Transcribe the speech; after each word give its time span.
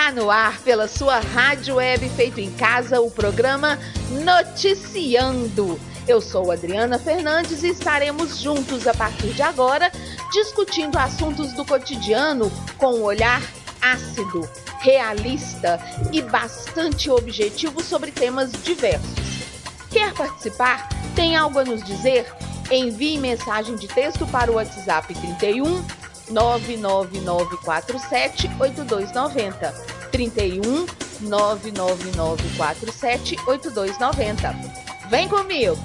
Está 0.00 0.12
no 0.12 0.30
ar 0.30 0.58
pela 0.62 0.88
sua 0.88 1.20
rádio 1.20 1.74
web 1.74 2.08
feito 2.16 2.40
em 2.40 2.50
casa 2.52 3.02
o 3.02 3.10
programa 3.10 3.78
Noticiando. 4.24 5.78
Eu 6.08 6.22
sou 6.22 6.50
Adriana 6.50 6.98
Fernandes 6.98 7.62
e 7.62 7.68
estaremos 7.68 8.38
juntos 8.38 8.86
a 8.86 8.94
partir 8.94 9.34
de 9.34 9.42
agora 9.42 9.92
discutindo 10.32 10.96
assuntos 10.96 11.52
do 11.52 11.66
cotidiano 11.66 12.50
com 12.78 12.94
um 12.94 13.02
olhar 13.02 13.42
ácido, 13.82 14.48
realista 14.78 15.78
e 16.10 16.22
bastante 16.22 17.10
objetivo 17.10 17.82
sobre 17.82 18.10
temas 18.10 18.52
diversos. 18.52 19.44
Quer 19.90 20.14
participar? 20.14 20.88
Tem 21.14 21.36
algo 21.36 21.58
a 21.58 21.64
nos 21.64 21.84
dizer? 21.84 22.26
Envie 22.70 23.18
mensagem 23.18 23.76
de 23.76 23.86
texto 23.86 24.26
para 24.28 24.50
o 24.50 24.54
WhatsApp 24.54 25.12
31 25.12 25.99
99947 26.30 28.50
8290. 28.58 30.00
31 30.10 30.86
99947 31.20 33.36
8290. 33.46 34.54
Vem 35.08 35.28
comigo! 35.28 35.76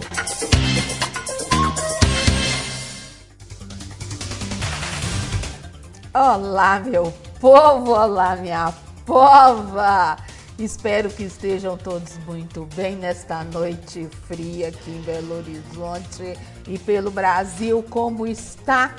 Olá, 6.14 6.80
meu 6.80 7.14
povo! 7.42 7.92
Olá, 7.92 8.38
minha 8.38 8.74
pova! 9.06 10.16
Espero 10.58 11.10
que 11.10 11.24
estejam 11.24 11.78
todos 11.78 12.18
muito 12.20 12.66
bem 12.76 12.96
nesta 12.96 13.44
noite 13.44 14.08
fria 14.26 14.70
aqui 14.70 14.92
em 14.92 15.02
Belo 15.02 15.40
Horizonte 15.40 16.40
e 16.66 16.80
pelo 16.80 17.12
Brasil. 17.12 17.84
Como 17.90 18.26
está? 18.26 18.96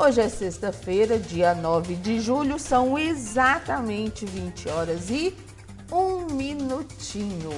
Hoje 0.00 0.20
é 0.20 0.28
sexta-feira, 0.28 1.18
dia 1.18 1.56
9 1.56 1.96
de 1.96 2.20
julho, 2.20 2.56
são 2.56 2.96
exatamente 2.96 4.24
20 4.24 4.68
horas 4.68 5.10
e 5.10 5.36
um 5.90 6.32
minutinho. 6.32 7.50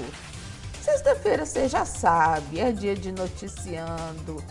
Sexta-feira 0.80 1.44
você 1.44 1.68
já 1.68 1.84
sabe, 1.84 2.58
é 2.58 2.72
dia 2.72 2.94
de 2.94 3.12
noticiando. 3.12 4.42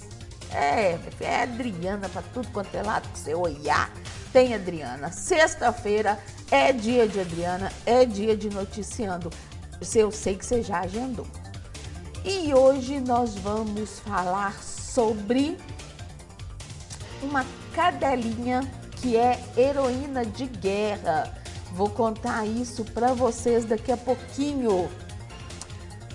É, 0.54 0.98
é 1.20 1.42
Adriana 1.42 2.08
para 2.08 2.22
tudo 2.22 2.48
quanto 2.52 2.74
é 2.74 2.82
lado 2.82 3.08
que 3.08 3.18
você 3.18 3.34
olhar 3.34 3.90
tem 4.34 4.52
Adriana. 4.52 5.12
Sexta-feira 5.12 6.18
é 6.50 6.72
dia 6.72 7.06
de 7.06 7.20
Adriana, 7.20 7.72
é 7.86 8.04
dia 8.04 8.36
de 8.36 8.50
noticiando. 8.50 9.30
Eu 9.94 10.10
sei 10.10 10.34
que 10.34 10.44
você 10.44 10.60
já 10.60 10.80
agendou. 10.80 11.26
E 12.24 12.52
hoje 12.52 12.98
nós 13.00 13.36
vamos 13.36 14.00
falar 14.00 14.60
sobre 14.60 15.56
uma 17.22 17.46
cadelinha 17.74 18.62
que 18.96 19.16
é 19.16 19.38
heroína 19.56 20.26
de 20.26 20.46
guerra. 20.46 21.32
Vou 21.72 21.90
contar 21.90 22.44
isso 22.44 22.84
para 22.84 23.14
vocês 23.14 23.64
daqui 23.64 23.92
a 23.92 23.96
pouquinho. 23.96 24.90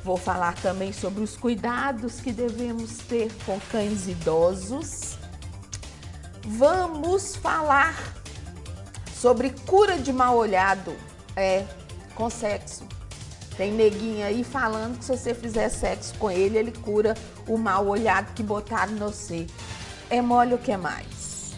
Vou 0.09 0.17
falar 0.17 0.55
também 0.55 0.91
sobre 0.91 1.21
os 1.21 1.37
cuidados 1.37 2.19
que 2.19 2.31
devemos 2.31 2.97
ter 2.97 3.31
com 3.45 3.59
cães 3.71 4.07
idosos 4.07 5.19
vamos 6.43 7.35
falar 7.35 7.95
sobre 9.13 9.51
cura 9.67 9.99
de 9.99 10.11
mal 10.11 10.35
olhado 10.35 10.95
é, 11.35 11.63
com 12.15 12.27
sexo. 12.27 12.87
Tem 13.55 13.71
neguinha 13.71 14.25
aí 14.25 14.43
falando 14.43 14.97
que 14.97 15.05
se 15.05 15.15
você 15.15 15.35
fizer 15.35 15.69
sexo 15.69 16.15
com 16.17 16.31
ele, 16.31 16.57
ele 16.57 16.71
cura 16.71 17.13
o 17.47 17.55
mal 17.55 17.85
olhado 17.85 18.33
que 18.33 18.41
botaram 18.41 18.93
no 18.93 19.11
você. 19.11 19.45
É 20.09 20.23
mole 20.23 20.55
o 20.55 20.57
que 20.57 20.75
mais? 20.75 21.51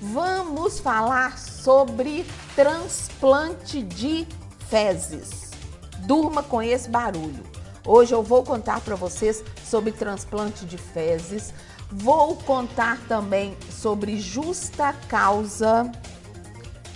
Vamos 0.00 0.80
falar 0.80 1.38
sobre 1.38 2.26
transplante 2.56 3.80
de 3.80 4.26
fezes. 4.68 5.52
Durma 6.00 6.42
com 6.42 6.60
esse 6.60 6.88
barulho. 6.88 7.51
Hoje 7.84 8.14
eu 8.14 8.22
vou 8.22 8.44
contar 8.44 8.80
para 8.80 8.94
vocês 8.94 9.42
sobre 9.64 9.90
transplante 9.90 10.64
de 10.64 10.78
fezes. 10.78 11.52
Vou 11.90 12.36
contar 12.36 12.98
também 13.08 13.56
sobre 13.70 14.20
justa 14.20 14.92
causa 15.08 15.90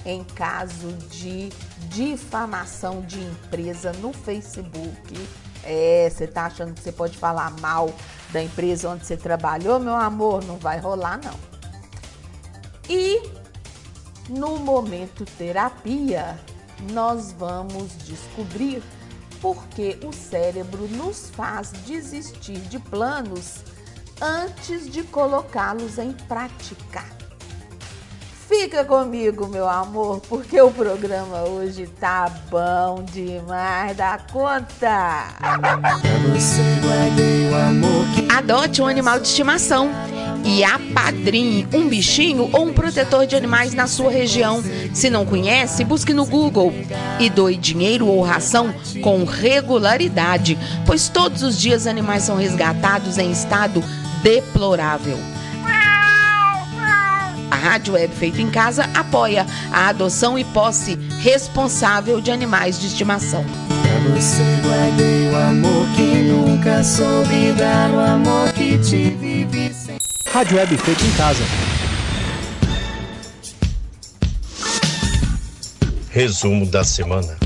em 0.05 0.23
caso 0.23 0.93
de 1.11 1.49
difamação 1.89 3.03
de 3.03 3.19
empresa 3.19 3.93
no 3.95 4.13
Facebook. 4.13 5.29
É, 5.65 6.09
você 6.09 6.29
tá 6.29 6.47
achando 6.47 6.73
que 6.73 6.81
você 6.81 6.93
pode 6.93 7.19
falar 7.19 7.51
mal 7.61 7.93
da 8.31 8.41
empresa 8.41 8.89
onde 8.89 9.05
você 9.05 9.17
trabalhou, 9.17 9.81
meu 9.81 9.97
amor? 9.97 10.45
Não 10.45 10.57
vai 10.57 10.79
rolar, 10.79 11.19
não. 11.19 11.35
E 12.89 13.21
no 14.29 14.59
momento 14.59 15.25
terapia, 15.37 16.39
nós 16.93 17.33
vamos 17.33 17.97
descobrir 18.05 18.81
por 19.47 19.69
que 19.69 19.97
o 20.05 20.12
cérebro 20.12 20.89
nos 20.89 21.31
faz 21.31 21.71
desistir 21.87 22.59
de 22.62 22.81
planos 22.81 23.59
antes 24.21 24.91
de 24.91 25.05
colocá-los 25.05 25.99
em 25.99 26.12
prática. 26.27 27.16
Fica 28.49 28.84
comigo, 28.84 29.49
meu 29.49 29.69
amor, 29.69 30.21
porque 30.29 30.61
o 30.61 30.71
programa 30.71 31.43
hoje 31.43 31.89
tá 31.99 32.33
bom 32.49 33.03
demais 33.03 33.97
da 33.97 34.21
conta. 34.33 35.34
Adote 38.37 38.81
um 38.81 38.87
animal 38.87 39.19
de 39.19 39.27
estimação 39.27 39.91
e 40.45 40.62
apadrinhe 40.62 41.67
um 41.75 41.89
bichinho 41.89 42.49
ou 42.53 42.67
um 42.67 42.73
protetor 42.73 43.27
de 43.27 43.35
animais 43.35 43.75
na 43.75 43.89
sua 43.89 44.12
região. 44.12 44.62
Se 44.95 45.11
não 45.11 45.27
conhece, 45.27 45.85
busque 45.85 46.15
no 46.15 46.25
Google 46.25 46.73
e 47.19 47.29
doe 47.29 47.56
dinheiro 47.56 48.06
ou 48.06 48.23
ração 48.23 48.73
com 49.03 49.25
regularidade, 49.25 50.56
pois 50.87 51.09
todos 51.09 51.43
os 51.43 51.59
dias 51.59 51.85
animais 51.85 52.23
são 52.23 52.37
resgatados 52.37 53.19
em 53.19 53.33
estado 53.33 53.83
deplorável. 54.23 55.36
Rádio 57.66 57.94
Web 57.94 58.15
Feito 58.15 58.41
em 58.41 58.49
Casa 58.49 58.88
apoia 58.94 59.44
a 59.72 59.88
adoção 59.88 60.38
e 60.38 60.44
posse 60.44 60.94
responsável 61.19 62.21
de 62.21 62.31
animais 62.31 62.81
de 62.81 62.87
estimação. 62.87 63.44
Pra 63.44 64.15
você 64.15 64.44
guardei 64.62 65.28
o 65.28 65.37
amor 65.37 65.87
que 65.97 66.15
nunca 66.31 66.84
soube 66.84 67.53
dar 67.59 67.91
o 67.91 67.99
amor 67.99 68.53
que 68.53 68.78
te 68.78 69.10
vive 69.10 69.75
sem... 69.75 69.99
Rádio 70.32 70.59
Web 70.59 70.78
Feito 70.78 71.05
em 71.05 71.10
Casa. 71.16 71.43
Resumo 76.09 76.66
da 76.66 76.84
semana. 76.84 77.37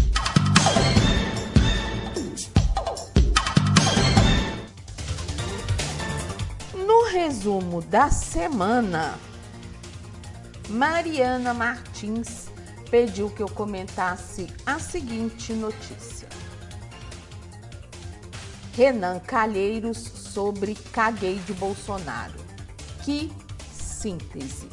resumo 7.10 7.80
da 7.83 8.10
semana, 8.10 9.15
Mariana 10.71 11.53
Martins 11.53 12.47
pediu 12.93 13.28
que 13.28 13.43
eu 13.43 13.49
comentasse 13.49 14.47
a 14.65 14.78
seguinte 14.78 15.53
notícia. 15.53 16.28
Renan 18.77 19.19
Calheiros 19.19 19.99
sobre 19.99 20.77
caguei 20.77 21.41
de 21.41 21.53
Bolsonaro. 21.55 22.39
Que 23.03 23.33
síntese. 23.72 24.69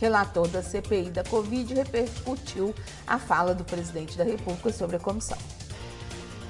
Relator 0.00 0.48
da 0.48 0.62
CPI 0.62 1.10
da 1.10 1.22
Covid 1.24 1.74
repercutiu 1.74 2.74
a 3.06 3.18
fala 3.18 3.54
do 3.54 3.64
presidente 3.64 4.16
da 4.16 4.24
República 4.24 4.72
sobre 4.72 4.96
a 4.96 5.00
comissão. 5.00 5.38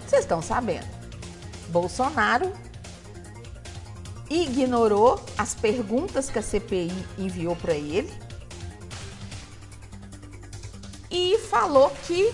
Vocês 0.07 0.23
estão 0.23 0.41
sabendo. 0.41 0.87
Bolsonaro 1.71 2.53
ignorou 4.31 5.21
as 5.37 5.53
perguntas 5.53 6.31
que 6.31 6.39
a 6.39 6.43
CPI 6.43 6.93
enviou 7.19 7.57
para 7.57 7.75
ele 7.75 8.31
e 11.13 11.39
falou 11.39 11.91
que 12.07 12.33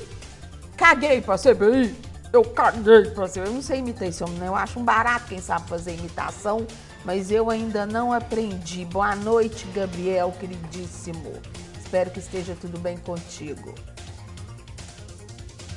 caguei 0.77 1.21
para 1.21 1.35
a 1.35 1.39
CPI. 1.39 1.95
Eu 2.33 2.45
caguei 2.45 3.11
para 3.11 3.25
a 3.25 3.29
CPI. 3.29 3.47
Eu 3.49 3.53
não 3.53 3.63
sei 3.63 3.81
imitar 3.81 4.07
esse 4.07 4.23
homem, 4.23 4.39
né? 4.39 4.47
Eu 4.47 4.55
acho 4.55 4.79
um 4.79 4.85
barato 4.85 5.27
quem 5.27 5.41
sabe 5.41 5.69
fazer 5.69 5.95
imitação, 5.95 6.65
mas 7.05 7.33
eu 7.33 7.51
ainda 7.51 7.85
não 7.85 8.13
aprendi. 8.13 8.85
Boa 8.85 9.17
noite, 9.17 9.67
Gabriel, 9.75 10.33
queridíssimo. 10.39 11.33
Espero 11.77 12.11
que 12.11 12.21
esteja 12.21 12.57
tudo 12.59 12.79
bem 12.79 12.97
contigo. 12.99 13.75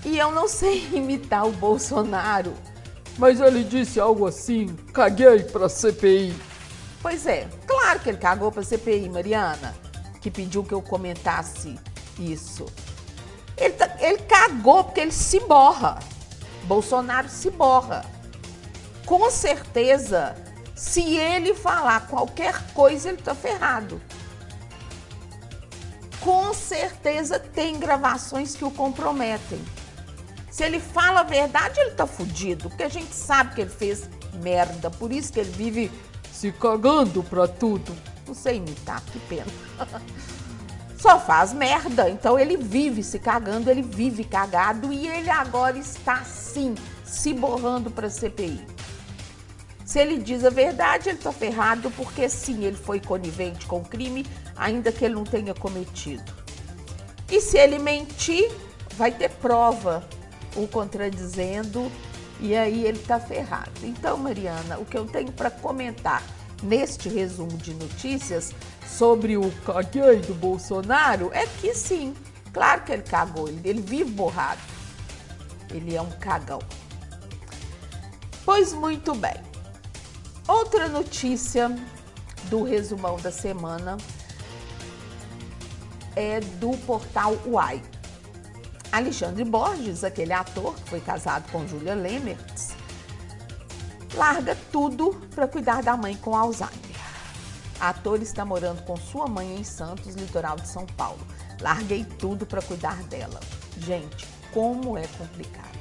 E 0.06 0.18
eu 0.18 0.32
não 0.32 0.48
sei 0.48 0.88
imitar 0.94 1.48
o 1.48 1.52
Bolsonaro. 1.52 2.54
Mas 3.18 3.42
ele 3.42 3.64
disse 3.64 4.00
algo 4.00 4.28
assim: 4.28 4.68
caguei 4.94 5.40
pra 5.44 5.68
CPI. 5.68 6.36
Pois 7.02 7.26
é, 7.26 7.48
claro 7.66 8.00
que 8.00 8.10
ele 8.10 8.20
cagou 8.20 8.52
pra 8.52 8.62
CPI, 8.62 9.10
Mariana, 9.10 9.74
que 10.22 10.30
pediu 10.30 10.64
que 10.64 10.72
eu 10.72 10.84
comentasse 10.84 11.80
isso. 12.20 12.68
Ele, 13.62 13.74
tá, 13.74 13.96
ele 14.00 14.18
cagou 14.24 14.84
porque 14.84 15.00
ele 15.00 15.12
se 15.12 15.40
borra. 15.42 16.00
Bolsonaro 16.64 17.30
se 17.30 17.52
borra. 17.52 18.04
Com 19.06 19.30
certeza, 19.30 20.36
se 20.76 21.16
ele 21.16 21.54
falar 21.54 22.08
qualquer 22.08 22.60
coisa, 22.74 23.10
ele 23.10 23.22
tá 23.22 23.36
ferrado. 23.36 24.02
Com 26.20 26.54
certeza 26.56 27.40
tem 27.40 27.80
gravações 27.80 28.56
que 28.56 28.66
o 28.66 28.72
comprometem. 28.72 29.64
Se 30.50 30.64
ele 30.64 30.80
fala 30.80 31.20
a 31.20 31.24
verdade, 31.24 31.80
ele 31.80 31.92
tá 31.92 32.08
fudido, 32.08 32.68
porque 32.68 32.84
a 32.84 32.90
gente 32.90 33.14
sabe 33.14 33.54
que 33.54 33.62
ele 33.62 33.70
fez 33.70 34.10
merda, 34.42 34.90
por 34.90 35.12
isso 35.12 35.32
que 35.32 35.40
ele 35.40 35.52
vive 35.52 35.92
se 36.32 36.52
cagando 36.52 37.22
pra 37.24 37.48
tudo. 37.48 37.96
Não 38.28 38.34
sei 38.34 38.58
imitar, 38.58 39.02
que 39.02 39.20
pena. 39.20 39.46
Só 41.02 41.20
faz 41.20 41.52
merda, 41.52 42.08
então 42.12 42.38
ele 42.38 42.56
vive 42.56 43.02
se 43.02 43.18
cagando, 43.18 43.72
ele 43.72 43.82
vive 43.82 44.24
cagado 44.24 44.94
e 44.94 45.08
ele 45.08 45.32
agora 45.32 45.76
está 45.76 46.24
sim 46.24 46.76
se 47.04 47.34
borrando 47.34 47.90
para 47.90 48.08
CPI. 48.08 48.64
Se 49.84 49.98
ele 49.98 50.20
diz 50.20 50.46
a 50.46 50.52
verdade, 50.52 51.10
ele 51.10 51.18
está 51.18 51.32
ferrado, 51.32 51.90
porque 51.98 52.30
sim, 52.30 52.66
ele 52.66 52.78
foi 52.78 53.00
conivente 53.00 53.66
com 53.66 53.80
o 53.80 53.84
crime, 53.84 54.28
ainda 54.56 54.92
que 54.92 55.04
ele 55.04 55.16
não 55.16 55.24
tenha 55.24 55.56
cometido. 55.56 56.32
E 57.32 57.42
se 57.42 57.58
ele 57.58 57.80
mentir, 57.80 58.52
vai 58.96 59.10
ter 59.10 59.32
prova 59.32 60.08
o 60.56 60.68
contradizendo 60.68 61.92
e 62.40 62.56
aí 62.56 62.86
ele 62.86 63.00
está 63.00 63.20
ferrado. 63.20 63.72
Então, 63.82 64.18
Mariana, 64.18 64.78
o 64.78 64.86
que 64.86 65.00
eu 65.00 65.08
tenho 65.08 65.32
para 65.32 65.50
comentar 65.50 66.22
neste 66.62 67.10
resumo 67.10 67.58
de 67.58 67.74
notícias 67.74 68.54
sobre 68.88 69.38
o 69.38 69.52
caguei 69.66 70.18
do 70.18 70.34
Bolsonaro 70.34 71.32
é 71.34 71.46
que 71.46 71.74
sim, 71.74 72.14
claro 72.54 72.84
que 72.84 72.92
ele 72.92 73.04
cagou, 73.04 73.48
ele, 73.48 73.62
ele 73.64 73.82
vive 73.82 74.12
borrado. 74.12 74.62
Ele 75.70 75.96
é 75.96 76.02
um 76.02 76.12
cagão. 76.12 76.60
Pois 78.44 78.74
muito 78.74 79.16
bem. 79.16 79.36
Outra 80.48 80.90
notícia 80.90 81.74
do 82.50 82.64
resumão 82.64 83.16
da 83.18 83.32
semana 83.32 83.98
é 86.16 86.40
do 86.40 86.72
portal 86.80 87.38
Uai. 87.46 87.82
Alexandre 88.92 89.46
Borges, 89.46 90.04
aquele 90.04 90.34
ator 90.34 90.76
que 90.76 90.90
foi 90.90 91.00
casado 91.00 91.50
com 91.50 91.66
Julia 91.66 91.96
Lemertz, 91.96 92.71
larga 94.14 94.58
tudo 94.72 95.14
para 95.34 95.48
cuidar 95.48 95.82
da 95.82 95.96
mãe 95.96 96.16
com 96.16 96.36
Alzheimer. 96.36 96.80
A 97.80 97.90
ator 97.90 98.22
está 98.22 98.46
morando 98.46 98.84
com 98.84 98.96
sua 98.96 99.28
mãe 99.28 99.58
em 99.58 99.64
Santos, 99.64 100.14
litoral 100.16 100.56
de 100.56 100.68
São 100.68 100.86
Paulo. 100.86 101.20
Larguei 101.60 102.06
tudo 102.06 102.46
para 102.46 102.62
cuidar 102.62 103.02
dela. 103.04 103.40
Gente, 103.78 104.28
como 104.54 104.98
é 104.98 105.08
complicado. 105.18 105.80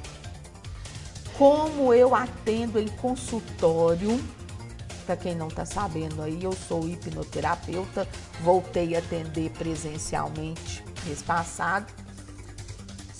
Como 1.37 1.93
eu 1.93 2.15
atendo 2.15 2.79
em 2.79 2.87
consultório, 2.87 4.19
para 5.05 5.15
quem 5.15 5.35
não 5.35 5.47
está 5.47 5.65
sabendo 5.65 6.21
aí, 6.21 6.43
eu 6.43 6.53
sou 6.53 6.87
hipnoterapeuta, 6.87 8.07
voltei 8.41 8.95
a 8.95 8.99
atender 8.99 9.49
presencialmente 9.51 10.83
mês 11.05 11.21
passado 11.21 11.91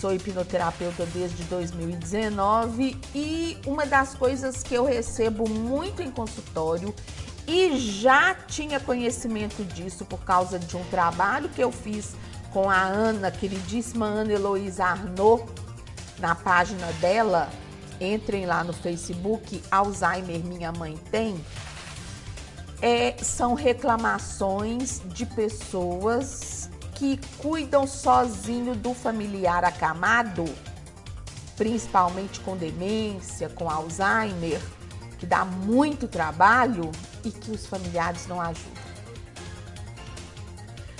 Sou 0.02 0.12
hipnoterapeuta 0.12 1.06
desde 1.06 1.44
2019 1.44 3.00
e 3.14 3.56
uma 3.68 3.86
das 3.86 4.16
coisas 4.16 4.64
que 4.64 4.74
eu 4.74 4.84
recebo 4.84 5.48
muito 5.48 6.02
em 6.02 6.10
consultório 6.10 6.92
e 7.48 7.78
já 7.78 8.34
tinha 8.34 8.80
conhecimento 8.80 9.64
disso 9.64 10.04
por 10.04 10.22
causa 10.22 10.58
de 10.58 10.76
um 10.76 10.84
trabalho 10.86 11.50
que 11.50 11.64
eu 11.64 11.72
fiz 11.72 12.16
com 12.52 12.68
a 12.68 12.82
Ana, 12.82 13.30
queridíssima 13.30 14.08
Ana 14.08 14.34
Heloísa 14.34 14.86
Arnaud, 14.86 15.44
na 16.18 16.34
página 16.34 16.88
dela. 16.94 17.48
Entrem 18.00 18.48
lá 18.48 18.64
no 18.64 18.74
Facebook, 18.74 19.62
Alzheimer 19.70 20.44
Minha 20.44 20.72
Mãe 20.72 20.98
Tem. 21.12 21.40
É, 22.82 23.16
são 23.22 23.54
reclamações 23.54 25.00
de 25.06 25.28
pessoas 25.28 26.72
que 27.02 27.20
cuidam 27.40 27.88
sozinho 27.88 28.76
do 28.76 28.94
familiar 28.94 29.66
acamado, 29.66 30.46
principalmente 31.58 32.40
com 32.42 32.56
demência, 32.56 33.50
com 33.50 33.68
Alzheimer, 33.68 34.62
que 35.18 35.26
dá 35.26 35.44
muito 35.44 36.08
trabalho 36.08 36.92
e 37.24 37.32
que 37.32 37.50
os 37.50 37.66
familiares 37.66 38.28
não 38.28 38.40
ajudam. 38.40 38.84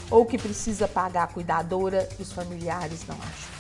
Ou 0.10 0.26
que 0.26 0.40
precisa 0.40 0.88
pagar 0.88 1.26
a 1.26 1.28
cuidadora 1.28 2.10
e 2.18 2.24
os 2.24 2.32
familiares 2.32 3.06
não 3.06 3.16
ajudam. 3.16 3.52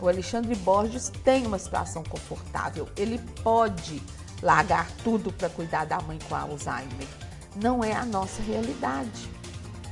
O 0.00 0.08
Alexandre 0.08 0.56
Borges 0.56 1.12
tem 1.22 1.46
uma 1.46 1.60
situação 1.60 2.02
confortável. 2.02 2.88
Ele 2.96 3.20
pode 3.44 4.02
largar 4.42 4.90
tudo 5.04 5.32
para 5.32 5.48
cuidar 5.50 5.86
da 5.86 6.00
mãe 6.00 6.18
com 6.28 6.34
Alzheimer. 6.34 7.06
Não 7.54 7.84
é 7.84 7.92
a 7.92 8.04
nossa 8.04 8.42
realidade 8.42 9.39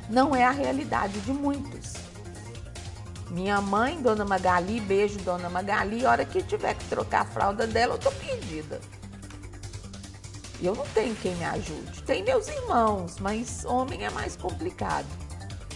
não 0.08 0.34
é 0.34 0.44
a 0.44 0.50
realidade 0.50 1.20
de 1.20 1.32
muitos. 1.32 1.94
Minha 3.30 3.60
mãe, 3.60 4.00
Dona 4.00 4.24
Magali, 4.24 4.80
beijo, 4.80 5.18
Dona 5.18 5.50
Magali, 5.50 6.04
a 6.06 6.10
hora 6.10 6.24
que 6.24 6.42
tiver 6.42 6.74
que 6.74 6.84
trocar 6.86 7.22
a 7.22 7.24
fralda 7.26 7.66
dela, 7.66 7.94
eu 7.94 7.98
tô 7.98 8.10
perdida. 8.12 8.80
Eu 10.60 10.74
não 10.74 10.86
tenho 10.88 11.14
quem 11.16 11.34
me 11.36 11.44
ajude. 11.44 12.02
Tem 12.02 12.24
meus 12.24 12.48
irmãos, 12.48 13.16
mas 13.20 13.64
homem 13.64 14.04
é 14.04 14.10
mais 14.10 14.34
complicado. 14.34 15.06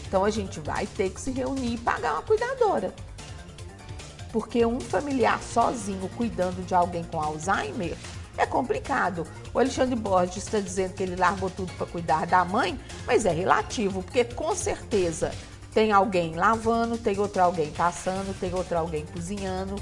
Então 0.07 0.25
a 0.25 0.31
gente 0.31 0.61
vai 0.61 0.87
ter 0.87 1.11
que 1.11 1.21
se 1.21 1.31
reunir 1.31 1.75
e 1.75 1.79
pagar 1.79 2.15
uma 2.15 2.23
cuidadora. 2.23 2.93
Porque 4.33 4.65
um 4.65 4.81
familiar 4.81 5.41
sozinho 5.43 6.09
cuidando 6.17 6.65
de 6.65 6.75
alguém 6.75 7.05
com 7.05 7.21
Alzheimer 7.21 7.97
é 8.37 8.47
complicado. 8.47 9.27
O 9.53 9.59
Alexandre 9.59 9.95
Borges 9.95 10.39
está 10.39 10.61
dizendo 10.61 10.95
que 10.95 11.03
ele 11.03 11.17
largou 11.17 11.51
tudo 11.51 11.73
para 11.75 11.87
cuidar 11.87 12.27
da 12.27 12.45
mãe, 12.45 12.79
mas 13.07 13.27
é 13.27 13.31
relativo, 13.31 14.03
porque 14.03 14.25
com 14.25 14.55
certeza 14.55 15.33
tem 15.73 15.93
alguém 15.93 16.35
lavando, 16.35 16.99
tem 16.99 17.19
outro 17.19 17.43
alguém 17.43 17.71
passando, 17.71 18.39
tem 18.39 18.53
outro 18.55 18.77
alguém 18.77 19.07
cozinhando, 19.07 19.77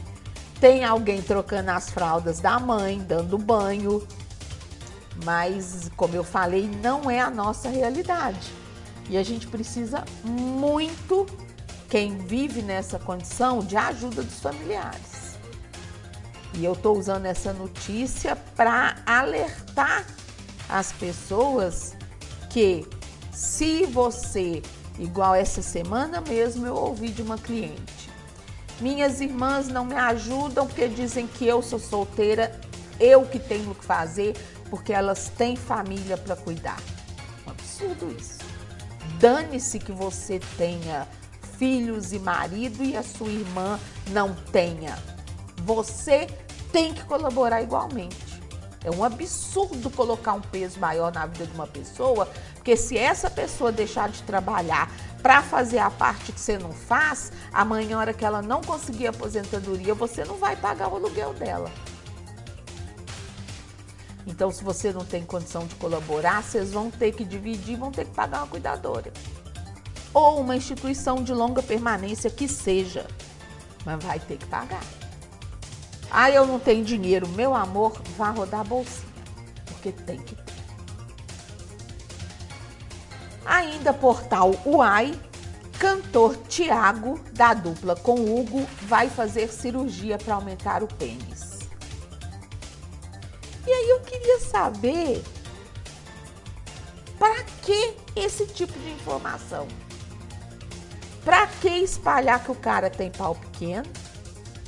tem 0.60 0.84
alguém 0.84 1.22
trocando 1.22 1.70
as 1.70 1.90
fraldas 1.90 2.40
da 2.40 2.58
mãe, 2.58 2.98
dando 2.98 3.38
banho. 3.38 4.06
Mas, 5.25 5.90
como 5.96 6.14
eu 6.14 6.25
falei, 6.25 6.70
não 6.82 7.10
é 7.10 7.20
a 7.20 7.30
nossa 7.30 7.68
realidade. 7.68 8.52
E 9.08 9.16
a 9.16 9.22
gente 9.22 9.46
precisa 9.48 10.04
muito, 10.22 11.26
quem 11.88 12.16
vive 12.18 12.62
nessa 12.62 12.98
condição, 12.98 13.58
de 13.58 13.76
ajuda 13.76 14.22
dos 14.22 14.38
familiares. 14.38 15.09
E 16.54 16.64
eu 16.64 16.73
estou 16.73 16.99
usando 16.99 17.26
essa 17.26 17.52
notícia 17.52 18.37
para 18.57 18.97
alertar 19.07 20.04
as 20.69 20.92
pessoas 20.92 21.97
que 22.49 22.87
se 23.33 23.87
você, 23.87 24.62
igual 24.99 25.35
essa 25.35 25.62
semana 25.62 26.21
mesmo, 26.21 26.66
eu 26.66 26.75
ouvi 26.75 27.09
de 27.09 27.23
uma 27.23 27.38
cliente. 27.38 28.11
Minhas 28.80 29.21
irmãs 29.21 29.69
não 29.69 29.85
me 29.85 29.95
ajudam 29.95 30.66
porque 30.66 30.88
dizem 30.88 31.26
que 31.26 31.47
eu 31.47 31.62
sou 31.62 31.78
solteira, 31.78 32.59
eu 32.99 33.25
que 33.25 33.38
tenho 33.38 33.75
que 33.75 33.85
fazer, 33.85 34.37
porque 34.69 34.92
elas 34.92 35.30
têm 35.37 35.57
família 35.57 36.16
para 36.16 36.35
cuidar. 36.35 36.80
Um 37.47 37.50
absurdo 37.50 38.14
isso. 38.19 38.38
Dane-se 39.19 39.78
que 39.78 39.92
você 39.92 40.40
tenha 40.57 41.07
filhos 41.59 42.12
e 42.12 42.19
marido 42.19 42.83
e 42.83 42.97
a 42.97 43.02
sua 43.02 43.28
irmã 43.28 43.78
não 44.12 44.35
tenha 44.35 44.97
você 45.60 46.26
tem 46.72 46.92
que 46.94 47.04
colaborar 47.04 47.62
igualmente. 47.62 48.30
É 48.82 48.90
um 48.90 49.04
absurdo 49.04 49.90
colocar 49.90 50.32
um 50.32 50.40
peso 50.40 50.80
maior 50.80 51.12
na 51.12 51.26
vida 51.26 51.46
de 51.46 51.52
uma 51.52 51.66
pessoa, 51.66 52.26
porque 52.54 52.76
se 52.76 52.96
essa 52.96 53.28
pessoa 53.28 53.70
deixar 53.70 54.08
de 54.08 54.22
trabalhar 54.22 54.90
para 55.22 55.42
fazer 55.42 55.78
a 55.78 55.90
parte 55.90 56.32
que 56.32 56.40
você 56.40 56.58
não 56.58 56.72
faz, 56.72 57.30
amanhã, 57.52 57.98
hora 57.98 58.14
que 58.14 58.24
ela 58.24 58.40
não 58.40 58.62
conseguir 58.62 59.08
aposentadoria, 59.08 59.94
você 59.94 60.24
não 60.24 60.36
vai 60.36 60.56
pagar 60.56 60.88
o 60.88 60.96
aluguel 60.96 61.34
dela. 61.34 61.70
Então, 64.26 64.50
se 64.50 64.64
você 64.64 64.92
não 64.92 65.04
tem 65.04 65.24
condição 65.24 65.66
de 65.66 65.74
colaborar, 65.74 66.42
vocês 66.42 66.72
vão 66.72 66.90
ter 66.90 67.12
que 67.12 67.24
dividir, 67.24 67.76
vão 67.76 67.90
ter 67.90 68.06
que 68.06 68.12
pagar 68.12 68.38
uma 68.38 68.46
cuidadora. 68.46 69.12
Ou 70.14 70.40
uma 70.40 70.56
instituição 70.56 71.22
de 71.22 71.34
longa 71.34 71.62
permanência 71.62 72.30
que 72.30 72.48
seja, 72.48 73.06
mas 73.84 74.02
vai 74.02 74.18
ter 74.18 74.38
que 74.38 74.46
pagar. 74.46 74.82
Ah, 76.10 76.30
eu 76.30 76.46
não 76.46 76.58
tenho 76.58 76.84
dinheiro. 76.84 77.28
Meu 77.28 77.54
amor, 77.54 78.00
vá 78.16 78.30
rodar 78.30 78.60
a 78.60 78.64
bolsinha, 78.64 79.06
porque 79.66 79.92
tem 79.92 80.18
que 80.18 80.34
ter. 80.34 80.50
Ainda 83.46 83.92
portal 83.92 84.52
Uai, 84.66 85.18
cantor 85.78 86.36
Tiago, 86.48 87.18
da 87.32 87.54
dupla 87.54 87.96
com 87.96 88.14
Hugo, 88.14 88.66
vai 88.82 89.08
fazer 89.08 89.48
cirurgia 89.48 90.18
para 90.18 90.34
aumentar 90.34 90.82
o 90.82 90.86
pênis. 90.86 91.60
E 93.66 93.72
aí 93.72 93.88
eu 93.90 94.00
queria 94.00 94.40
saber 94.40 95.22
para 97.18 97.42
que 97.62 97.94
esse 98.16 98.46
tipo 98.46 98.76
de 98.78 98.90
informação? 98.92 99.68
Para 101.24 101.46
que 101.46 101.68
espalhar 101.68 102.42
que 102.42 102.50
o 102.50 102.54
cara 102.54 102.88
tem 102.88 103.10
pau 103.10 103.34
pequeno? 103.34 103.86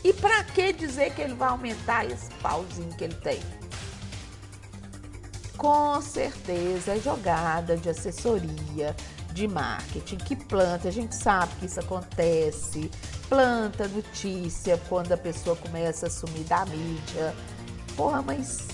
E 0.04 0.12
para 0.12 0.42
que 0.44 0.73
dizer 0.73 1.14
que 1.14 1.23
ele 1.23 1.35
vai 1.35 1.49
aumentar 1.49 2.04
esse 2.04 2.30
pauzinho 2.42 2.92
que 2.97 3.04
ele 3.04 3.14
tem? 3.14 3.40
Com 5.56 6.00
certeza 6.02 6.97
é 6.97 7.00
jogada 7.00 7.76
de 7.76 7.88
assessoria, 7.88 8.97
de 9.32 9.47
marketing, 9.47 10.16
que 10.16 10.35
planta, 10.35 10.88
a 10.88 10.92
gente 10.92 11.14
sabe 11.14 11.54
que 11.61 11.66
isso 11.66 11.78
acontece, 11.78 12.90
planta 13.28 13.87
notícia 13.88 14.80
quando 14.88 15.12
a 15.12 15.16
pessoa 15.16 15.56
começa 15.56 16.06
a 16.06 16.11
sumir 16.11 16.44
da 16.44 16.66
mídia. 16.66 17.35
Porra, 17.97 18.23
mas 18.23 18.66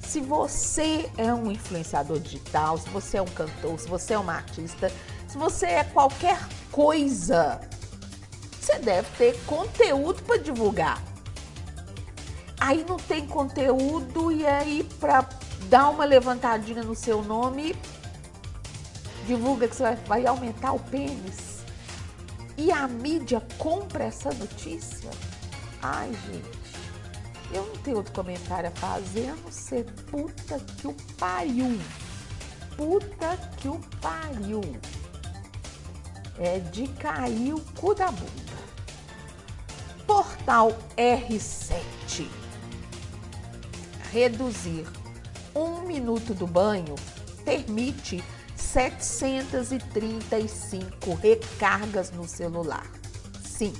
se 0.00 0.20
você 0.20 1.10
é 1.18 1.34
um 1.34 1.50
influenciador 1.50 2.20
digital, 2.20 2.78
se 2.78 2.88
você 2.90 3.16
é 3.16 3.22
um 3.22 3.26
cantor, 3.26 3.78
se 3.78 3.88
você 3.88 4.14
é 4.14 4.18
uma 4.18 4.34
artista, 4.34 4.90
se 5.26 5.36
você 5.36 5.66
é 5.66 5.84
qualquer 5.84 6.38
coisa, 6.70 7.60
você 8.64 8.78
deve 8.78 9.08
ter 9.18 9.38
conteúdo 9.44 10.22
para 10.22 10.38
divulgar. 10.38 11.02
Aí 12.58 12.82
não 12.88 12.96
tem 12.96 13.26
conteúdo 13.26 14.32
e 14.32 14.46
aí 14.46 14.84
para 14.98 15.28
dar 15.68 15.90
uma 15.90 16.04
levantadinha 16.06 16.82
no 16.82 16.94
seu 16.94 17.22
nome, 17.22 17.76
divulga 19.26 19.68
que 19.68 19.76
você 19.76 19.94
vai, 20.06 20.26
aumentar 20.26 20.72
o 20.72 20.78
pênis. 20.78 21.62
E 22.56 22.72
a 22.72 22.88
mídia 22.88 23.42
compra 23.58 24.04
essa 24.04 24.32
notícia? 24.32 25.10
Ai, 25.82 26.10
gente. 26.26 26.64
Eu 27.52 27.66
não 27.66 27.76
tenho 27.76 27.98
outro 27.98 28.14
comentário 28.14 28.68
a 28.68 28.72
fazer, 28.72 29.28
a 29.28 29.36
não 29.36 29.52
ser 29.52 29.84
puta 30.10 30.58
que 30.58 30.88
o 30.88 30.94
pariu. 31.18 31.78
Puta 32.78 33.36
que 33.58 33.68
o 33.68 33.78
pariu. 34.00 34.62
É 36.38 36.60
de 36.60 36.88
cair 36.88 37.52
o 37.52 37.60
cu 37.74 37.94
da 37.94 38.10
bunda. 38.10 38.43
Portal 40.44 40.76
R7. 40.96 42.28
Reduzir 44.12 44.86
um 45.54 45.86
minuto 45.86 46.34
do 46.34 46.46
banho 46.46 46.94
permite 47.46 48.22
735 48.54 51.14
recargas 51.14 52.10
no 52.10 52.28
celular. 52.28 52.86
Sim, 53.42 53.72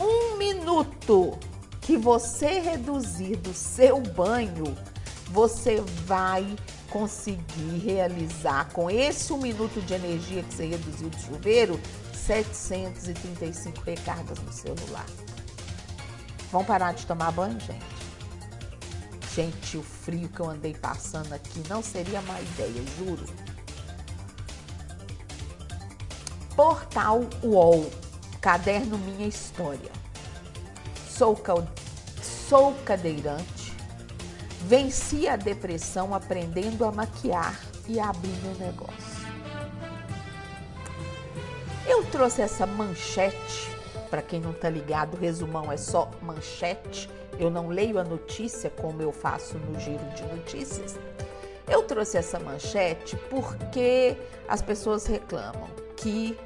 um 0.00 0.36
minuto 0.36 1.36
que 1.80 1.96
você 1.96 2.60
reduzir 2.60 3.34
do 3.36 3.52
seu 3.52 4.00
banho, 4.00 4.78
você 5.26 5.80
vai 6.06 6.54
conseguir 6.88 7.78
realizar 7.84 8.72
com 8.72 8.88
esse 8.88 9.32
um 9.32 9.38
minuto 9.38 9.80
de 9.80 9.92
energia 9.92 10.44
que 10.44 10.54
você 10.54 10.66
reduziu 10.66 11.10
do 11.10 11.18
chuveiro, 11.18 11.80
735 12.14 13.80
recargas 13.80 14.38
no 14.38 14.52
celular. 14.52 15.06
Vamos 16.50 16.66
parar 16.66 16.92
de 16.94 17.06
tomar 17.06 17.30
banho, 17.30 17.58
gente? 17.60 17.98
Gente, 19.34 19.76
o 19.76 19.82
frio 19.82 20.28
que 20.28 20.40
eu 20.40 20.50
andei 20.50 20.74
passando 20.74 21.32
aqui 21.32 21.62
não 21.68 21.82
seria 21.82 22.20
má 22.22 22.40
ideia, 22.40 22.82
juro. 22.98 23.24
Portal 26.56 27.20
UOL, 27.42 27.88
caderno 28.40 28.98
Minha 28.98 29.28
História. 29.28 29.92
Sou, 31.08 31.40
sou 32.20 32.74
cadeirante, 32.84 33.72
venci 34.62 35.28
a 35.28 35.36
depressão 35.36 36.14
aprendendo 36.14 36.84
a 36.84 36.90
maquiar 36.90 37.60
e 37.86 38.00
abrir 38.00 38.36
meu 38.42 38.54
negócio. 38.54 39.18
Eu 41.86 42.04
trouxe 42.06 42.42
essa 42.42 42.66
manchete, 42.66 43.77
para 44.08 44.22
quem 44.22 44.40
não 44.40 44.52
tá 44.52 44.68
ligado, 44.68 45.16
resumão 45.16 45.70
é 45.70 45.76
só 45.76 46.10
manchete. 46.22 47.08
Eu 47.38 47.50
não 47.50 47.68
leio 47.68 47.98
a 47.98 48.04
notícia 48.04 48.70
como 48.70 49.00
eu 49.00 49.12
faço 49.12 49.56
no 49.58 49.78
giro 49.78 50.04
de 50.16 50.22
notícias. 50.24 50.98
Eu 51.68 51.82
trouxe 51.82 52.16
essa 52.16 52.40
manchete 52.40 53.16
porque 53.30 54.16
as 54.48 54.62
pessoas 54.62 55.06
reclamam 55.06 55.68
que 55.96 56.36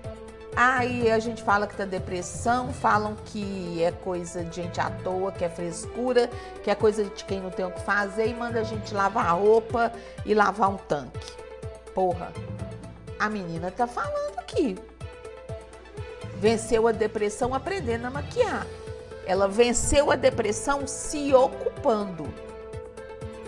Aí 0.54 1.10
a 1.10 1.18
gente 1.18 1.42
fala 1.42 1.66
que 1.66 1.74
tá 1.74 1.86
depressão, 1.86 2.72
falam 2.74 3.16
que 3.24 3.82
é 3.82 3.90
coisa 3.90 4.44
de 4.44 4.56
gente 4.56 4.78
à 4.78 4.90
toa, 4.90 5.32
que 5.32 5.44
é 5.44 5.48
frescura, 5.48 6.28
que 6.62 6.70
é 6.70 6.74
coisa 6.74 7.04
de 7.04 7.24
quem 7.24 7.40
não 7.40 7.50
tem 7.50 7.64
o 7.64 7.70
que 7.70 7.80
fazer 7.80 8.26
e 8.26 8.34
manda 8.34 8.60
a 8.60 8.62
gente 8.62 8.92
lavar 8.92 9.26
a 9.26 9.30
roupa 9.30 9.90
e 10.26 10.34
lavar 10.34 10.68
um 10.68 10.76
tanque. 10.76 11.32
Porra, 11.94 12.30
a 13.18 13.30
menina 13.30 13.70
tá 13.70 13.86
falando 13.86 14.38
aqui. 14.38 14.76
Venceu 16.42 16.88
a 16.88 16.92
depressão 16.92 17.54
aprendendo 17.54 18.06
a 18.06 18.10
maquiar. 18.10 18.66
Ela 19.24 19.46
venceu 19.46 20.10
a 20.10 20.16
depressão 20.16 20.88
se 20.88 21.32
ocupando. 21.32 22.26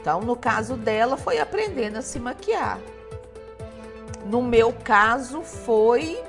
Então, 0.01 0.21
no 0.21 0.37
caso 0.37 0.77
dela, 0.77 1.17
foi 1.17 1.41
aprendendo 1.41 1.97
a 1.97 2.03
se 2.03 2.21
maquiar. 2.21 2.79
No 4.25 4.41
meu 4.41 4.73
caso, 4.73 5.43
foi 5.43 6.23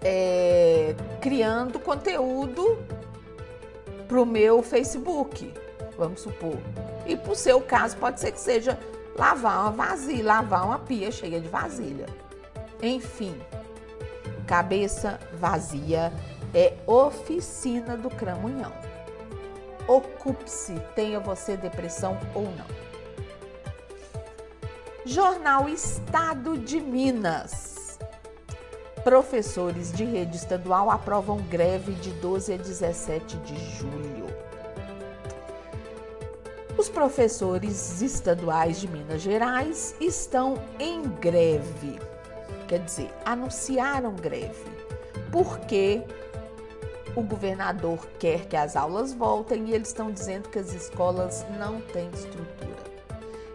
é, 0.00 0.94
criando 1.20 1.80
conteúdo 1.80 2.78
para 4.06 4.22
o 4.22 4.24
meu 4.24 4.62
Facebook, 4.62 5.52
vamos 5.98 6.20
supor. 6.20 6.58
E 7.04 7.16
para 7.16 7.32
o 7.32 7.34
seu 7.34 7.60
caso, 7.60 7.96
pode 7.96 8.20
ser 8.20 8.30
que 8.30 8.38
seja 8.38 8.78
lavar 9.18 9.62
uma 9.62 9.72
vasilha, 9.72 10.26
lavar 10.26 10.64
uma 10.64 10.78
pia 10.78 11.10
cheia 11.10 11.40
de 11.40 11.48
vasilha. 11.48 12.06
Enfim, 12.80 13.34
cabeça 14.50 15.20
vazia 15.34 16.12
é 16.52 16.74
oficina 16.84 17.96
do 17.96 18.10
cramunhão. 18.10 18.72
Ocupe-se, 19.86 20.74
tenha 20.96 21.20
você 21.20 21.56
depressão 21.56 22.18
ou 22.34 22.42
não. 22.42 22.66
Jornal 25.06 25.68
Estado 25.68 26.58
de 26.58 26.80
Minas. 26.80 27.96
Professores 29.04 29.92
de 29.92 30.04
rede 30.04 30.36
estadual 30.36 30.90
aprovam 30.90 31.38
greve 31.42 31.92
de 31.92 32.10
12 32.14 32.52
a 32.52 32.56
17 32.56 33.36
de 33.36 33.54
julho. 33.76 34.26
Os 36.76 36.88
professores 36.88 38.02
estaduais 38.02 38.80
de 38.80 38.88
Minas 38.88 39.22
Gerais 39.22 39.94
estão 40.00 40.60
em 40.80 41.02
greve. 41.02 42.09
Quer 42.70 42.84
dizer, 42.84 43.12
anunciaram 43.24 44.14
greve. 44.14 44.70
Porque 45.32 46.04
o 47.16 47.20
governador 47.20 48.06
quer 48.16 48.46
que 48.46 48.56
as 48.56 48.76
aulas 48.76 49.12
voltem 49.12 49.64
e 49.66 49.74
eles 49.74 49.88
estão 49.88 50.12
dizendo 50.12 50.48
que 50.48 50.56
as 50.60 50.72
escolas 50.72 51.44
não 51.58 51.80
têm 51.80 52.08
estrutura. 52.10 52.78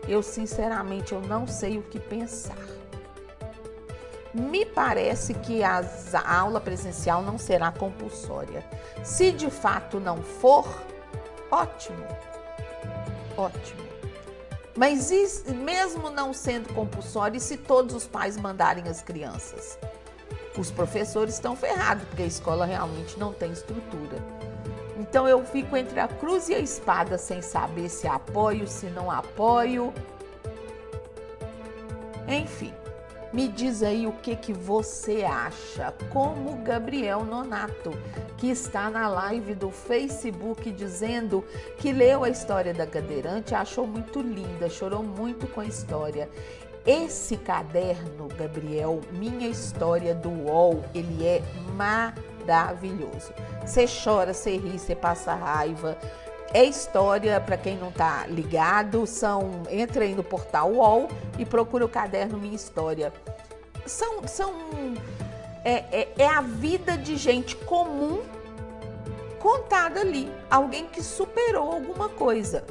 Eu, 0.06 0.22
sinceramente, 0.22 1.14
eu 1.14 1.22
não 1.22 1.48
sei 1.48 1.78
o 1.78 1.84
que 1.84 1.98
pensar. 1.98 2.58
Me 4.34 4.66
parece 4.66 5.34
que 5.34 5.64
a 5.64 5.82
aula 6.28 6.60
presencial 6.60 7.22
não 7.22 7.38
será 7.38 7.72
compulsória. 7.72 8.66
Se 9.02 9.32
de 9.32 9.50
fato 9.50 9.98
não 9.98 10.22
for, 10.22 10.68
ótimo, 11.50 12.06
ótimo. 13.38 13.85
Mas 14.76 15.10
mesmo 15.48 16.10
não 16.10 16.34
sendo 16.34 16.74
compulsório, 16.74 17.38
e 17.38 17.40
se 17.40 17.56
todos 17.56 17.96
os 17.96 18.06
pais 18.06 18.36
mandarem 18.36 18.88
as 18.90 19.02
crianças? 19.02 19.80
Os 20.58 20.70
professores 20.70 21.36
estão 21.36 21.56
ferrados, 21.56 22.06
porque 22.08 22.24
a 22.24 22.28
escola 22.28 22.66
realmente 22.66 23.18
não 23.18 23.34
tem 23.34 23.52
estrutura. 23.52 24.18
Então 24.98 25.28
eu 25.28 25.46
fico 25.46 25.76
entre 25.76 26.00
a 26.00 26.08
cruz 26.08 26.50
e 26.50 26.56
a 26.56 26.60
espada 26.60 27.18
sem 27.18 27.42
saber 27.42 27.90
se 27.90 28.08
apoio, 28.08 28.68
se 28.68 28.88
não 28.88 29.10
apoio. 29.12 29.94
Enfim. 32.28 32.74
Me 33.36 33.50
diz 33.50 33.84
aí 33.84 34.08
o 34.08 34.14
que, 34.14 34.34
que 34.34 34.54
você 34.54 35.26
acha, 35.26 35.94
como 36.10 36.64
Gabriel 36.64 37.26
Nonato, 37.26 37.92
que 38.38 38.50
está 38.50 38.90
na 38.90 39.10
live 39.10 39.54
do 39.54 39.70
Facebook 39.70 40.72
dizendo 40.72 41.44
que 41.78 41.92
leu 41.92 42.24
a 42.24 42.30
história 42.30 42.74
da 42.74 42.88
cadeirante, 42.88 43.54
achou 43.54 43.86
muito 43.86 44.22
linda, 44.22 44.70
chorou 44.70 45.04
muito 45.04 45.48
com 45.48 45.60
a 45.60 45.66
história. 45.66 46.30
Esse 46.86 47.36
caderno, 47.36 48.30
Gabriel, 48.38 49.02
Minha 49.12 49.50
História 49.50 50.16
do 50.16 50.30
UOL, 50.30 50.86
ele 50.94 51.28
é 51.28 51.44
maravilhoso. 51.76 53.34
Você 53.66 53.86
chora, 53.86 54.34
você 54.34 54.56
ri, 54.56 54.80
você 54.80 54.96
passa 54.96 55.36
raiva, 55.36 55.98
É 56.54 56.64
história, 56.64 57.40
para 57.42 57.58
quem 57.58 57.78
não 57.78 57.90
está 57.90 58.26
ligado, 58.28 59.06
são 59.06 59.64
entra 59.70 60.04
aí 60.04 60.16
no 60.16 60.24
portal 60.24 60.72
UOL 60.72 61.10
e 61.38 61.46
procura 61.46 61.86
o 61.86 61.90
caderno 61.90 62.38
Minha 62.38 62.56
História. 62.56 63.12
São, 63.86 64.28
são 64.28 64.54
é, 65.64 65.84
é, 65.92 66.14
é 66.18 66.28
a 66.28 66.42
vida 66.42 66.98
de 66.98 67.18
gente 67.18 67.56
comum 67.56 68.22
contada 69.40 70.00
ali, 70.00 70.32
alguém 70.50 70.88
que 70.88 71.04
superou 71.04 71.72
alguma 71.72 72.10
coisa, 72.10 72.64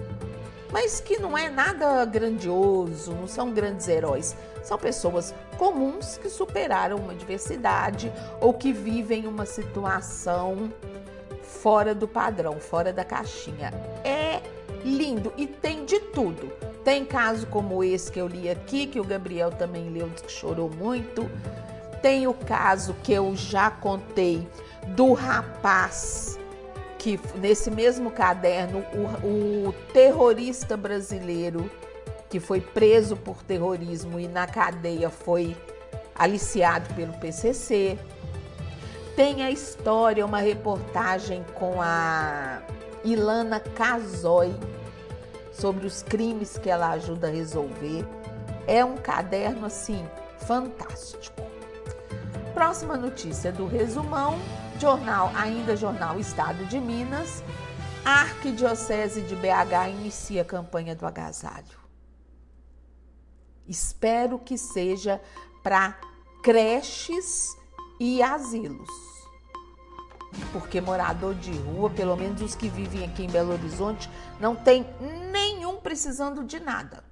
mas 0.72 0.98
que 0.98 1.18
não 1.18 1.38
é 1.38 1.48
nada 1.48 2.04
grandioso, 2.04 3.12
não 3.12 3.28
são 3.28 3.52
grandes 3.52 3.86
heróis, 3.86 4.34
são 4.60 4.76
pessoas 4.76 5.32
comuns 5.56 6.18
que 6.18 6.28
superaram 6.28 6.96
uma 6.96 7.14
diversidade 7.14 8.12
ou 8.40 8.52
que 8.52 8.72
vivem 8.72 9.28
uma 9.28 9.46
situação 9.46 10.68
fora 11.44 11.94
do 11.94 12.08
padrão, 12.08 12.58
fora 12.58 12.92
da 12.92 13.04
caixinha. 13.04 13.72
É 14.02 14.42
lindo 14.84 15.32
e 15.36 15.46
tem 15.46 15.84
de 15.84 16.00
tudo. 16.00 16.52
Tem 16.82 17.04
caso 17.04 17.46
como 17.46 17.82
esse 17.82 18.10
que 18.10 18.20
eu 18.20 18.26
li 18.26 18.50
aqui, 18.50 18.86
que 18.86 19.00
o 19.00 19.04
Gabriel 19.04 19.50
também 19.50 19.88
leu, 19.88 20.10
que 20.10 20.30
chorou 20.30 20.70
muito. 20.70 21.30
Tem 22.02 22.26
o 22.26 22.34
caso 22.34 22.94
que 23.02 23.12
eu 23.12 23.34
já 23.34 23.70
contei 23.70 24.46
do 24.88 25.12
rapaz 25.12 26.38
que 26.98 27.20
nesse 27.36 27.70
mesmo 27.70 28.10
caderno 28.10 28.84
o, 29.22 29.68
o 29.68 29.72
terrorista 29.92 30.76
brasileiro 30.76 31.70
que 32.30 32.40
foi 32.40 32.60
preso 32.60 33.16
por 33.16 33.42
terrorismo 33.42 34.18
e 34.18 34.26
na 34.26 34.46
cadeia 34.46 35.10
foi 35.10 35.56
aliciado 36.14 36.92
pelo 36.94 37.12
PCC. 37.14 37.98
Tem 39.16 39.44
a 39.44 39.50
história, 39.50 40.26
uma 40.26 40.40
reportagem 40.40 41.44
com 41.54 41.80
a 41.80 42.60
Ilana 43.04 43.60
Casoy 43.60 44.52
sobre 45.52 45.86
os 45.86 46.02
crimes 46.02 46.58
que 46.58 46.68
ela 46.68 46.90
ajuda 46.90 47.28
a 47.28 47.30
resolver. 47.30 48.04
É 48.66 48.84
um 48.84 48.96
caderno 48.96 49.66
assim 49.66 50.04
fantástico. 50.40 51.40
Próxima 52.52 52.96
notícia 52.96 53.52
do 53.52 53.66
resumão, 53.66 54.36
jornal, 54.80 55.30
ainda 55.36 55.76
jornal 55.76 56.18
Estado 56.18 56.64
de 56.66 56.80
Minas, 56.80 57.44
a 58.04 58.22
Arquidiocese 58.22 59.22
de 59.22 59.36
BH 59.36 59.90
inicia 59.90 60.42
a 60.42 60.44
campanha 60.44 60.94
do 60.96 61.06
agasalho. 61.06 61.78
Espero 63.66 64.40
que 64.40 64.58
seja 64.58 65.20
para 65.62 65.96
creches 66.42 67.56
e 67.98 68.22
asilos. 68.22 68.88
Porque 70.52 70.80
morador 70.80 71.34
de 71.34 71.52
rua, 71.52 71.90
pelo 71.90 72.16
menos 72.16 72.42
os 72.42 72.54
que 72.54 72.68
vivem 72.68 73.04
aqui 73.04 73.24
em 73.24 73.30
Belo 73.30 73.52
Horizonte, 73.52 74.10
não 74.40 74.56
tem 74.56 74.86
nenhum 75.30 75.76
precisando 75.76 76.44
de 76.44 76.58
nada. 76.58 77.04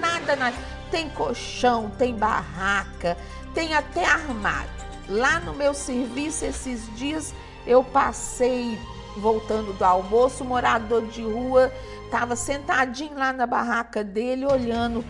Nada, 0.00 0.34
nada. 0.34 0.56
Tem 0.90 1.08
colchão, 1.10 1.90
tem 1.90 2.14
barraca, 2.14 3.16
tem 3.54 3.74
até 3.74 4.04
armário. 4.04 4.70
Lá 5.08 5.38
no 5.38 5.54
meu 5.54 5.72
serviço, 5.74 6.44
esses 6.44 6.92
dias, 6.96 7.32
eu 7.66 7.84
passei 7.84 8.76
voltando 9.16 9.72
do 9.72 9.84
almoço, 9.84 10.44
o 10.44 10.46
morador 10.46 11.06
de 11.06 11.22
rua 11.22 11.72
estava 12.04 12.36
sentadinho 12.36 13.16
lá 13.16 13.32
na 13.32 13.46
barraca 13.46 14.02
dele, 14.02 14.44
olhando, 14.44 15.04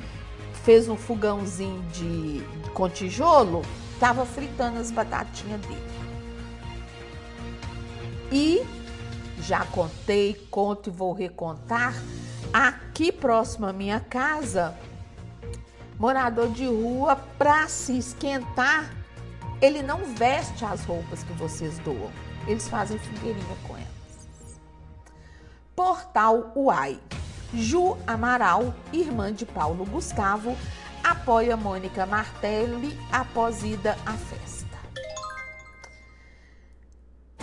fez 0.65 0.89
um 0.89 0.97
fogãozinho 0.97 1.83
de, 1.93 2.43
com 2.73 2.89
tijolo, 2.89 3.63
estava 3.97 4.27
fritando 4.27 4.79
as 4.79 4.91
batatinhas 4.91 5.61
dele. 5.63 5.97
E 8.31 8.63
já 9.39 9.65
contei, 9.67 10.35
conto 10.51 10.91
e 10.91 10.93
vou 10.93 11.13
recontar. 11.13 11.95
Aqui 12.53 13.11
próximo 13.11 13.67
à 13.67 13.73
minha 13.73 13.99
casa, 13.99 14.77
morador 15.99 16.51
de 16.51 16.67
rua, 16.67 17.17
para 17.39 17.67
se 17.69 17.97
esquentar, 17.97 18.91
ele 19.61 19.83
não 19.83 20.05
veste 20.15 20.65
as 20.65 20.85
roupas 20.85 21.23
que 21.23 21.33
vocês 21.33 21.79
doam. 21.79 22.11
Eles 22.47 22.69
fazem 22.69 22.99
fogueirinha 22.99 23.57
com 23.67 23.77
elas. 23.77 24.61
Portal 25.75 26.53
UAI. 26.55 27.01
Ju 27.55 27.97
Amaral, 28.07 28.75
irmã 28.93 29.33
de 29.33 29.47
Paulo 29.47 29.87
Gustavo, 29.87 30.57
apoia 31.07 31.57
Mônica 31.57 32.05
Martelli 32.05 32.99
após 33.13 33.63
ida 33.63 33.97
à 34.05 34.15
festa. 34.15 34.67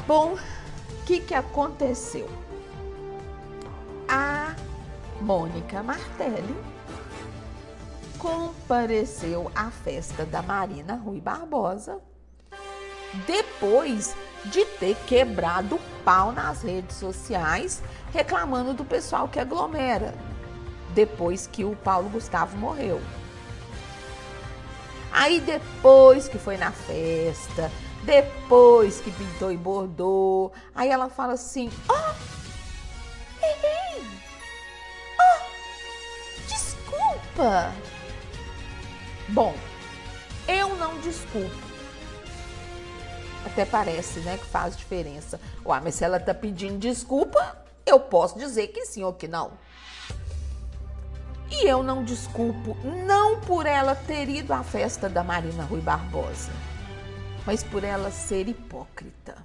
Bom, 0.05 0.33
o 0.33 1.05
que, 1.05 1.21
que 1.21 1.33
aconteceu? 1.33 2.29
A 4.05 4.53
Mônica 5.21 5.81
Martelli 5.81 6.57
compareceu 8.19 9.49
à 9.55 9.71
festa 9.71 10.25
da 10.25 10.41
Marina 10.41 10.95
Rui 10.95 11.21
Barbosa 11.21 12.01
depois 13.25 14.13
de 14.43 14.65
ter 14.65 14.95
quebrado 15.05 15.79
pau 16.03 16.33
nas 16.33 16.61
redes 16.63 16.97
sociais 16.97 17.81
reclamando 18.11 18.73
do 18.73 18.83
pessoal 18.83 19.29
que 19.29 19.39
aglomera 19.39 20.13
depois 20.93 21.47
que 21.47 21.63
o 21.63 21.77
Paulo 21.77 22.09
Gustavo 22.09 22.57
morreu. 22.57 23.01
Aí 25.13 25.39
depois 25.39 26.27
que 26.27 26.39
foi 26.39 26.57
na 26.57 26.71
festa, 26.71 27.71
depois 28.03 28.99
que 28.99 29.11
pintou 29.11 29.51
e 29.51 29.57
bordou, 29.57 30.51
aí 30.73 30.89
ela 30.89 31.07
fala 31.07 31.33
assim: 31.33 31.69
Ó, 31.87 31.93
oh, 31.93 33.45
ei, 33.45 34.01
oh, 35.19 36.47
desculpa. 36.47 37.71
Bom, 39.29 39.55
eu 40.47 40.75
não 40.77 40.97
desculpo. 40.99 41.55
Até 43.45 43.65
parece, 43.65 44.19
né, 44.21 44.37
que 44.37 44.45
faz 44.45 44.75
diferença. 44.75 45.39
Ué, 45.63 45.79
mas 45.83 45.93
se 45.93 46.03
ela 46.03 46.19
tá 46.19 46.33
pedindo 46.33 46.79
desculpa, 46.79 47.63
eu 47.85 47.99
posso 47.99 48.39
dizer 48.39 48.67
que 48.69 48.83
sim 48.85 49.03
ou 49.03 49.13
que 49.13 49.27
não. 49.27 49.51
E 51.55 51.67
eu 51.67 51.83
não 51.83 52.03
desculpo, 52.03 52.75
não 53.05 53.39
por 53.39 53.67
ela 53.67 53.93
ter 53.93 54.27
ido 54.27 54.51
à 54.51 54.63
festa 54.63 55.07
da 55.07 55.23
Marina 55.23 55.63
Rui 55.63 55.81
Barbosa, 55.81 56.51
mas 57.45 57.63
por 57.63 57.83
ela 57.83 58.09
ser 58.09 58.47
hipócrita. 58.47 59.35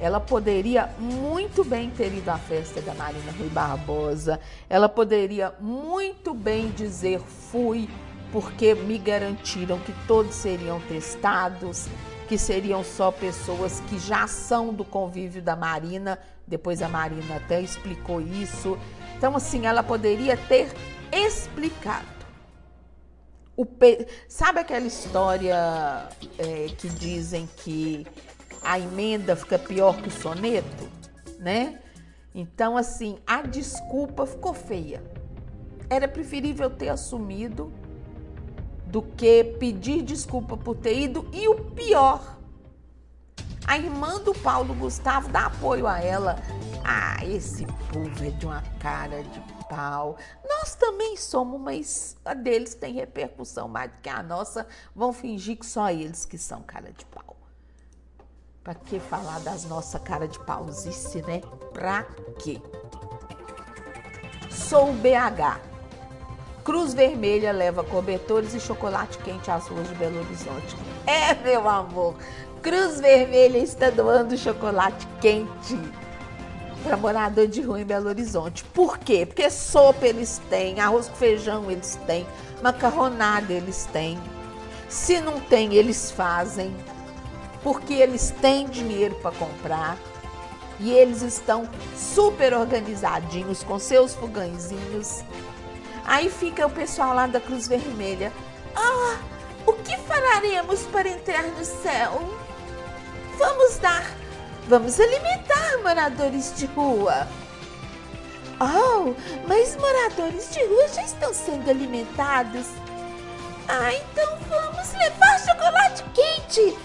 Ela 0.00 0.18
poderia 0.18 0.86
muito 0.98 1.62
bem 1.62 1.90
ter 1.90 2.14
ido 2.14 2.30
à 2.30 2.38
festa 2.38 2.80
da 2.80 2.94
Marina 2.94 3.30
Rui 3.32 3.50
Barbosa, 3.50 4.40
ela 4.70 4.88
poderia 4.88 5.54
muito 5.60 6.32
bem 6.32 6.70
dizer 6.70 7.20
fui 7.20 7.86
porque 8.32 8.74
me 8.74 8.96
garantiram 8.96 9.78
que 9.80 9.92
todos 10.06 10.34
seriam 10.34 10.80
testados, 10.80 11.88
que 12.26 12.38
seriam 12.38 12.82
só 12.82 13.10
pessoas 13.10 13.80
que 13.80 13.98
já 13.98 14.26
são 14.26 14.72
do 14.72 14.84
convívio 14.84 15.42
da 15.42 15.54
Marina. 15.54 16.18
Depois 16.46 16.80
a 16.80 16.88
Marina 16.88 17.36
até 17.36 17.60
explicou 17.60 18.20
isso. 18.20 18.78
Então, 19.20 19.36
assim, 19.36 19.66
ela 19.66 19.82
poderia 19.82 20.34
ter 20.34 20.72
explicado. 21.12 22.08
O 23.54 23.66
pe... 23.66 24.06
Sabe 24.26 24.60
aquela 24.60 24.86
história 24.86 26.08
é, 26.38 26.68
que 26.78 26.88
dizem 26.88 27.46
que 27.58 28.06
a 28.62 28.78
emenda 28.78 29.36
fica 29.36 29.58
pior 29.58 30.00
que 30.00 30.08
o 30.08 30.10
soneto, 30.10 30.88
né? 31.38 31.80
Então, 32.34 32.78
assim, 32.78 33.18
a 33.26 33.42
desculpa 33.42 34.24
ficou 34.24 34.54
feia. 34.54 35.02
Era 35.90 36.08
preferível 36.08 36.70
ter 36.70 36.88
assumido 36.88 37.70
do 38.86 39.02
que 39.02 39.44
pedir 39.44 40.00
desculpa 40.00 40.56
por 40.56 40.76
ter 40.76 40.98
ido. 40.98 41.28
E 41.30 41.46
o 41.46 41.56
pior, 41.72 42.39
a 43.70 43.78
irmã 43.78 44.18
do 44.18 44.34
Paulo 44.34 44.74
Gustavo 44.74 45.28
dá 45.28 45.46
apoio 45.46 45.86
a 45.86 46.00
ela. 46.00 46.34
Ah, 46.84 47.24
esse 47.24 47.64
povo 47.92 48.24
é 48.24 48.30
de 48.30 48.44
uma 48.44 48.64
cara 48.80 49.22
de 49.22 49.40
pau. 49.68 50.16
Nós 50.44 50.74
também 50.74 51.16
somos, 51.16 51.60
mas 51.60 52.16
a 52.24 52.34
deles 52.34 52.74
tem 52.74 52.94
repercussão 52.94 53.68
mais 53.68 53.92
do 53.92 53.98
que 53.98 54.08
a 54.08 54.24
nossa. 54.24 54.66
Vão 54.92 55.12
fingir 55.12 55.56
que 55.56 55.64
só 55.64 55.88
eles 55.88 56.24
que 56.24 56.36
são 56.36 56.62
cara 56.62 56.90
de 56.90 57.04
pau. 57.04 57.36
Pra 58.64 58.74
que 58.74 58.98
falar 58.98 59.38
das 59.38 59.64
nossas 59.66 60.02
cara 60.02 60.26
de 60.26 60.40
pauzice, 60.40 61.22
né? 61.22 61.40
Pra 61.72 62.02
quê? 62.40 62.60
Sou 64.50 64.92
BH. 64.94 65.60
Cruz 66.64 66.92
Vermelha 66.92 67.52
leva 67.52 67.84
cobertores 67.84 68.52
e 68.52 68.60
chocolate 68.60 69.16
quente 69.18 69.48
às 69.50 69.68
ruas 69.68 69.88
de 69.88 69.94
Belo 69.94 70.18
Horizonte. 70.18 70.76
É, 71.06 71.34
meu 71.34 71.68
amor, 71.68 72.14
Cruz 72.62 73.00
Vermelha 73.00 73.56
está 73.56 73.88
doando 73.88 74.36
chocolate 74.36 75.08
quente 75.18 75.78
para 76.82 76.94
morador 76.94 77.46
de 77.46 77.62
rua 77.62 77.80
em 77.80 77.86
Belo 77.86 78.08
Horizonte. 78.08 78.64
Por 78.64 78.98
quê? 78.98 79.24
Porque 79.24 79.48
sopa 79.48 80.06
eles 80.06 80.42
têm, 80.50 80.78
arroz 80.78 81.08
com 81.08 81.16
feijão 81.16 81.70
eles 81.70 81.98
têm, 82.06 82.26
macarronada 82.62 83.50
eles 83.50 83.88
têm. 83.90 84.20
Se 84.90 85.20
não 85.20 85.40
tem, 85.40 85.72
eles 85.72 86.10
fazem, 86.10 86.76
porque 87.62 87.94
eles 87.94 88.34
têm 88.42 88.66
dinheiro 88.66 89.14
para 89.16 89.32
comprar. 89.32 89.96
E 90.78 90.90
eles 90.90 91.22
estão 91.22 91.66
super 91.96 92.52
organizadinhos 92.52 93.62
com 93.62 93.78
seus 93.78 94.14
fogãezinhos. 94.14 95.22
Aí 96.04 96.28
fica 96.28 96.66
o 96.66 96.70
pessoal 96.70 97.14
lá 97.14 97.26
da 97.26 97.40
Cruz 97.40 97.68
Vermelha. 97.68 98.30
Ah, 98.74 99.18
o 99.66 99.72
que 99.74 99.96
faremos 99.98 100.82
para 100.86 101.08
entrar 101.08 101.44
no 101.44 101.64
céu? 101.64 102.39
Vamos 103.40 103.78
dar, 103.78 104.04
vamos 104.68 105.00
alimentar 105.00 105.78
moradores 105.82 106.52
de 106.58 106.66
rua. 106.66 107.26
Oh, 108.60 109.14
mas 109.48 109.74
moradores 109.76 110.52
de 110.52 110.62
rua 110.66 110.88
já 110.88 111.02
estão 111.02 111.32
sendo 111.32 111.70
alimentados. 111.70 112.66
Ah, 113.66 113.94
então 113.94 114.38
vamos 114.46 114.92
levar 114.92 115.38
chocolate 115.38 116.04
quente. 116.12 116.76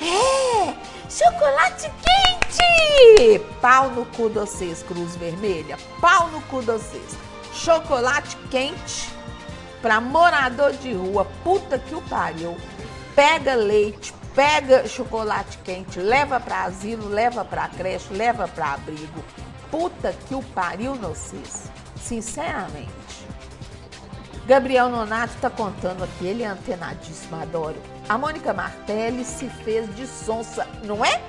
É, 0.00 0.76
chocolate 1.10 1.90
quente! 1.90 3.40
Pau 3.60 3.90
no 3.90 4.06
cu 4.06 4.28
de 4.28 4.38
vocês, 4.38 4.84
Cruz 4.84 5.16
Vermelha. 5.16 5.76
Pau 6.00 6.28
no 6.28 6.40
cu 6.42 6.60
de 6.60 6.66
vocês. 6.66 7.18
Chocolate 7.52 8.36
quente 8.48 9.12
para 9.82 10.00
morador 10.00 10.72
de 10.72 10.92
rua. 10.92 11.26
Puta 11.42 11.80
que 11.80 11.96
o 11.96 12.02
pariu. 12.02 12.56
Pega 13.16 13.56
leite, 13.56 14.14
pega 14.34 14.86
chocolate 14.86 15.58
quente, 15.58 15.98
leva 15.98 16.40
para 16.40 16.64
asilo, 16.64 17.08
leva 17.08 17.44
para 17.44 17.68
creche, 17.68 18.12
leva 18.12 18.48
para 18.48 18.74
abrigo. 18.74 19.24
Puta 19.70 20.14
que 20.26 20.34
o 20.34 20.42
pariu, 20.42 20.94
vocês. 20.94 21.70
Sinceramente. 21.96 22.90
Gabriel 24.46 24.88
Nonato 24.88 25.34
está 25.34 25.48
contando 25.48 26.02
aqui, 26.02 26.26
ele 26.26 26.42
é 26.42 26.46
antenadíssimo, 26.46 27.40
adoro. 27.40 27.76
A 28.08 28.18
Mônica 28.18 28.52
Martelli 28.52 29.24
se 29.24 29.48
fez 29.48 29.94
de 29.94 30.06
sonsa, 30.06 30.66
não 30.82 31.04
é? 31.04 31.22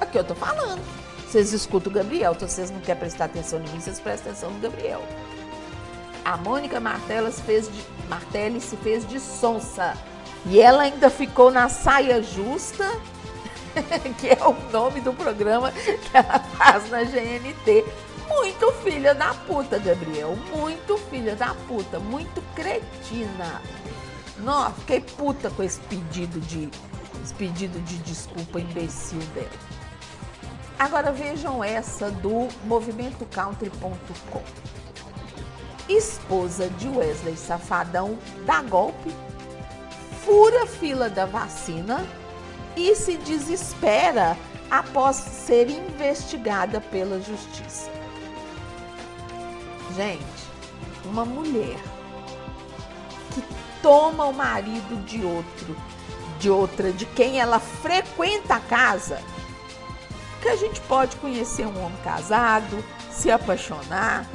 Aqui 0.00 0.18
eu 0.18 0.24
tô 0.24 0.34
falando. 0.34 0.82
Vocês 1.26 1.52
escutam 1.52 1.90
o 1.90 1.94
Gabriel, 1.94 2.32
então 2.32 2.48
vocês 2.48 2.70
não 2.70 2.80
querem 2.80 3.00
prestar 3.00 3.26
atenção 3.26 3.58
em 3.60 3.70
mim, 3.70 3.80
vocês 3.80 4.00
prestam 4.00 4.32
atenção 4.32 4.50
no 4.50 4.60
Gabriel. 4.60 5.02
A 6.24 6.36
Mônica 6.36 6.78
Martelli 6.78 7.32
se 7.32 7.42
fez 7.42 7.72
de, 7.72 7.82
Martelli 8.08 8.60
se 8.60 8.76
fez 8.76 9.06
de 9.06 9.18
sonsa. 9.18 9.96
E 10.48 10.60
ela 10.60 10.84
ainda 10.84 11.10
ficou 11.10 11.50
na 11.50 11.68
saia 11.68 12.22
justa, 12.22 12.90
que 14.18 14.28
é 14.28 14.38
o 14.46 14.54
nome 14.72 15.00
do 15.00 15.12
programa 15.12 15.70
que 15.72 16.16
ela 16.16 16.38
faz 16.38 16.90
na 16.90 17.04
GNT. 17.04 17.84
Muito 18.28 18.72
filha 18.82 19.14
da 19.14 19.34
puta, 19.34 19.78
Gabriel. 19.78 20.36
Muito 20.54 20.96
filha 21.10 21.36
da 21.36 21.54
puta. 21.66 21.98
Muito 21.98 22.42
cretina. 22.54 23.60
Nossa, 24.38 24.72
fiquei 24.80 25.00
puta 25.00 25.50
com 25.50 25.62
esse 25.62 25.80
pedido 25.80 26.40
de, 26.40 26.70
esse 27.22 27.34
pedido 27.34 27.78
de 27.80 27.98
desculpa 27.98 28.60
imbecil 28.60 29.20
dela. 29.34 29.48
Agora 30.78 31.10
vejam 31.10 31.62
essa 31.62 32.10
do 32.10 32.48
movimentocountry.com. 32.64 34.42
Esposa 35.88 36.68
de 36.70 36.88
Wesley 36.88 37.36
Safadão 37.36 38.18
dá 38.46 38.62
golpe, 38.62 39.12
fura 40.28 40.66
fila 40.66 41.08
da 41.08 41.24
vacina 41.24 42.06
e 42.76 42.94
se 42.94 43.16
desespera 43.16 44.36
após 44.70 45.16
ser 45.16 45.70
investigada 45.70 46.82
pela 46.82 47.18
justiça. 47.18 47.90
Gente, 49.96 50.22
uma 51.06 51.24
mulher 51.24 51.78
que 53.32 53.42
toma 53.80 54.26
o 54.26 54.34
marido 54.34 55.02
de 55.06 55.24
outro, 55.24 55.74
de 56.38 56.50
outra, 56.50 56.92
de 56.92 57.06
quem 57.06 57.40
ela 57.40 57.58
frequenta 57.58 58.56
a 58.56 58.60
casa, 58.60 59.22
que 60.42 60.48
a 60.50 60.56
gente 60.56 60.78
pode 60.82 61.16
conhecer 61.16 61.66
um 61.66 61.82
homem 61.82 61.98
casado, 62.04 62.84
se 63.10 63.30
apaixonar. 63.30 64.26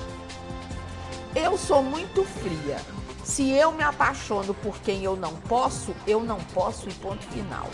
Eu 1.35 1.55
sou 1.55 1.83
muito 1.83 2.25
fria. 2.25 2.81
Se 3.23 3.49
eu 3.51 3.71
me 3.71 3.83
apaixono 3.83 4.53
por 4.53 4.77
quem 4.79 5.03
eu 5.03 5.15
não 5.15 5.33
posso, 5.33 5.95
eu 6.05 6.21
não 6.21 6.39
posso 6.53 6.89
e 6.89 6.93
ponto 6.93 7.23
final. 7.27 7.69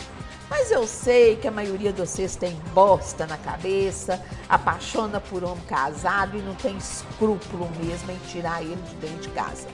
Mas 0.48 0.70
eu 0.70 0.86
sei 0.86 1.36
que 1.36 1.46
a 1.46 1.50
maioria 1.50 1.92
de 1.92 2.00
vocês 2.00 2.36
tem 2.36 2.54
bosta 2.72 3.26
na 3.26 3.36
cabeça, 3.36 4.24
apaixona 4.48 5.20
por 5.20 5.44
homem 5.44 5.64
casado 5.64 6.36
e 6.36 6.42
não 6.42 6.54
tem 6.54 6.76
escrúpulo 6.76 7.68
mesmo 7.82 8.10
em 8.10 8.18
tirar 8.28 8.62
ele 8.62 8.76
de 8.76 8.94
dentro 8.96 9.20
de 9.20 9.28
casa. 9.30 9.68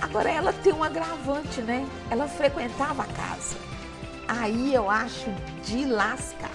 Agora 0.00 0.30
ela 0.30 0.52
tem 0.52 0.72
um 0.72 0.84
agravante, 0.84 1.60
né? 1.60 1.86
Ela 2.10 2.28
frequentava 2.28 3.02
a 3.02 3.06
casa. 3.06 3.56
Aí 4.26 4.74
eu 4.74 4.90
acho 4.90 5.30
de 5.64 5.84
lascar. 5.84 6.50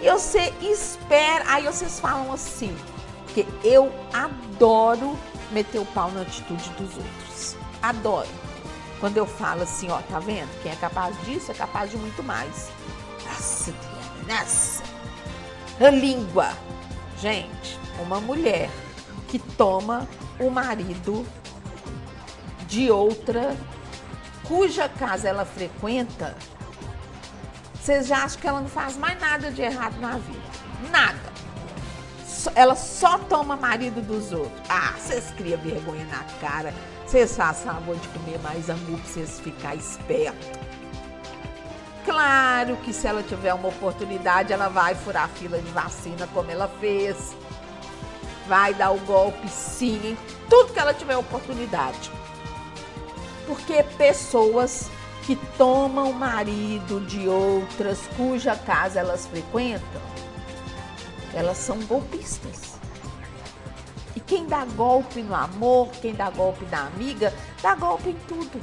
E 0.00 0.10
você 0.10 0.52
espera, 0.60 1.44
aí 1.46 1.64
vocês 1.64 2.00
falam 2.00 2.32
assim, 2.32 2.76
porque 3.24 3.46
eu 3.62 3.92
adoro 4.12 5.18
meter 5.52 5.78
o 5.78 5.86
pau 5.86 6.10
na 6.10 6.22
atitude 6.22 6.68
dos 6.70 6.96
outros. 6.96 7.56
Adoro. 7.82 8.28
Quando 9.00 9.16
eu 9.16 9.26
falo 9.26 9.62
assim, 9.62 9.90
ó, 9.90 10.00
tá 10.02 10.18
vendo? 10.20 10.48
Quem 10.62 10.70
é 10.70 10.76
capaz 10.76 11.16
disso 11.24 11.50
é 11.50 11.54
capaz 11.54 11.90
de 11.90 11.96
muito 11.96 12.22
mais. 12.22 12.70
Nossa, 13.26 13.74
nossa. 14.28 14.82
A 15.80 15.90
língua. 15.90 16.52
Gente, 17.18 17.78
uma 18.00 18.20
mulher 18.20 18.70
que 19.28 19.38
toma 19.38 20.08
o 20.38 20.50
marido 20.50 21.26
de 22.66 22.90
outra 22.90 23.56
cuja 24.44 24.88
casa 24.88 25.28
ela 25.28 25.44
frequenta, 25.44 26.36
vocês 27.74 28.06
já 28.06 28.24
acham 28.24 28.40
que 28.40 28.46
ela 28.46 28.60
não 28.60 28.68
faz 28.68 28.96
mais 28.96 29.18
nada 29.20 29.50
de 29.50 29.62
errado 29.62 29.98
na 30.00 30.18
vida. 30.18 30.40
Nada. 30.90 31.21
Ela 32.54 32.74
só 32.74 33.18
toma 33.18 33.56
marido 33.56 34.00
dos 34.00 34.32
outros. 34.32 34.62
Ah, 34.68 34.94
vocês 34.98 35.30
criam 35.36 35.58
vergonha 35.60 36.04
na 36.06 36.24
cara 36.40 36.72
vocês 37.12 37.36
façam 37.36 37.74
favor 37.74 37.94
de 37.94 38.08
comer 38.08 38.38
mais 38.38 38.70
angu 38.70 38.96
para 38.96 39.12
vocês 39.12 39.38
ficar 39.38 39.74
espertos. 39.74 40.48
Claro 42.06 42.78
que 42.78 42.90
se 42.90 43.06
ela 43.06 43.22
tiver 43.22 43.52
uma 43.52 43.68
oportunidade, 43.68 44.50
ela 44.50 44.68
vai 44.68 44.94
furar 44.94 45.24
a 45.24 45.28
fila 45.28 45.58
de 45.58 45.70
vacina 45.72 46.26
como 46.32 46.50
ela 46.50 46.68
fez. 46.80 47.36
Vai 48.48 48.72
dar 48.72 48.92
o 48.92 48.98
golpe 49.00 49.46
sim, 49.46 50.00
em 50.02 50.18
tudo 50.48 50.72
que 50.72 50.80
ela 50.80 50.94
tiver 50.94 51.16
oportunidade. 51.18 52.10
Porque 53.46 53.82
pessoas 53.98 54.90
que 55.26 55.36
tomam 55.58 56.14
marido 56.14 56.98
de 57.06 57.28
outras 57.28 58.00
cuja 58.16 58.56
casa 58.56 59.00
elas 59.00 59.26
frequentam, 59.26 60.00
elas 61.34 61.58
são 61.58 61.78
golpistas. 61.80 62.74
E 64.14 64.20
quem 64.20 64.46
dá 64.46 64.64
golpe 64.64 65.22
no 65.22 65.34
amor, 65.34 65.88
quem 66.00 66.14
dá 66.14 66.30
golpe 66.30 66.64
na 66.66 66.86
amiga, 66.86 67.32
dá 67.62 67.74
golpe 67.74 68.10
em 68.10 68.16
tudo. 68.28 68.60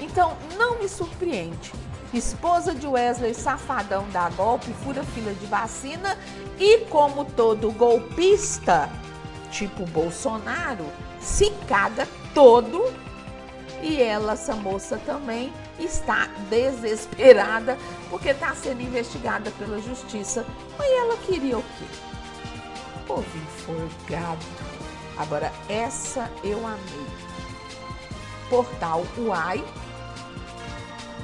Então, 0.00 0.36
não 0.56 0.78
me 0.78 0.88
surpreende. 0.88 1.72
Esposa 2.12 2.74
de 2.74 2.86
Wesley 2.86 3.34
Safadão 3.34 4.06
dá 4.10 4.28
golpe, 4.30 4.72
fura 4.84 5.02
fila 5.02 5.32
de 5.32 5.46
vacina 5.46 6.16
e, 6.58 6.78
como 6.86 7.24
todo 7.24 7.72
golpista, 7.72 8.88
tipo 9.50 9.84
Bolsonaro, 9.86 10.86
se 11.20 11.50
caga 11.68 12.06
todo. 12.32 12.92
E 13.82 14.00
ela, 14.00 14.32
essa 14.32 14.54
moça 14.54 14.98
também, 15.04 15.52
está 15.78 16.26
desesperada 16.48 17.76
porque 18.10 18.30
está 18.30 18.54
sendo 18.54 18.82
investigada 18.82 19.50
pela 19.52 19.80
justiça. 19.80 20.46
Mas 20.78 20.90
ela 20.90 21.16
queria 21.18 21.58
o 21.58 21.62
quê? 21.62 22.06
povo 23.06 23.38
enforgado. 23.38 24.44
Agora, 25.16 25.50
essa 25.68 26.30
eu 26.44 26.58
amei. 26.66 27.06
Portal 28.50 29.04
Uai, 29.18 29.64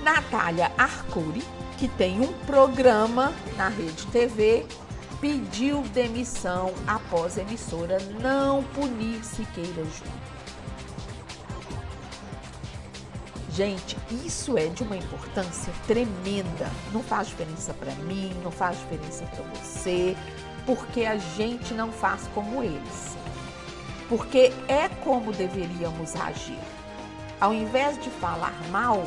Natália 0.03 0.73
Arcuri, 0.79 1.43
que 1.79 1.87
tem 1.89 2.21
um 2.21 2.33
programa 2.45 3.33
na 3.57 3.69
Rede 3.69 4.07
TV, 4.07 4.67
pediu 5.21 5.83
demissão 5.93 6.73
após 6.87 7.39
a 7.39 7.43
emissora 7.43 7.99
não 8.21 8.63
punir 8.65 9.23
Siqueira 9.25 9.85
Júnior. 9.85 10.22
Gente, 13.55 13.99
isso 14.25 14.57
é 14.57 14.69
de 14.69 14.83
uma 14.83 14.97
importância 14.97 15.71
tremenda. 15.87 16.71
Não 16.91 17.03
faz 17.03 17.29
diferença 17.29 17.75
para 17.75 17.93
mim, 17.97 18.33
não 18.43 18.51
faz 18.51 18.79
diferença 18.79 19.27
para 19.27 19.45
você, 19.45 20.17
porque 20.65 21.05
a 21.05 21.19
gente 21.19 21.75
não 21.75 21.93
faz 21.93 22.27
como 22.35 22.63
eles. 22.63 23.15
Porque 24.09 24.55
é 24.69 24.89
como 24.89 25.33
deveríamos 25.33 26.17
agir. 26.17 26.59
Ao 27.39 27.53
invés 27.53 28.03
de 28.03 28.09
falar 28.09 28.55
mal, 28.71 29.05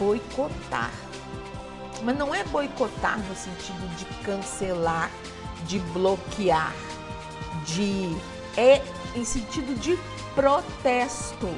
boicotar. 0.00 0.92
Mas 2.02 2.18
não 2.18 2.34
é 2.34 2.42
boicotar 2.44 3.20
no 3.20 3.36
sentido 3.36 3.96
de 3.96 4.04
cancelar, 4.24 5.12
de 5.64 5.78
bloquear, 5.78 6.74
de 7.64 8.16
é 8.56 8.82
em 9.14 9.24
sentido 9.24 9.78
de 9.78 9.96
protesto. 10.34 11.48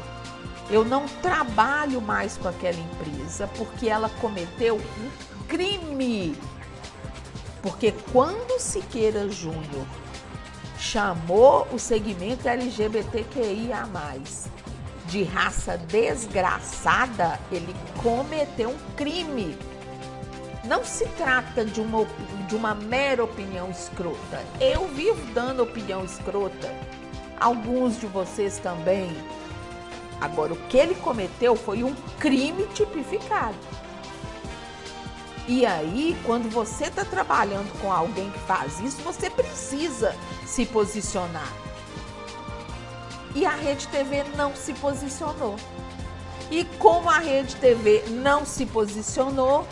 Eu 0.69 0.85
não 0.85 1.07
trabalho 1.07 2.01
mais 2.01 2.37
com 2.37 2.49
aquela 2.49 2.79
empresa 2.79 3.49
porque 3.57 3.89
ela 3.89 4.09
cometeu 4.21 4.77
um 4.77 5.47
crime 5.47 6.37
Porque 7.63 7.93
quando 8.13 8.61
Siqueira 8.61 9.29
Júnior 9.29 9.87
chamou 10.79 11.67
o 11.73 11.79
segmento 11.79 12.49
LGBTQIA+, 12.49 13.89
de 15.07 15.23
raça 15.23 15.79
desgraçada, 15.79 17.39
ele 17.51 17.75
cometeu 18.03 18.71
um 18.71 18.79
crime. 18.97 19.57
Não 20.65 20.85
se 20.85 21.07
trata 21.11 21.65
de 21.65 21.81
uma, 21.81 22.07
de 22.49 22.57
uma 22.57 22.75
mera 22.75 23.23
opinião 23.23 23.71
escrota. 23.71 24.45
Eu 24.61 24.89
vivo 24.89 25.21
dando 25.33 25.63
opinião 25.63 26.05
escrota. 26.05 26.75
Alguns 27.39 28.01
de 28.01 28.07
vocês 28.07 28.59
também. 28.59 29.09
Agora, 30.21 30.53
o 30.53 30.57
que 30.69 30.77
ele 30.77 30.95
cometeu 30.95 31.55
foi 31.57 31.85
um 31.85 31.95
crime 32.19 32.67
tipificado. 32.75 33.57
E 35.49 35.65
aí, 35.65 36.17
quando 36.25 36.51
você 36.51 36.87
está 36.87 37.05
trabalhando 37.05 37.71
com 37.81 37.93
alguém 37.93 38.31
que 38.31 38.39
faz 38.41 38.81
isso, 38.81 39.01
você 39.03 39.31
precisa 39.31 40.15
se 40.45 40.67
posicionar. 40.67 41.53
E 43.35 43.47
a 43.47 43.55
Rede 43.55 43.87
TV 43.89 44.25
não 44.37 44.57
se 44.57 44.73
posicionou. 44.75 45.57
E 46.51 46.65
como 46.79 47.11
a 47.11 47.19
Rede 47.19 47.55
TV 47.57 48.05
não 48.09 48.45
se 48.45 48.67
posicionou, 48.67 49.67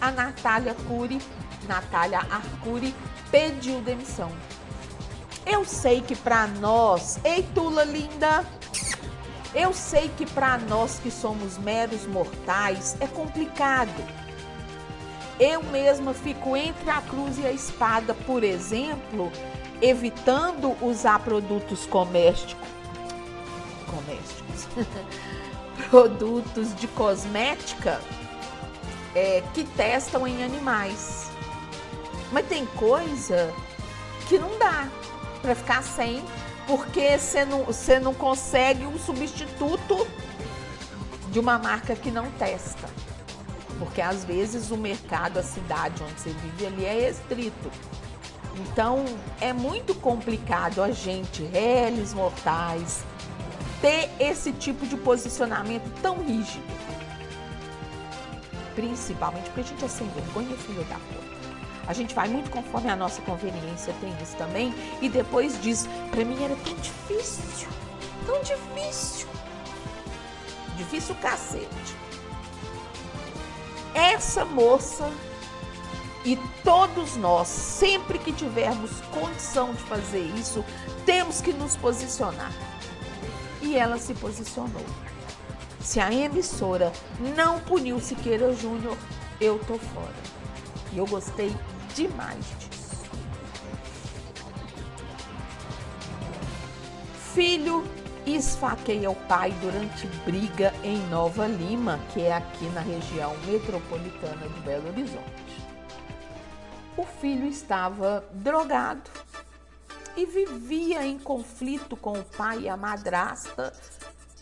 a 0.00 0.10
Natália 0.10 0.74
Cury, 0.88 1.20
Natália 1.68 2.20
Arcuri, 2.30 2.94
pediu 3.30 3.80
demissão. 3.80 4.32
Eu 5.44 5.64
sei 5.64 6.00
que 6.00 6.16
para 6.16 6.46
nós, 6.46 7.18
ei 7.24 7.42
Tula 7.54 7.84
linda, 7.84 8.44
eu 9.54 9.72
sei 9.72 10.08
que 10.16 10.26
para 10.26 10.58
nós 10.58 10.98
que 11.02 11.10
somos 11.10 11.58
meros 11.58 12.06
mortais 12.06 12.96
é 13.00 13.06
complicado 13.06 14.20
eu 15.40 15.62
mesma 15.62 16.12
fico 16.12 16.54
entre 16.54 16.90
a 16.90 17.00
cruz 17.00 17.38
e 17.38 17.46
a 17.46 17.50
espada, 17.50 18.12
por 18.12 18.44
exemplo, 18.44 19.32
evitando 19.80 20.76
usar 20.84 21.18
produtos 21.20 21.86
comésticos, 21.86 22.68
comésticos, 23.86 24.68
produtos 25.88 26.74
de 26.74 26.86
cosmética 26.88 28.02
é, 29.14 29.42
que 29.54 29.64
testam 29.64 30.26
em 30.26 30.44
animais. 30.44 31.30
Mas 32.30 32.46
tem 32.46 32.66
coisa 32.66 33.50
que 34.28 34.38
não 34.38 34.58
dá 34.58 34.86
para 35.40 35.54
ficar 35.54 35.82
sem, 35.82 36.22
porque 36.76 37.18
você 37.18 37.44
não, 37.44 37.66
não 38.02 38.14
consegue 38.14 38.86
um 38.86 38.98
substituto 38.98 40.06
de 41.30 41.38
uma 41.38 41.58
marca 41.58 41.94
que 41.94 42.10
não 42.10 42.30
testa 42.32 42.88
porque 43.80 44.02
às 44.02 44.24
vezes 44.24 44.70
o 44.70 44.76
mercado, 44.76 45.38
a 45.38 45.42
cidade 45.42 46.02
onde 46.02 46.20
você 46.20 46.30
vive 46.30 46.66
ali 46.66 46.84
é 46.84 47.00
restrito. 47.06 47.70
Então 48.56 49.02
é 49.40 49.54
muito 49.54 49.94
complicado 49.94 50.82
a 50.82 50.90
gente, 50.90 51.42
réis 51.44 52.12
mortais, 52.12 53.02
ter 53.80 54.10
esse 54.20 54.52
tipo 54.52 54.86
de 54.86 54.98
posicionamento 54.98 55.90
tão 56.02 56.22
rígido. 56.22 56.62
Principalmente 58.74 59.46
porque 59.46 59.60
a 59.60 59.64
gente 59.64 59.84
é 59.84 59.88
sem 59.88 60.06
vergonha, 60.08 60.54
filho 60.58 60.84
da 60.84 60.96
puta. 60.96 61.29
A 61.90 61.92
gente 61.92 62.14
vai 62.14 62.28
muito 62.28 62.50
conforme 62.50 62.88
a 62.88 62.94
nossa 62.94 63.20
conveniência, 63.22 63.92
tem 64.00 64.14
isso 64.22 64.36
também. 64.36 64.72
E 65.02 65.08
depois 65.08 65.60
diz, 65.60 65.88
para 66.10 66.24
mim 66.24 66.42
era 66.42 66.54
tão 66.56 66.74
difícil, 66.76 67.68
tão 68.24 68.40
difícil. 68.42 69.28
Difícil 70.76 71.14
cacete 71.16 72.00
essa 73.94 74.44
moça 74.44 75.10
e 76.24 76.38
todos 76.62 77.16
nós, 77.16 77.48
sempre 77.48 78.18
que 78.18 78.32
tivermos 78.32 78.90
condição 79.12 79.72
de 79.72 79.82
fazer 79.84 80.22
isso, 80.36 80.64
temos 81.06 81.40
que 81.40 81.52
nos 81.52 81.76
posicionar. 81.76 82.52
E 83.62 83.76
ela 83.76 83.98
se 83.98 84.14
posicionou. 84.14 84.84
Se 85.80 85.98
a 85.98 86.12
emissora 86.12 86.92
não 87.34 87.58
puniu 87.60 87.98
Siqueira 88.00 88.54
Júnior, 88.54 88.96
eu 89.40 89.58
tô 89.60 89.78
fora. 89.78 90.14
E 90.92 90.98
eu 90.98 91.06
gostei 91.06 91.54
demais 91.94 92.44
disso. 92.58 93.10
Filho 97.34 97.84
esfaqueia 98.26 99.10
o 99.10 99.14
pai 99.14 99.52
durante 99.60 100.06
briga 100.24 100.72
em 100.82 100.98
Nova 101.08 101.46
Lima, 101.46 101.98
que 102.12 102.22
é 102.22 102.34
aqui 102.34 102.66
na 102.70 102.80
região 102.80 103.36
metropolitana 103.46 104.48
de 104.48 104.60
Belo 104.60 104.88
Horizonte. 104.88 105.40
O 106.96 107.04
filho 107.04 107.46
estava 107.46 108.24
drogado 108.32 109.10
e 110.16 110.26
vivia 110.26 111.06
em 111.06 111.18
conflito 111.18 111.96
com 111.96 112.12
o 112.12 112.24
pai 112.24 112.62
e 112.62 112.68
a 112.68 112.76
madrasta, 112.76 113.72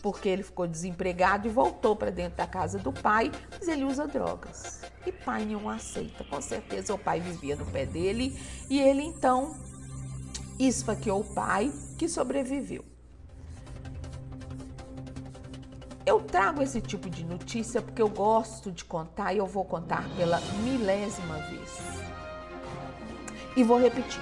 porque 0.01 0.29
ele 0.29 0.43
ficou 0.43 0.67
desempregado 0.67 1.47
e 1.47 1.51
voltou 1.51 1.95
para 1.95 2.11
dentro 2.11 2.37
da 2.37 2.47
casa 2.47 2.77
do 2.77 2.91
pai, 2.91 3.31
mas 3.51 3.67
ele 3.67 3.83
usa 3.83 4.07
drogas. 4.07 4.81
E 5.05 5.11
pai 5.11 5.45
não 5.45 5.69
aceita. 5.69 6.23
Com 6.23 6.41
certeza 6.41 6.93
o 6.93 6.97
pai 6.97 7.19
vivia 7.19 7.55
no 7.55 7.65
pé 7.65 7.85
dele 7.85 8.39
e 8.69 8.79
ele 8.79 9.03
então 9.03 9.55
esfaqueou 10.57 11.21
o 11.21 11.33
pai, 11.33 11.71
que 11.97 12.07
sobreviveu. 12.07 12.83
Eu 16.05 16.21
trago 16.21 16.61
esse 16.63 16.81
tipo 16.81 17.09
de 17.09 17.23
notícia 17.23 17.81
porque 17.81 18.01
eu 18.01 18.09
gosto 18.09 18.71
de 18.71 18.83
contar 18.83 19.33
e 19.33 19.37
eu 19.37 19.45
vou 19.45 19.63
contar 19.63 20.03
pela 20.15 20.41
milésima 20.63 21.37
vez. 21.49 21.77
E 23.55 23.63
vou 23.63 23.79
repetir, 23.79 24.21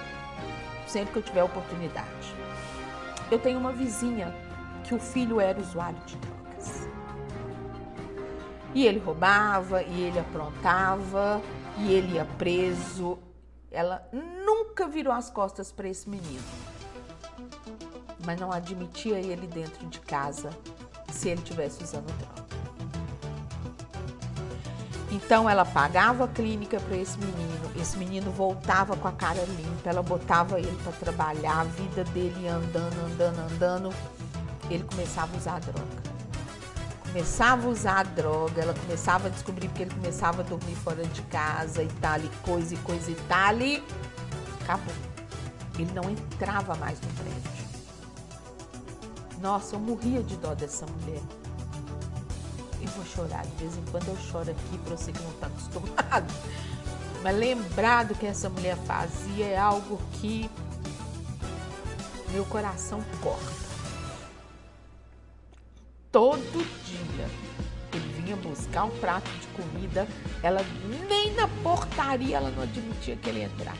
sempre 0.87 1.13
que 1.13 1.19
eu 1.19 1.23
tiver 1.23 1.43
oportunidade. 1.43 2.35
Eu 3.31 3.39
tenho 3.39 3.59
uma 3.59 3.71
vizinha 3.71 4.33
que 4.87 4.95
o 4.95 4.99
filho 4.99 5.41
era 5.41 5.59
usuário 5.59 5.99
de 6.05 6.15
drogas. 6.15 6.87
E 8.73 8.85
ele 8.85 8.99
roubava, 8.99 9.83
e 9.83 10.01
ele 10.01 10.17
aprontava, 10.17 11.41
e 11.79 11.93
ele 11.93 12.13
ia 12.13 12.25
preso. 12.37 13.19
Ela 13.69 14.07
nunca 14.13 14.87
virou 14.87 15.11
as 15.11 15.29
costas 15.29 15.71
para 15.71 15.89
esse 15.89 16.09
menino, 16.09 16.43
mas 18.25 18.39
não 18.39 18.51
admitia 18.51 19.19
ele 19.19 19.45
dentro 19.45 19.85
de 19.87 19.99
casa 19.99 20.51
se 21.11 21.29
ele 21.29 21.41
tivesse 21.41 21.83
usando 21.83 22.07
droga. 22.17 22.47
Então 25.11 25.49
ela 25.49 25.65
pagava 25.65 26.25
a 26.25 26.27
clínica 26.27 26.79
para 26.79 26.95
esse 26.95 27.17
menino, 27.17 27.71
esse 27.75 27.97
menino 27.97 28.31
voltava 28.31 28.95
com 28.95 29.07
a 29.07 29.11
cara 29.11 29.43
limpa, 29.43 29.89
ela 29.89 30.03
botava 30.03 30.59
ele 30.59 30.77
para 30.83 30.91
trabalhar, 30.93 31.61
a 31.61 31.63
vida 31.63 32.03
dele 32.05 32.47
andando, 32.47 32.99
andando, 33.05 33.39
andando, 33.39 33.89
ele 34.69 34.83
começava 34.83 35.33
a 35.33 35.37
usar 35.37 35.59
droga. 35.59 36.17
Começava 37.01 37.67
a 37.67 37.69
usar 37.69 38.03
droga, 38.03 38.61
ela 38.61 38.73
começava 38.73 39.27
a 39.27 39.29
descobrir 39.29 39.69
que 39.69 39.83
ele 39.83 39.93
começava 39.93 40.41
a 40.41 40.45
dormir 40.45 40.75
fora 40.75 41.05
de 41.05 41.21
casa 41.23 41.81
e 41.81 41.87
tal, 42.01 42.19
e 42.19 42.29
coisa 42.43 42.73
e 42.73 42.77
coisa 42.77 43.11
e 43.11 43.15
tal, 43.27 43.57
e 43.59 43.83
acabou. 44.61 44.93
Ele 45.79 45.91
não 45.93 46.09
entrava 46.09 46.75
mais 46.75 46.99
no 46.99 47.07
prédio. 47.13 47.57
Nossa, 49.39 49.75
eu 49.75 49.79
morria 49.79 50.21
de 50.21 50.35
dó 50.37 50.53
dessa 50.53 50.85
mulher. 50.85 51.21
E 52.81 52.85
vou 52.87 53.05
chorar, 53.05 53.45
de 53.45 53.55
vez 53.55 53.77
em 53.77 53.83
quando 53.91 54.07
eu 54.07 54.17
choro 54.17 54.51
aqui 54.51 54.77
para 54.79 54.95
você 54.95 55.11
que 55.11 55.21
não 55.21 55.31
está 55.31 55.47
acostumado. 55.47 56.33
Mas 57.23 57.37
lembrar 57.37 58.05
do 58.05 58.15
que 58.15 58.25
essa 58.25 58.49
mulher 58.49 58.77
fazia 58.85 59.45
é 59.45 59.57
algo 59.57 59.99
que 60.13 60.49
meu 62.31 62.45
coração 62.45 63.03
corta. 63.21 63.66
Todo 66.11 66.65
dia 66.85 67.27
ele 67.93 68.21
vinha 68.21 68.35
buscar 68.35 68.85
um 68.85 68.99
prato 68.99 69.29
de 69.39 69.47
comida, 69.47 70.07
ela 70.43 70.59
nem 71.09 71.33
na 71.33 71.47
portaria 71.63 72.37
ela 72.37 72.51
não 72.51 72.63
admitia 72.63 73.15
que 73.15 73.29
ele 73.29 73.43
entrasse. 73.43 73.79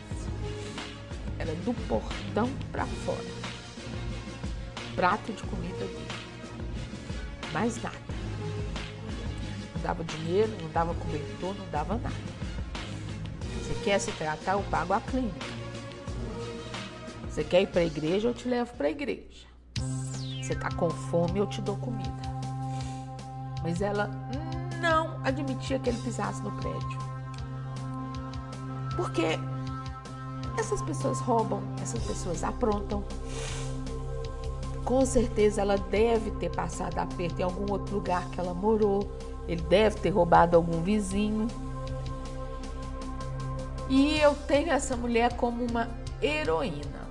Era 1.39 1.53
do 1.55 1.73
portão 1.87 2.49
para 2.71 2.85
fora 2.85 3.47
prato 4.97 5.31
de 5.31 5.43
comida 5.43 5.77
dele. 5.77 6.07
Mais 7.53 7.79
nada. 7.83 7.95
Não 9.75 9.81
dava 9.83 10.03
dinheiro, 10.03 10.51
não 10.59 10.69
dava 10.71 10.95
cobertor, 10.95 11.53
não 11.53 11.69
dava 11.69 11.97
nada. 11.97 12.15
Você 13.61 13.75
quer 13.83 13.99
se 13.99 14.11
tratar, 14.13 14.53
eu 14.53 14.63
pago 14.71 14.93
a 14.93 14.99
clínica. 14.99 15.45
Você 17.29 17.43
quer 17.43 17.61
ir 17.61 17.67
para 17.67 17.81
a 17.81 17.85
igreja, 17.85 18.27
eu 18.27 18.33
te 18.33 18.47
levo 18.49 18.73
para 18.75 18.87
a 18.87 18.89
igreja. 18.89 19.45
Você 20.47 20.53
está 20.53 20.69
com 20.71 20.89
fome, 20.89 21.39
eu 21.39 21.45
te 21.45 21.61
dou 21.61 21.75
comida. 21.75 22.09
Mas 23.61 23.81
ela 23.81 24.09
não 24.79 25.19
admitia 25.21 25.77
que 25.77 25.89
ele 25.89 25.97
pisasse 25.97 26.41
no 26.41 26.51
prédio. 26.53 26.97
Porque 28.95 29.37
essas 30.57 30.81
pessoas 30.81 31.19
roubam, 31.19 31.61
essas 31.81 32.01
pessoas 32.01 32.45
aprontam, 32.45 33.03
com 34.85 35.05
certeza 35.05 35.59
ela 35.59 35.77
deve 35.77 36.31
ter 36.31 36.49
passado 36.49 36.97
aperto 36.97 37.41
em 37.41 37.43
algum 37.43 37.69
outro 37.69 37.95
lugar 37.95 38.25
que 38.29 38.39
ela 38.39 38.53
morou. 38.53 39.11
Ele 39.49 39.61
deve 39.63 39.99
ter 39.99 40.11
roubado 40.11 40.55
algum 40.55 40.81
vizinho. 40.81 41.47
E 43.89 44.17
eu 44.17 44.33
tenho 44.33 44.71
essa 44.71 44.95
mulher 44.95 45.35
como 45.35 45.65
uma 45.65 45.89
heroína. 46.21 47.05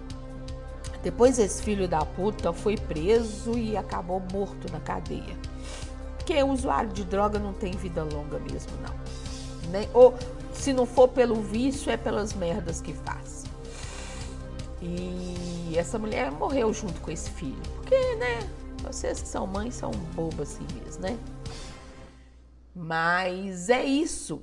Depois 1.03 1.39
esse 1.39 1.63
filho 1.63 1.87
da 1.87 2.05
puta 2.05 2.53
foi 2.53 2.77
preso 2.77 3.57
e 3.57 3.77
acabou 3.77 4.21
morto 4.33 4.71
na 4.73 4.81
cadeia. 4.81 5.37
Porque 6.17 6.43
usuário 6.43 6.91
de 6.91 7.05
droga 7.05 7.39
não 7.39 7.53
tem 7.53 7.73
vida 7.73 8.03
longa 8.03 8.39
mesmo, 8.39 8.73
não. 8.83 8.95
Nem, 9.71 9.89
ou 9.93 10.15
se 10.53 10.73
não 10.73 10.87
for 10.87 11.09
pelo 11.09 11.41
vício, 11.43 11.91
é 11.91 11.97
pelas 11.97 12.33
merdas 12.33 12.81
que 12.81 12.93
faz. 12.93 13.45
E 14.83 15.75
essa 15.77 15.99
mulher 15.99 16.31
morreu 16.31 16.73
junto 16.73 17.01
com 17.01 17.11
esse 17.11 17.31
filho. 17.31 17.61
Porque, 17.77 18.17
né? 18.17 18.49
Vocês 18.83 19.21
que 19.21 19.29
são 19.29 19.47
mães 19.47 19.75
são 19.75 19.91
bobas 20.15 20.53
assim 20.55 20.67
mesmo, 20.83 21.03
né? 21.03 21.19
Mas 22.75 23.71
é 23.71 23.85
isso. 23.85 24.43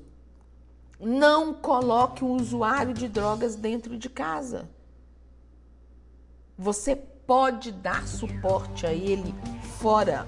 Não 0.99 1.53
coloque 1.53 2.23
um 2.23 2.31
usuário 2.31 2.93
de 2.93 3.07
drogas 3.07 3.55
dentro 3.55 3.97
de 3.97 4.09
casa. 4.09 4.69
Você 6.57 6.95
pode 6.95 7.71
dar 7.71 8.07
suporte 8.07 8.85
a 8.85 8.93
ele 8.93 9.33
fora. 9.79 10.27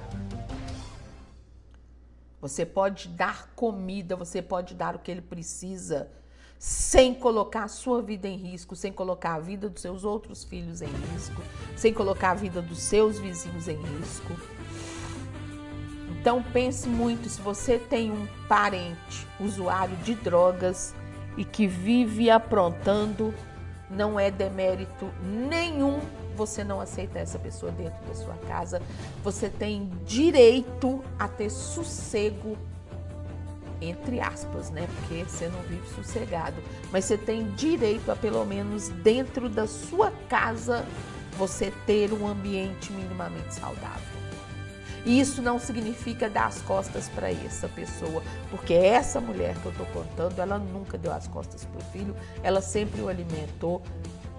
Você 2.41 2.65
pode 2.65 3.07
dar 3.09 3.49
comida, 3.55 4.15
você 4.15 4.41
pode 4.41 4.73
dar 4.75 4.95
o 4.95 4.99
que 4.99 5.11
ele 5.11 5.21
precisa, 5.21 6.09
sem 6.57 7.13
colocar 7.13 7.63
a 7.63 7.67
sua 7.67 8.01
vida 8.01 8.27
em 8.27 8.38
risco, 8.38 8.75
sem 8.75 8.91
colocar 8.91 9.35
a 9.35 9.39
vida 9.39 9.69
dos 9.69 9.81
seus 9.81 10.03
outros 10.03 10.43
filhos 10.43 10.81
em 10.81 10.89
risco, 11.13 11.41
sem 11.75 11.93
colocar 11.93 12.31
a 12.31 12.35
vida 12.35 12.61
dos 12.61 12.79
seus 12.79 13.19
vizinhos 13.19 13.67
em 13.67 13.77
risco. 13.77 14.33
Então 16.19 16.41
pense 16.41 16.88
muito 16.88 17.29
se 17.29 17.39
você 17.39 17.77
tem 17.77 18.11
um 18.11 18.27
parente 18.47 19.27
usuário 19.39 19.95
de 19.97 20.15
drogas 20.15 20.95
e 21.38 21.45
que 21.45 21.67
vive 21.67 22.29
aprontando, 22.29 23.33
não 23.89 24.19
é 24.19 24.32
demérito 24.32 25.12
nenhum 25.24 26.00
você 26.36 26.63
não 26.63 26.82
aceitar 26.82 27.19
essa 27.19 27.39
pessoa 27.39 27.71
dentro 27.71 28.04
da 28.06 28.13
sua 28.13 28.36
casa. 28.48 28.82
Você 29.24 29.50
tem 29.50 29.89
direito 30.06 31.04
a 31.17 31.28
ter 31.28 31.50
sossego 31.50 32.58
entre 33.82 34.19
aspas, 34.19 34.69
né? 34.69 34.88
Porque 34.95 35.24
você 35.24 35.48
não 35.48 35.62
vive 35.63 35.88
sossegado, 35.89 36.56
mas 36.91 37.06
você 37.06 37.17
tem 37.17 37.52
direito 37.52 38.10
a 38.12 38.15
pelo 38.15 38.45
menos 38.45 38.89
dentro 38.89 39.50
da 39.50 39.67
sua 39.67 40.12
casa 40.30 40.86
você 41.38 41.71
ter 41.86 42.13
um 42.13 42.28
ambiente 42.28 42.91
minimamente 42.93 43.54
saudável. 43.54 44.14
E 45.05 45.19
isso 45.19 45.39
não 45.41 45.59
significa 45.59 46.27
dar 46.27 46.47
as 46.47 46.61
costas 46.63 47.07
para 47.09 47.31
essa 47.31 47.67
pessoa, 47.67 48.23
porque 48.49 48.73
essa 48.73 49.21
mulher 49.21 49.55
que 49.61 49.67
eu 49.67 49.71
estou 49.71 49.85
contando, 49.87 50.39
ela 50.39 50.57
nunca 50.57 50.97
deu 50.97 51.13
as 51.13 51.27
costas 51.27 51.63
para 51.63 51.79
o 51.79 51.91
filho, 51.91 52.15
ela 52.41 52.59
sempre 52.59 53.01
o 53.01 53.07
alimentou 53.07 53.83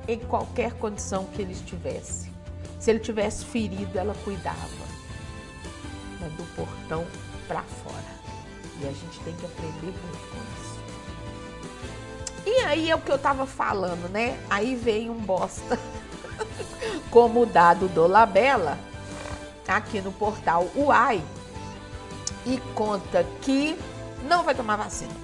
em 0.09 0.18
qualquer 0.18 0.72
condição 0.72 1.24
que 1.26 1.40
ele 1.40 1.52
estivesse. 1.52 2.33
Se 2.81 2.90
ele 2.90 2.98
tivesse 2.98 3.44
ferido, 3.44 3.96
ela 3.96 4.14
cuidava, 4.24 4.57
mas 6.20 6.33
do 6.33 6.42
portão 6.57 7.07
para 7.46 7.62
fora. 7.62 8.16
E 8.81 8.87
a 8.87 8.92
gente 8.92 9.20
tem 9.20 9.35
que 9.35 9.46
aprender 9.46 9.87
muito 9.87 10.29
com 10.31 10.38
isso. 10.59 10.76
E 12.44 12.64
aí 12.64 12.90
é 12.90 12.94
o 12.94 13.00
que 13.00 13.11
eu 13.11 13.18
tava 13.18 13.46
falando, 13.46 14.11
né? 14.11 14.38
Aí 14.50 14.74
vem 14.74 15.11
um 15.11 15.18
bosta 15.18 15.79
como 17.11 17.42
o 17.42 17.46
dado 17.46 17.88
do 17.88 18.07
Labela 18.07 18.79
aqui 19.68 20.00
no 20.00 20.12
portal 20.12 20.68
UAI 20.74 21.22
e 22.44 22.59
conta 22.74 23.24
que 23.42 23.76
não 24.29 24.44
vai 24.44 24.55
tomar 24.55 24.76
vacina. 24.76 25.14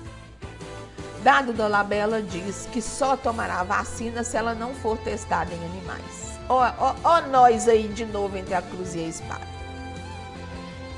Dado 1.23 1.53
da 1.53 1.69
Labela 1.69 2.21
diz 2.21 2.69
que 2.73 2.83
só 2.83 3.17
tomará 3.17 3.63
vacina 3.63 4.25
se 4.25 4.37
ela 4.37 4.55
não 4.55 4.75
for 4.75 4.99
testada 4.99 5.55
em 5.55 5.65
animais. 5.65 6.39
Ó, 6.49 6.61
ó, 6.79 6.95
ó 7.05 7.21
nós 7.21 7.69
aí 7.69 7.87
de 7.87 8.05
novo 8.05 8.37
entre 8.37 8.55
a 8.55 8.63
cruz 8.63 8.95
e 8.95 8.99
a 8.99 9.09
espada. 9.09 9.47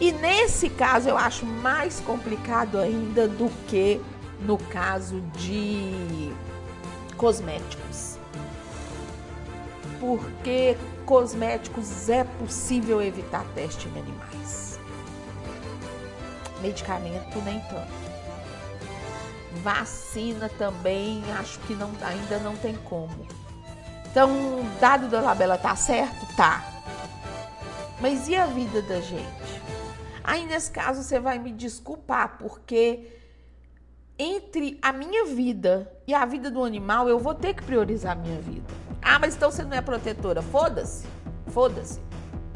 E 0.00 0.10
nesse 0.12 0.70
caso 0.70 1.08
eu 1.08 1.16
acho 1.16 1.44
mais 1.44 2.00
complicado 2.00 2.78
ainda 2.78 3.28
do 3.28 3.50
que 3.68 4.00
no 4.40 4.56
caso 4.56 5.20
de 5.36 6.32
cosméticos. 7.16 8.13
Porque 10.04 10.76
cosméticos 11.06 12.10
é 12.10 12.24
possível 12.24 13.00
evitar 13.00 13.42
teste 13.54 13.88
em 13.88 13.98
animais. 13.98 14.78
Medicamento 16.60 17.40
nem 17.42 17.58
tanto. 17.60 18.04
Vacina 19.62 20.50
também, 20.58 21.24
acho 21.38 21.58
que 21.60 21.74
não, 21.74 21.90
ainda 22.02 22.38
não 22.40 22.54
tem 22.54 22.74
como. 22.84 23.26
Então, 24.10 24.30
dado 24.78 25.08
da 25.08 25.22
labela 25.22 25.56
tá 25.56 25.74
certo? 25.74 26.26
Tá. 26.36 26.62
Mas 27.98 28.28
e 28.28 28.36
a 28.36 28.44
vida 28.44 28.82
da 28.82 29.00
gente? 29.00 29.24
Aí 30.22 30.44
nesse 30.44 30.70
caso 30.70 31.02
você 31.02 31.18
vai 31.18 31.38
me 31.38 31.50
desculpar, 31.50 32.36
porque 32.36 33.10
entre 34.18 34.78
a 34.82 34.92
minha 34.92 35.24
vida 35.24 35.90
e 36.06 36.12
a 36.12 36.26
vida 36.26 36.50
do 36.50 36.62
animal, 36.62 37.08
eu 37.08 37.18
vou 37.18 37.34
ter 37.34 37.54
que 37.54 37.62
priorizar 37.62 38.12
a 38.12 38.20
minha 38.20 38.38
vida. 38.42 38.83
Ah, 39.04 39.18
mas 39.18 39.36
então 39.36 39.50
você 39.50 39.62
não 39.62 39.76
é 39.76 39.82
protetora. 39.82 40.40
Foda-se. 40.40 41.04
Foda-se. 41.48 42.00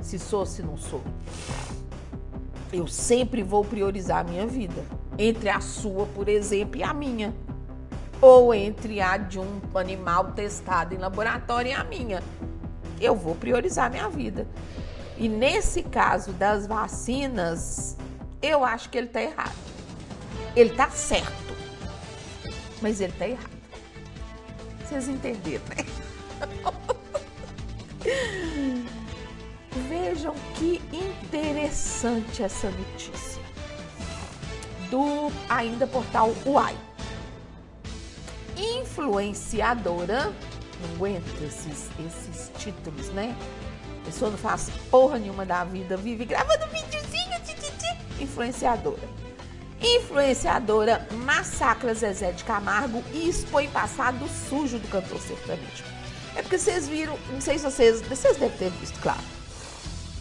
Se 0.01 0.19
sou, 0.19 0.47
se 0.47 0.63
não 0.63 0.79
sou. 0.79 1.03
Eu 2.73 2.87
sempre 2.87 3.43
vou 3.43 3.63
priorizar 3.63 4.21
a 4.21 4.25
minha 4.25 4.47
vida. 4.47 4.83
Entre 5.19 5.51
a 5.51 5.61
sua, 5.61 6.07
por 6.07 6.27
exemplo, 6.27 6.81
e 6.81 6.83
a 6.83 6.95
minha. 6.95 7.35
Ou 8.21 8.55
entre 8.55 8.99
a 9.01 9.19
de 9.19 9.39
um 9.39 9.61
animal 9.75 10.33
testado 10.33 10.95
em 10.95 10.99
laboratório 10.99 11.71
e 11.71 11.75
a 11.75 11.85
minha. 11.85 12.23
Eu 12.99 13.15
vou 13.15 13.35
priorizar 13.35 13.87
a 13.87 13.91
minha 13.91 14.09
vida. 14.09 14.49
E 15.19 15.29
nesse 15.29 15.83
caso 15.83 16.33
das 16.33 16.67
vacinas, 16.67 17.97
eu 18.41 18.65
acho 18.65 18.89
que 18.89 18.97
ele 18.97 19.09
está 19.09 19.21
errado. 19.21 19.57
Ele 20.57 20.71
está 20.71 20.89
certo, 20.91 21.55
mas 22.81 23.01
ele 23.01 23.13
está 23.13 23.29
errado. 23.29 23.59
Vocês 24.85 25.09
entenderam, 25.09 25.65
né? 25.77 26.08
Vejam 29.89 30.35
que 30.55 30.83
interessante 30.93 32.43
essa 32.43 32.71
notícia 32.71 33.43
do 34.91 35.31
ainda 35.49 35.87
portal 35.87 36.35
Uai. 36.45 36.77
Influenciadora, 38.57 40.33
não 40.81 40.95
aguento 40.97 41.43
esses, 41.43 41.89
esses 41.99 42.51
títulos, 42.59 43.09
né? 43.11 43.37
A 44.03 44.07
pessoa 44.07 44.31
não 44.31 44.39
faz 44.39 44.71
porra 44.91 45.19
nenhuma 45.19 45.45
da 45.45 45.65
vida, 45.65 45.97
vive 45.97 46.25
gravando 46.25 46.67
videozinho, 46.67 47.41
tititi, 47.45 48.23
influenciadora. 48.23 49.09
Influenciadora 49.81 51.07
massacra 51.25 51.95
Zezé 51.95 52.33
de 52.33 52.43
Camargo 52.43 53.03
e 53.13 53.29
expõe 53.29 53.69
passado 53.69 54.27
sujo 54.49 54.79
do 54.79 54.89
cantor 54.89 55.21
sertanejo. 55.21 55.85
É 56.39 56.43
porque 56.43 56.57
vocês 56.57 56.87
viram, 56.89 57.19
não 57.33 57.41
sei 57.41 57.59
se 57.59 57.65
vocês, 57.65 58.01
vocês 58.01 58.37
devem 58.37 58.57
ter 58.57 58.71
visto, 58.71 59.01
claro, 59.01 59.19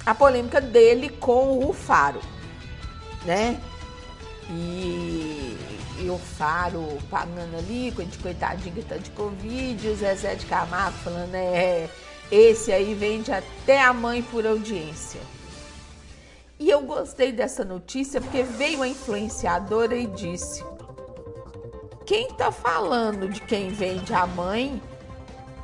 a 0.03 0.15
polêmica 0.15 0.59
dele 0.59 1.09
com 1.09 1.63
o 1.63 1.71
Faro, 1.71 2.19
né? 3.23 3.61
E, 4.49 5.55
e 5.99 6.09
o 6.09 6.17
Faro 6.17 6.97
pagando 7.11 7.55
ali, 7.55 7.93
coitadinho 8.19 8.73
que 8.73 8.81
tá 8.81 8.97
de 8.97 9.11
Covid, 9.11 9.89
o 9.89 9.95
Zezé 9.95 10.33
de 10.33 10.47
Camargo 10.47 10.97
falando, 11.03 11.35
é 11.35 11.87
esse 12.31 12.71
aí 12.71 12.95
vende 12.95 13.31
até 13.31 13.79
a 13.79 13.93
mãe 13.93 14.23
por 14.23 14.43
audiência. 14.47 15.21
E 16.57 16.67
eu 16.67 16.81
gostei 16.81 17.31
dessa 17.31 17.63
notícia 17.63 18.19
porque 18.19 18.41
veio 18.41 18.81
a 18.81 18.87
influenciadora 18.87 19.95
e 19.95 20.07
disse: 20.07 20.63
quem 22.07 22.29
tá 22.29 22.51
falando 22.51 23.29
de 23.29 23.39
quem 23.41 23.69
vende 23.69 24.15
a 24.15 24.25
mãe 24.25 24.81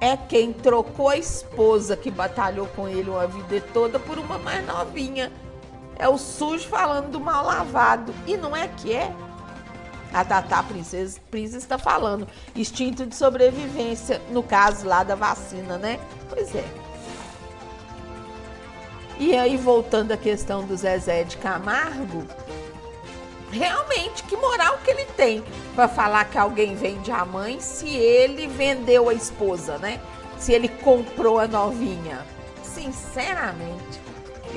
é 0.04 0.18
quem 0.18 0.52
trocou 0.52 1.08
a 1.08 1.16
esposa 1.16 1.96
que 1.96 2.12
batalhou 2.12 2.68
com 2.68 2.90
ele 2.90 3.10
uma 3.10 3.26
vida 3.26 3.66
toda 3.74 3.98
por 3.98 4.20
uma 4.20 4.38
mais 4.38 4.66
novinha. 4.68 5.32
É 5.98 6.10
o 6.10 6.18
sujo 6.18 6.68
falando 6.68 7.10
do 7.10 7.22
mal 7.22 7.46
lavado. 7.46 8.14
E 8.28 8.36
não 8.36 8.54
é 8.54 8.68
que 8.68 8.92
é? 8.94 9.16
A 10.14 10.26
Tatá 10.26 10.62
Princesa, 10.62 11.22
Princesa 11.32 11.60
está 11.60 11.78
falando. 11.78 12.28
Instinto 12.54 13.06
de 13.06 13.16
sobrevivência, 13.16 14.22
no 14.30 14.44
caso 14.44 14.86
lá 14.86 15.06
da 15.06 15.16
vacina, 15.16 15.78
né? 15.78 15.98
Pois 16.28 16.54
é. 16.54 16.66
E 19.18 19.38
aí, 19.38 19.56
voltando 19.56 20.12
à 20.12 20.18
questão 20.18 20.66
do 20.66 20.76
Zezé 20.76 21.24
de 21.24 21.38
Camargo, 21.38 22.26
realmente, 23.54 24.24
que 24.24 24.36
moral 24.36 24.80
que 24.84 24.92
ele 24.92 25.06
tem 25.06 25.44
para 25.76 25.88
falar 25.88 26.26
que 26.26 26.38
alguém 26.38 26.76
vende 26.76 27.12
a 27.12 27.24
mãe 27.24 27.60
se 27.60 27.88
ele 27.88 28.48
vendeu 28.48 29.10
a 29.10 29.14
esposa, 29.14 29.78
né? 29.78 30.02
Se 30.38 30.52
ele 30.52 30.68
comprou 30.68 31.40
a 31.40 31.48
novinha. 31.48 32.26
Sinceramente, 32.64 34.02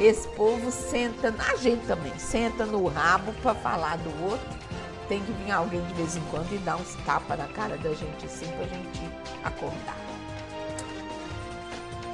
esse 0.01 0.26
povo 0.28 0.70
senta, 0.70 1.34
a 1.38 1.57
gente 1.57 1.86
também, 1.86 2.18
senta 2.18 2.64
no 2.66 2.86
rabo 2.86 3.32
para 3.42 3.55
falar 3.55 3.97
do 3.99 4.24
outro 4.24 4.66
tem 5.09 5.20
que 5.20 5.32
vir 5.32 5.51
alguém 5.51 5.82
de 5.84 5.94
vez 5.94 6.16
em 6.16 6.22
quando 6.30 6.53
e 6.53 6.59
dar 6.59 6.76
uns 6.76 6.94
tapas 7.05 7.38
na 7.38 7.47
cara 7.47 7.76
da 7.76 7.92
gente 7.92 8.26
assim 8.26 8.47
pra 8.47 8.66
gente 8.66 9.01
acordar. 9.44 9.97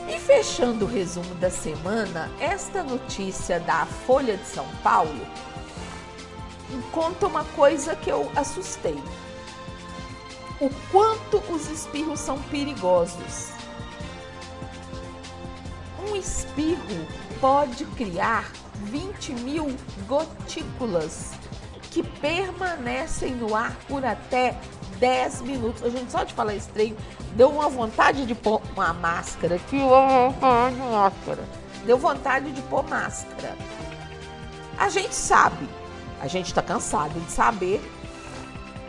E 0.08 0.18
fechando 0.18 0.84
o 0.84 0.88
resumo 0.88 1.34
da 1.36 1.48
semana, 1.48 2.30
esta 2.40 2.82
notícia 2.82 3.58
da 3.60 3.86
Folha 3.86 4.36
de 4.36 4.46
São 4.46 4.66
Paulo 4.82 5.26
conta 6.92 7.26
uma 7.26 7.44
coisa 7.44 7.94
que 7.96 8.10
eu 8.10 8.30
assustei. 8.36 8.98
O 10.60 10.70
quanto 10.90 11.42
os 11.52 11.68
espirros 11.68 12.20
são 12.20 12.38
perigosos. 12.42 13.50
Um 16.08 16.16
espirro 16.16 17.06
pode 17.40 17.84
criar 17.86 18.50
20 18.84 19.34
mil 19.34 19.76
gotículas 20.06 21.32
que 21.90 22.02
permanecem 22.02 23.34
no 23.34 23.54
ar 23.54 23.76
por 23.88 24.04
até 24.04 24.56
10 24.98 25.42
minutos. 25.42 25.82
A 25.82 25.90
gente, 25.90 26.10
só 26.10 26.24
de 26.24 26.32
falar 26.32 26.54
trem, 26.72 26.96
deu 27.34 27.48
uma 27.50 27.68
vontade 27.68 28.24
de 28.24 28.34
pôr 28.34 28.62
uma 28.74 28.92
máscara. 28.94 29.58
Que 29.58 29.76
máscara. 29.76 31.42
Deu 31.84 31.98
vontade 31.98 32.52
de 32.52 32.62
pôr 32.62 32.88
máscara. 32.88 33.56
A 34.78 34.88
gente 34.88 35.14
sabe, 35.14 35.68
a 36.22 36.28
gente 36.28 36.46
está 36.46 36.62
cansado 36.62 37.18
de 37.18 37.32
saber 37.32 37.82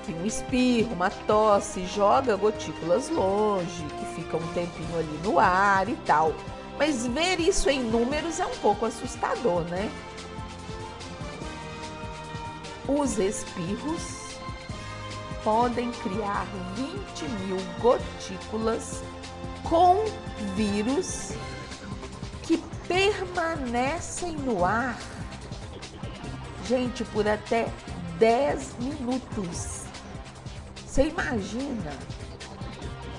que 0.06 0.14
um 0.14 0.24
espirro, 0.24 0.94
uma 0.94 1.10
tosse 1.10 1.84
joga 1.88 2.36
gotículas 2.36 3.10
longe, 3.10 3.84
que 4.00 4.22
fica 4.22 4.38
um 4.38 4.48
tempinho 4.54 5.00
ali 5.00 5.20
no 5.24 5.40
ar 5.40 5.90
e 5.90 5.96
tal. 6.06 6.36
Mas 6.78 7.08
ver 7.08 7.40
isso 7.40 7.72
em 7.72 7.82
números 7.82 8.40
é 8.40 8.46
um 8.46 8.56
pouco 8.58 8.86
assustador, 8.86 9.62
né? 9.64 9.90
Os 12.88 13.18
espirros 13.18 14.38
podem 15.44 15.92
criar 15.92 16.46
20 16.76 17.30
mil 17.46 17.58
gotículas 17.80 19.02
com 19.64 20.06
vírus 20.56 21.32
que 22.44 22.58
permanecem 22.88 24.34
no 24.34 24.64
ar, 24.64 25.00
gente, 26.68 27.04
por 27.06 27.28
até 27.28 27.68
10 28.20 28.78
minutos. 28.80 29.84
Você 30.86 31.08
imagina 31.08 31.92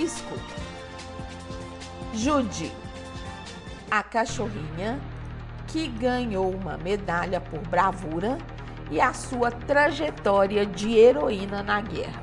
Escuta. 0.00 0.64
Judy, 2.14 2.72
a 3.90 4.02
cachorrinha 4.02 4.98
que 5.66 5.88
ganhou 5.88 6.50
uma 6.50 6.78
medalha 6.78 7.38
por 7.38 7.60
bravura 7.68 8.38
e 8.90 9.00
a 9.00 9.12
sua 9.12 9.50
trajetória 9.50 10.66
de 10.66 10.98
heroína 10.98 11.62
na 11.62 11.80
guerra. 11.80 12.22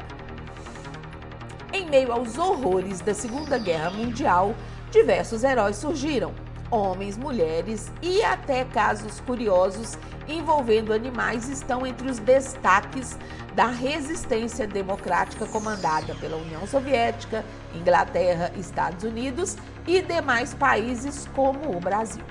Em 1.74 1.90
meio 1.90 2.12
aos 2.12 2.38
horrores 2.38 3.00
da 3.00 3.14
Segunda 3.14 3.58
Guerra 3.58 3.92
Mundial, 3.92 4.54
diversos 4.92 5.44
heróis 5.44 5.78
surgiram 5.78 6.34
homens, 6.70 7.18
mulheres 7.18 7.92
e 8.02 8.24
até 8.24 8.64
casos 8.64 9.20
curiosos 9.20 9.98
envolvendo 10.28 10.94
animais 10.94 11.50
estão 11.50 11.86
entre 11.86 12.10
os 12.10 12.20
destaques 12.20 13.18
da 13.54 13.68
resistência 13.68 14.66
democrática 14.66 15.46
comandada 15.46 16.16
pela 16.16 16.38
União 16.38 16.66
Soviética, 16.66 17.44
Inglaterra, 17.76 18.52
Estados 18.58 19.04
Unidos 19.04 19.58
e 19.86 20.02
demais 20.02 20.54
países 20.54 21.28
como 21.36 21.76
o 21.76 21.80
Brasil. 21.80 22.24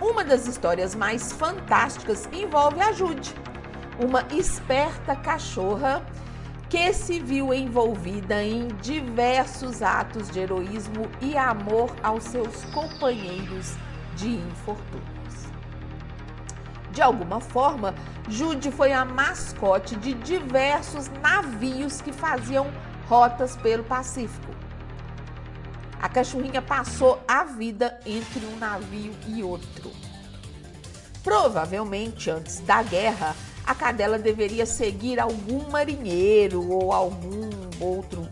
Uma 0.00 0.24
das 0.24 0.46
histórias 0.46 0.94
mais 0.94 1.30
fantásticas 1.30 2.26
envolve 2.32 2.80
a 2.80 2.90
Jude, 2.90 3.34
uma 4.02 4.24
esperta 4.30 5.14
cachorra 5.14 6.02
que 6.70 6.90
se 6.94 7.20
viu 7.20 7.52
envolvida 7.52 8.42
em 8.42 8.68
diversos 8.80 9.82
atos 9.82 10.30
de 10.30 10.40
heroísmo 10.40 11.06
e 11.20 11.36
amor 11.36 11.94
aos 12.02 12.24
seus 12.24 12.64
companheiros 12.66 13.74
de 14.16 14.30
infortúnios. 14.30 15.10
De 16.92 17.02
alguma 17.02 17.38
forma, 17.38 17.94
Jude 18.26 18.70
foi 18.70 18.94
a 18.94 19.04
mascote 19.04 19.96
de 19.96 20.14
diversos 20.14 21.10
navios 21.20 22.00
que 22.00 22.12
faziam 22.12 22.72
rotas 23.06 23.54
pelo 23.56 23.84
Pacífico. 23.84 24.59
A 26.00 26.08
cachorrinha 26.08 26.62
passou 26.62 27.22
a 27.28 27.44
vida 27.44 28.00
entre 28.06 28.44
um 28.46 28.56
navio 28.56 29.12
e 29.28 29.42
outro. 29.42 29.92
Provavelmente 31.22 32.30
antes 32.30 32.60
da 32.60 32.82
guerra, 32.82 33.36
a 33.66 33.74
cadela 33.74 34.18
deveria 34.18 34.64
seguir 34.64 35.20
algum 35.20 35.70
marinheiro 35.70 36.66
ou 36.70 36.92
algum 36.92 37.50
outro 37.78 38.26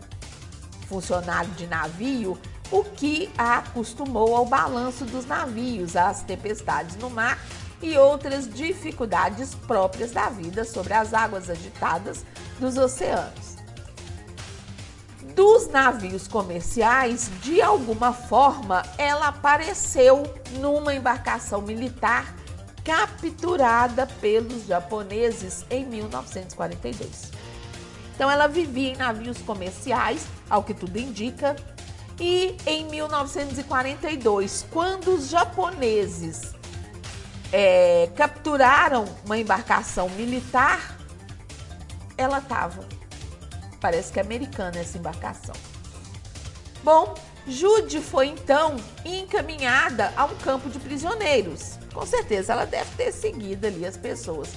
funcionário 0.87 1.51
de 1.51 1.67
navio, 1.67 2.37
o 2.71 2.83
que 2.83 3.29
a 3.37 3.59
acostumou 3.59 4.35
ao 4.35 4.45
balanço 4.45 5.05
dos 5.05 5.25
navios, 5.27 5.95
às 5.95 6.23
tempestades 6.23 6.95
no 6.95 7.09
mar 7.09 7.39
e 7.81 7.95
outras 7.97 8.51
dificuldades 8.51 9.53
próprias 9.53 10.11
da 10.11 10.27
vida 10.29 10.65
sobre 10.65 10.93
as 10.93 11.13
águas 11.13 11.49
agitadas 11.49 12.25
dos 12.59 12.77
oceanos. 12.77 13.48
Dos 15.39 15.69
navios 15.69 16.27
comerciais, 16.27 17.31
de 17.41 17.61
alguma 17.61 18.11
forma, 18.11 18.83
ela 18.97 19.29
apareceu 19.29 20.23
numa 20.59 20.93
embarcação 20.93 21.61
militar 21.61 22.35
capturada 22.83 24.05
pelos 24.19 24.67
japoneses 24.67 25.65
em 25.69 25.85
1942. 25.85 27.31
Então 28.13 28.29
ela 28.29 28.47
vivia 28.47 28.89
em 28.89 28.97
navios 28.97 29.37
comerciais, 29.37 30.27
ao 30.49 30.61
que 30.61 30.73
tudo 30.73 30.99
indica, 30.99 31.55
e 32.19 32.57
em 32.65 32.83
1942, 32.89 34.65
quando 34.69 35.15
os 35.15 35.29
japoneses 35.29 36.53
é, 37.53 38.09
capturaram 38.13 39.05
uma 39.25 39.37
embarcação 39.37 40.09
militar, 40.09 40.97
ela 42.17 42.39
estava. 42.39 42.98
Parece 43.79 44.11
que 44.11 44.19
é 44.19 44.21
americana 44.21 44.77
essa 44.79 44.97
embarcação. 44.97 45.55
Bom, 46.83 47.13
Jude 47.47 47.99
foi 47.99 48.27
então 48.27 48.75
encaminhada 49.03 50.13
a 50.15 50.25
um 50.25 50.35
campo 50.35 50.69
de 50.69 50.79
prisioneiros. 50.79 51.77
Com 51.93 52.05
certeza 52.05 52.53
ela 52.53 52.65
deve 52.65 52.91
ter 52.95 53.11
seguido 53.11 53.67
ali 53.67 53.85
as 53.85 53.97
pessoas, 53.97 54.49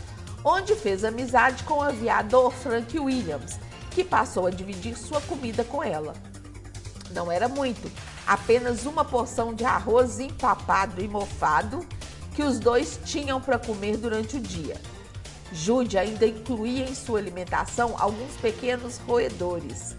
onde 0.45 0.75
fez 0.75 1.05
amizade 1.05 1.65
com 1.65 1.75
o 1.75 1.83
aviador 1.83 2.53
Frank 2.53 2.99
Williams, 2.99 3.59
que 3.91 4.05
passou 4.05 4.47
a 4.47 4.51
dividir 4.51 4.97
sua 4.97 5.21
comida 5.23 5.65
com 5.65 5.83
ela. 5.83 6.15
Não 7.11 7.31
era 7.31 7.49
muito, 7.49 7.91
apenas 8.27 8.87
uma 8.87 9.05
porção 9.05 9.55
de 9.55 9.65
arroz 9.65 10.19
empapado 10.19 11.03
e 11.03 11.09
mofado 11.09 11.87
que 12.35 12.43
os 12.43 12.59
dois 12.59 12.99
tinham 13.05 13.41
para 13.41 13.59
comer 13.59 13.97
durante 13.97 14.37
o 14.37 14.41
dia. 14.41 14.81
Jude 15.53 15.99
ainda 15.99 16.27
incluía 16.27 16.85
em 16.85 16.95
sua 16.95 17.19
alimentação 17.19 17.95
alguns 17.99 18.35
pequenos 18.37 18.99
roedores 18.99 19.95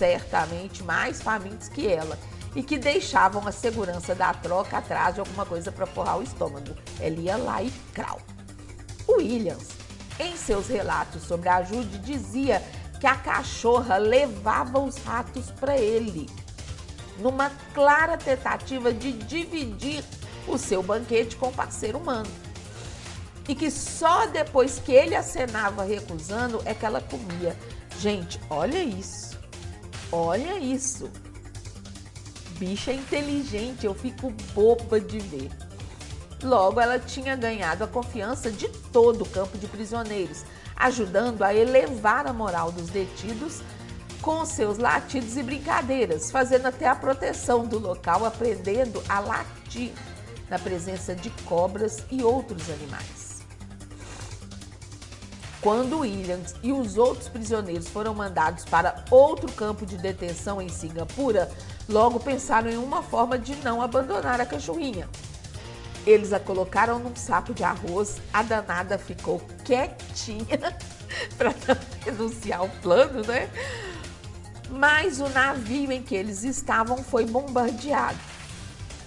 certamente 0.00 0.82
mais 0.82 1.20
famintos 1.20 1.68
que 1.68 1.86
ela, 1.86 2.18
e 2.56 2.62
que 2.62 2.78
deixavam 2.78 3.46
a 3.46 3.52
segurança 3.52 4.14
da 4.14 4.32
troca 4.32 4.78
atrás 4.78 5.14
de 5.14 5.20
alguma 5.20 5.44
coisa 5.44 5.70
para 5.70 5.86
forrar 5.86 6.18
o 6.18 6.22
estômago. 6.22 6.74
Ela 6.98 7.20
ia 7.20 7.36
lá 7.36 7.62
e 7.62 7.70
crau. 7.92 8.18
Williams, 9.08 9.68
em 10.18 10.36
seus 10.36 10.68
relatos 10.68 11.22
sobre 11.22 11.48
a 11.48 11.62
Jude, 11.62 11.98
dizia 11.98 12.62
que 12.98 13.06
a 13.06 13.14
cachorra 13.14 13.98
levava 13.98 14.80
os 14.80 14.96
ratos 14.96 15.50
para 15.50 15.76
ele, 15.76 16.28
numa 17.18 17.50
clara 17.74 18.16
tentativa 18.16 18.92
de 18.92 19.12
dividir 19.12 20.02
o 20.48 20.58
seu 20.58 20.82
banquete 20.82 21.36
com 21.36 21.48
o 21.48 21.52
parceiro 21.52 21.98
humano. 21.98 22.30
E 23.50 23.54
que 23.56 23.68
só 23.68 24.26
depois 24.26 24.78
que 24.78 24.92
ele 24.92 25.16
acenava 25.16 25.82
recusando 25.82 26.62
é 26.64 26.72
que 26.72 26.86
ela 26.86 27.00
comia. 27.00 27.56
Gente, 27.98 28.38
olha 28.48 28.80
isso. 28.80 29.36
Olha 30.12 30.56
isso. 30.56 31.10
Bicha 32.60 32.92
inteligente, 32.92 33.84
eu 33.84 33.92
fico 33.92 34.32
boba 34.54 35.00
de 35.00 35.18
ver. 35.18 35.50
Logo, 36.44 36.80
ela 36.80 37.00
tinha 37.00 37.34
ganhado 37.34 37.82
a 37.82 37.88
confiança 37.88 38.52
de 38.52 38.68
todo 38.92 39.22
o 39.22 39.28
campo 39.28 39.58
de 39.58 39.66
prisioneiros, 39.66 40.44
ajudando 40.76 41.42
a 41.42 41.52
elevar 41.52 42.28
a 42.28 42.32
moral 42.32 42.70
dos 42.70 42.88
detidos 42.88 43.62
com 44.22 44.44
seus 44.44 44.78
latidos 44.78 45.36
e 45.36 45.42
brincadeiras, 45.42 46.30
fazendo 46.30 46.66
até 46.66 46.86
a 46.86 46.94
proteção 46.94 47.66
do 47.66 47.80
local, 47.80 48.24
aprendendo 48.24 49.02
a 49.08 49.18
latir 49.18 49.90
na 50.48 50.56
presença 50.56 51.16
de 51.16 51.30
cobras 51.48 52.04
e 52.12 52.22
outros 52.22 52.70
animais. 52.70 53.19
Quando 55.60 55.98
Williams 55.98 56.54
e 56.62 56.72
os 56.72 56.96
outros 56.96 57.28
prisioneiros 57.28 57.86
foram 57.88 58.14
mandados 58.14 58.64
para 58.64 59.04
outro 59.10 59.52
campo 59.52 59.84
de 59.84 59.98
detenção 59.98 60.60
em 60.60 60.70
Singapura, 60.70 61.50
logo 61.86 62.18
pensaram 62.18 62.70
em 62.70 62.78
uma 62.78 63.02
forma 63.02 63.38
de 63.38 63.54
não 63.56 63.82
abandonar 63.82 64.40
a 64.40 64.46
cachorrinha. 64.46 65.06
Eles 66.06 66.32
a 66.32 66.40
colocaram 66.40 66.98
num 66.98 67.14
saco 67.14 67.52
de 67.52 67.62
arroz, 67.62 68.22
a 68.32 68.42
danada 68.42 68.96
ficou 68.96 69.38
quietinha 69.62 70.76
para 71.36 71.54
denunciar 72.06 72.64
o 72.64 72.70
plano, 72.80 73.22
né? 73.26 73.50
Mas 74.70 75.20
o 75.20 75.28
navio 75.28 75.92
em 75.92 76.02
que 76.02 76.14
eles 76.14 76.42
estavam 76.42 77.04
foi 77.04 77.26
bombardeado 77.26 78.18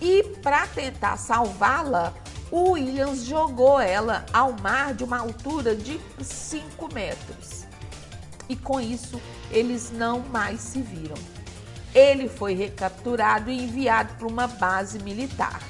e 0.04 0.22
para 0.44 0.68
tentar 0.68 1.16
salvá-la, 1.16 2.14
o 2.52 2.72
Williams 2.72 3.24
jogou 3.24 3.80
ela 3.80 4.26
ao 4.34 4.52
mar 4.52 4.94
de 4.94 5.02
uma 5.02 5.20
altura 5.20 5.74
de 5.78 5.98
5 6.22 6.94
metros. 6.94 7.64
E 8.50 8.56
com 8.58 8.82
isso, 8.82 9.20
eles 9.50 9.92
não 9.94 10.20
mais 10.20 10.60
se 10.60 10.82
viram. 10.82 11.16
Ele 11.96 12.28
foi 12.28 12.54
recapturado 12.54 13.50
e 13.50 13.64
enviado 13.64 14.14
para 14.16 14.28
uma 14.28 14.46
base 14.46 15.00
militar. 15.00 15.62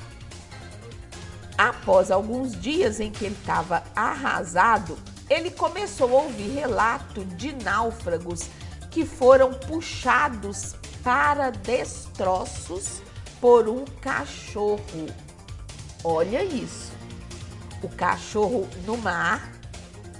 Após 1.55 2.09
alguns 2.09 2.59
dias 2.59 2.99
em 2.99 3.11
que 3.11 3.25
ele 3.25 3.37
estava 3.39 3.83
arrasado, 3.95 4.97
ele 5.29 5.51
começou 5.51 6.09
a 6.17 6.23
ouvir 6.23 6.49
relato 6.49 7.23
de 7.23 7.53
náufragos 7.63 8.49
que 8.89 9.05
foram 9.05 9.53
puxados 9.53 10.75
para 11.03 11.51
destroços 11.51 13.03
por 13.43 13.67
um 13.67 13.83
cachorro. 13.99 15.05
Olha 16.01 16.41
isso. 16.45 16.93
O 17.81 17.89
cachorro 17.89 18.69
no 18.85 18.95
mar 18.95 19.51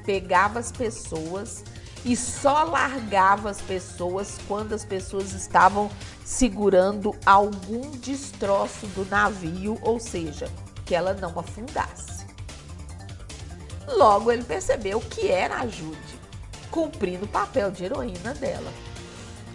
pegava 0.05 0.59
as 0.59 0.73
pessoas 0.73 1.63
e 2.03 2.17
só 2.17 2.65
largava 2.65 3.49
as 3.49 3.61
pessoas 3.61 4.37
quando 4.45 4.73
as 4.73 4.83
pessoas 4.83 5.31
estavam 5.31 5.89
segurando 6.25 7.15
algum 7.25 7.91
destroço 7.91 8.87
do 8.87 9.05
navio, 9.05 9.79
ou 9.83 10.01
seja, 10.01 10.51
que 10.85 10.93
ela 10.93 11.13
não 11.13 11.39
afundasse. 11.39 12.25
Logo 13.87 14.33
ele 14.33 14.43
percebeu 14.43 14.99
que 14.99 15.29
era 15.29 15.61
a 15.61 15.65
Jude, 15.65 16.19
cumprindo 16.69 17.23
o 17.23 17.29
papel 17.29 17.71
de 17.71 17.85
heroína 17.85 18.33
dela. 18.33 18.73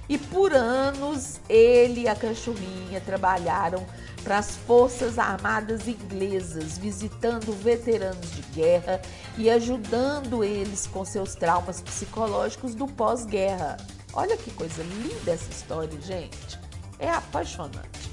E 0.09 0.17
por 0.17 0.51
anos 0.53 1.39
ele 1.47 2.01
e 2.01 2.07
a 2.07 2.15
cachorrinha 2.15 2.99
trabalharam 2.99 3.85
para 4.23 4.39
as 4.39 4.55
Forças 4.55 5.19
Armadas 5.19 5.87
Inglesas, 5.87 6.79
visitando 6.79 7.53
veteranos 7.53 8.31
de 8.31 8.41
guerra 8.53 8.99
e 9.37 9.51
ajudando 9.51 10.43
eles 10.43 10.87
com 10.87 11.05
seus 11.05 11.35
traumas 11.35 11.79
psicológicos 11.79 12.73
do 12.73 12.87
pós-guerra. 12.87 13.77
Olha 14.11 14.35
que 14.35 14.49
coisa 14.51 14.81
linda 14.81 15.31
essa 15.31 15.51
história, 15.51 16.01
gente. 16.01 16.59
É 16.97 17.11
apaixonante. 17.11 18.09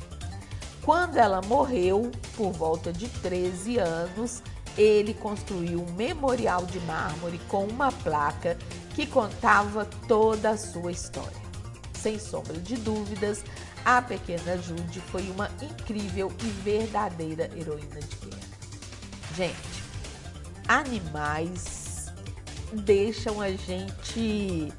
Quando 0.83 1.17
ela 1.17 1.41
morreu, 1.41 2.13
por 2.37 2.53
volta 2.53 2.93
de 2.93 3.09
13 3.09 3.79
anos, 3.79 4.43
ele 4.77 5.15
construiu 5.15 5.81
um 5.81 5.93
memorial 5.95 6.67
de 6.67 6.79
mármore 6.81 7.41
com 7.49 7.65
uma 7.65 7.91
placa 7.91 8.59
que 8.95 9.07
contava 9.07 9.87
toda 10.07 10.51
a 10.51 10.57
sua 10.57 10.93
história. 10.93 11.46
Sem 12.07 12.21
sombra 12.21 12.57
de 12.61 12.77
dúvidas, 12.77 13.43
a 13.85 14.01
pequena 14.01 14.57
Jude 14.59 15.01
foi 15.11 15.29
uma 15.29 15.51
incrível 15.61 16.33
e 16.41 16.47
verdadeira 16.63 17.51
heroína 17.59 18.01
de 18.01 18.17
guerra. 18.19 18.43
Gente, 19.35 19.83
animais 20.69 22.07
deixam 22.73 23.41
a 23.41 23.51
gente 23.51 24.73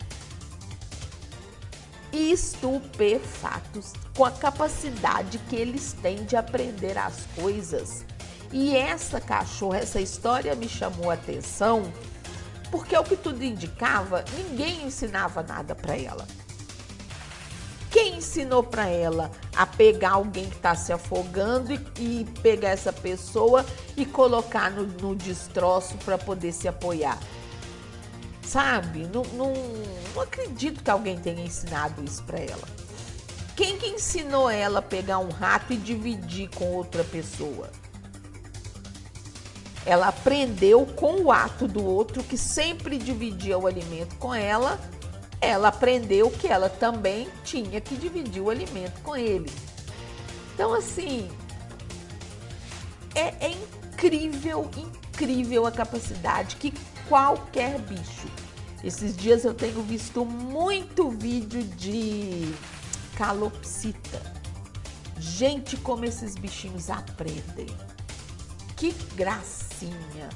estupefatos 2.13 3.91
com 4.15 4.23
a 4.23 4.32
capacidade 4.32 5.38
que 5.49 5.57
eles 5.57 5.91
têm 6.01 6.23
de 6.23 6.38
aprender 6.38 6.97
as 6.97 7.25
coisas. 7.36 8.05
E 8.53 8.73
essa 8.73 9.19
cachorra, 9.19 9.80
essa 9.80 9.99
história 9.99 10.55
me 10.55 10.69
chamou 10.69 11.11
a 11.11 11.15
atenção 11.15 11.91
porque 12.71 12.95
o 12.95 13.03
que 13.03 13.17
tudo 13.17 13.43
indicava, 13.43 14.23
ninguém 14.34 14.86
ensinava 14.86 15.43
nada 15.43 15.75
para 15.75 15.97
ela. 15.97 16.25
Quem 17.89 18.17
ensinou 18.17 18.61
para 18.61 18.88
ela 18.88 19.31
a 19.55 19.65
pegar 19.65 20.11
alguém 20.11 20.49
que 20.49 20.55
está 20.55 20.75
se 20.75 20.91
afogando 20.91 21.73
e, 21.73 21.79
e, 21.99 22.25
pegar 22.41 22.69
essa 22.69 22.91
pessoa 22.91 23.65
e 23.95 24.05
colocar 24.05 24.69
no, 24.71 24.83
no 24.83 25.15
destroço 25.15 25.95
para 26.03 26.17
poder 26.17 26.51
se 26.51 26.67
apoiar? 26.67 27.17
Sabe? 28.41 29.09
Não, 29.13 29.23
não, 29.33 29.53
não 30.13 30.21
acredito 30.21 30.83
que 30.83 30.89
alguém 30.89 31.17
tenha 31.17 31.43
ensinado 31.43 32.03
isso 32.03 32.23
para 32.23 32.39
ela. 32.39 32.67
Quem 33.55 33.77
que 33.77 33.88
ensinou 33.88 34.49
ela 34.49 34.79
a 34.79 34.83
pegar 34.83 35.17
um 35.17 35.29
rato 35.29 35.73
e 35.73 35.77
dividir 35.77 36.49
com 36.49 36.73
outra 36.73 37.03
pessoa? 37.03 37.71
Ela 39.83 40.09
aprendeu 40.09 40.85
com 40.85 41.21
o 41.21 41.31
ato 41.31 41.67
do 41.67 41.83
outro 41.83 42.21
que 42.21 42.38
sempre 42.38 42.97
dividia 42.97 43.57
o 43.57 43.65
alimento 43.65 44.15
com 44.17 44.35
ela. 44.35 44.79
Ela 45.39 45.67
aprendeu 45.67 46.31
que 46.31 46.47
ela 46.47 46.69
também 46.69 47.29
tinha 47.43 47.79
que 47.79 47.95
dividir 47.95 48.41
o 48.41 48.49
alimento 48.49 49.01
com 49.01 49.15
ele. 49.15 49.51
Então, 50.53 50.73
assim, 50.73 51.29
é, 53.13 53.45
é 53.45 53.51
incrível, 53.51 54.69
incrível 54.75 55.65
a 55.65 55.71
capacidade 55.71 56.55
que 56.55 56.73
qualquer 57.07 57.79
bicho. 57.79 58.27
Esses 58.83 59.15
dias 59.17 59.43
eu 59.43 59.53
tenho 59.53 59.81
visto 59.81 60.23
muito 60.23 61.09
vídeo 61.09 61.63
de 61.63 62.53
calopsita. 63.15 64.21
Gente, 65.19 65.75
como 65.77 66.05
esses 66.05 66.35
bichinhos 66.35 66.89
aprendem. 66.89 67.67
Que 68.75 68.91
gracinha. 69.15 70.29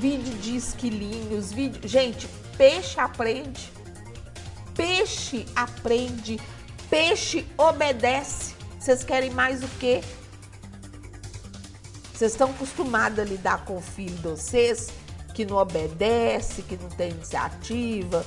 Vídeo 0.00 0.34
de 0.38 0.56
esquilinhos, 0.56 1.52
vídeo. 1.52 1.86
Gente, 1.88 2.28
peixe 2.56 2.98
aprende. 2.98 3.72
Peixe 4.74 5.46
aprende. 5.54 6.40
Peixe 6.90 7.46
obedece. 7.56 8.54
Vocês 8.78 9.02
querem 9.02 9.30
mais 9.30 9.62
o 9.62 9.68
quê? 9.80 10.02
Vocês 12.12 12.32
estão 12.32 12.50
acostumados 12.50 13.18
a 13.18 13.24
lidar 13.24 13.64
com 13.64 13.76
o 13.76 13.80
filho 13.80 14.14
de 14.14 14.22
vocês 14.22 14.90
que 15.34 15.44
não 15.44 15.56
obedece, 15.56 16.62
que 16.62 16.76
não 16.76 16.88
tem 16.90 17.10
iniciativa, 17.10 18.24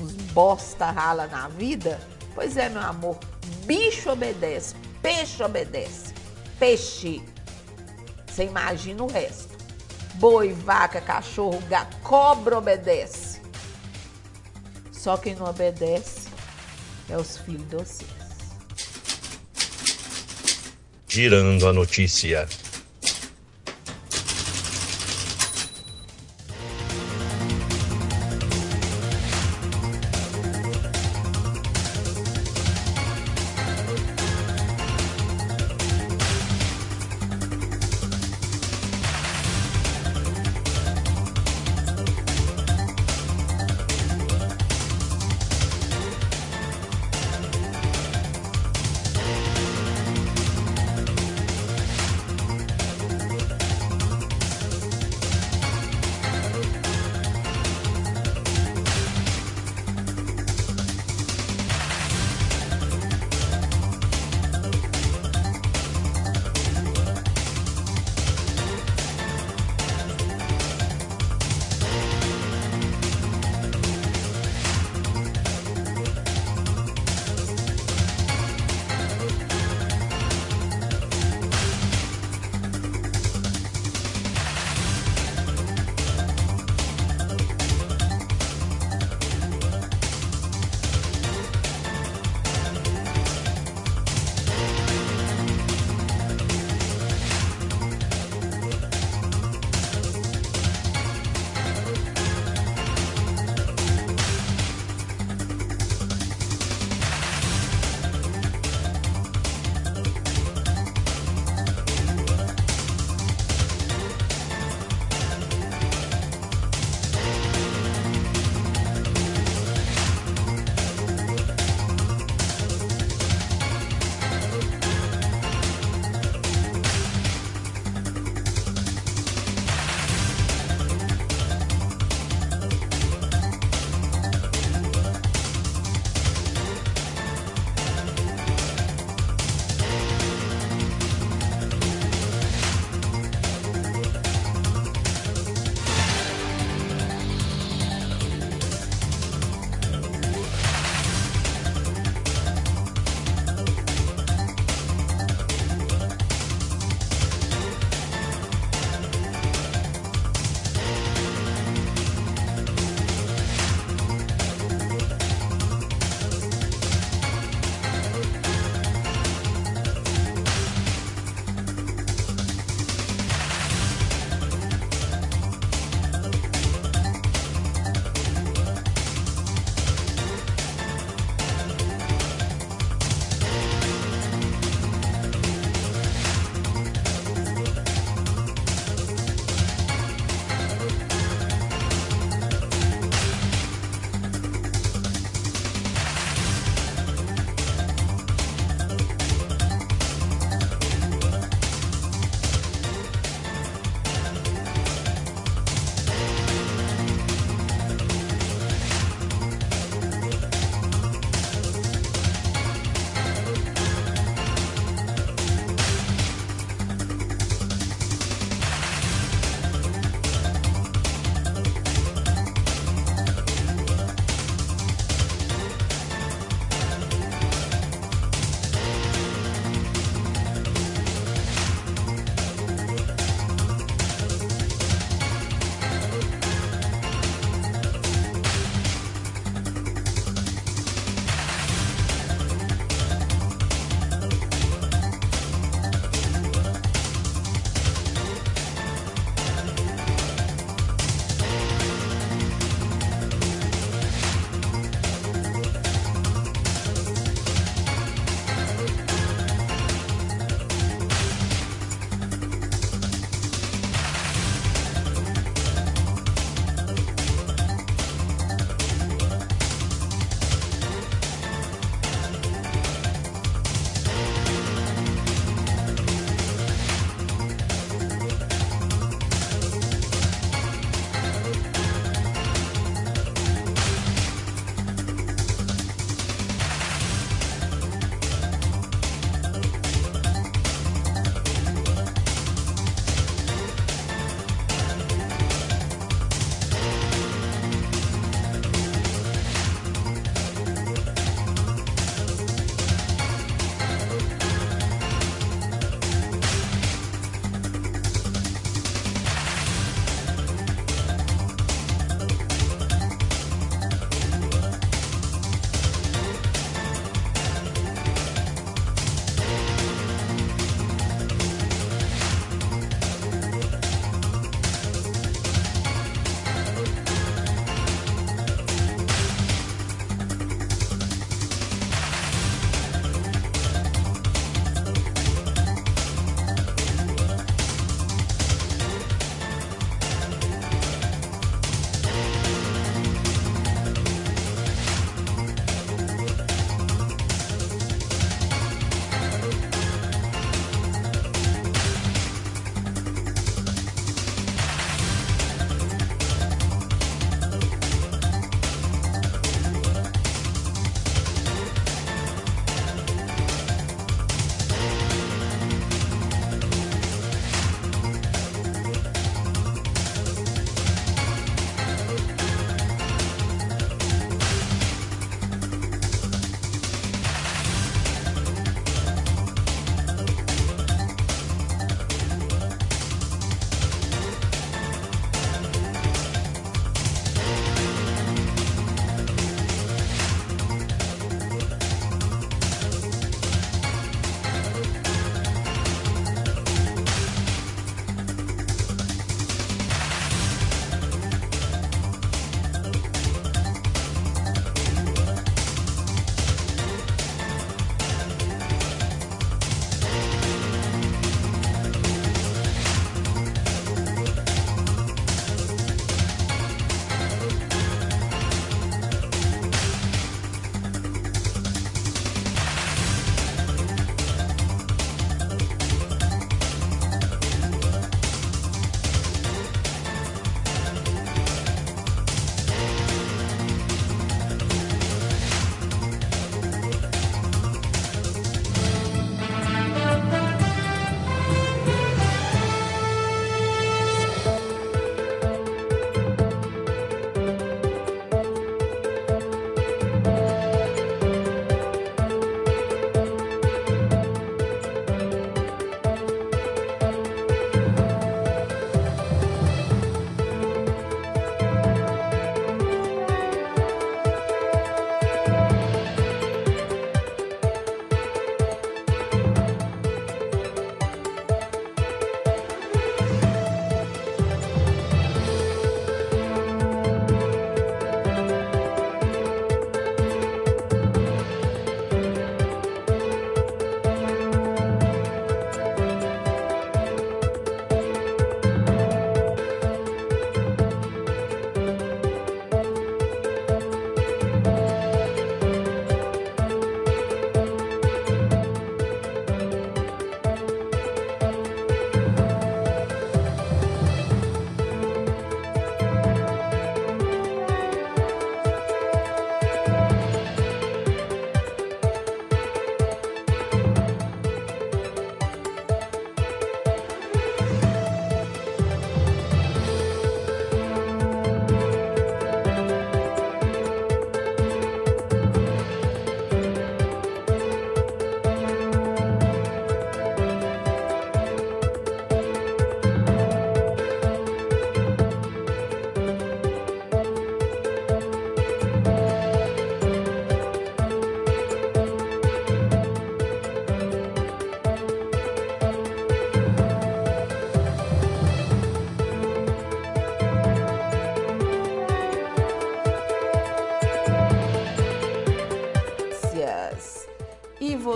uns 0.00 0.12
bosta 0.32 0.90
rala 0.90 1.26
na 1.26 1.48
vida? 1.48 1.98
Pois 2.34 2.56
é, 2.56 2.68
meu 2.68 2.82
amor, 2.82 3.18
bicho 3.64 4.10
obedece, 4.10 4.74
peixe 5.00 5.42
obedece. 5.42 6.12
Peixe. 6.58 7.22
Você 8.26 8.44
imagina 8.44 9.02
o 9.02 9.06
resto. 9.06 9.56
Boi, 10.14 10.52
vaca, 10.52 11.00
cachorro, 11.00 11.60
gato, 11.68 11.96
cobra 12.02 12.58
obedece. 12.58 13.29
Só 15.02 15.16
quem 15.16 15.34
não 15.34 15.46
obedece 15.46 16.28
é 17.08 17.16
os 17.16 17.38
filhos 17.38 17.66
de 17.70 17.76
vocês. 17.76 18.10
Girando 21.08 21.66
a 21.66 21.72
notícia. 21.72 22.46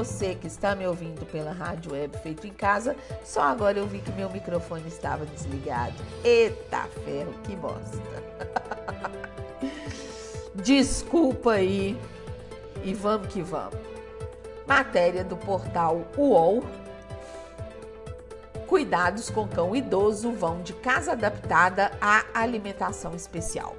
Você 0.04 0.34
que 0.34 0.46
está 0.46 0.76
me 0.76 0.86
ouvindo 0.86 1.24
pela 1.24 1.50
rádio 1.50 1.92
web 1.92 2.16
feito 2.18 2.46
em 2.46 2.52
casa, 2.52 2.94
só 3.24 3.40
agora 3.40 3.78
eu 3.78 3.86
vi 3.86 4.00
que 4.00 4.12
meu 4.12 4.28
microfone 4.28 4.86
estava 4.86 5.24
desligado. 5.24 5.94
Eita 6.22 6.82
ferro, 7.04 7.32
que 7.42 7.56
bosta. 7.56 7.98
Desculpa 10.54 11.52
aí 11.52 11.98
e 12.84 12.92
vamos 12.92 13.28
que 13.28 13.40
vamos. 13.40 13.78
Matéria 14.66 15.24
do 15.24 15.38
portal 15.38 16.04
UOL. 16.18 16.62
Cuidados 18.66 19.30
com 19.30 19.48
cão 19.48 19.74
idoso 19.74 20.32
vão 20.32 20.60
de 20.60 20.74
casa 20.74 21.12
adaptada 21.12 21.92
à 22.00 22.24
alimentação 22.34 23.14
especial. 23.14 23.74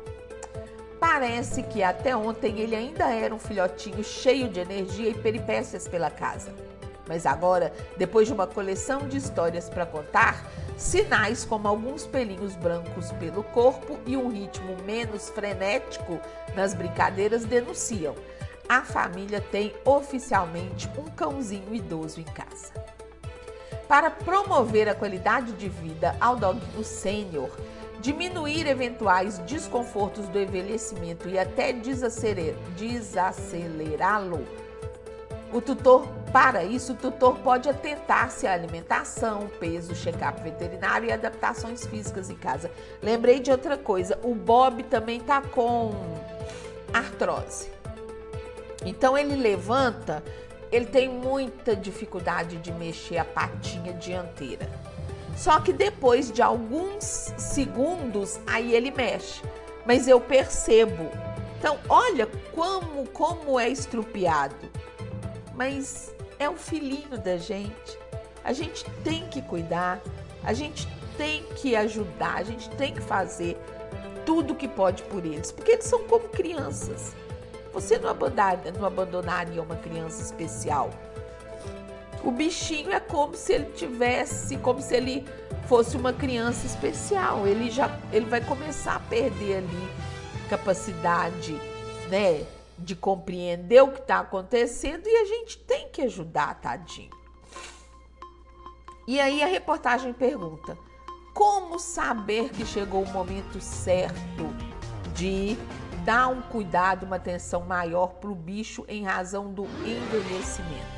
Parece 1.18 1.63
que 1.63 1.82
até 1.82 2.13
ontem 2.13 2.59
ele 2.59 2.76
ainda 2.76 3.05
era 3.05 3.34
um 3.34 3.39
filhotinho 3.39 4.03
cheio 4.03 4.49
de 4.49 4.59
energia 4.59 5.11
e 5.11 5.13
peripécias 5.13 5.88
pela 5.88 6.11
casa. 6.11 6.53
Mas 7.07 7.26
agora, 7.26 7.72
depois 7.95 8.28
de 8.28 8.34
uma 8.34 8.45
coleção 8.45 9.07
de 9.07 9.16
histórias 9.16 9.70
para 9.70 9.86
contar, 9.86 10.45
sinais 10.76 11.45
como 11.45 11.70
alguns 11.70 12.05
pelinhos 12.05 12.53
brancos 12.57 13.13
pelo 13.13 13.43
corpo 13.43 13.97
e 14.05 14.18
um 14.18 14.28
ritmo 14.28 14.76
menos 14.84 15.30
frenético 15.30 16.20
nas 16.53 16.74
brincadeiras 16.74 17.45
denunciam. 17.45 18.13
A 18.68 18.82
família 18.82 19.39
tem 19.39 19.74
oficialmente 19.86 20.89
um 20.97 21.05
cãozinho 21.05 21.74
idoso 21.74 22.20
em 22.20 22.26
casa. 22.26 22.74
Para 23.88 24.11
promover 24.11 24.89
a 24.89 24.95
qualidade 24.95 25.53
de 25.53 25.70
vida 25.70 26.13
ao 26.20 26.36
doguinho 26.36 26.84
sênior, 26.84 27.49
diminuir 28.05 28.67
eventuais 28.67 29.39
desconfortos 29.39 30.29
do 30.29 30.39
envelhecimento 30.39 31.27
e 31.27 31.39
até 31.39 31.73
desacelerá-lo. 31.73 34.45
O 35.51 35.59
tutor, 35.59 36.07
para 36.31 36.63
isso, 36.63 36.93
o 36.93 36.95
tutor 36.95 37.39
pode 37.39 37.67
atentar-se 37.67 38.45
à 38.45 38.53
alimentação, 38.53 39.49
peso, 39.59 39.95
check-up 39.95 40.39
veterinário 40.43 41.09
e 41.09 41.11
adaptações 41.11 41.87
físicas 41.87 42.29
em 42.29 42.35
casa. 42.35 42.69
Lembrei 43.01 43.39
de 43.39 43.49
outra 43.49 43.75
coisa, 43.75 44.19
o 44.21 44.35
Bob 44.35 44.83
também 44.83 45.19
tá 45.19 45.41
com 45.41 45.95
artrose. 46.93 47.71
Então 48.85 49.17
ele 49.17 49.35
levanta, 49.35 50.23
ele 50.71 50.85
tem 50.85 51.09
muita 51.09 51.75
dificuldade 51.75 52.57
de 52.57 52.71
mexer 52.71 53.17
a 53.17 53.25
patinha 53.25 53.93
dianteira. 53.93 54.69
Só 55.36 55.59
que 55.59 55.73
depois 55.73 56.31
de 56.31 56.41
alguns 56.41 57.03
segundos, 57.38 58.39
aí 58.47 58.73
ele 58.73 58.91
mexe. 58.91 59.41
Mas 59.86 60.07
eu 60.07 60.19
percebo. 60.19 61.11
Então, 61.59 61.77
olha 61.89 62.27
como, 62.53 63.07
como 63.09 63.59
é 63.59 63.69
estrupiado. 63.69 64.69
Mas 65.53 66.13
é 66.39 66.49
o 66.49 66.55
filhinho 66.55 67.17
da 67.17 67.38
gente. 67.38 67.99
A 68.43 68.53
gente 68.53 68.86
tem 69.03 69.27
que 69.27 69.41
cuidar, 69.41 70.01
a 70.43 70.53
gente 70.53 70.88
tem 71.17 71.43
que 71.55 71.75
ajudar, 71.75 72.36
a 72.36 72.43
gente 72.43 72.69
tem 72.71 72.93
que 72.93 73.01
fazer 73.01 73.57
tudo 74.25 74.55
que 74.55 74.67
pode 74.67 75.03
por 75.03 75.25
eles, 75.25 75.51
porque 75.51 75.71
eles 75.71 75.86
são 75.86 76.03
como 76.05 76.27
crianças. 76.29 77.15
Você 77.73 77.97
não 77.97 78.09
abandonaria, 78.09 78.71
não 78.71 78.86
abandonaria 78.86 79.61
uma 79.61 79.75
criança 79.75 80.21
especial 80.21 80.89
o 82.26 82.32
bichinho 82.32 82.91
é 82.91 82.99
como 82.99 83.36
se 83.36 83.53
ele 83.53 83.71
tivesse, 83.73 84.57
como 84.57 84.82
se 84.82 84.95
ele 84.95 85.23
fosse 85.67 85.95
uma 85.95 86.11
criança 86.11 86.65
especial. 86.65 87.45
Ele 87.47 87.69
já 87.69 87.99
ele 88.11 88.26
vai 88.26 88.41
começar 88.41 88.95
a 88.95 88.99
perder 88.99 89.57
ali 89.57 89.89
capacidade, 90.49 91.53
né, 92.09 92.43
de 92.80 92.95
compreender 92.95 93.82
o 93.82 93.91
que 93.91 93.99
está 93.99 94.19
acontecendo 94.19 95.07
e 95.07 95.17
a 95.17 95.26
gente 95.26 95.57
tem 95.59 95.88
que 95.89 96.01
ajudar, 96.01 96.55
tadinho. 96.55 97.11
E 99.07 99.19
aí 99.19 99.43
a 99.43 99.47
reportagem 99.47 100.11
pergunta: 100.11 100.76
como 101.32 101.78
saber 101.78 102.49
que 102.49 102.65
chegou 102.65 103.03
o 103.03 103.11
momento 103.11 103.61
certo 103.61 104.47
de 105.13 105.55
dar 106.03 106.28
um 106.28 106.41
cuidado, 106.41 107.05
uma 107.05 107.17
atenção 107.17 107.61
maior 107.61 108.13
para 108.15 108.32
o 108.32 108.36
bicho 108.36 108.84
em 108.88 109.03
razão 109.03 109.53
do 109.53 109.65
envelhecimento? 109.86 110.94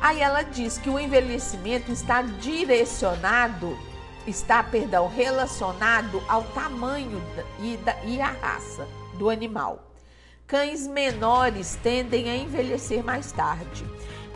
Aí 0.00 0.20
ela 0.20 0.42
diz 0.42 0.78
que 0.78 0.88
o 0.88 0.98
envelhecimento 0.98 1.90
está 1.90 2.22
direcionado, 2.22 3.76
está, 4.26 4.62
perdão, 4.62 5.08
relacionado 5.08 6.22
ao 6.28 6.44
tamanho 6.44 7.20
e, 7.60 7.76
da, 7.78 7.96
e 8.04 8.20
a 8.20 8.30
raça 8.30 8.86
do 9.14 9.28
animal. 9.28 9.84
Cães 10.46 10.86
menores 10.86 11.78
tendem 11.82 12.30
a 12.30 12.36
envelhecer 12.36 13.04
mais 13.04 13.32
tarde. 13.32 13.84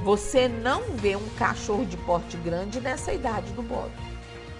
Você 0.00 0.48
não 0.48 0.82
vê 0.96 1.14
um 1.14 1.28
cachorro 1.38 1.86
de 1.86 1.96
porte 1.96 2.36
grande 2.36 2.80
nessa 2.80 3.12
idade 3.12 3.52
do 3.52 3.62
Bob, 3.62 3.90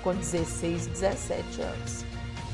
com 0.03 0.14
16, 0.14 0.86
17 0.86 1.61
anos. 1.61 2.11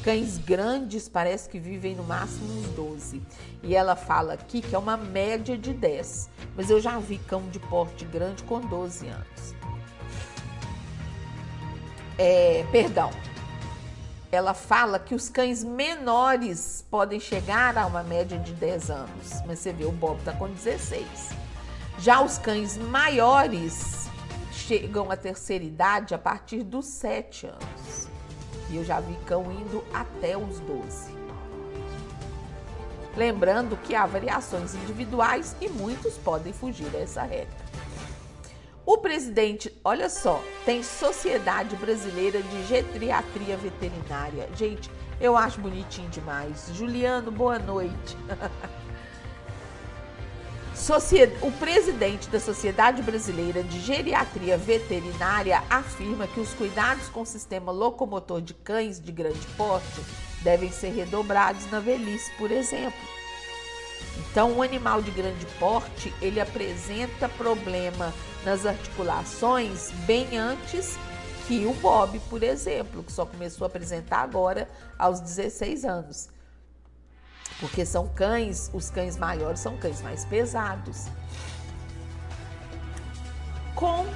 Cães 0.09 0.39
grandes 0.39 1.07
parece 1.07 1.51
que 1.51 1.59
vivem 1.59 1.95
no 1.95 2.03
máximo 2.03 2.51
uns 2.61 2.69
12. 2.69 3.21
E 3.63 3.77
ela 3.77 3.95
fala 3.95 4.33
aqui 4.33 4.63
que 4.63 4.75
é 4.75 4.79
uma 4.79 4.97
média 4.97 5.55
de 5.59 5.75
10. 5.75 6.31
Mas 6.57 6.71
eu 6.71 6.81
já 6.81 6.99
vi 6.99 7.19
cão 7.19 7.47
de 7.51 7.59
porte 7.59 8.07
grande 8.07 8.43
com 8.45 8.59
12 8.59 9.07
anos. 9.07 9.55
É, 12.17 12.65
perdão. 12.73 13.11
Ela 14.33 14.55
fala 14.55 14.99
que 14.99 15.15
os 15.15 15.29
cães 15.29 15.63
menores 15.63 16.87
podem 16.91 17.21
chegar 17.21 17.77
a 17.77 17.87
uma 17.87 18.03
média 18.03 18.39
de 18.39 18.55
10 18.55 18.91
anos. 18.91 19.43
Mas 19.47 19.59
você 19.59 19.75
vê, 19.75 19.85
o 19.85 19.93
Bob 19.93 20.21
está 20.21 20.33
com 20.33 20.49
16. 20.49 21.07
Já 21.99 22.23
os 22.23 22.39
cães 22.39 22.79
maiores 22.79 24.09
chegam 24.53 25.11
à 25.11 25.19
terceira 25.19 25.65
idade 25.65 26.15
a 26.15 26.19
partir 26.19 26.63
dos 26.63 26.87
7 26.87 27.49
anos. 27.49 28.18
E 28.71 28.77
eu 28.77 28.85
já 28.85 29.01
vi 29.01 29.17
cão 29.27 29.51
indo 29.51 29.85
até 29.93 30.37
os 30.37 30.61
12. 30.61 31.17
Lembrando 33.17 33.77
que 33.77 33.95
há 33.95 34.07
variações 34.07 34.75
individuais 34.75 35.57
e 35.61 35.69
muitos 35.69 36.15
podem 36.19 36.53
fugir 36.53 36.89
dessa 36.91 37.23
regra. 37.23 37.69
O 38.87 38.97
presidente, 38.99 39.71
olha 39.85 40.09
só, 40.09 40.43
tem 40.65 40.83
Sociedade 40.83 41.77
Brasileira 41.77 42.41
de 42.41 42.67
Geriatria 42.67 43.57
Veterinária. 43.57 44.49
Gente, 44.55 44.91
eu 45.21 45.37
acho 45.37 45.61
bonitinho 45.61 46.09
demais. 46.09 46.71
Juliano, 46.73 47.31
boa 47.31 47.59
noite. 47.59 48.17
O 51.43 51.53
presidente 51.53 52.31
da 52.31 52.41
Sociedade 52.41 53.03
Brasileira 53.03 53.63
de 53.63 53.79
Geriatria 53.81 54.57
Veterinária 54.57 55.63
afirma 55.69 56.27
que 56.27 56.41
os 56.41 56.55
cuidados 56.55 57.09
com 57.09 57.23
o 57.23 57.27
sistema 57.27 57.71
locomotor 57.71 58.41
de 58.41 58.55
cães 58.55 58.99
de 58.99 59.13
grande 59.13 59.47
porte 59.57 60.01
devem 60.43 60.71
ser 60.73 60.91
redobrados 60.91 61.71
na 61.71 61.79
velhice, 61.79 62.31
por 62.39 62.51
exemplo. 62.51 62.99
Então, 64.31 64.53
um 64.53 64.63
animal 64.63 65.03
de 65.03 65.11
grande 65.11 65.45
porte, 65.59 66.15
ele 66.23 66.41
apresenta 66.41 67.29
problema 67.29 68.15
nas 68.45 68.65
articulações 68.65 69.91
bem 70.07 70.39
antes 70.39 70.97
que 71.47 71.67
o 71.67 71.75
Bob, 71.75 72.19
por 72.31 72.43
exemplo, 72.43 73.03
que 73.03 73.13
só 73.13 73.27
começou 73.27 73.67
a 73.67 73.69
apresentar 73.69 74.21
agora 74.21 74.67
aos 74.99 75.21
16 75.21 75.85
anos 75.85 76.38
porque 77.61 77.85
são 77.85 78.09
cães, 78.09 78.71
os 78.73 78.91
cães 78.91 79.17
maiores 79.17 79.61
são 79.61 79.77
cães 79.77 80.01
mais 80.03 80.25
pesados. 80.25 81.07
Com 83.75 84.07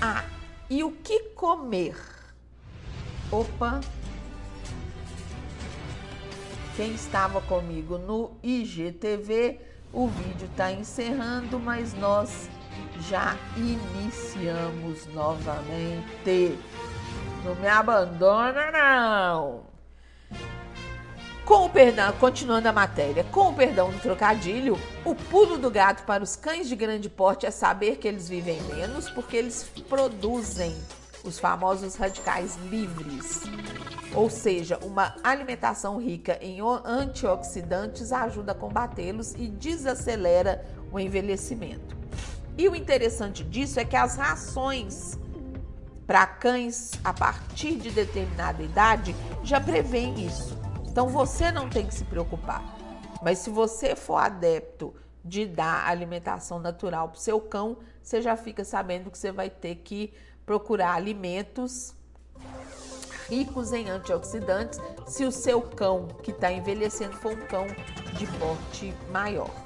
a 0.00 0.24
e 0.68 0.82
o 0.82 0.90
que 0.90 1.20
comer? 1.30 1.96
Opa! 3.30 3.80
Quem 6.74 6.92
estava 6.92 7.40
comigo 7.40 7.96
no 7.96 8.32
IGTV, 8.42 9.60
o 9.92 10.08
vídeo 10.08 10.48
está 10.50 10.72
encerrando, 10.72 11.58
mas 11.58 11.94
nós 11.94 12.50
já 13.08 13.36
iniciamos 13.56 15.06
novamente. 15.14 16.58
Não 17.44 17.54
me 17.54 17.68
abandona, 17.68 18.70
não! 18.72 19.65
Com 21.46 21.66
o 21.66 21.70
perdão, 21.70 22.12
continuando 22.14 22.68
a 22.68 22.72
matéria, 22.72 23.22
com 23.22 23.50
o 23.50 23.54
perdão 23.54 23.92
do 23.92 24.00
trocadilho, 24.00 24.76
o 25.04 25.14
pulo 25.14 25.56
do 25.56 25.70
gato 25.70 26.04
para 26.04 26.24
os 26.24 26.34
cães 26.34 26.68
de 26.68 26.74
grande 26.74 27.08
porte 27.08 27.46
é 27.46 27.52
saber 27.52 27.98
que 27.98 28.08
eles 28.08 28.28
vivem 28.28 28.60
menos 28.62 29.08
porque 29.10 29.36
eles 29.36 29.62
produzem 29.88 30.76
os 31.22 31.38
famosos 31.38 31.94
radicais 31.94 32.56
livres. 32.68 33.42
Ou 34.12 34.28
seja, 34.28 34.76
uma 34.82 35.14
alimentação 35.22 35.98
rica 35.98 36.36
em 36.42 36.58
antioxidantes 36.84 38.10
ajuda 38.10 38.50
a 38.50 38.54
combatê-los 38.54 39.32
e 39.34 39.46
desacelera 39.46 40.66
o 40.90 40.98
envelhecimento. 40.98 41.96
E 42.58 42.68
o 42.68 42.74
interessante 42.74 43.44
disso 43.44 43.78
é 43.78 43.84
que 43.84 43.94
as 43.94 44.16
rações 44.16 45.16
para 46.08 46.26
cães 46.26 46.90
a 47.04 47.12
partir 47.12 47.76
de 47.76 47.92
determinada 47.92 48.64
idade 48.64 49.14
já 49.44 49.60
prevêem 49.60 50.26
isso. 50.26 50.55
Então 50.96 51.10
você 51.10 51.52
não 51.52 51.68
tem 51.68 51.86
que 51.86 51.94
se 51.94 52.06
preocupar. 52.06 52.64
Mas 53.22 53.40
se 53.40 53.50
você 53.50 53.94
for 53.94 54.16
adepto 54.16 54.94
de 55.22 55.44
dar 55.44 55.86
alimentação 55.86 56.58
natural 56.58 57.10
para 57.10 57.18
o 57.18 57.20
seu 57.20 57.38
cão, 57.38 57.76
você 58.02 58.22
já 58.22 58.34
fica 58.34 58.64
sabendo 58.64 59.10
que 59.10 59.18
você 59.18 59.30
vai 59.30 59.50
ter 59.50 59.74
que 59.74 60.14
procurar 60.46 60.94
alimentos 60.94 61.94
ricos 63.28 63.74
em 63.74 63.90
antioxidantes 63.90 64.80
se 65.06 65.26
o 65.26 65.30
seu 65.30 65.60
cão 65.60 66.08
que 66.22 66.30
está 66.30 66.50
envelhecendo 66.50 67.14
for 67.18 67.32
um 67.32 67.46
cão 67.46 67.66
de 68.16 68.26
porte 68.38 68.94
maior. 69.10 69.65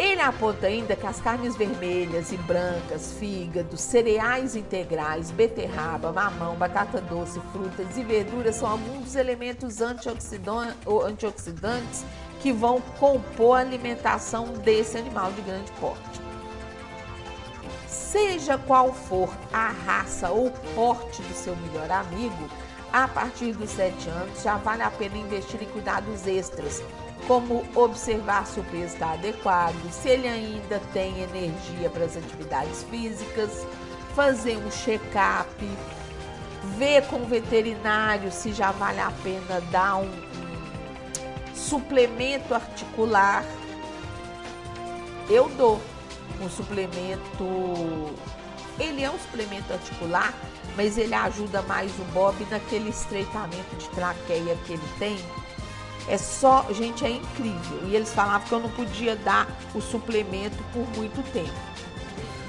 Ele 0.00 0.20
aponta 0.22 0.66
ainda 0.66 0.96
que 0.96 1.06
as 1.06 1.20
carnes 1.20 1.54
vermelhas 1.54 2.32
e 2.32 2.38
brancas, 2.38 3.12
fígado, 3.18 3.76
cereais 3.76 4.56
integrais, 4.56 5.30
beterraba, 5.30 6.10
mamão, 6.10 6.56
batata 6.56 7.02
doce, 7.02 7.38
frutas 7.52 7.98
e 7.98 8.02
verduras 8.02 8.56
são 8.56 8.70
alguns 8.70 9.04
dos 9.04 9.14
elementos 9.14 9.82
antioxidantes 9.82 12.06
que 12.40 12.50
vão 12.50 12.80
compor 12.98 13.58
a 13.58 13.60
alimentação 13.60 14.46
desse 14.64 14.96
animal 14.96 15.32
de 15.32 15.42
grande 15.42 15.70
porte. 15.72 16.18
Seja 17.86 18.56
qual 18.56 18.94
for 18.94 19.28
a 19.52 19.68
raça 19.68 20.30
ou 20.30 20.50
porte 20.74 21.20
do 21.20 21.34
seu 21.34 21.54
melhor 21.56 21.90
amigo, 21.90 22.48
a 22.90 23.06
partir 23.06 23.52
dos 23.52 23.68
7 23.68 24.08
anos 24.08 24.42
já 24.42 24.56
vale 24.56 24.82
a 24.82 24.90
pena 24.90 25.18
investir 25.18 25.62
em 25.62 25.66
cuidados 25.66 26.26
extras, 26.26 26.82
como 27.30 27.64
observar 27.76 28.44
se 28.44 28.58
o 28.58 28.64
peso 28.64 28.86
está 28.86 29.12
adequado, 29.12 29.88
se 29.92 30.08
ele 30.08 30.26
ainda 30.26 30.80
tem 30.92 31.22
energia 31.22 31.88
para 31.88 32.04
as 32.04 32.16
atividades 32.16 32.82
físicas, 32.90 33.64
fazer 34.16 34.56
um 34.56 34.68
check-up, 34.68 35.48
ver 36.76 37.06
com 37.06 37.22
o 37.22 37.26
veterinário 37.26 38.32
se 38.32 38.52
já 38.52 38.72
vale 38.72 38.98
a 38.98 39.12
pena 39.22 39.60
dar 39.70 39.98
um, 39.98 40.10
um 40.10 41.54
suplemento 41.54 42.52
articular. 42.52 43.44
Eu 45.28 45.48
dou 45.50 45.80
um 46.40 46.50
suplemento, 46.50 47.46
ele 48.76 49.04
é 49.04 49.08
um 49.08 49.18
suplemento 49.20 49.72
articular, 49.72 50.34
mas 50.76 50.98
ele 50.98 51.14
ajuda 51.14 51.62
mais 51.62 51.92
o 51.96 52.04
Bob 52.12 52.44
naquele 52.50 52.90
estreitamento 52.90 53.76
de 53.78 53.88
traqueia 53.90 54.56
que 54.66 54.72
ele 54.72 54.88
tem 54.98 55.16
é 56.08 56.18
só, 56.18 56.66
gente, 56.72 57.04
é 57.04 57.10
incrível. 57.10 57.88
E 57.88 57.94
eles 57.94 58.12
falavam 58.12 58.46
que 58.46 58.52
eu 58.52 58.60
não 58.60 58.70
podia 58.70 59.16
dar 59.16 59.46
o 59.74 59.80
suplemento 59.80 60.56
por 60.72 60.86
muito 60.96 61.22
tempo. 61.32 61.70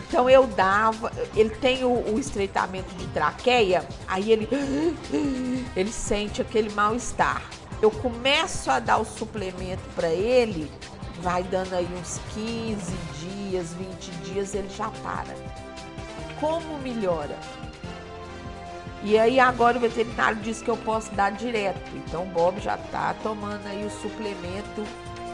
Então 0.07 0.29
eu 0.29 0.45
dava, 0.45 1.09
ele 1.33 1.51
tem 1.51 1.85
o, 1.85 2.13
o 2.13 2.19
estreitamento 2.19 2.93
de 2.95 3.07
traqueia, 3.07 3.87
aí 4.07 4.31
ele 4.31 4.47
ele 5.73 5.91
sente 5.91 6.41
aquele 6.41 6.69
mal-estar. 6.73 7.41
Eu 7.81 7.89
começo 7.89 8.69
a 8.69 8.79
dar 8.79 8.97
o 8.97 9.05
suplemento 9.05 9.83
para 9.95 10.09
ele, 10.09 10.69
vai 11.21 11.43
dando 11.43 11.73
aí 11.73 11.87
uns 11.97 12.19
15 12.33 12.93
dias, 13.19 13.73
20 13.73 14.11
dias, 14.25 14.53
ele 14.53 14.69
já 14.69 14.89
para. 15.01 15.33
Como 16.39 16.77
melhora? 16.79 17.39
E 19.03 19.17
aí 19.17 19.39
agora 19.39 19.77
o 19.77 19.81
veterinário 19.81 20.37
disse 20.41 20.63
que 20.63 20.69
eu 20.69 20.77
posso 20.77 21.11
dar 21.13 21.31
direto. 21.31 21.89
Então 21.95 22.23
o 22.23 22.27
Bob 22.27 22.59
já 22.59 22.75
está 22.75 23.13
tomando 23.15 23.65
aí 23.65 23.83
o 23.83 23.89
suplemento 23.89 24.83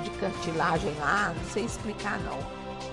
de 0.04 0.10
cartilagem 0.12 0.94
lá, 1.00 1.34
não 1.36 1.52
sei 1.52 1.66
explicar 1.66 2.18
não. 2.20 2.38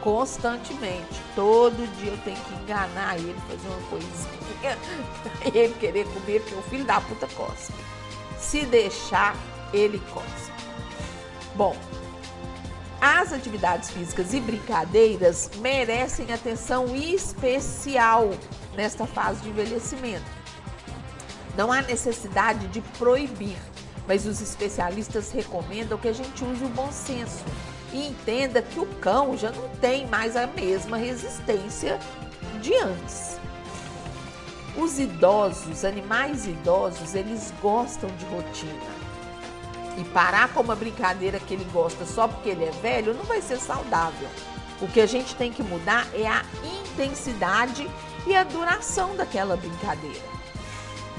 Constantemente, 0.00 1.22
todo 1.34 1.86
dia 1.98 2.10
eu 2.10 2.18
tenho 2.18 2.36
que 2.36 2.54
enganar 2.54 3.16
ele, 3.16 3.36
fazer 3.48 3.68
uma 3.68 3.88
coisinha 3.88 4.78
ele 5.54 5.74
querer 5.74 6.06
comer, 6.06 6.40
porque 6.40 6.54
o 6.56 6.62
filho 6.62 6.84
da 6.84 7.00
puta 7.00 7.26
cospe. 7.28 7.72
Se 8.38 8.66
deixar, 8.66 9.36
ele 9.72 10.02
cospe. 10.12 10.52
Bom, 11.54 11.76
as 13.00 13.32
atividades 13.32 13.90
físicas 13.90 14.34
e 14.34 14.40
brincadeiras 14.40 15.50
merecem 15.58 16.32
atenção 16.32 16.94
especial 16.96 18.30
nesta 18.74 19.06
fase 19.06 19.40
de 19.42 19.50
envelhecimento 19.50 20.43
não 21.56 21.72
há 21.72 21.82
necessidade 21.82 22.66
de 22.68 22.80
proibir, 22.98 23.56
mas 24.06 24.26
os 24.26 24.40
especialistas 24.40 25.30
recomendam 25.30 25.98
que 25.98 26.08
a 26.08 26.12
gente 26.12 26.44
use 26.44 26.64
o 26.64 26.68
bom 26.68 26.90
senso 26.90 27.44
e 27.92 28.08
entenda 28.08 28.60
que 28.60 28.80
o 28.80 28.86
cão 28.96 29.36
já 29.36 29.50
não 29.50 29.68
tem 29.76 30.06
mais 30.08 30.36
a 30.36 30.46
mesma 30.46 30.96
resistência 30.96 31.98
de 32.60 32.74
antes. 32.74 33.38
Os 34.76 34.98
idosos, 34.98 35.84
animais 35.84 36.46
idosos, 36.46 37.14
eles 37.14 37.54
gostam 37.62 38.10
de 38.16 38.24
rotina. 38.26 38.94
E 39.96 40.04
parar 40.06 40.52
com 40.52 40.60
uma 40.60 40.74
brincadeira 40.74 41.38
que 41.38 41.54
ele 41.54 41.66
gosta 41.72 42.04
só 42.04 42.26
porque 42.26 42.48
ele 42.48 42.64
é 42.64 42.70
velho 42.72 43.14
não 43.14 43.22
vai 43.22 43.40
ser 43.40 43.58
saudável. 43.58 44.28
O 44.80 44.88
que 44.88 45.00
a 45.00 45.06
gente 45.06 45.36
tem 45.36 45.52
que 45.52 45.62
mudar 45.62 46.08
é 46.12 46.26
a 46.26 46.42
intensidade 46.92 47.88
e 48.26 48.34
a 48.34 48.42
duração 48.42 49.14
daquela 49.14 49.56
brincadeira. 49.56 50.34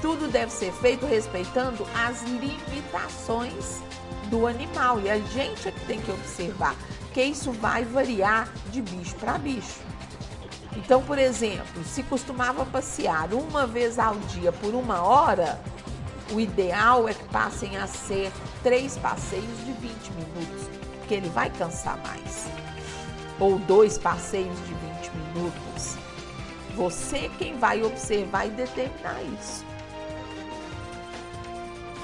Tudo 0.06 0.28
deve 0.28 0.52
ser 0.52 0.72
feito 0.72 1.04
respeitando 1.04 1.84
as 1.92 2.22
limitações 2.22 3.82
do 4.30 4.46
animal 4.46 5.00
e 5.00 5.10
a 5.10 5.18
gente 5.18 5.66
é 5.66 5.72
que 5.72 5.84
tem 5.84 6.00
que 6.00 6.12
observar, 6.12 6.76
que 7.12 7.20
isso 7.20 7.50
vai 7.50 7.84
variar 7.84 8.48
de 8.70 8.80
bicho 8.82 9.16
para 9.16 9.36
bicho. 9.36 9.80
Então, 10.76 11.02
por 11.02 11.18
exemplo, 11.18 11.82
se 11.82 12.04
costumava 12.04 12.64
passear 12.64 13.34
uma 13.34 13.66
vez 13.66 13.98
ao 13.98 14.14
dia 14.14 14.52
por 14.52 14.76
uma 14.76 15.02
hora, 15.02 15.60
o 16.30 16.38
ideal 16.38 17.08
é 17.08 17.12
que 17.12 17.24
passem 17.24 17.76
a 17.76 17.88
ser 17.88 18.30
três 18.62 18.96
passeios 18.96 19.58
de 19.64 19.72
20 19.72 20.10
minutos, 20.12 20.68
porque 21.00 21.14
ele 21.14 21.30
vai 21.30 21.50
cansar 21.50 21.98
mais. 22.06 22.46
Ou 23.40 23.58
dois 23.58 23.98
passeios 23.98 24.56
de 24.68 24.72
20 24.72 25.10
minutos. 25.34 25.96
Você 26.76 27.28
quem 27.38 27.58
vai 27.58 27.82
observar 27.82 28.46
e 28.46 28.50
determinar 28.50 29.20
isso. 29.36 29.65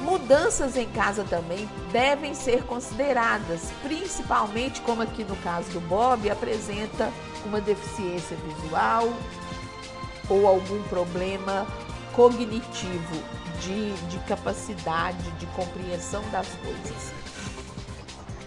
Mudanças 0.03 0.77
em 0.77 0.89
casa 0.89 1.25
também 1.25 1.69
devem 1.93 2.35
ser 2.35 2.65
consideradas, 2.65 3.71
principalmente 3.83 4.81
como 4.81 5.01
aqui 5.01 5.23
no 5.23 5.37
caso 5.37 5.71
do 5.71 5.81
Bob 5.81 6.29
apresenta 6.29 7.11
uma 7.45 7.61
deficiência 7.61 8.37
visual 8.37 9.09
ou 10.29 10.47
algum 10.47 10.83
problema 10.85 11.67
cognitivo 12.15 13.23
de, 13.61 13.93
de 14.09 14.19
capacidade 14.27 15.31
de 15.33 15.47
compreensão 15.47 16.23
das 16.31 16.49
coisas. 16.49 17.13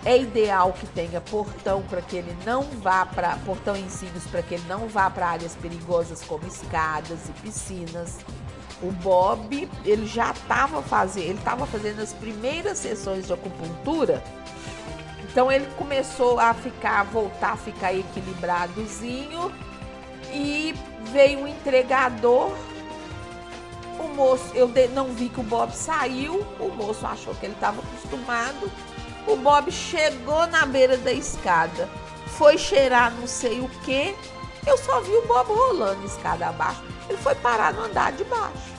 É 0.04 0.18
ideal 0.18 0.74
que 0.74 0.86
tenha 0.88 1.20
portão 1.22 1.82
para 1.84 2.02
que 2.02 2.18
ele 2.18 2.36
não 2.46 2.64
vá 2.64 3.06
para 3.06 3.38
portão 3.38 3.76
ensinos 3.76 4.24
para 4.26 4.44
que 4.44 4.56
ele 4.56 4.66
não 4.68 4.88
vá 4.88 5.10
para 5.10 5.30
áreas 5.30 5.56
perigosas 5.56 6.22
como 6.22 6.46
escadas 6.46 7.28
e 7.28 7.32
piscinas 7.42 8.20
o 8.88 8.92
Bob, 8.92 9.70
ele 9.84 10.06
já 10.06 10.32
estava 10.32 10.82
fazendo, 10.82 11.26
ele 11.26 11.40
estava 11.40 11.66
fazendo 11.66 12.02
as 12.02 12.14
primeiras 12.14 12.78
sessões 12.78 13.28
de 13.28 13.34
acupuntura. 13.34 14.24
Então 15.24 15.52
ele 15.52 15.66
começou 15.78 16.40
a 16.40 16.54
ficar, 16.54 17.04
voltar 17.06 17.54
a 17.54 17.58
ficar 17.58 17.94
equilibradozinho 17.94 19.52
e 20.32 20.74
veio 21.12 21.40
um 21.40 21.48
entregador. 21.48 22.54
O 24.00 24.08
moço, 24.10 24.52
eu 24.54 24.70
não 24.94 25.08
vi 25.08 25.30
que 25.30 25.40
o 25.40 25.44
Bob 25.44 25.72
saiu, 25.72 26.46
o 26.60 26.70
moço 26.70 27.06
achou 27.06 27.34
que 27.36 27.46
ele 27.46 27.54
estava 27.54 27.82
acostumado. 27.82 28.72
O 29.28 29.36
Bob 29.36 29.72
chegou 29.72 30.46
na 30.48 30.66
beira 30.66 30.98
da 30.98 31.12
escada, 31.12 31.90
foi 32.28 32.58
cheirar 32.58 33.12
não 33.14 33.28
sei 33.28 33.60
o 33.60 33.70
que. 33.84 34.16
Eu 34.66 34.78
só 34.78 35.02
vi 35.02 35.12
o 35.12 35.28
Bob 35.28 35.48
rolando 35.48 36.06
escada 36.06 36.48
abaixo. 36.48 36.95
Ele 37.08 37.18
foi 37.18 37.36
parar 37.36 37.74
no 37.74 37.84
andar 37.84 38.12
de 38.12 38.24
baixo. 38.24 38.76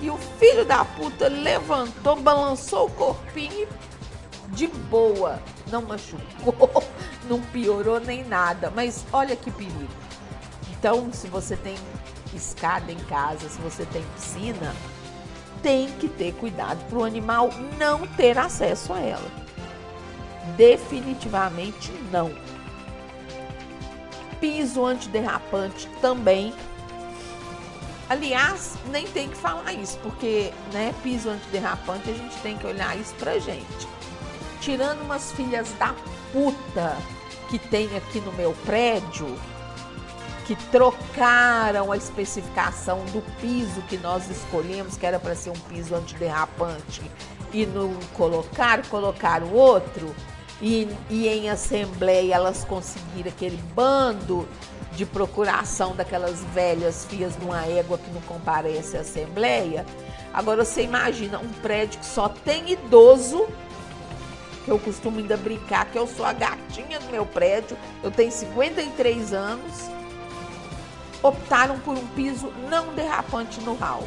E 0.00 0.10
o 0.10 0.16
filho 0.38 0.64
da 0.64 0.84
puta 0.84 1.28
levantou, 1.28 2.16
balançou 2.16 2.86
o 2.86 2.90
corpinho 2.90 3.68
de 4.48 4.66
boa. 4.66 5.40
Não 5.70 5.82
machucou, 5.82 6.84
não 7.28 7.40
piorou 7.40 8.00
nem 8.00 8.24
nada. 8.24 8.72
Mas 8.74 9.04
olha 9.12 9.34
que 9.34 9.50
perigo. 9.50 9.88
Então, 10.70 11.12
se 11.12 11.26
você 11.26 11.56
tem 11.56 11.74
escada 12.32 12.92
em 12.92 12.98
casa, 12.98 13.48
se 13.48 13.60
você 13.60 13.84
tem 13.86 14.02
piscina, 14.14 14.74
tem 15.62 15.90
que 15.92 16.08
ter 16.08 16.32
cuidado 16.34 16.84
para 16.88 16.98
o 16.98 17.04
animal 17.04 17.50
não 17.76 18.06
ter 18.06 18.38
acesso 18.38 18.92
a 18.92 19.00
ela. 19.00 19.30
Definitivamente 20.56 21.90
não. 22.12 22.32
Piso 24.40 24.86
antiderrapante 24.86 25.88
também 26.00 26.54
Aliás, 28.08 28.74
nem 28.90 29.06
tem 29.06 29.28
que 29.28 29.36
falar 29.36 29.72
isso, 29.74 29.98
porque 29.98 30.52
né, 30.72 30.94
piso 31.02 31.28
antiderrapante 31.28 32.10
a 32.10 32.14
gente 32.14 32.36
tem 32.38 32.56
que 32.56 32.66
olhar 32.66 32.96
isso 32.98 33.14
pra 33.16 33.38
gente. 33.38 33.88
Tirando 34.60 35.02
umas 35.02 35.30
filhas 35.32 35.72
da 35.74 35.94
puta 36.32 36.96
que 37.50 37.58
tem 37.58 37.94
aqui 37.96 38.20
no 38.20 38.32
meu 38.32 38.54
prédio, 38.64 39.38
que 40.46 40.56
trocaram 40.70 41.92
a 41.92 41.96
especificação 41.98 43.04
do 43.06 43.22
piso 43.38 43.82
que 43.82 43.98
nós 43.98 44.30
escolhemos, 44.30 44.96
que 44.96 45.04
era 45.04 45.18
para 45.18 45.34
ser 45.34 45.50
um 45.50 45.60
piso 45.68 45.94
antiderrapante, 45.94 47.02
e 47.52 47.66
não 47.66 47.94
colocaram, 48.14 48.82
colocaram 48.84 49.52
outro. 49.52 50.14
e, 50.62 50.88
e 51.10 51.28
em 51.28 51.50
assembleia 51.50 52.34
elas 52.34 52.64
conseguiram 52.64 53.30
aquele 53.30 53.58
bando 53.74 54.48
de 54.98 55.06
procuração 55.06 55.94
daquelas 55.94 56.42
velhas 56.52 57.04
fias 57.04 57.36
de 57.36 57.44
uma 57.44 57.64
égua 57.64 57.96
que 57.96 58.10
não 58.10 58.20
comparece 58.22 58.96
à 58.96 59.02
assembleia. 59.02 59.86
Agora 60.34 60.64
você 60.64 60.82
imagina 60.82 61.38
um 61.38 61.48
prédio 61.62 62.00
que 62.00 62.04
só 62.04 62.28
tem 62.28 62.72
idoso, 62.72 63.46
que 64.64 64.70
eu 64.72 64.76
costumo 64.80 65.20
ainda 65.20 65.36
brincar 65.36 65.86
que 65.86 65.96
eu 65.96 66.04
sou 66.08 66.26
a 66.26 66.32
gatinha 66.32 66.98
do 66.98 67.12
meu 67.12 67.24
prédio, 67.24 67.78
eu 68.02 68.10
tenho 68.10 68.32
53 68.32 69.32
anos, 69.32 69.88
optaram 71.22 71.78
por 71.78 71.96
um 71.96 72.06
piso 72.08 72.52
não 72.68 72.92
derrapante 72.92 73.60
no 73.60 73.74
hall. 73.74 74.02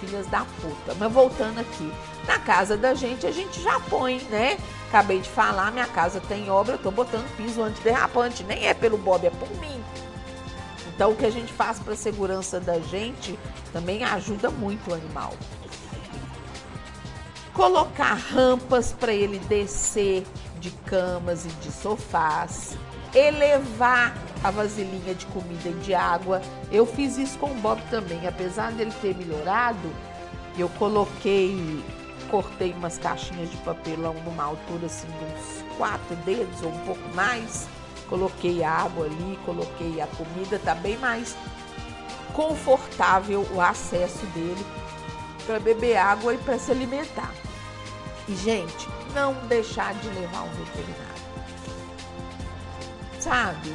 Filhas 0.00 0.26
da 0.26 0.44
puta. 0.60 0.96
Mas 0.98 1.12
voltando 1.12 1.60
aqui, 1.60 1.92
na 2.26 2.40
casa 2.40 2.76
da 2.76 2.94
gente 2.94 3.28
a 3.28 3.30
gente 3.30 3.62
já 3.62 3.78
põe, 3.78 4.18
né? 4.28 4.58
Acabei 4.88 5.20
de 5.20 5.28
falar, 5.28 5.70
minha 5.70 5.86
casa 5.86 6.20
tem 6.20 6.50
obra, 6.50 6.74
eu 6.74 6.78
tô 6.78 6.90
botando 6.90 7.28
piso 7.36 7.62
antiderrapante, 7.62 8.42
nem 8.42 8.66
é 8.66 8.74
pelo 8.74 8.96
Bob, 8.96 9.26
é 9.26 9.30
por 9.30 9.48
mim. 9.56 9.84
Então 10.94 11.12
o 11.12 11.16
que 11.16 11.26
a 11.26 11.30
gente 11.30 11.52
faz 11.52 11.78
para 11.78 11.94
segurança 11.94 12.58
da 12.58 12.78
gente 12.80 13.38
também 13.72 14.02
ajuda 14.02 14.50
muito 14.50 14.90
o 14.90 14.94
animal. 14.94 15.34
Colocar 17.52 18.14
rampas 18.14 18.92
para 18.92 19.12
ele 19.12 19.38
descer 19.40 20.24
de 20.58 20.70
camas 20.70 21.44
e 21.44 21.48
de 21.48 21.70
sofás, 21.70 22.76
elevar 23.14 24.16
a 24.42 24.50
vasilhinha 24.50 25.14
de 25.14 25.26
comida 25.26 25.68
e 25.68 25.74
de 25.74 25.94
água. 25.94 26.40
Eu 26.70 26.86
fiz 26.86 27.18
isso 27.18 27.38
com 27.38 27.50
o 27.50 27.54
Bob 27.54 27.80
também, 27.90 28.26
apesar 28.26 28.72
dele 28.72 28.92
ter 29.00 29.14
melhorado, 29.14 29.92
eu 30.56 30.68
coloquei, 30.70 31.84
cortei 32.30 32.72
umas 32.72 32.98
caixinhas 32.98 33.50
de 33.50 33.56
papelão 33.58 34.14
numa 34.24 34.44
altura 34.44 34.86
assim 34.86 35.06
de 35.06 35.24
uns 35.24 35.76
quatro 35.76 36.16
dedos 36.24 36.62
ou 36.62 36.70
um 36.70 36.78
pouco 36.80 37.14
mais. 37.14 37.68
Coloquei 38.08 38.64
água 38.64 39.06
ali, 39.06 39.38
coloquei 39.44 40.00
a 40.00 40.06
comida, 40.06 40.58
tá 40.58 40.74
bem 40.74 40.96
mais 40.96 41.36
confortável 42.32 43.46
o 43.52 43.60
acesso 43.60 44.24
dele 44.26 44.64
para 45.44 45.58
beber 45.58 45.96
água 45.96 46.34
e 46.34 46.38
para 46.38 46.58
se 46.58 46.70
alimentar. 46.70 47.34
E, 48.28 48.36
gente, 48.36 48.88
não 49.14 49.34
deixar 49.46 49.94
de 49.94 50.08
levar 50.10 50.42
um 50.42 50.50
veterinário. 50.50 51.08
Sabe? 53.18 53.74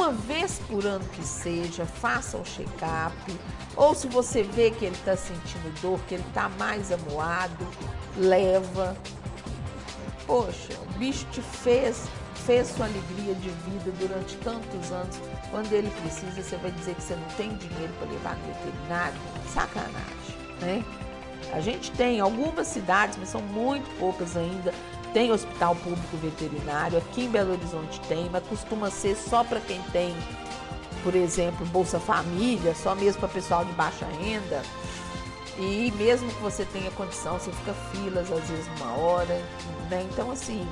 Uma 0.00 0.12
vez 0.12 0.58
por 0.66 0.86
ano 0.86 1.04
que 1.12 1.22
seja, 1.22 1.84
faça 1.84 2.38
o 2.38 2.42
check-up. 2.42 3.14
Ou 3.76 3.94
se 3.94 4.06
você 4.06 4.42
vê 4.42 4.70
que 4.70 4.86
ele 4.86 4.96
está 4.96 5.14
sentindo 5.14 5.78
dor, 5.82 6.00
que 6.08 6.14
ele 6.14 6.24
está 6.26 6.48
mais 6.48 6.90
amuado, 6.90 7.68
leva. 8.16 8.96
Poxa, 10.26 10.72
o 10.80 10.98
bicho 10.98 11.26
te 11.30 11.42
fez, 11.42 12.08
fez 12.46 12.68
sua 12.68 12.86
alegria 12.86 13.34
de 13.34 13.50
vida 13.50 13.92
durante 13.98 14.36
tantos 14.38 14.90
anos. 14.90 15.20
Quando 15.50 15.70
ele 15.70 15.90
precisa, 16.00 16.42
você 16.42 16.56
vai 16.56 16.70
dizer 16.70 16.94
que 16.94 17.02
você 17.02 17.14
não 17.14 17.28
tem 17.36 17.54
dinheiro 17.58 17.92
para 17.98 18.08
levar 18.08 18.36
no 18.36 18.46
veterinário? 18.54 19.20
Sacanagem, 19.52 20.36
né? 20.62 20.82
A 21.52 21.60
gente 21.60 21.92
tem 21.92 22.20
algumas 22.20 22.68
cidades, 22.68 23.18
mas 23.18 23.28
são 23.28 23.42
muito 23.42 23.86
poucas 23.98 24.34
ainda. 24.34 24.72
Tem 25.12 25.32
hospital 25.32 25.74
público 25.76 26.16
veterinário, 26.18 26.98
aqui 26.98 27.24
em 27.24 27.30
Belo 27.30 27.52
Horizonte 27.52 28.00
tem, 28.02 28.30
mas 28.30 28.44
costuma 28.46 28.90
ser 28.90 29.16
só 29.16 29.42
para 29.42 29.58
quem 29.60 29.82
tem, 29.90 30.14
por 31.02 31.16
exemplo, 31.16 31.66
Bolsa 31.66 31.98
Família, 31.98 32.74
só 32.74 32.94
mesmo 32.94 33.20
para 33.20 33.28
pessoal 33.28 33.64
de 33.64 33.72
baixa 33.72 34.06
renda. 34.06 34.62
E 35.58 35.92
mesmo 35.96 36.28
que 36.32 36.40
você 36.40 36.64
tenha 36.64 36.90
condição, 36.92 37.38
você 37.38 37.50
fica 37.50 37.74
filas 37.92 38.30
às 38.30 38.48
vezes 38.48 38.66
uma 38.80 38.92
hora, 38.98 39.44
né? 39.90 40.06
Então 40.10 40.30
assim, 40.30 40.66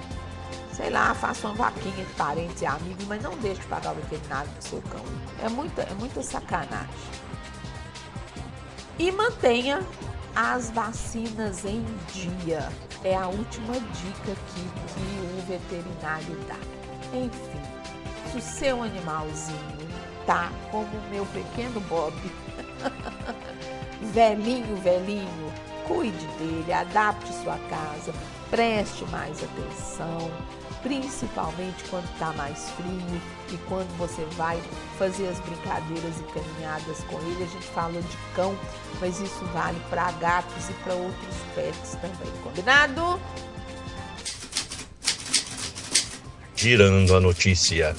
sei 0.73 0.89
lá, 0.89 1.13
faça 1.15 1.49
uma 1.49 1.57
vaquinha 1.57 2.05
de 2.05 2.13
parentes 2.13 2.63
e 2.63 2.67
amigos, 2.67 3.05
mas 3.07 3.21
não 3.21 3.37
deixe 3.39 3.61
de 3.61 3.67
pagar 3.67 3.91
o 3.93 3.97
veterinário 3.97 4.51
do 4.53 4.63
seu 4.63 4.81
cão. 4.83 5.05
É 5.43 5.49
muita, 5.49 5.83
é 5.83 5.95
muita 5.95 6.23
sacanagem. 6.23 6.89
E 8.99 9.11
mantenha 9.11 9.85
as 10.35 10.71
vacinas 10.71 11.65
em 11.65 11.85
dia. 12.13 12.69
É 13.05 13.15
a 13.15 13.29
última 13.29 13.75
dica 13.75 14.33
aqui 14.33 14.69
que 14.89 15.01
o 15.25 15.47
veterinário 15.47 16.37
dá. 16.49 16.59
Enfim, 17.17 17.61
se 18.31 18.39
o 18.39 18.41
seu 18.41 18.83
animalzinho 18.83 19.89
tá 20.27 20.51
como 20.71 20.85
o 20.85 21.11
meu 21.11 21.25
pequeno 21.27 21.81
Bob, 21.83 22.15
velhinho, 24.03 24.77
velhinho, 24.77 25.53
cuide 25.87 26.27
dele, 26.39 26.73
adapte 26.73 27.33
sua 27.33 27.57
casa, 27.71 28.13
preste 28.51 29.05
mais 29.07 29.43
atenção 29.43 30.31
principalmente 30.83 31.85
quando 31.91 32.05
está 32.13 32.33
mais 32.33 32.71
frio 32.71 33.21
e 33.53 33.57
quando 33.69 33.89
você 33.97 34.25
vai 34.37 34.61
fazer 34.99 35.29
as 35.29 35.39
brincadeiras 35.41 36.19
e 36.21 36.23
caminhadas 36.33 36.99
com 37.05 37.19
ele. 37.21 37.45
A 37.45 37.47
gente 37.47 37.67
fala 37.67 38.01
de 38.01 38.17
cão, 38.35 38.57
mas 39.01 39.21
isso 39.21 39.45
vale 39.53 39.79
para 39.91 40.11
gatos 40.13 40.69
e 40.69 40.73
para 40.85 40.95
outros 40.95 41.37
pets 41.55 41.97
também. 42.01 42.33
Combinado? 42.43 43.21
Girando 46.55 47.15
a 47.15 47.21
notícia. 47.21 47.95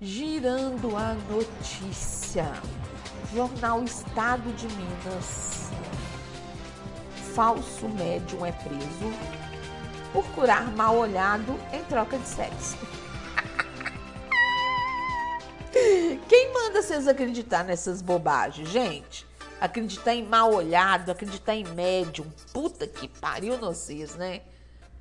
Girando 0.00 0.96
a 0.96 1.14
notícia. 1.30 2.52
Jornal 3.34 3.82
Estado 3.84 4.52
de 4.54 4.66
Minas 4.74 5.51
falso 7.34 7.88
médium 7.88 8.44
é 8.44 8.52
preso 8.52 9.10
por 10.12 10.24
curar 10.32 10.70
mal 10.76 10.96
olhado 10.96 11.58
em 11.72 11.82
troca 11.84 12.18
de 12.18 12.28
sexo. 12.28 12.76
Quem 16.28 16.52
manda 16.52 16.82
vocês 16.82 17.08
acreditar 17.08 17.64
nessas 17.64 18.02
bobagens, 18.02 18.68
gente? 18.68 19.26
Acreditar 19.58 20.14
em 20.14 20.26
mal 20.26 20.52
olhado, 20.52 21.10
acreditar 21.10 21.54
em 21.54 21.64
médium. 21.64 22.30
Puta 22.52 22.86
que 22.86 23.08
pariu 23.08 23.56
vocês, 23.56 24.14
né? 24.16 24.42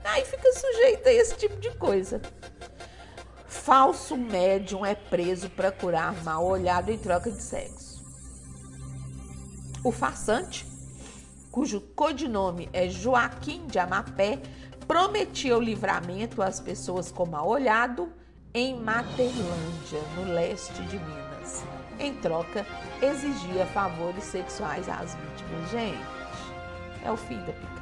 Aí 0.04 0.24
fica 0.24 0.54
sujeito 0.54 1.08
a 1.10 1.12
esse 1.12 1.36
tipo 1.36 1.58
de 1.60 1.72
coisa. 1.72 2.22
Falso 3.46 4.16
médium 4.16 4.86
é 4.86 4.96
preso 4.96 5.50
para 5.50 5.72
curar 5.72 6.14
mal 6.24 6.46
olhado 6.46 6.92
em 6.92 6.98
troca 6.98 7.30
de 7.30 7.42
sexo. 7.42 8.02
O 9.84 9.92
farsante 9.92 10.71
cujo 11.52 11.82
codinome 11.82 12.70
é 12.72 12.88
Joaquim 12.88 13.68
de 13.68 13.78
Amapé, 13.78 14.42
prometia 14.88 15.58
o 15.58 15.62
livramento 15.62 16.42
às 16.42 16.60
pessoas 16.60 17.12
com 17.12 17.26
mal 17.26 17.48
olhado 17.48 18.12
em 18.54 18.80
Materlândia, 18.80 20.02
no 20.16 20.34
leste 20.34 20.82
de 20.84 20.98
Minas. 20.98 21.64
Em 22.00 22.14
troca, 22.16 22.66
exigia 23.02 23.66
favores 23.68 24.24
sexuais 24.24 24.88
às 24.90 25.14
vítimas. 25.14 25.70
Gente, 25.70 26.08
é 27.04 27.12
o 27.12 27.18
fim 27.18 27.38
da 27.40 27.54
picada. 27.54 27.82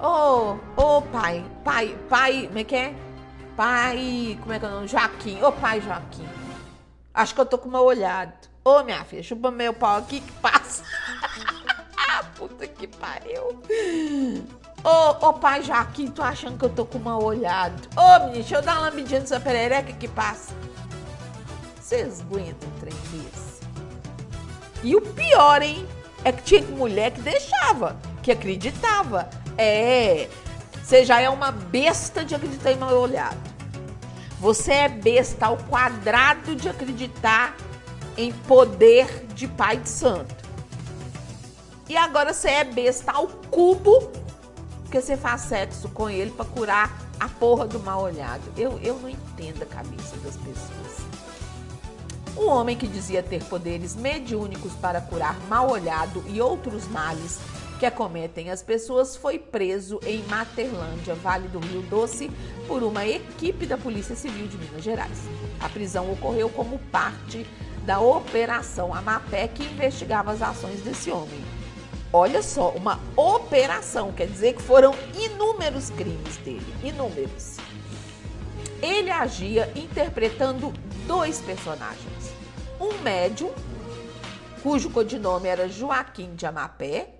Ô, 0.00 0.58
oh, 0.76 0.80
ô 0.80 0.98
oh, 0.98 1.02
pai, 1.02 1.44
pai, 1.64 1.98
pai, 2.08 2.46
como 2.46 2.58
é 2.58 2.64
que 2.64 2.76
é? 2.76 2.94
Pai, 3.56 4.38
como 4.40 4.52
é 4.52 4.58
que 4.58 4.64
é 4.64 4.68
o 4.68 4.70
nome? 4.72 4.88
Joaquim, 4.88 5.42
ô 5.42 5.48
oh, 5.48 5.52
pai 5.52 5.80
Joaquim. 5.80 6.28
Acho 7.12 7.34
que 7.34 7.40
eu 7.40 7.46
tô 7.46 7.58
com 7.58 7.68
mal 7.68 7.84
olhado. 7.84 8.48
Ô 8.64 8.82
minha 8.82 9.04
filha, 9.04 9.22
chupa 9.22 9.50
meu 9.50 9.74
pau 9.74 9.96
aqui 9.96 10.20
que 10.20 10.32
passa. 10.32 10.84
Puta 12.38 12.68
que 12.68 12.86
pariu. 12.86 13.60
Ô, 14.84 15.26
ô 15.26 15.32
pai 15.34 15.60
Jaquim, 15.60 16.06
tô 16.06 16.22
achando 16.22 16.56
que 16.56 16.64
eu 16.64 16.68
tô 16.68 16.86
com 16.86 17.00
mal 17.00 17.20
olhado. 17.20 17.88
Ô 17.96 18.18
menino, 18.20 18.34
deixa 18.34 18.54
eu 18.54 18.62
dar 18.62 18.74
uma 18.74 18.88
lambidinha 18.88 19.18
nessa 19.18 19.40
perereca 19.40 19.92
que 19.92 20.06
passa. 20.06 20.54
Vocês 21.80 22.20
aguentam 22.20 22.70
trem 22.78 22.94
desse? 23.10 23.58
E 24.84 24.94
o 24.94 25.00
pior, 25.00 25.62
hein? 25.62 25.84
É 26.24 26.30
que 26.30 26.42
tinha 26.42 26.62
mulher 26.62 27.10
que 27.10 27.20
deixava, 27.20 27.96
que 28.22 28.30
acreditava. 28.30 29.28
É, 29.56 30.28
você 30.80 31.04
já 31.04 31.20
é 31.20 31.28
uma 31.28 31.50
besta 31.50 32.24
de 32.24 32.36
acreditar 32.36 32.70
em 32.70 32.76
mal 32.76 32.94
olhado. 32.94 33.36
Você 34.38 34.72
é 34.72 34.88
besta 34.88 35.46
ao 35.46 35.56
quadrado 35.56 36.54
de 36.54 36.68
acreditar 36.68 37.56
em 38.16 38.32
poder 38.32 39.26
de 39.34 39.48
pai 39.48 39.78
de 39.78 39.88
santo. 39.88 40.47
E 41.88 41.96
agora 41.96 42.34
você 42.34 42.48
é 42.48 42.64
besta 42.64 43.12
ao 43.12 43.26
cubo 43.26 44.10
porque 44.88 45.02
você 45.02 45.18
faz 45.18 45.42
sexo 45.42 45.86
com 45.90 46.08
ele 46.08 46.30
para 46.30 46.46
curar 46.46 46.98
a 47.20 47.28
porra 47.28 47.66
do 47.66 47.78
mal 47.78 48.02
olhado. 48.02 48.42
Eu, 48.56 48.80
eu 48.82 48.98
não 48.98 49.08
entendo 49.08 49.62
a 49.62 49.66
cabeça 49.66 50.16
das 50.16 50.34
pessoas. 50.36 51.06
Um 52.34 52.48
homem 52.48 52.74
que 52.74 52.86
dizia 52.86 53.22
ter 53.22 53.44
poderes 53.44 53.94
mediúnicos 53.94 54.72
para 54.74 55.00
curar 55.02 55.38
mal 55.40 55.70
olhado 55.70 56.24
e 56.26 56.40
outros 56.40 56.88
males 56.88 57.38
que 57.78 57.84
acometem 57.84 58.50
as 58.50 58.62
pessoas 58.62 59.14
foi 59.14 59.38
preso 59.38 60.00
em 60.06 60.22
Materlândia, 60.22 61.14
Vale 61.14 61.48
do 61.48 61.58
Rio 61.58 61.82
Doce, 61.82 62.30
por 62.66 62.82
uma 62.82 63.06
equipe 63.06 63.66
da 63.66 63.76
Polícia 63.76 64.16
Civil 64.16 64.46
de 64.46 64.56
Minas 64.56 64.82
Gerais. 64.82 65.18
A 65.60 65.68
prisão 65.68 66.10
ocorreu 66.10 66.48
como 66.48 66.78
parte 66.90 67.46
da 67.84 68.00
Operação 68.00 68.94
Amapé, 68.94 69.48
que 69.48 69.64
investigava 69.64 70.32
as 70.32 70.40
ações 70.40 70.80
desse 70.80 71.10
homem. 71.10 71.57
Olha 72.12 72.42
só, 72.42 72.70
uma 72.70 72.98
operação, 73.14 74.12
quer 74.12 74.26
dizer 74.26 74.54
que 74.54 74.62
foram 74.62 74.94
inúmeros 75.14 75.90
crimes 75.90 76.38
dele, 76.38 76.74
inúmeros. 76.82 77.58
Ele 78.80 79.10
agia 79.10 79.70
interpretando 79.76 80.72
dois 81.06 81.40
personagens. 81.40 82.32
Um 82.80 83.02
médium, 83.02 83.50
cujo 84.62 84.88
codinome 84.88 85.48
era 85.48 85.68
Joaquim 85.68 86.34
de 86.34 86.46
Amapé, 86.46 87.14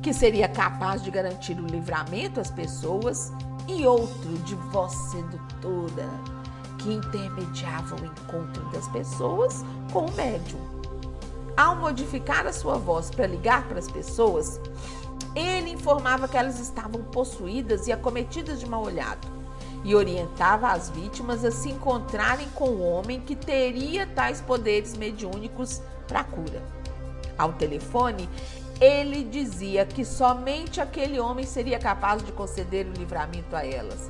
que 0.00 0.14
seria 0.14 0.48
capaz 0.48 1.02
de 1.02 1.10
garantir 1.10 1.58
o 1.58 1.66
livramento 1.66 2.38
às 2.38 2.50
pessoas, 2.50 3.32
e 3.66 3.86
outro 3.86 4.38
de 4.44 4.54
voz 4.54 4.92
sedutora, 5.10 6.08
que 6.78 6.92
intermediava 6.92 7.96
o 7.96 8.04
encontro 8.04 8.62
das 8.70 8.88
pessoas 8.88 9.64
com 9.92 10.06
o 10.06 10.12
médium. 10.12 10.79
Ao 11.60 11.76
modificar 11.76 12.46
a 12.46 12.54
sua 12.54 12.78
voz 12.78 13.10
para 13.10 13.26
ligar 13.26 13.68
para 13.68 13.78
as 13.78 13.86
pessoas, 13.86 14.58
ele 15.36 15.68
informava 15.68 16.26
que 16.26 16.38
elas 16.38 16.58
estavam 16.58 17.02
possuídas 17.02 17.86
e 17.86 17.92
acometidas 17.92 18.60
de 18.60 18.66
mal 18.66 18.82
olhado 18.82 19.28
e 19.84 19.94
orientava 19.94 20.68
as 20.68 20.88
vítimas 20.88 21.44
a 21.44 21.50
se 21.50 21.68
encontrarem 21.68 22.48
com 22.54 22.64
o 22.64 22.80
homem 22.80 23.20
que 23.20 23.36
teria 23.36 24.06
tais 24.06 24.40
poderes 24.40 24.96
mediúnicos 24.96 25.82
para 26.08 26.24
cura. 26.24 26.62
Ao 27.36 27.52
telefone, 27.52 28.26
ele 28.80 29.22
dizia 29.22 29.84
que 29.84 30.02
somente 30.02 30.80
aquele 30.80 31.20
homem 31.20 31.44
seria 31.44 31.78
capaz 31.78 32.24
de 32.24 32.32
conceder 32.32 32.86
o 32.86 32.98
livramento 32.98 33.54
a 33.54 33.66
elas. 33.66 34.08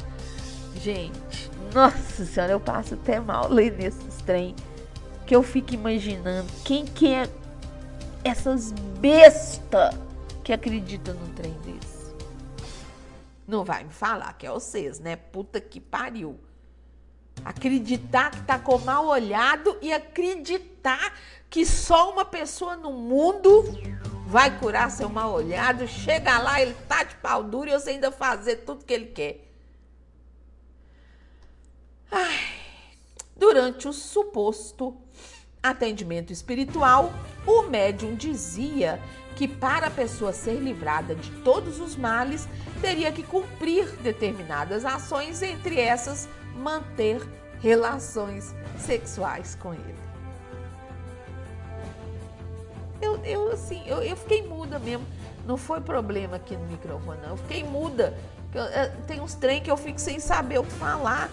Gente, 0.76 1.50
nossa 1.74 2.24
senhora, 2.24 2.52
eu 2.52 2.60
passo 2.60 2.94
até 2.94 3.18
mal 3.18 3.48
lendo 3.48 3.78
nesses 3.78 4.22
trem. 4.24 4.54
Que 5.26 5.36
eu 5.36 5.44
fico 5.44 5.74
imaginando 5.74 6.48
quem 6.64 6.84
que 6.84 7.14
é 7.14 7.28
essas 8.24 8.72
bestas 8.72 9.94
que 10.44 10.52
acreditam 10.52 11.14
num 11.14 11.32
trem 11.34 11.52
desse. 11.60 12.14
Não 13.46 13.64
vai 13.64 13.84
me 13.84 13.90
falar 13.90 14.32
que 14.34 14.46
é 14.46 14.50
vocês, 14.50 14.98
né? 15.00 15.16
Puta 15.16 15.60
que 15.60 15.80
pariu. 15.80 16.38
Acreditar 17.44 18.30
que 18.30 18.42
tá 18.42 18.58
com 18.58 18.78
mal 18.78 19.06
olhado 19.06 19.76
e 19.80 19.92
acreditar 19.92 21.18
que 21.48 21.64
só 21.64 22.12
uma 22.12 22.24
pessoa 22.24 22.76
no 22.76 22.92
mundo 22.92 23.64
vai 24.26 24.56
curar 24.58 24.90
seu 24.90 25.08
mal 25.08 25.32
olhado, 25.32 25.88
chega 25.88 26.38
lá, 26.38 26.60
ele 26.60 26.74
tá 26.88 27.02
de 27.02 27.16
pau 27.16 27.42
duro 27.42 27.68
e 27.68 27.72
você 27.72 27.90
ainda 27.90 28.12
fazer 28.12 28.56
tudo 28.58 28.84
que 28.84 28.92
ele 28.92 29.06
quer. 29.06 29.44
Ai, 32.12 32.38
durante 33.36 33.88
o 33.88 33.92
suposto 33.92 34.96
atendimento 35.62 36.32
espiritual, 36.32 37.12
o 37.46 37.62
médium 37.62 38.14
dizia 38.14 39.00
que 39.36 39.46
para 39.48 39.86
a 39.86 39.90
pessoa 39.90 40.32
ser 40.32 40.60
livrada 40.60 41.14
de 41.14 41.30
todos 41.42 41.80
os 41.80 41.96
males, 41.96 42.48
teria 42.80 43.10
que 43.12 43.22
cumprir 43.22 43.86
determinadas 44.02 44.84
ações, 44.84 45.42
entre 45.42 45.80
essas, 45.80 46.28
manter 46.56 47.20
relações 47.60 48.54
sexuais 48.78 49.54
com 49.54 49.72
ele. 49.72 49.94
Eu, 53.00 53.16
eu 53.24 53.52
assim, 53.52 53.82
eu, 53.86 54.02
eu 54.02 54.16
fiquei 54.16 54.46
muda 54.46 54.78
mesmo. 54.78 55.06
Não 55.46 55.56
foi 55.56 55.80
problema 55.80 56.36
aqui 56.36 56.54
no 56.54 56.66
microfone, 56.66 57.20
não. 57.22 57.30
Eu 57.30 57.36
fiquei 57.38 57.64
muda. 57.64 58.16
Eu, 58.54 58.62
eu, 58.62 58.90
tem 59.06 59.20
uns 59.20 59.34
trem 59.34 59.62
que 59.62 59.70
eu 59.70 59.76
fico 59.76 59.98
sem 59.98 60.20
saber 60.20 60.58
o 60.58 60.64
que 60.64 60.72
falar. 60.72 61.30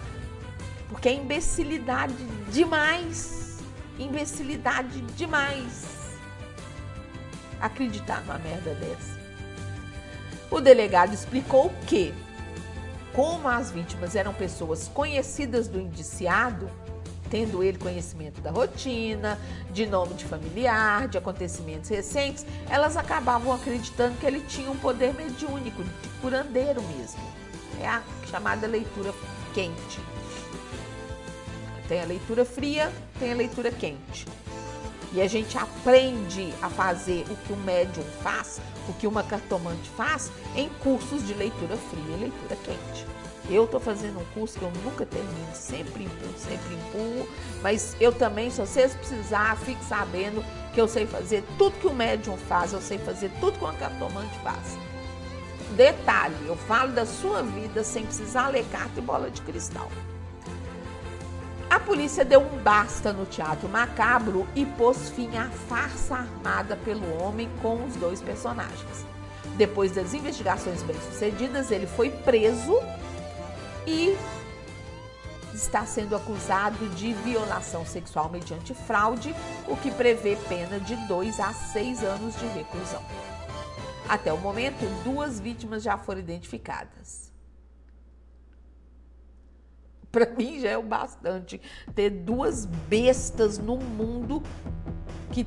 Porque 0.87 1.09
é 1.09 1.13
imbecilidade 1.13 2.13
demais. 2.49 3.46
Imbecilidade 3.99 5.01
demais. 5.15 5.85
Acreditar 7.59 8.21
numa 8.21 8.37
merda 8.37 8.73
dessa. 8.75 9.17
O 10.49 10.61
delegado 10.61 11.13
explicou 11.13 11.71
que, 11.87 12.13
como 13.13 13.47
as 13.47 13.71
vítimas 13.71 14.15
eram 14.15 14.33
pessoas 14.33 14.87
conhecidas 14.87 15.67
do 15.67 15.79
indiciado, 15.79 16.69
tendo 17.29 17.63
ele 17.63 17.77
conhecimento 17.77 18.39
da 18.41 18.51
rotina, 18.51 19.39
de 19.71 19.85
nome 19.85 20.13
de 20.13 20.25
familiar, 20.25 21.07
de 21.07 21.17
acontecimentos 21.17 21.89
recentes, 21.89 22.45
elas 22.69 22.95
acabavam 22.95 23.51
acreditando 23.51 24.17
que 24.17 24.25
ele 24.25 24.41
tinha 24.41 24.71
um 24.71 24.77
poder 24.77 25.13
mediúnico, 25.13 25.83
de 25.83 26.09
curandeiro 26.21 26.81
mesmo. 26.83 27.21
É 27.81 27.87
a 27.87 28.01
chamada 28.29 28.65
leitura 28.67 29.13
quente. 29.53 29.99
Tem 31.87 32.01
a 32.01 32.05
leitura 32.05 32.43
fria, 32.45 32.91
tem 33.19 33.31
a 33.31 33.35
leitura 33.35 33.71
quente. 33.71 34.25
E 35.13 35.21
a 35.21 35.27
gente 35.27 35.57
aprende 35.57 36.53
a 36.61 36.69
fazer 36.69 37.25
o 37.29 37.35
que 37.35 37.53
um 37.53 37.57
médium 37.57 38.03
faz, 38.21 38.59
o 38.89 38.93
que 38.93 39.07
uma 39.07 39.23
cartomante 39.23 39.89
faz, 39.95 40.31
em 40.55 40.69
cursos 40.81 41.25
de 41.25 41.33
leitura 41.33 41.77
fria 41.77 42.15
e 42.15 42.19
leitura 42.19 42.55
quente. 42.63 43.05
Eu 43.49 43.63
estou 43.63 43.79
fazendo 43.79 44.19
um 44.19 44.25
curso 44.33 44.59
que 44.59 44.65
eu 44.65 44.71
nunca 44.83 45.05
termino, 45.05 45.53
sempre 45.53 46.03
empurro, 46.03 46.37
sempre 46.37 46.75
empurro, 46.75 47.29
mas 47.63 47.95
eu 47.99 48.11
também, 48.11 48.49
se 48.49 48.59
vocês 48.59 48.93
precisar, 48.93 49.55
fique 49.57 49.83
sabendo 49.85 50.43
que 50.73 50.81
eu 50.81 50.87
sei 50.87 51.07
fazer 51.07 51.43
tudo 51.57 51.79
que 51.79 51.87
o 51.87 51.93
médium 51.93 52.35
faz, 52.35 52.73
eu 52.73 52.81
sei 52.81 52.97
fazer 52.97 53.31
tudo 53.39 53.57
que 53.57 53.63
uma 53.63 53.73
cartomante 53.73 54.37
faz. 54.39 54.77
Detalhe, 55.77 56.35
eu 56.45 56.57
falo 56.57 56.91
da 56.91 57.05
sua 57.05 57.41
vida 57.41 57.83
sem 57.83 58.05
precisar 58.05 58.49
ler 58.49 58.65
carta 58.69 58.99
e 58.99 59.01
bola 59.01 59.31
de 59.31 59.41
cristal. 59.41 59.89
A 61.69 61.79
polícia 61.79 62.23
deu 62.23 62.39
um 62.39 62.57
basta 62.59 63.11
no 63.11 63.25
teatro 63.25 63.67
macabro 63.67 64.47
e 64.55 64.65
pôs 64.65 65.09
fim 65.09 65.37
à 65.37 65.49
farsa 65.49 66.15
armada 66.15 66.77
pelo 66.77 67.21
homem 67.21 67.49
com 67.61 67.83
os 67.83 67.95
dois 67.95 68.21
personagens. 68.21 69.05
Depois 69.57 69.91
das 69.91 70.13
investigações 70.13 70.81
bem-sucedidas, 70.83 71.69
ele 71.69 71.85
foi 71.85 72.09
preso 72.09 72.79
e 73.85 74.15
está 75.53 75.85
sendo 75.85 76.15
acusado 76.15 76.87
de 76.89 77.13
violação 77.13 77.85
sexual 77.85 78.29
mediante 78.29 78.73
fraude, 78.73 79.35
o 79.67 79.75
que 79.75 79.91
prevê 79.91 80.37
pena 80.47 80.79
de 80.79 80.95
2 81.07 81.39
a 81.39 81.51
6 81.51 82.03
anos 82.03 82.37
de 82.39 82.45
reclusão. 82.47 83.03
Até 84.07 84.31
o 84.31 84.37
momento, 84.37 84.85
duas 85.03 85.39
vítimas 85.39 85.83
já 85.83 85.97
foram 85.97 86.21
identificadas. 86.21 87.26
Para 90.11 90.29
mim 90.35 90.59
já 90.59 90.69
é 90.69 90.77
o 90.77 90.83
bastante 90.83 91.61
ter 91.93 92.09
duas 92.09 92.65
bestas 92.65 93.57
no 93.57 93.77
mundo 93.77 94.41
que 95.31 95.45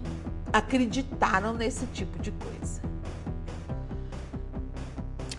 acreditaram 0.52 1.54
nesse 1.54 1.86
tipo 1.86 2.18
de 2.18 2.30
coisa. 2.32 2.80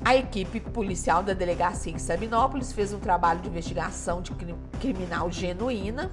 A 0.03 0.15
equipe 0.15 0.59
policial 0.59 1.21
da 1.21 1.33
delegacia 1.33 1.93
em 1.93 1.99
Sabinópolis 1.99 2.73
fez 2.73 2.91
um 2.91 2.99
trabalho 2.99 3.41
de 3.41 3.49
investigação 3.49 4.21
de 4.21 4.31
criminal 4.79 5.31
genuína, 5.31 6.11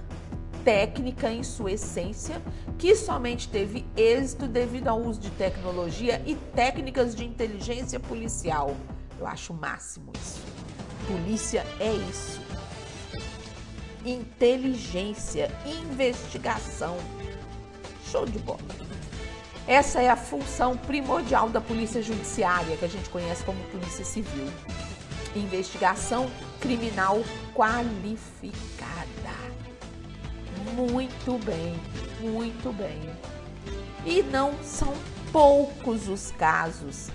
técnica 0.63 1.33
em 1.33 1.43
sua 1.43 1.73
essência, 1.73 2.43
que 2.77 2.95
somente 2.95 3.49
teve 3.49 3.87
êxito 3.97 4.47
devido 4.47 4.89
ao 4.89 5.01
uso 5.01 5.19
de 5.19 5.31
tecnologia 5.31 6.23
e 6.27 6.35
técnicas 6.55 7.15
de 7.15 7.25
inteligência 7.25 7.99
policial. 7.99 8.77
Eu 9.19 9.27
acho 9.27 9.55
o 9.55 9.57
máximo 9.57 10.13
isso. 10.15 10.43
Polícia 11.07 11.65
é 11.81 11.91
isso. 11.91 12.48
Inteligência, 14.09 15.51
investigação. 15.67 16.97
Show 18.11 18.25
de 18.25 18.39
bola. 18.39 18.59
Essa 19.67 20.01
é 20.01 20.09
a 20.09 20.17
função 20.17 20.79
primordial 20.79 21.51
da 21.51 21.61
polícia 21.61 22.01
judiciária, 22.01 22.75
que 22.79 22.87
a 22.87 22.89
gente 22.89 23.11
conhece 23.11 23.45
como 23.45 23.63
polícia 23.65 24.03
civil. 24.07 24.49
Investigação 25.37 26.31
criminal 26.59 27.23
qualificada. 27.55 28.89
Muito 30.75 31.39
bem, 31.45 31.79
muito 32.19 32.73
bem. 32.73 32.99
E 34.07 34.23
não 34.23 34.55
são 34.63 34.95
poucos 35.31 36.09
os 36.09 36.31
casos 36.31 37.09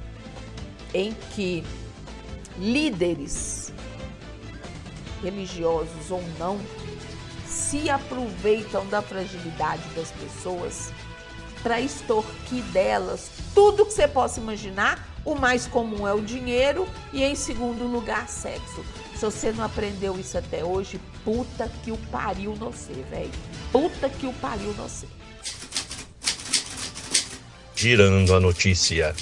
em 0.94 1.12
que 1.34 1.64
líderes 2.60 3.74
religiosos 5.24 6.12
ou 6.12 6.22
não 6.38 6.60
se 7.54 7.90
aproveitam 7.90 8.86
da 8.88 9.02
fragilidade 9.02 9.84
das 9.96 10.12
pessoas 10.12 10.92
para 11.62 11.80
extorquir 11.80 12.64
delas 12.66 13.30
tudo 13.54 13.86
que 13.86 13.94
você 13.94 14.08
possa 14.08 14.40
imaginar. 14.40 15.08
O 15.24 15.36
mais 15.36 15.66
comum 15.66 16.06
é 16.06 16.14
o 16.14 16.20
dinheiro 16.20 16.86
e, 17.14 17.24
em 17.24 17.34
segundo 17.34 17.86
lugar, 17.86 18.28
sexo. 18.28 18.84
Se 19.16 19.24
você 19.24 19.54
não 19.54 19.64
aprendeu 19.64 20.20
isso 20.20 20.38
até 20.38 20.66
hoje, 20.66 21.00
puta 21.24 21.72
que 21.82 21.92
o 21.92 21.98
pariu 22.12 22.56
no 22.56 22.72
você, 22.72 22.94
velho. 23.10 23.32
Puta 23.72 24.10
que 24.10 24.26
o 24.26 24.34
pariu 24.34 24.74
no 24.74 24.84
você. 24.84 25.08
Girando 27.74 28.36
a 28.36 28.40
notícia. 28.42 29.16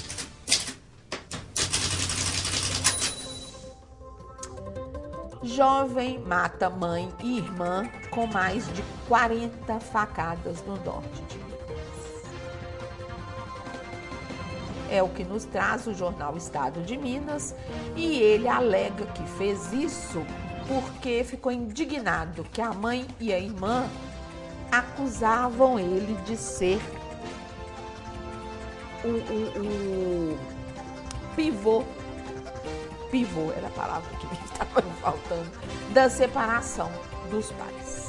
Jovem 5.44 6.18
mata 6.20 6.70
mãe 6.70 7.12
e 7.24 7.38
irmã 7.38 7.88
com 8.12 8.28
mais 8.28 8.72
de 8.74 8.84
40 9.08 9.80
facadas 9.80 10.64
no 10.64 10.76
norte 10.84 11.22
de 11.24 11.42
é 14.92 15.02
o 15.02 15.08
que 15.08 15.24
nos 15.24 15.46
traz 15.46 15.88
o 15.88 15.94
jornal 15.94 16.36
Estado 16.36 16.82
de 16.82 16.98
Minas, 16.98 17.56
e 17.96 18.18
ele 18.18 18.50
alega 18.50 19.06
que 19.06 19.24
fez 19.38 19.72
isso 19.72 20.22
porque 20.68 21.24
ficou 21.24 21.52
indignado 21.52 22.44
que 22.52 22.62
a 22.62 22.74
mãe 22.74 23.08
e 23.18 23.34
a 23.34 23.40
irmã 23.40 23.90
acusavam 24.70 25.80
ele 25.80 26.14
de 26.26 26.36
ser 26.36 26.80
o, 29.04 29.08
o, 29.08 30.34
o 30.34 30.40
pivô, 31.36 31.84
pivô 33.10 33.52
era 33.56 33.68
a 33.68 33.72
palavra 33.72 34.10
que 34.18 34.46
estava 34.46 34.82
faltando, 35.02 35.52
da 35.94 36.10
separação 36.10 36.92
dos 37.30 37.52
pais. 37.54 38.01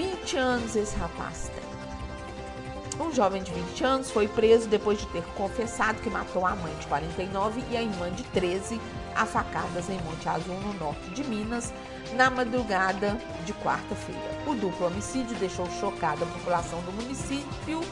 20 0.00 0.36
anos 0.38 0.76
esse 0.76 0.96
rapaz 0.96 1.50
tem. 1.54 3.06
Um 3.06 3.12
jovem 3.12 3.42
de 3.42 3.52
20 3.52 3.84
anos 3.84 4.10
foi 4.10 4.26
preso 4.26 4.66
depois 4.66 4.98
de 4.98 5.06
ter 5.08 5.22
confessado 5.34 6.00
que 6.00 6.08
matou 6.08 6.46
a 6.46 6.56
mãe 6.56 6.74
de 6.76 6.86
49 6.86 7.62
e 7.70 7.76
a 7.76 7.82
irmã 7.82 8.10
de 8.10 8.22
13 8.24 8.80
a 9.14 9.26
facadas 9.26 9.90
em 9.90 10.00
Monte 10.00 10.26
Azul, 10.26 10.58
no 10.60 10.72
norte 10.74 11.10
de 11.10 11.22
Minas, 11.24 11.70
na 12.14 12.30
madrugada 12.30 13.20
de 13.44 13.52
quarta-feira. 13.52 14.42
O 14.46 14.54
duplo 14.54 14.86
homicídio 14.86 15.36
deixou 15.36 15.68
chocada 15.78 16.24
a 16.24 16.28
população 16.28 16.80
do 16.80 16.92
município 16.92 17.82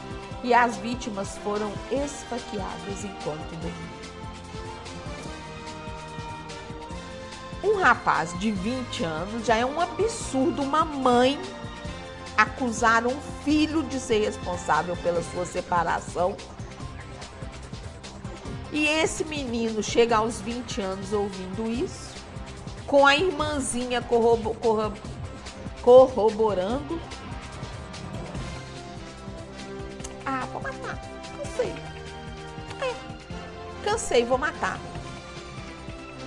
e 0.42 0.54
as 0.54 0.78
vítimas 0.78 1.36
foram 1.44 1.70
esfaqueadas 1.90 3.04
enquanto 3.04 3.50
dormiam. 3.50 4.08
Um 7.62 7.76
rapaz 7.82 8.38
de 8.38 8.50
20 8.50 9.04
anos 9.04 9.46
já 9.46 9.56
é 9.56 9.66
um 9.66 9.78
absurdo 9.78 10.62
uma 10.62 10.84
mãe 10.84 11.38
acusar 12.38 13.06
um 13.06 13.20
filho 13.44 13.82
de 13.82 14.00
ser 14.00 14.20
responsável 14.20 14.96
pela 14.96 15.22
sua 15.22 15.44
separação 15.44 16.34
e 18.72 18.86
esse 18.86 19.24
menino 19.24 19.82
chega 19.82 20.18
aos 20.18 20.40
20 20.40 20.80
anos 20.80 21.12
ouvindo 21.12 21.70
isso, 21.70 22.14
com 22.86 23.06
a 23.06 23.16
irmãzinha 23.16 24.02
corrobo, 24.02 24.54
corro, 24.54 24.92
corroborando. 25.82 27.00
Ah, 30.26 30.46
vou 30.52 30.60
matar. 30.60 31.00
Cansei. 31.38 31.74
É, 32.82 32.94
cansei, 33.82 34.24
vou 34.24 34.36
matar. 34.36 34.78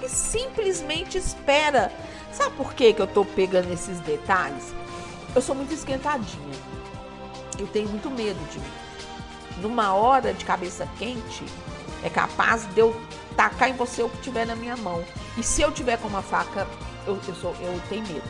E 0.03 0.09
simplesmente 0.09 1.19
espera. 1.19 1.91
Sabe 2.33 2.55
por 2.55 2.73
que, 2.73 2.93
que 2.93 3.01
eu 3.01 3.07
tô 3.07 3.23
pegando 3.23 3.71
esses 3.71 3.99
detalhes? 3.99 4.73
Eu 5.33 5.41
sou 5.41 5.55
muito 5.55 5.73
esquentadinha. 5.73 6.55
Eu 7.57 7.67
tenho 7.67 7.87
muito 7.89 8.09
medo 8.09 8.39
de 8.51 8.59
mim. 8.59 8.71
Numa 9.61 9.93
hora 9.93 10.33
de 10.33 10.43
cabeça 10.43 10.87
quente, 10.97 11.45
é 12.03 12.09
capaz 12.09 12.65
de 12.65 12.79
eu 12.79 12.99
tacar 13.35 13.69
em 13.69 13.73
você 13.73 14.03
o 14.03 14.09
que 14.09 14.17
tiver 14.17 14.45
na 14.45 14.55
minha 14.55 14.75
mão. 14.75 15.03
E 15.37 15.43
se 15.43 15.61
eu 15.61 15.71
tiver 15.71 15.97
com 15.97 16.07
uma 16.07 16.21
faca, 16.21 16.67
eu, 17.07 17.17
eu, 17.27 17.35
sou, 17.35 17.55
eu 17.61 17.81
tenho 17.87 18.05
medo. 18.07 18.23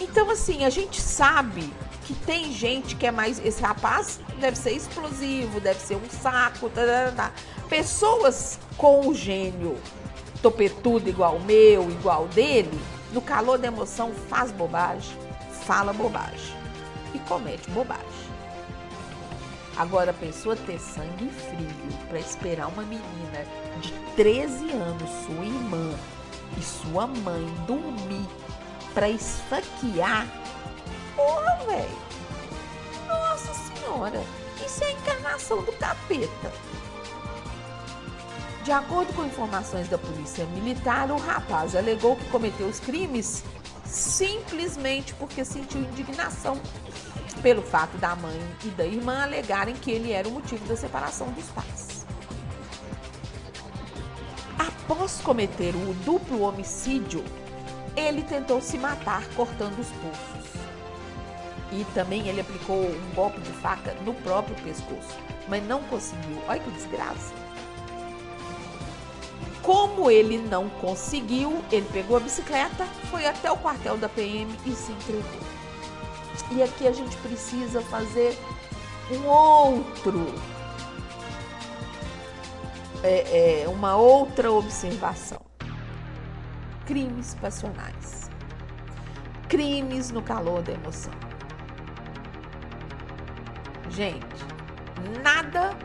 Então, 0.00 0.30
assim, 0.30 0.64
a 0.64 0.70
gente 0.70 1.00
sabe 1.00 1.72
que 2.04 2.14
tem 2.14 2.52
gente 2.52 2.96
que 2.96 3.06
é 3.06 3.10
mais. 3.10 3.44
Esse 3.44 3.62
rapaz 3.62 4.20
deve 4.38 4.56
ser 4.56 4.72
explosivo, 4.72 5.60
deve 5.60 5.80
ser 5.80 5.96
um 5.96 6.10
saco. 6.10 6.68
Tá, 6.70 6.82
tá, 6.84 7.12
tá. 7.16 7.32
Pessoas 7.68 8.58
com 8.76 9.08
o 9.08 9.14
gênio 9.14 9.76
topetudo 10.42 11.08
igual 11.08 11.36
o 11.36 11.40
meu, 11.40 11.90
igual 11.90 12.26
dele, 12.28 12.80
no 13.12 13.20
calor 13.20 13.58
da 13.58 13.68
emoção 13.68 14.12
faz 14.28 14.50
bobagem, 14.52 15.16
fala 15.64 15.92
bobagem 15.92 16.56
e 17.14 17.18
comete 17.20 17.70
bobagem. 17.70 18.30
Agora, 19.76 20.10
a 20.10 20.14
pessoa 20.14 20.54
ter 20.54 20.78
sangue 20.78 21.30
frio 21.30 21.98
para 22.08 22.18
esperar 22.18 22.68
uma 22.68 22.82
menina 22.82 23.46
de 23.80 23.92
13 24.14 24.72
anos, 24.72 25.10
sua 25.24 25.44
irmã 25.44 25.94
e 26.58 26.62
sua 26.62 27.06
mãe 27.06 27.46
dormir 27.66 28.28
para 28.92 29.08
esfaquear, 29.08 30.26
porra, 31.16 31.64
velho. 31.66 31.98
Nossa 33.06 33.54
Senhora, 33.54 34.22
isso 34.64 34.84
é 34.84 34.88
a 34.88 34.92
encarnação 34.92 35.62
do 35.62 35.72
capeta. 35.72 36.52
De 38.64 38.72
acordo 38.72 39.12
com 39.14 39.24
informações 39.24 39.88
da 39.88 39.96
polícia 39.96 40.44
militar, 40.46 41.10
o 41.10 41.16
rapaz 41.16 41.74
alegou 41.74 42.16
que 42.16 42.28
cometeu 42.28 42.66
os 42.66 42.78
crimes 42.78 43.42
simplesmente 43.84 45.14
porque 45.14 45.44
sentiu 45.44 45.80
indignação 45.80 46.60
pelo 47.42 47.62
fato 47.62 47.96
da 47.96 48.14
mãe 48.14 48.38
e 48.64 48.68
da 48.68 48.84
irmã 48.84 49.22
alegarem 49.22 49.74
que 49.74 49.90
ele 49.90 50.12
era 50.12 50.28
o 50.28 50.32
motivo 50.32 50.64
da 50.66 50.76
separação 50.76 51.30
dos 51.32 51.46
pais. 51.46 52.06
Após 54.58 55.20
cometer 55.22 55.74
o 55.74 55.94
duplo 56.04 56.42
homicídio, 56.42 57.24
ele 57.96 58.22
tentou 58.22 58.60
se 58.60 58.76
matar 58.76 59.24
cortando 59.34 59.78
os 59.78 59.88
pulsos. 59.88 60.50
E 61.72 61.84
também 61.94 62.28
ele 62.28 62.40
aplicou 62.40 62.76
um 62.76 63.14
golpe 63.14 63.40
de 63.40 63.52
faca 63.52 63.94
no 64.04 64.12
próprio 64.12 64.56
pescoço, 64.56 65.18
mas 65.48 65.66
não 65.66 65.82
conseguiu. 65.84 66.42
Olha 66.46 66.60
que 66.60 66.70
desgraça. 66.72 67.39
Como 69.62 70.10
ele 70.10 70.38
não 70.38 70.68
conseguiu, 70.68 71.62
ele 71.70 71.86
pegou 71.92 72.16
a 72.16 72.20
bicicleta, 72.20 72.86
foi 73.10 73.26
até 73.26 73.50
o 73.50 73.56
quartel 73.56 73.96
da 73.96 74.08
PM 74.08 74.50
e 74.64 74.72
se 74.72 74.90
entregou. 74.92 75.40
E 76.52 76.62
aqui 76.62 76.88
a 76.88 76.92
gente 76.92 77.16
precisa 77.18 77.80
fazer 77.82 78.36
um 79.10 79.26
outro, 79.26 80.34
é, 83.02 83.62
é, 83.62 83.68
uma 83.68 83.96
outra 83.96 84.50
observação. 84.50 85.40
Crimes 86.86 87.34
passionais. 87.34 88.30
Crimes 89.48 90.10
no 90.10 90.22
calor 90.22 90.62
da 90.62 90.72
emoção. 90.72 91.12
Gente, 93.90 94.44
nada 95.22 95.76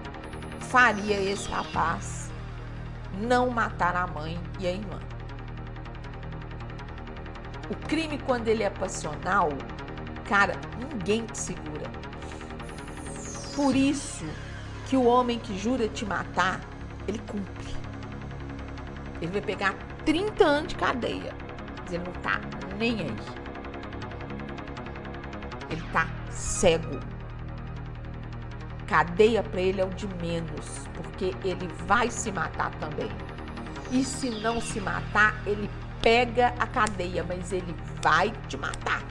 faria 0.61 1.19
esse 1.19 1.49
rapaz 1.49 2.24
não 3.19 3.49
matar 3.49 3.95
a 3.95 4.07
mãe 4.07 4.39
e 4.59 4.67
a 4.67 4.71
irmã. 4.71 4.99
O 7.69 7.75
crime, 7.87 8.17
quando 8.19 8.47
ele 8.47 8.63
é 8.63 8.69
passional, 8.69 9.49
Cara, 10.25 10.55
ninguém 10.79 11.23
te 11.27 11.37
segura. 11.37 11.89
Por 13.55 13.75
isso 13.75 14.25
que 14.87 14.97
o 14.97 15.05
homem 15.05 15.37
que 15.37 15.57
jura 15.57 15.87
te 15.87 16.03
matar, 16.03 16.59
ele 17.07 17.19
cumpre. 17.19 17.75
Ele 19.21 19.31
vai 19.31 19.41
pegar 19.41 19.75
30 20.03 20.43
anos 20.43 20.69
de 20.69 20.75
cadeia. 20.75 21.31
Mas 21.79 21.93
ele 21.93 22.03
não 22.03 22.13
tá 22.21 22.41
nem 22.77 23.01
aí. 23.01 23.15
Ele 25.69 25.83
tá 25.93 26.07
cego. 26.31 26.99
Cadeia 28.87 29.41
para 29.41 29.61
ele 29.61 29.81
é 29.81 29.85
o 29.85 29.89
de 29.89 30.07
menos, 30.21 30.65
porque 30.93 31.35
ele 31.43 31.67
vai 31.87 32.09
se 32.11 32.31
matar 32.31 32.71
também. 32.75 33.09
E 33.91 34.03
se 34.03 34.29
não 34.29 34.61
se 34.61 34.79
matar, 34.79 35.41
ele 35.45 35.69
pega 36.01 36.53
a 36.59 36.67
cadeia, 36.67 37.23
mas 37.23 37.51
ele 37.51 37.75
vai 38.01 38.31
te 38.47 38.57
matar. 38.57 39.03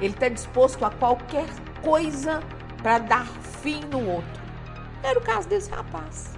Ele 0.00 0.12
está 0.12 0.28
disposto 0.28 0.84
a 0.84 0.90
qualquer 0.90 1.48
coisa 1.82 2.40
para 2.82 2.98
dar 2.98 3.26
fim 3.62 3.80
no 3.90 4.06
outro. 4.06 4.42
Era 5.02 5.18
o 5.18 5.22
caso 5.22 5.48
desse 5.48 5.70
rapaz. 5.70 6.36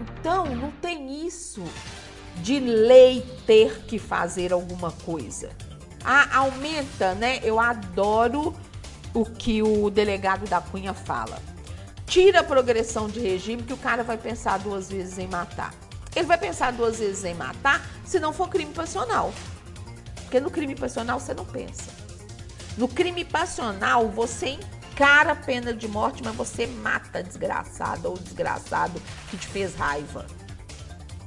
Então, 0.00 0.46
não 0.46 0.70
tem 0.70 1.26
isso 1.26 1.62
de 2.36 2.58
lei 2.58 3.24
ter 3.46 3.84
que 3.84 3.98
fazer 3.98 4.52
alguma 4.52 4.90
coisa. 4.90 5.50
Ah, 6.04 6.38
aumenta, 6.38 7.14
né? 7.14 7.38
Eu 7.42 7.60
adoro 7.60 8.54
o 9.14 9.24
que 9.24 9.62
o 9.62 9.90
delegado 9.90 10.46
da 10.48 10.60
Cunha 10.60 10.94
fala. 10.94 11.38
Tira 12.06 12.40
a 12.40 12.44
progressão 12.44 13.08
de 13.08 13.20
regime 13.20 13.62
que 13.62 13.72
o 13.72 13.76
cara 13.76 14.02
vai 14.02 14.18
pensar 14.18 14.58
duas 14.58 14.90
vezes 14.90 15.18
em 15.18 15.28
matar. 15.28 15.74
Ele 16.14 16.26
vai 16.26 16.38
pensar 16.38 16.72
duas 16.72 16.98
vezes 16.98 17.24
em 17.24 17.34
matar 17.34 17.84
se 18.04 18.20
não 18.20 18.32
for 18.32 18.48
crime 18.48 18.72
passional. 18.72 19.32
Porque 20.22 20.40
no 20.40 20.50
crime 20.50 20.74
passional 20.74 21.18
você 21.18 21.32
não 21.32 21.44
pensa. 21.44 21.90
No 22.76 22.88
crime 22.88 23.24
passional, 23.24 24.08
você 24.08 24.58
encara 24.92 25.32
a 25.32 25.36
pena 25.36 25.74
de 25.74 25.86
morte, 25.86 26.22
mas 26.22 26.34
você 26.34 26.66
mata 26.66 27.22
desgraçado 27.22 28.08
ou 28.08 28.16
desgraçado 28.16 29.00
que 29.30 29.36
te 29.36 29.46
fez 29.46 29.74
raiva. 29.74 30.26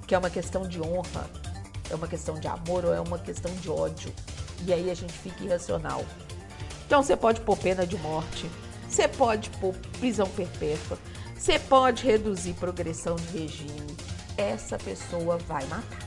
Que 0.07 0.15
é 0.15 0.17
uma 0.17 0.29
questão 0.29 0.67
de 0.67 0.81
honra, 0.81 1.29
é 1.89 1.95
uma 1.95 2.07
questão 2.07 2.39
de 2.39 2.47
amor 2.47 2.85
ou 2.85 2.93
é 2.93 2.99
uma 2.99 3.19
questão 3.19 3.53
de 3.55 3.69
ódio. 3.69 4.13
E 4.65 4.73
aí 4.73 4.89
a 4.89 4.95
gente 4.95 5.13
fica 5.13 5.43
irracional. 5.43 6.03
Então 6.85 7.01
você 7.01 7.15
pode 7.15 7.41
pôr 7.41 7.57
pena 7.57 7.85
de 7.85 7.97
morte, 7.97 8.49
você 8.87 9.07
pode 9.07 9.49
pôr 9.51 9.73
prisão 9.99 10.27
perpétua, 10.29 10.97
você 11.35 11.57
pode 11.59 12.05
reduzir 12.05 12.53
progressão 12.53 13.15
de 13.15 13.37
regime. 13.39 13.97
Essa 14.37 14.77
pessoa 14.77 15.37
vai 15.37 15.65
matar. 15.65 16.05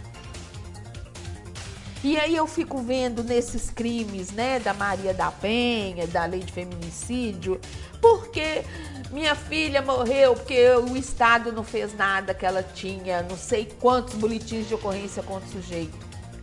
E 2.03 2.17
aí 2.17 2.37
eu 2.37 2.47
fico 2.47 2.79
vendo 2.79 3.25
nesses 3.25 3.71
crimes, 3.71 4.31
né, 4.31 4.61
da 4.61 4.73
Maria 4.73 5.13
da 5.13 5.33
Penha, 5.33 6.07
da 6.07 6.25
lei 6.27 6.41
de 6.41 6.53
feminicídio, 6.53 7.61
porque 8.01 8.63
minha 9.11 9.35
filha 9.35 9.83
morreu 9.83 10.35
porque 10.35 10.71
o 10.77 10.97
Estado 10.97 11.51
não 11.51 11.65
fez 11.65 11.97
nada 11.97 12.33
que 12.33 12.47
ela 12.47 12.63
tinha, 12.63 13.23
não 13.23 13.37
sei 13.37 13.67
quantos 13.81 14.15
boletins 14.15 14.69
de 14.69 14.75
ocorrência 14.75 15.25
contra 15.25 15.49
o 15.49 15.53
sujeito. 15.53 15.99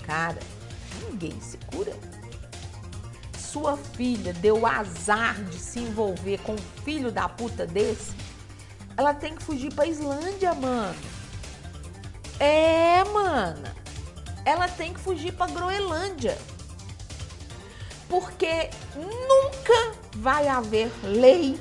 Cara, 0.05 0.39
ninguém 1.09 1.39
se 1.39 1.57
cura. 1.67 1.93
Sua 3.55 3.77
filha 3.77 4.33
deu 4.33 4.67
azar 4.67 5.41
de 5.45 5.57
se 5.57 5.79
envolver 5.79 6.39
com 6.39 6.55
um 6.55 6.83
filho 6.83 7.09
da 7.09 7.29
puta 7.29 7.65
desse, 7.65 8.13
ela 8.97 9.13
tem 9.13 9.33
que 9.33 9.43
fugir 9.43 9.73
pra 9.73 9.85
Islândia, 9.85 10.53
mano. 10.53 10.99
É, 12.37 13.01
mana 13.05 13.85
ela 14.45 14.67
tem 14.67 14.93
que 14.93 14.99
fugir 14.99 15.33
para 15.33 15.51
Groenlândia. 15.51 16.37
Porque 18.07 18.69
nunca 18.95 19.99
vai 20.17 20.47
haver 20.47 20.91
lei, 21.03 21.59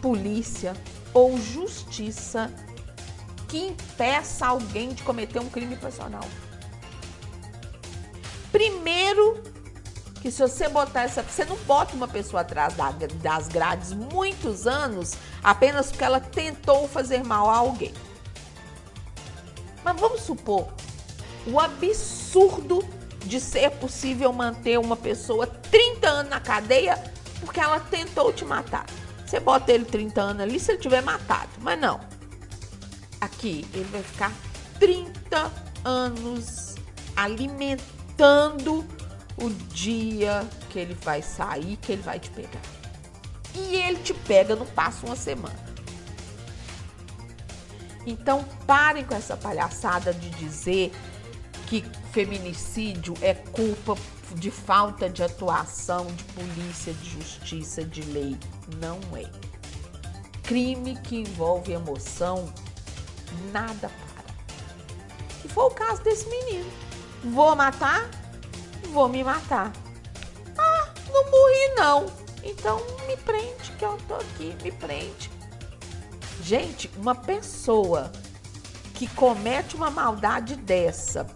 polícia 0.00 0.72
ou 1.12 1.38
justiça 1.38 2.50
que 3.46 3.58
impeça 3.58 4.46
alguém 4.46 4.94
de 4.94 5.02
cometer 5.02 5.38
um 5.38 5.50
crime 5.50 5.76
passional. 5.76 6.24
Primeiro, 8.50 9.42
que 10.24 10.30
se 10.30 10.40
você 10.40 10.70
botar 10.70 11.02
essa. 11.02 11.22
Você 11.22 11.44
não 11.44 11.56
bota 11.66 11.94
uma 11.94 12.08
pessoa 12.08 12.40
atrás 12.40 12.72
das 13.20 13.46
grades 13.46 13.92
muitos 13.92 14.66
anos 14.66 15.12
apenas 15.42 15.90
porque 15.90 16.02
ela 16.02 16.18
tentou 16.18 16.88
fazer 16.88 17.22
mal 17.22 17.50
a 17.50 17.58
alguém. 17.58 17.92
Mas 19.84 20.00
vamos 20.00 20.22
supor 20.22 20.72
o 21.46 21.60
absurdo 21.60 22.82
de 23.26 23.38
ser 23.38 23.72
possível 23.72 24.32
manter 24.32 24.78
uma 24.78 24.96
pessoa 24.96 25.46
30 25.46 26.08
anos 26.08 26.30
na 26.30 26.40
cadeia 26.40 26.96
porque 27.40 27.60
ela 27.60 27.78
tentou 27.78 28.32
te 28.32 28.46
matar. 28.46 28.86
Você 29.26 29.38
bota 29.38 29.72
ele 29.72 29.84
30 29.84 30.22
anos 30.22 30.42
ali 30.42 30.58
se 30.58 30.72
ele 30.72 30.80
tiver 30.80 31.02
matado, 31.02 31.50
mas 31.60 31.78
não. 31.78 32.00
Aqui 33.20 33.66
ele 33.74 33.84
vai 33.92 34.02
ficar 34.02 34.32
30 34.80 35.52
anos 35.84 36.76
alimentando 37.14 38.86
o 39.36 39.50
dia 39.50 40.46
que 40.70 40.78
ele 40.78 40.94
vai 40.94 41.22
sair, 41.22 41.76
que 41.76 41.92
ele 41.92 42.02
vai 42.02 42.18
te 42.18 42.30
pegar. 42.30 42.62
E 43.54 43.76
ele 43.76 43.98
te 44.00 44.12
pega, 44.12 44.56
não 44.56 44.66
passa 44.66 45.06
uma 45.06 45.16
semana. 45.16 45.64
Então 48.06 48.44
parem 48.66 49.04
com 49.04 49.14
essa 49.14 49.36
palhaçada 49.36 50.12
de 50.12 50.30
dizer 50.30 50.92
que 51.66 51.84
feminicídio 52.12 53.14
é 53.22 53.34
culpa 53.34 53.96
de 54.34 54.50
falta 54.50 55.08
de 55.08 55.22
atuação 55.22 56.06
de 56.06 56.24
polícia, 56.24 56.92
de 56.92 57.10
justiça, 57.10 57.84
de 57.84 58.02
lei. 58.02 58.36
Não 58.80 58.98
é. 59.16 59.30
Crime 60.42 60.96
que 60.96 61.16
envolve 61.16 61.72
emoção, 61.72 62.52
nada 63.52 63.88
para. 63.88 64.24
E 65.44 65.48
foi 65.48 65.64
o 65.64 65.70
caso 65.70 66.02
desse 66.02 66.28
menino. 66.28 66.70
Vou 67.24 67.56
matar? 67.56 68.10
Vou 68.92 69.08
me 69.08 69.24
matar. 69.24 69.72
Ah, 70.56 70.88
não 71.12 71.30
morri 71.30 71.74
não. 71.76 72.06
Então 72.42 72.80
me 73.06 73.16
prende 73.16 73.72
que 73.78 73.84
eu 73.84 73.98
tô 74.06 74.14
aqui, 74.14 74.56
me 74.62 74.70
prende. 74.70 75.30
Gente, 76.42 76.90
uma 76.96 77.14
pessoa 77.14 78.12
que 78.94 79.08
comete 79.08 79.74
uma 79.74 79.90
maldade 79.90 80.54
dessa, 80.56 81.26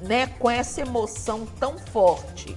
né, 0.00 0.26
com 0.38 0.50
essa 0.50 0.82
emoção 0.82 1.46
tão 1.58 1.78
forte, 1.78 2.56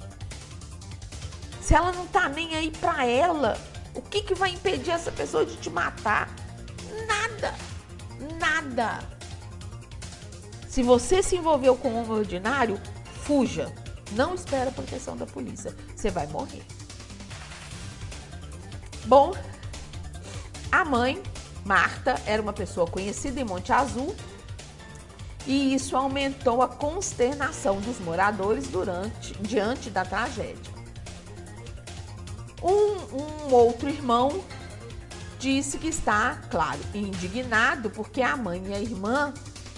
se 1.61 1.73
ela 1.73 1.91
não 1.93 2.05
tá 2.05 2.27
nem 2.27 2.53
aí 2.55 2.69
para 2.71 3.05
ela, 3.05 3.57
o 3.95 4.01
que 4.01 4.21
que 4.21 4.35
vai 4.35 4.51
impedir 4.51 4.91
essa 4.91 5.11
pessoa 5.11 5.45
de 5.45 5.55
te 5.55 5.69
matar? 5.69 6.29
Nada. 7.07 7.55
Nada. 8.39 8.99
Se 10.67 10.83
você 10.83 11.23
se 11.23 11.37
envolveu 11.37 11.75
com 11.75 11.89
um 11.89 12.11
ordinário, 12.11 12.79
fuja. 13.23 13.73
Não 14.11 14.35
espera 14.35 14.69
a 14.69 14.73
proteção 14.73 15.17
da 15.17 15.25
polícia. 15.25 15.75
Você 15.95 16.11
vai 16.11 16.27
morrer. 16.27 16.63
Bom, 19.05 19.33
a 20.71 20.85
mãe, 20.85 21.21
Marta, 21.65 22.15
era 22.25 22.41
uma 22.41 22.53
pessoa 22.53 22.87
conhecida 22.87 23.39
em 23.39 23.43
Monte 23.43 23.71
Azul 23.71 24.15
e 25.45 25.73
isso 25.73 25.97
aumentou 25.97 26.61
a 26.61 26.67
consternação 26.67 27.81
dos 27.81 27.99
moradores 27.99 28.67
durante, 28.67 29.33
diante 29.41 29.89
da 29.89 30.05
tragédia. 30.05 30.73
Um, 32.61 33.49
um 33.49 33.53
outro 33.53 33.89
irmão 33.89 34.41
disse 35.37 35.77
que 35.77 35.89
está, 35.89 36.41
claro, 36.49 36.79
indignado 36.93 37.89
porque 37.89 38.21
a 38.21 38.37
mãe 38.37 38.63
e 38.67 38.73
a 38.73 38.79
irmã 38.79 39.33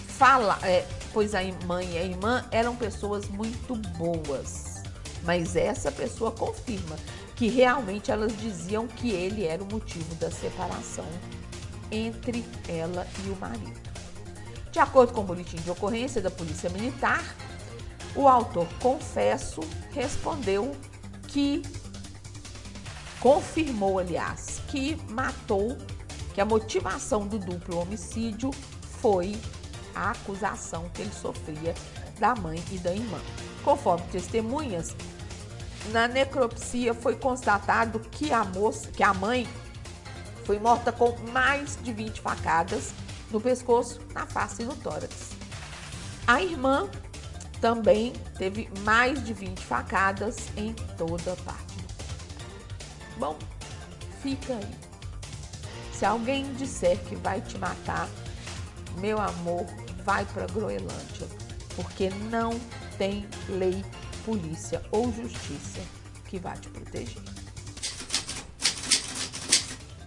fala, 0.06 0.56
é, 0.62 0.86
pois 1.16 1.34
a 1.34 1.40
mãe 1.64 1.94
e 1.94 1.96
a 1.96 2.04
irmã 2.04 2.44
eram 2.50 2.76
pessoas 2.76 3.26
muito 3.26 3.74
boas. 3.96 4.82
Mas 5.22 5.56
essa 5.56 5.90
pessoa 5.90 6.30
confirma 6.30 6.94
que 7.34 7.48
realmente 7.48 8.10
elas 8.10 8.36
diziam 8.36 8.86
que 8.86 9.12
ele 9.12 9.46
era 9.46 9.64
o 9.64 9.66
motivo 9.66 10.14
da 10.16 10.30
separação 10.30 11.06
entre 11.90 12.44
ela 12.68 13.06
e 13.24 13.30
o 13.30 13.36
marido. 13.36 13.80
De 14.70 14.78
acordo 14.78 15.14
com 15.14 15.22
o 15.22 15.24
boletim 15.24 15.56
de 15.56 15.70
ocorrência 15.70 16.20
da 16.20 16.30
Polícia 16.30 16.68
Militar, 16.68 17.24
o 18.14 18.28
autor 18.28 18.68
confesso 18.78 19.60
respondeu 19.92 20.76
que 21.28 21.62
confirmou, 23.20 23.98
aliás, 23.98 24.60
que 24.68 24.98
matou, 25.08 25.78
que 26.34 26.42
a 26.42 26.44
motivação 26.44 27.26
do 27.26 27.38
duplo 27.38 27.78
homicídio 27.78 28.50
foi 29.00 29.34
a 29.96 30.10
acusação 30.10 30.88
que 30.92 31.02
ele 31.02 31.12
sofria 31.12 31.74
da 32.20 32.34
mãe 32.34 32.62
e 32.70 32.78
da 32.78 32.92
irmã. 32.92 33.18
Conforme 33.64 34.06
testemunhas, 34.12 34.94
na 35.90 36.06
necropsia 36.06 36.92
foi 36.92 37.16
constatado 37.16 37.98
que 37.98 38.32
a 38.32 38.44
moça, 38.44 38.90
que 38.92 39.02
a 39.02 39.14
mãe 39.14 39.48
foi 40.44 40.58
morta 40.58 40.92
com 40.92 41.16
mais 41.32 41.78
de 41.82 41.92
20 41.92 42.20
facadas 42.20 42.92
no 43.30 43.40
pescoço, 43.40 44.00
na 44.14 44.26
face 44.26 44.62
e 44.62 44.64
no 44.64 44.76
tórax. 44.76 45.30
A 46.26 46.42
irmã 46.42 46.88
também 47.60 48.12
teve 48.36 48.68
mais 48.80 49.24
de 49.24 49.32
20 49.32 49.60
facadas 49.60 50.36
em 50.56 50.72
toda 50.96 51.34
parte. 51.36 51.76
Bom, 53.16 53.36
fica 54.22 54.52
aí. 54.54 54.86
Se 55.92 56.04
alguém 56.04 56.52
disser 56.54 56.98
que 57.04 57.16
vai 57.16 57.40
te 57.40 57.56
matar, 57.56 58.08
meu 58.98 59.20
amor, 59.20 59.66
vai 60.06 60.24
para 60.26 60.46
Groenlândia, 60.46 61.26
porque 61.74 62.08
não 62.30 62.58
tem 62.96 63.26
lei, 63.48 63.84
polícia 64.24 64.80
ou 64.92 65.12
justiça 65.12 65.80
que 66.28 66.38
vai 66.38 66.56
te 66.56 66.68
proteger. 66.68 67.22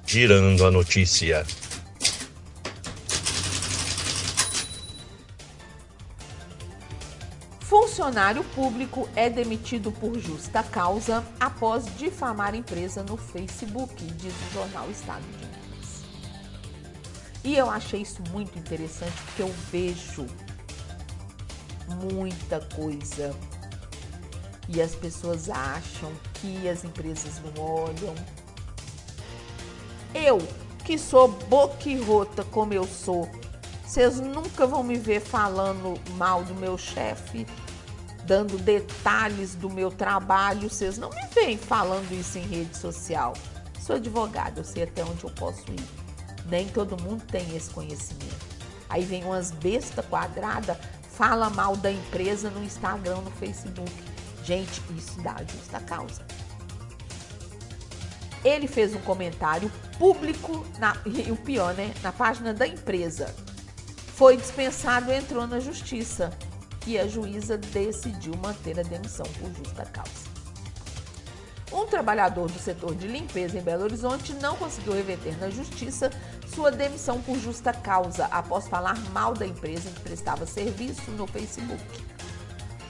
Girando 0.07 0.65
a 0.65 0.71
notícia. 0.71 1.45
Funcionário 7.59 8.43
público 8.55 9.07
é 9.15 9.29
demitido 9.29 9.91
por 9.91 10.17
justa 10.17 10.63
causa 10.63 11.23
após 11.39 11.85
difamar 11.97 12.55
empresa 12.55 13.03
no 13.03 13.17
Facebook, 13.17 14.03
diz 14.03 14.33
o 14.33 14.53
jornal 14.53 14.89
Estado 14.89 15.23
de. 15.37 15.68
E 17.43 17.55
eu 17.55 17.69
achei 17.69 18.01
isso 18.01 18.21
muito 18.31 18.57
interessante 18.57 19.15
porque 19.23 19.41
eu 19.41 19.53
vejo 19.71 20.27
muita 22.11 22.59
coisa 22.75 23.35
e 24.67 24.81
as 24.81 24.93
pessoas 24.93 25.49
acham 25.49 26.11
que 26.35 26.69
as 26.69 26.83
empresas 26.83 27.41
não 27.55 27.63
olham. 27.63 28.15
Eu, 30.13 30.37
que 30.85 30.97
sou 30.97 31.27
boquirrota 31.27 32.43
como 32.45 32.73
eu 32.73 32.85
sou, 32.85 33.29
vocês 33.89 34.19
nunca 34.19 34.67
vão 34.67 34.83
me 34.83 34.97
ver 34.97 35.19
falando 35.19 35.99
mal 36.15 36.43
do 36.43 36.53
meu 36.53 36.77
chefe, 36.77 37.47
dando 38.23 38.55
detalhes 38.59 39.55
do 39.55 39.67
meu 39.67 39.89
trabalho. 39.89 40.69
Vocês 40.69 40.99
não 40.99 41.09
me 41.09 41.27
veem 41.33 41.57
falando 41.57 42.11
isso 42.11 42.37
em 42.37 42.43
rede 42.43 42.77
social. 42.77 43.33
Sou 43.81 43.95
advogada, 43.95 44.59
eu 44.59 44.63
sei 44.63 44.83
até 44.83 45.03
onde 45.03 45.23
eu 45.23 45.31
posso 45.31 45.63
ir. 45.71 45.98
Nem 46.49 46.67
todo 46.67 47.01
mundo 47.01 47.23
tem 47.25 47.55
esse 47.55 47.69
conhecimento. 47.69 48.45
Aí 48.89 49.05
vem 49.05 49.23
umas 49.23 49.51
besta 49.51 50.01
quadrada, 50.01 50.79
fala 51.11 51.49
mal 51.49 51.75
da 51.77 51.91
empresa 51.91 52.49
no 52.49 52.63
Instagram, 52.63 53.21
no 53.21 53.31
Facebook. 53.31 53.91
Gente, 54.43 54.81
isso 54.97 55.21
dá 55.21 55.35
justa 55.43 55.79
causa. 55.81 56.25
Ele 58.43 58.67
fez 58.67 58.95
um 58.95 59.01
comentário 59.01 59.71
público, 59.97 60.65
na, 60.79 60.95
e 61.05 61.31
o 61.31 61.35
pior, 61.35 61.73
né? 61.73 61.93
Na 62.01 62.11
página 62.11 62.53
da 62.53 62.65
empresa 62.65 63.35
foi 64.15 64.37
dispensado 64.37 65.11
entrou 65.11 65.45
na 65.45 65.59
justiça. 65.59 66.31
e 66.87 66.97
a 66.97 67.07
juíza 67.07 67.57
decidiu 67.57 68.33
manter 68.37 68.79
a 68.79 68.83
demissão 68.83 69.25
por 69.39 69.51
justa 69.53 69.85
causa. 69.85 70.38
Um 71.71 71.85
trabalhador 71.85 72.49
do 72.49 72.57
setor 72.57 72.95
de 72.95 73.07
limpeza 73.07 73.57
em 73.57 73.61
Belo 73.61 73.83
Horizonte 73.83 74.33
não 74.33 74.55
conseguiu 74.55 74.93
reverter 74.93 75.39
na 75.39 75.49
justiça 75.49 76.09
sua 76.47 76.71
demissão 76.71 77.21
por 77.21 77.37
justa 77.37 77.71
causa 77.71 78.25
após 78.25 78.67
falar 78.67 78.97
mal 79.11 79.33
da 79.33 79.45
empresa 79.45 79.89
que 79.91 79.99
prestava 79.99 80.47
serviço 80.47 81.11
no 81.11 81.27
Facebook. 81.27 81.83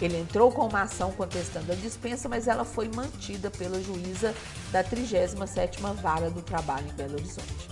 Ele 0.01 0.17
entrou 0.17 0.49
com 0.49 0.65
uma 0.65 0.83
ação 0.83 1.11
contestando 1.11 1.73
a 1.73 1.75
dispensa, 1.75 2.29
mas 2.29 2.47
ela 2.47 2.63
foi 2.63 2.87
mantida 2.87 3.51
pela 3.51 3.81
juíza 3.81 4.33
da 4.71 4.81
37ª 4.81 5.93
Vara 5.95 6.29
do 6.29 6.41
Trabalho 6.41 6.87
em 6.87 6.93
Belo 6.93 7.15
Horizonte. 7.15 7.69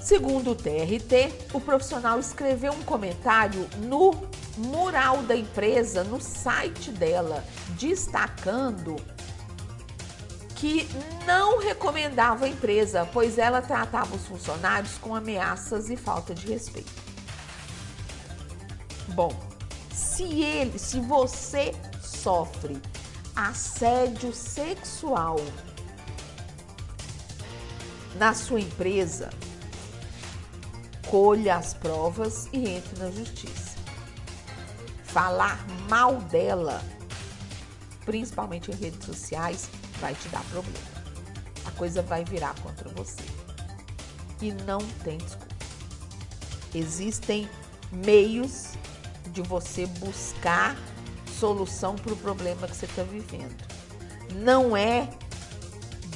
Segundo 0.00 0.52
o 0.52 0.54
TRT, 0.54 1.50
o 1.52 1.60
profissional 1.60 2.20
escreveu 2.20 2.72
um 2.72 2.82
comentário 2.84 3.68
no 3.78 4.14
mural 4.56 5.20
da 5.24 5.34
empresa, 5.34 6.04
no 6.04 6.20
site 6.20 6.92
dela, 6.92 7.42
destacando 7.70 8.94
que 10.56 10.88
não 11.26 11.60
recomendava 11.60 12.46
a 12.46 12.48
empresa, 12.48 13.08
pois 13.12 13.38
ela 13.38 13.60
tratava 13.60 14.16
os 14.16 14.26
funcionários 14.26 14.98
com 14.98 15.14
ameaças 15.14 15.90
e 15.90 15.96
falta 15.96 16.34
de 16.34 16.46
respeito. 16.46 16.90
Bom, 19.08 19.38
se 19.92 20.42
ele, 20.42 20.78
se 20.78 20.98
você 21.00 21.74
sofre 22.02 22.80
assédio 23.34 24.32
sexual 24.32 25.36
na 28.14 28.32
sua 28.32 28.60
empresa, 28.60 29.28
colha 31.06 31.56
as 31.56 31.74
provas 31.74 32.48
e 32.52 32.66
entre 32.68 32.98
na 32.98 33.10
justiça. 33.10 33.76
Falar 35.04 35.66
mal 35.88 36.16
dela, 36.16 36.82
principalmente 38.06 38.70
em 38.70 38.74
redes 38.74 39.04
sociais, 39.04 39.68
vai 40.00 40.14
te 40.14 40.28
dar 40.28 40.42
problema. 40.44 40.78
A 41.64 41.70
coisa 41.72 42.02
vai 42.02 42.24
virar 42.24 42.54
contra 42.60 42.88
você. 42.90 43.22
E 44.40 44.52
não 44.52 44.78
tem 45.02 45.18
desculpa. 45.18 45.54
Existem 46.74 47.48
meios 47.90 48.72
de 49.32 49.42
você 49.42 49.86
buscar 49.86 50.76
solução 51.38 51.96
para 51.96 52.12
o 52.12 52.16
problema 52.16 52.66
que 52.66 52.76
você 52.76 52.86
está 52.86 53.02
vivendo. 53.02 53.56
Não 54.34 54.76
é 54.76 55.08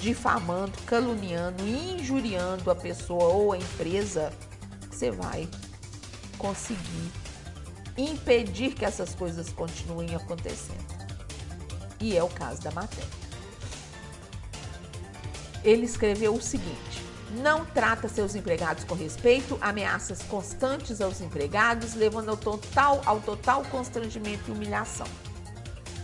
difamando, 0.01 0.73
caluniando, 0.87 1.67
injuriando 1.67 2.71
a 2.71 2.75
pessoa 2.75 3.25
ou 3.25 3.53
a 3.53 3.59
empresa 3.59 4.33
que 4.89 4.97
você 4.97 5.11
vai 5.11 5.49
conseguir 6.39 7.13
impedir 7.97 8.75
que 8.75 8.85
essas 8.85 9.15
coisas 9.15 9.51
continuem 9.51 10.15
acontecendo. 10.15 11.01
E 12.01 12.17
é 12.17 12.23
o 12.23 12.29
caso 12.29 12.63
da 12.63 12.71
matéria 12.71 13.20
ele 15.65 15.85
escreveu 15.85 16.35
o 16.35 16.43
seguinte: 16.43 17.11
não 17.31 17.65
trata 17.65 18.09
seus 18.09 18.35
empregados 18.35 18.85
com 18.85 18.95
respeito, 18.95 19.57
ameaças 19.61 20.23
constantes 20.23 21.01
aos 21.01 21.21
empregados, 21.21 21.95
levando 21.95 22.31
ao 22.31 22.37
total, 22.37 23.01
ao 23.07 23.21
total 23.21 23.65
constrangimento 23.71 24.49
e 24.49 24.53
humilhação. 24.53 25.07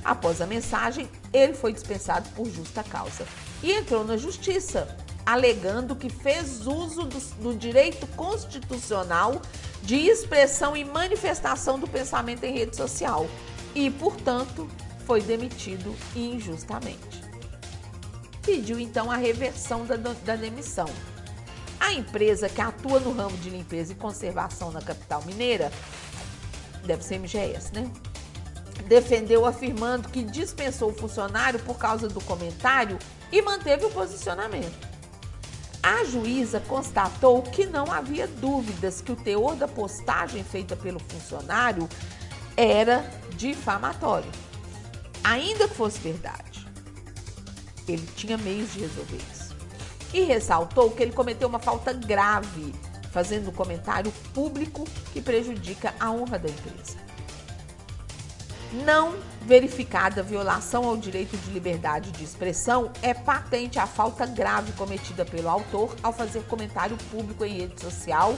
Após 0.05 0.41
a 0.41 0.47
mensagem, 0.47 1.09
ele 1.33 1.53
foi 1.53 1.73
dispensado 1.73 2.29
por 2.31 2.49
justa 2.49 2.85
causa 2.85 3.27
e 3.61 3.73
entrou 3.73 4.05
na 4.05 4.17
justiça, 4.17 4.97
alegando 5.25 5.97
que 5.97 6.09
fez 6.09 6.65
uso 6.65 7.03
do, 7.03 7.19
do 7.43 7.55
direito 7.57 8.07
constitucional 8.09 9.43
de 9.83 9.97
expressão 9.97 10.77
e 10.77 10.85
manifestação 10.85 11.77
do 11.77 11.89
pensamento 11.89 12.45
em 12.45 12.53
rede 12.53 12.77
social 12.77 13.27
e, 13.75 13.91
portanto, 13.91 14.69
foi 15.05 15.21
demitido 15.21 15.95
injustamente 16.15 17.26
pediu 18.47 18.79
então 18.79 19.11
a 19.11 19.17
reversão 19.17 19.85
da, 19.85 19.97
da 19.97 20.37
demissão. 20.37 20.89
A 21.81 21.93
empresa 21.93 22.49
que 22.49 22.61
atua 22.61 23.01
no 23.01 23.13
ramo 23.13 23.37
de 23.39 23.51
limpeza 23.51 23.93
e 23.93 23.97
conservação 23.97 24.71
na 24.71 24.81
capital 24.81 25.23
mineira, 25.27 25.71
deve 26.85 27.05
ser 27.05 27.19
MGS, 27.19 27.75
né? 27.75 27.91
Defendeu 28.87 29.45
afirmando 29.45 30.09
que 30.09 30.23
dispensou 30.23 30.91
o 30.91 30.95
funcionário 30.95 31.59
por 31.61 31.77
causa 31.77 32.09
do 32.09 32.21
comentário 32.21 32.99
e 33.33 33.43
manteve 33.43 33.85
o 33.85 33.91
posicionamento. 33.91 34.87
A 35.83 36.05
juíza 36.05 36.61
constatou 36.61 37.43
que 37.43 37.67
não 37.67 37.91
havia 37.91 38.27
dúvidas 38.27 39.01
que 39.01 39.13
o 39.13 39.17
teor 39.17 39.57
da 39.57 39.67
postagem 39.67 40.45
feita 40.45 40.77
pelo 40.77 41.01
funcionário 41.01 41.89
era 42.57 43.09
difamatório. 43.37 44.31
Ainda 45.23 45.69
que 45.69 45.75
fosse 45.75 45.99
verdade, 45.99 46.66
ele 47.89 48.07
tinha 48.17 48.37
meios 48.37 48.73
de 48.73 48.81
resolver 48.81 49.19
isso. 49.33 49.57
E 50.13 50.23
ressaltou 50.23 50.91
que 50.91 51.03
ele 51.03 51.13
cometeu 51.13 51.49
uma 51.49 51.59
falta 51.59 51.93
grave, 51.93 52.75
fazendo 53.11 53.51
um 53.51 53.53
comentário 53.53 54.13
público 54.33 54.85
que 55.13 55.21
prejudica 55.21 55.95
a 55.99 56.11
honra 56.11 56.39
da 56.39 56.49
empresa. 56.49 57.07
Não 58.85 59.15
verificada 59.43 60.23
violação 60.23 60.85
ao 60.85 60.97
direito 60.97 61.37
de 61.37 61.51
liberdade 61.51 62.11
de 62.11 62.25
expressão, 62.25 62.91
é 63.01 63.15
patente 63.15 63.79
a 63.79 63.87
falta 63.87 64.27
grave 64.27 64.73
cometida 64.73 65.25
pelo 65.25 65.49
autor 65.49 65.95
ao 66.03 66.13
fazer 66.13 66.43
comentário 66.45 66.97
público 67.11 67.45
em 67.45 67.59
rede 67.59 67.81
social, 67.81 68.37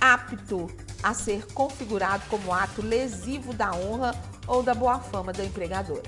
apto 0.00 0.68
a 1.02 1.14
ser 1.14 1.46
configurado 1.52 2.22
como 2.28 2.52
ato 2.52 2.82
lesivo 2.82 3.54
da 3.54 3.72
honra 3.74 4.14
ou 4.46 4.62
da 4.62 4.74
boa 4.74 4.98
fama 4.98 5.32
da 5.32 5.44
empregadora. 5.44 6.02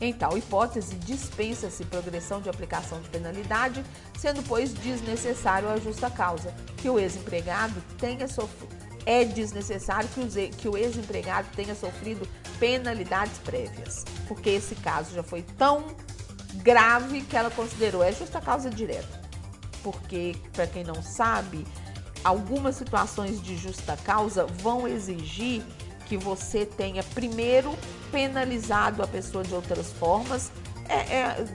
Em 0.00 0.12
tal 0.12 0.36
hipótese, 0.36 0.94
dispensa-se 0.96 1.84
progressão 1.86 2.40
de 2.40 2.50
aplicação 2.50 3.00
de 3.00 3.08
penalidade, 3.08 3.82
sendo, 4.18 4.42
pois, 4.42 4.74
desnecessário 4.74 5.70
a 5.70 5.78
justa 5.78 6.10
causa 6.10 6.52
que 6.76 6.90
o 6.90 6.98
ex-empregado 6.98 7.82
tenha 7.98 8.28
sofrido. 8.28 8.76
É 9.06 9.24
desnecessário 9.24 10.08
que 10.58 10.68
o 10.68 10.76
ex-empregado 10.76 11.48
tenha 11.54 11.74
sofrido 11.74 12.28
penalidades 12.58 13.38
prévias, 13.38 14.04
porque 14.26 14.50
esse 14.50 14.74
caso 14.74 15.14
já 15.14 15.22
foi 15.22 15.42
tão 15.42 15.84
grave 16.56 17.22
que 17.22 17.36
ela 17.36 17.50
considerou 17.50 18.02
é 18.02 18.12
justa 18.12 18.40
causa 18.40 18.68
direta. 18.68 19.24
Porque, 19.82 20.34
para 20.52 20.66
quem 20.66 20.82
não 20.82 21.00
sabe, 21.02 21.64
algumas 22.24 22.74
situações 22.74 23.40
de 23.40 23.56
justa 23.56 23.96
causa 24.04 24.44
vão 24.44 24.88
exigir 24.88 25.62
que 26.06 26.16
você 26.16 26.64
tenha 26.64 27.02
primeiro 27.02 27.76
penalizado 28.10 29.02
a 29.02 29.06
pessoa 29.06 29.44
de 29.44 29.54
outras 29.54 29.92
formas. 29.92 30.50
É, 30.88 30.94
é, 30.94 31.46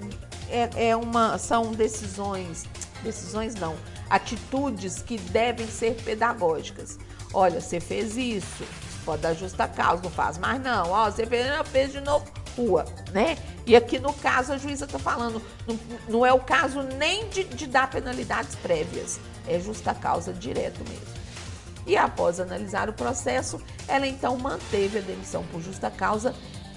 é, 0.49 0.89
é 0.89 0.95
uma, 0.95 1.37
são 1.37 1.71
decisões, 1.71 2.65
decisões 3.01 3.55
não, 3.55 3.75
atitudes 4.09 5.01
que 5.01 5.17
devem 5.17 5.67
ser 5.67 5.95
pedagógicas. 6.03 6.99
Olha, 7.33 7.61
você 7.61 7.79
fez 7.79 8.17
isso, 8.17 8.65
pode 9.05 9.21
dar 9.21 9.33
justa 9.33 9.67
causa, 9.67 10.03
não 10.03 10.11
faz 10.11 10.37
mais 10.37 10.61
não. 10.61 10.91
Ó, 10.91 11.09
você 11.09 11.25
fez, 11.25 11.47
fez 11.69 11.91
de 11.93 12.01
novo, 12.01 12.25
rua, 12.57 12.85
né? 13.13 13.37
E 13.65 13.75
aqui 13.75 13.99
no 13.99 14.13
caso 14.13 14.51
a 14.51 14.57
juíza 14.57 14.83
está 14.83 14.99
falando, 14.99 15.41
não, 15.65 15.79
não, 16.09 16.25
é 16.25 16.33
o 16.33 16.39
caso 16.39 16.81
nem 16.81 17.29
de, 17.29 17.45
de 17.45 17.67
dar 17.67 17.89
penalidades 17.89 18.55
prévias, 18.55 19.19
é 19.47 19.59
justa 19.59 19.93
causa 19.93 20.33
direto 20.33 20.83
mesmo. 20.83 21.20
E 21.85 21.97
após 21.97 22.39
analisar 22.39 22.89
o 22.89 22.93
processo, 22.93 23.61
ela 23.87 24.07
então 24.07 24.37
manteve 24.37 24.99
a 24.99 25.01
demissão 25.01 25.43
por 25.51 25.61
justa 25.61 25.89
causa 25.89 26.33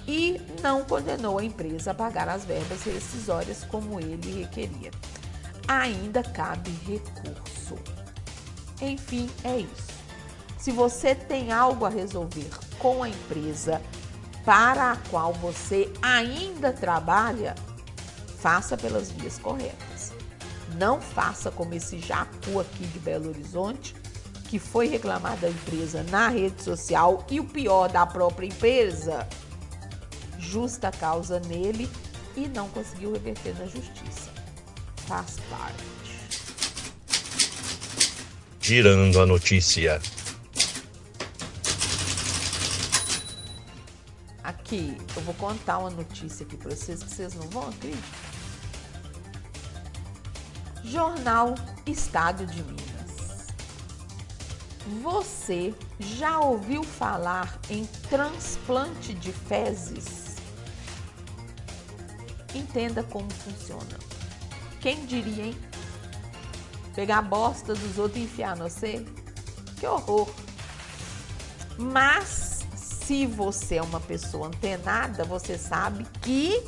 e 0.07 0.41
não 0.63 0.85
condenou 0.85 1.39
a 1.39 1.45
empresa 1.45 1.91
a 1.91 1.95
pagar 1.95 2.29
as 2.29 2.45
verbas 2.45 2.83
rescisórias 2.83 3.65
como 3.65 4.01
ele 4.01 4.43
requeria. 4.43 4.91
Ainda 5.67 6.23
cabe 6.23 6.71
recurso. 6.87 7.77
Enfim, 8.81 9.31
é 9.43 9.59
isso. 9.59 9.95
Se 10.59 10.73
você 10.73 11.15
tem 11.15 11.53
algo 11.53 11.85
a 11.85 11.91
resolver 11.91 12.51
com 12.79 13.03
a 13.03 13.09
empresa 13.09 13.81
para 14.45 14.93
a 14.93 14.97
qual 15.11 15.33
você 15.33 15.91
ainda 16.03 16.73
trabalha, 16.73 17.55
faça 18.39 18.77
pelas 18.77 19.11
vias 19.11 19.39
corretas. 19.39 20.13
Não 20.77 21.01
faça 21.01 21.51
como 21.51 21.75
esse 21.75 21.99
Jacu 21.99 22.61
aqui 22.61 22.87
de 22.87 22.99
Belo 22.99 23.29
Horizonte, 23.29 23.95
que 24.49 24.59
foi 24.59 24.87
reclamar 24.89 25.37
da 25.39 25.49
empresa 25.49 26.05
na 26.11 26.29
rede 26.29 26.63
social 26.63 27.27
e 27.31 27.41
o 27.41 27.45
pior 27.45 27.91
da 27.91 28.07
própria 28.07 28.47
empresa, 28.47 29.27
justa 30.39 30.91
causa 30.91 31.41
nele 31.41 31.89
e 32.37 32.49
não 32.49 32.69
conseguiu 32.69 33.13
reverter 33.13 33.55
na 33.59 33.67
justiça. 33.67 34.31
Faz 35.07 35.37
parte. 35.51 35.85
Girando 38.61 39.21
a 39.21 39.27
notícia. 39.27 40.01
Aqui, 44.43 44.97
eu 45.17 45.23
vou 45.23 45.35
contar 45.35 45.79
uma 45.79 45.91
notícia 45.91 46.45
aqui 46.47 46.57
para 46.57 46.71
vocês 46.71 47.03
que 47.03 47.11
vocês 47.11 47.35
não 47.35 47.49
vão 47.49 47.69
acreditar. 47.69 48.35
Jornal 50.85 51.55
Estado 51.87 52.47
de 52.47 52.63
Minas. 52.63 52.94
Você 54.87 55.75
já 55.99 56.39
ouviu 56.41 56.83
falar 56.83 57.59
em 57.71 57.87
transplante 58.11 59.15
de 59.15 59.33
fezes? 59.33 60.37
Entenda 62.55 63.03
como 63.03 63.31
funciona. 63.31 63.99
Quem 64.81 65.07
diria, 65.07 65.47
hein? 65.47 65.57
Pegar 66.95 67.19
a 67.19 67.23
bosta 67.23 67.75
dos 67.75 67.99
outros 67.99 68.21
e 68.21 68.25
enfiar 68.25 68.57
no 68.57 68.69
você? 68.69 69.05
Que 69.81 69.87
horror! 69.87 70.29
Mas 71.79 72.61
se 72.77 73.27
você 73.27 73.77
é 73.77 73.83
uma 73.83 74.01
pessoa 74.01 74.49
antenada, 74.49 75.25
você 75.25 75.57
sabe 75.57 76.07
que 76.21 76.63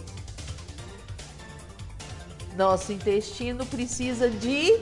nosso 2.57 2.93
intestino 2.93 3.67
precisa 3.67 4.31
de 4.31 4.81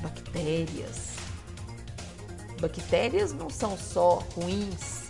bactérias 0.00 1.17
Bactérias 2.60 3.32
não 3.32 3.48
são 3.48 3.76
só 3.76 4.22
ruins. 4.34 5.08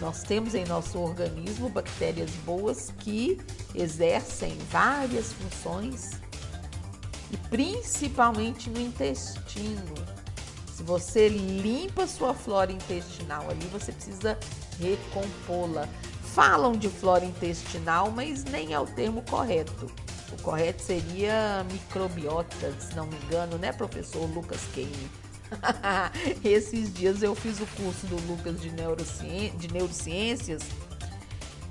Nós 0.00 0.22
temos 0.22 0.54
em 0.54 0.64
nosso 0.64 0.98
organismo 0.98 1.68
bactérias 1.68 2.30
boas 2.46 2.92
que 2.98 3.38
exercem 3.74 4.56
várias 4.70 5.32
funções 5.32 6.12
e 7.30 7.36
principalmente 7.48 8.70
no 8.70 8.80
intestino. 8.80 9.94
Se 10.74 10.82
você 10.82 11.28
limpa 11.28 12.06
sua 12.06 12.32
flora 12.32 12.72
intestinal 12.72 13.50
ali, 13.50 13.66
você 13.66 13.92
precisa 13.92 14.38
recompô-la. 14.78 15.86
Falam 16.34 16.72
de 16.72 16.88
flora 16.88 17.24
intestinal, 17.24 18.10
mas 18.10 18.44
nem 18.44 18.72
é 18.72 18.80
o 18.80 18.86
termo 18.86 19.22
correto. 19.28 19.86
O 20.32 20.42
correto 20.42 20.80
seria 20.82 21.66
microbiota, 21.70 22.72
se 22.80 22.94
não 22.94 23.06
me 23.06 23.16
engano, 23.16 23.58
né, 23.58 23.72
professor 23.72 24.24
Lucas 24.32 24.60
Kane? 24.74 25.10
Esses 26.44 26.92
dias 26.92 27.22
eu 27.22 27.34
fiz 27.34 27.60
o 27.60 27.66
curso 27.66 28.06
do 28.06 28.16
Lucas 28.26 28.60
de, 28.60 28.70
de 28.70 29.72
Neurociências 29.72 30.62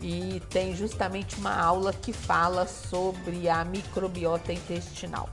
e 0.02 0.42
tem 0.50 0.76
justamente 0.76 1.36
uma 1.36 1.54
aula 1.54 1.92
que 1.92 2.14
fala 2.14 2.66
sobre 2.66 3.50
a 3.50 3.64
microbiota 3.66 4.54
intestinal. 4.54 5.30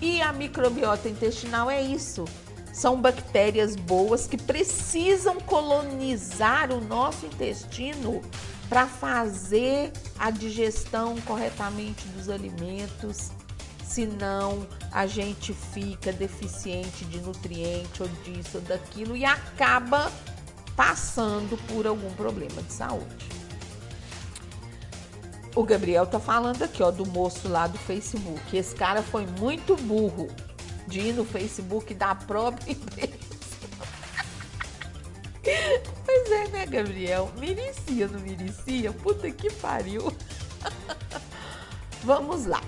E 0.00 0.20
a 0.20 0.32
microbiota 0.32 1.08
intestinal 1.08 1.70
é 1.70 1.80
isso. 1.80 2.24
São 2.72 3.00
bactérias 3.00 3.76
boas 3.76 4.26
que 4.26 4.36
precisam 4.36 5.40
colonizar 5.40 6.72
o 6.72 6.80
nosso 6.80 7.24
intestino 7.24 8.20
para 8.68 8.86
fazer 8.86 9.92
a 10.18 10.30
digestão 10.30 11.14
corretamente 11.22 12.06
dos 12.08 12.28
alimentos 12.28 13.30
senão 13.84 14.66
a 14.90 15.06
gente 15.06 15.52
fica 15.52 16.12
deficiente 16.12 17.04
de 17.04 17.20
nutriente 17.20 18.02
ou 18.02 18.08
disso 18.24 18.58
ou 18.58 18.60
daquilo 18.62 19.16
e 19.16 19.24
acaba 19.24 20.10
passando 20.74 21.56
por 21.68 21.86
algum 21.86 22.12
problema 22.14 22.62
de 22.62 22.72
saúde. 22.72 23.28
O 25.54 25.62
Gabriel 25.62 26.04
tá 26.04 26.18
falando 26.18 26.62
aqui, 26.62 26.82
ó, 26.82 26.90
do 26.90 27.06
moço 27.06 27.48
lá 27.48 27.68
do 27.68 27.78
Facebook. 27.78 28.56
Esse 28.56 28.74
cara 28.74 29.02
foi 29.02 29.24
muito 29.38 29.76
burro 29.76 30.28
de 30.88 31.00
ir 31.00 31.12
no 31.12 31.24
Facebook 31.24 31.94
da 31.94 32.14
própria 32.14 32.72
empresa. 32.72 33.12
pois 36.04 36.30
é, 36.32 36.48
né, 36.48 36.66
Gabriel? 36.66 37.30
Miricia, 37.38 38.08
não 38.08 38.18
miricia? 38.18 38.92
Puta 38.92 39.30
que 39.30 39.50
pariu. 39.52 40.12
Vamos 42.02 42.46
lá. 42.46 42.60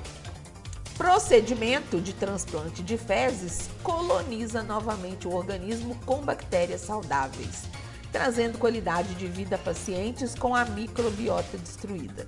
Procedimento 0.97 2.01
de 2.01 2.15
transplante 2.15 2.83
de 2.83 2.97
fezes 2.97 3.69
coloniza 3.83 4.63
novamente 4.63 5.29
o 5.29 5.35
organismo 5.35 5.95
com 6.07 6.23
bactérias 6.23 6.81
saudáveis, 6.81 7.65
trazendo 8.11 8.57
qualidade 8.57 9.15
de 9.15 9.27
vida 9.27 9.57
a 9.57 9.59
pacientes 9.59 10.35
com 10.35 10.55
a 10.55 10.65
microbiota 10.65 11.59
destruída. 11.59 12.27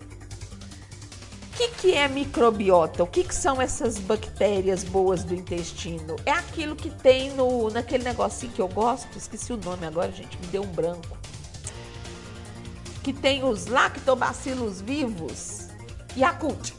O 1.50 1.56
que, 1.56 1.68
que 1.70 1.94
é 1.94 2.06
microbiota? 2.08 3.02
O 3.02 3.06
que, 3.06 3.24
que 3.24 3.34
são 3.34 3.60
essas 3.60 3.98
bactérias 3.98 4.84
boas 4.84 5.24
do 5.24 5.34
intestino? 5.34 6.16
É 6.26 6.32
aquilo 6.32 6.76
que 6.76 6.90
tem 6.90 7.30
no, 7.30 7.70
naquele 7.70 8.04
negocinho 8.04 8.52
que 8.52 8.60
eu 8.60 8.68
gosto, 8.68 9.16
esqueci 9.16 9.50
o 9.50 9.56
nome 9.56 9.86
agora, 9.86 10.12
gente, 10.12 10.38
me 10.38 10.46
deu 10.48 10.62
um 10.62 10.72
branco. 10.72 11.16
Que 13.02 13.14
tem 13.14 13.42
os 13.42 13.66
lactobacilos 13.66 14.82
vivos 14.82 15.68
e 16.14 16.22
a 16.22 16.32
cult. 16.32 16.76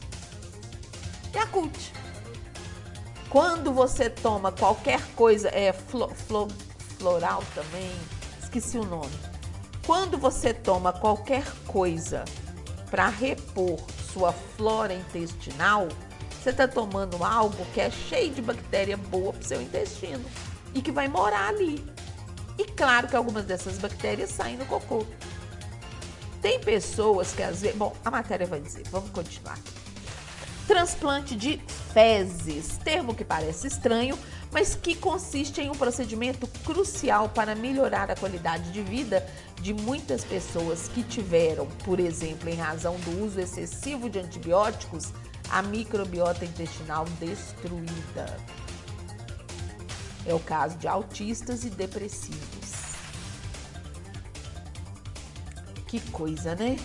Yakult. 1.34 1.92
Quando 3.28 3.72
você 3.72 4.10
toma 4.10 4.50
qualquer 4.50 5.00
coisa, 5.14 5.48
é 5.50 5.72
flo, 5.72 6.08
flo, 6.08 6.48
floral 6.98 7.44
também, 7.54 7.92
esqueci 8.42 8.76
o 8.76 8.84
nome. 8.84 9.12
Quando 9.86 10.18
você 10.18 10.52
toma 10.52 10.92
qualquer 10.92 11.44
coisa 11.66 12.24
para 12.90 13.08
repor 13.08 13.78
sua 14.12 14.32
flora 14.32 14.92
intestinal, 14.92 15.88
você 16.30 16.50
está 16.50 16.66
tomando 16.66 17.22
algo 17.22 17.64
que 17.72 17.80
é 17.80 17.90
cheio 17.90 18.32
de 18.32 18.42
bactéria 18.42 18.96
boa 18.96 19.32
para 19.32 19.42
seu 19.42 19.62
intestino 19.62 20.24
e 20.74 20.82
que 20.82 20.90
vai 20.90 21.06
morar 21.06 21.50
ali. 21.50 21.84
E 22.58 22.64
claro 22.64 23.06
que 23.06 23.14
algumas 23.14 23.44
dessas 23.44 23.78
bactérias 23.78 24.30
saem 24.30 24.56
no 24.56 24.66
cocô. 24.66 25.06
Tem 26.42 26.58
pessoas 26.58 27.32
que 27.32 27.42
às 27.42 27.60
vezes. 27.60 27.76
Bom, 27.76 27.94
a 28.04 28.10
matéria 28.10 28.46
vai 28.46 28.60
dizer, 28.60 28.82
vamos 28.90 29.10
continuar 29.10 29.54
aqui 29.54 29.89
transplante 30.70 31.34
de 31.34 31.60
fezes, 31.92 32.78
termo 32.84 33.12
que 33.12 33.24
parece 33.24 33.66
estranho, 33.66 34.16
mas 34.52 34.76
que 34.76 34.94
consiste 34.94 35.60
em 35.60 35.68
um 35.68 35.74
procedimento 35.74 36.46
crucial 36.64 37.28
para 37.28 37.56
melhorar 37.56 38.08
a 38.08 38.14
qualidade 38.14 38.70
de 38.70 38.80
vida 38.80 39.28
de 39.60 39.74
muitas 39.74 40.22
pessoas 40.22 40.86
que 40.86 41.02
tiveram, 41.02 41.66
por 41.84 41.98
exemplo, 41.98 42.48
em 42.48 42.54
razão 42.54 42.94
do 43.00 43.24
uso 43.24 43.40
excessivo 43.40 44.08
de 44.08 44.20
antibióticos, 44.20 45.12
a 45.50 45.60
microbiota 45.60 46.44
intestinal 46.44 47.04
destruída. 47.18 48.36
É 50.24 50.32
o 50.32 50.38
caso 50.38 50.78
de 50.78 50.86
autistas 50.86 51.64
e 51.64 51.70
depressivos. 51.70 52.70
Que 55.88 55.98
coisa, 56.12 56.54
né? 56.54 56.76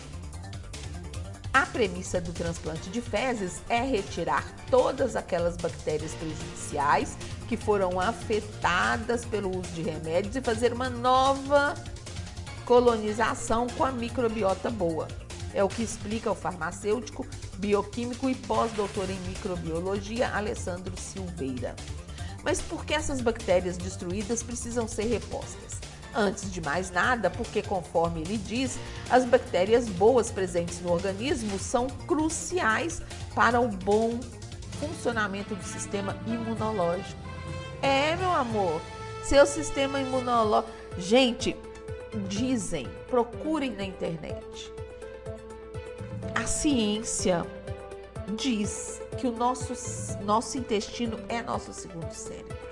A 1.56 1.65
premissa 1.65 2.19
do 2.19 2.34
transplante 2.34 2.90
de 2.90 2.99
fezes 2.99 3.61
é 3.69 3.80
retirar 3.80 4.44
todas 4.69 5.15
aquelas 5.15 5.56
bactérias 5.56 6.14
prejudiciais 6.14 7.18
que 7.48 7.56
foram 7.56 7.98
afetadas 7.98 9.23
pelo 9.23 9.57
uso 9.57 9.72
de 9.72 9.82
remédios 9.82 10.36
e 10.36 10.41
fazer 10.41 10.73
uma 10.73 10.90
nova 10.90 11.73
colonização 12.65 13.68
com 13.68 13.86
a 13.86 13.91
microbiota 13.94 14.69
boa. 14.69 15.07
É 15.53 15.64
o 15.64 15.69
que 15.69 15.82
explica 15.82 16.30
o 16.30 16.36
farmacêutico, 16.36 17.26
bioquímico 17.57 18.30
e 18.30 18.36
pós-doutor 18.36 19.10
em 19.10 19.19
microbiologia 19.22 20.36
Alessandro 20.36 20.99
Silveira. 20.99 21.73
Mas 22.44 22.61
por 22.61 22.84
que 22.84 22.94
essas 22.94 23.22
bactérias 23.22 23.77
destruídas 23.77 24.44
precisam 24.44 24.90
ser 24.90 25.06
repostas? 25.06 25.85
Antes 26.15 26.49
de 26.49 26.61
mais 26.61 26.89
nada, 26.91 27.29
porque 27.29 27.61
conforme 27.61 28.21
ele 28.21 28.37
diz, 28.37 28.79
as 29.09 29.25
bactérias 29.25 29.89
boas 29.89 30.31
presentes 30.31 30.79
no 30.79 30.93
organismo 30.93 31.59
são 31.59 31.87
cruciais 31.87 33.01
para 33.35 33.59
o 33.59 33.67
bom 33.67 34.17
funcionamento 34.79 35.53
do 35.53 35.63
sistema 35.63 36.17
imunológico. 36.25 37.19
É, 37.81 38.15
meu 38.15 38.31
amor, 38.31 38.81
seu 39.23 39.45
sistema 39.45 39.99
imunológico. 39.99 40.71
Gente, 40.97 41.53
dizem, 42.29 42.87
procurem 43.09 43.71
na 43.71 43.83
internet. 43.83 44.73
A 46.33 46.47
ciência 46.47 47.45
diz 48.37 49.01
que 49.17 49.27
o 49.27 49.31
nosso, 49.33 49.73
nosso 50.23 50.57
intestino 50.57 51.19
é 51.27 51.41
nosso 51.41 51.73
segundo 51.73 52.11
cérebro 52.13 52.64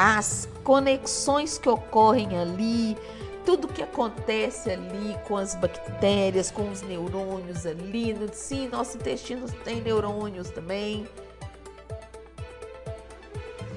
as 0.00 0.48
conexões 0.62 1.58
que 1.58 1.68
ocorrem 1.68 2.38
ali, 2.38 2.96
tudo 3.44 3.66
que 3.66 3.82
acontece 3.82 4.70
ali 4.70 5.16
com 5.26 5.36
as 5.36 5.56
bactérias, 5.56 6.52
com 6.52 6.70
os 6.70 6.82
neurônios 6.82 7.66
ali. 7.66 8.16
Sim, 8.32 8.68
nosso 8.68 8.96
intestino 8.96 9.50
tem 9.64 9.80
neurônios 9.80 10.50
também. 10.50 11.04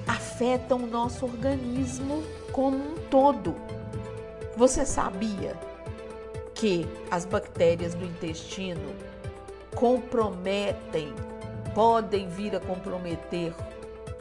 Afetam 0.06 0.84
o 0.84 0.86
nosso 0.86 1.24
organismo 1.24 2.22
como 2.52 2.76
um 2.76 2.94
todo. 3.10 3.56
Você 4.56 4.86
sabia 4.86 5.58
que 6.54 6.86
as 7.10 7.24
bactérias 7.24 7.94
do 7.94 8.04
intestino 8.04 8.94
comprometem, 9.74 11.12
podem 11.74 12.28
vir 12.28 12.54
a 12.54 12.60
comprometer 12.60 13.52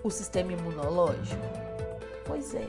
o 0.02 0.10
sistema 0.10 0.52
imunológico? 0.53 1.60
Pois 2.32 2.56
é, 2.56 2.68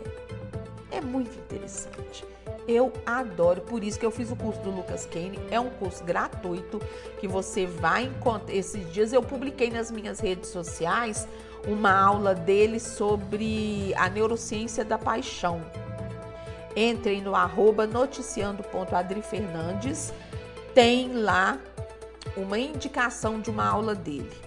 é 0.90 1.00
muito 1.00 1.38
interessante. 1.38 2.26
Eu 2.66 2.92
adoro, 3.06 3.60
por 3.60 3.84
isso 3.84 3.96
que 3.96 4.04
eu 4.04 4.10
fiz 4.10 4.32
o 4.32 4.36
curso 4.36 4.60
do 4.60 4.72
Lucas 4.72 5.06
Kane. 5.06 5.38
É 5.52 5.60
um 5.60 5.70
curso 5.70 6.02
gratuito 6.02 6.80
que 7.20 7.28
você 7.28 7.64
vai 7.64 8.06
encontrar. 8.06 8.52
Esses 8.52 8.92
dias 8.92 9.12
eu 9.12 9.22
publiquei 9.22 9.70
nas 9.70 9.88
minhas 9.88 10.18
redes 10.18 10.50
sociais 10.50 11.28
uma 11.64 11.92
aula 11.92 12.34
dele 12.34 12.80
sobre 12.80 13.94
a 13.96 14.10
neurociência 14.10 14.84
da 14.84 14.98
paixão. 14.98 15.64
Entrem 16.74 17.22
no 17.22 17.36
arroba 17.36 17.86
noticiando.adrifernandes, 17.86 20.12
tem 20.74 21.14
lá 21.14 21.56
uma 22.36 22.58
indicação 22.58 23.40
de 23.40 23.48
uma 23.48 23.64
aula 23.64 23.94
dele. 23.94 24.42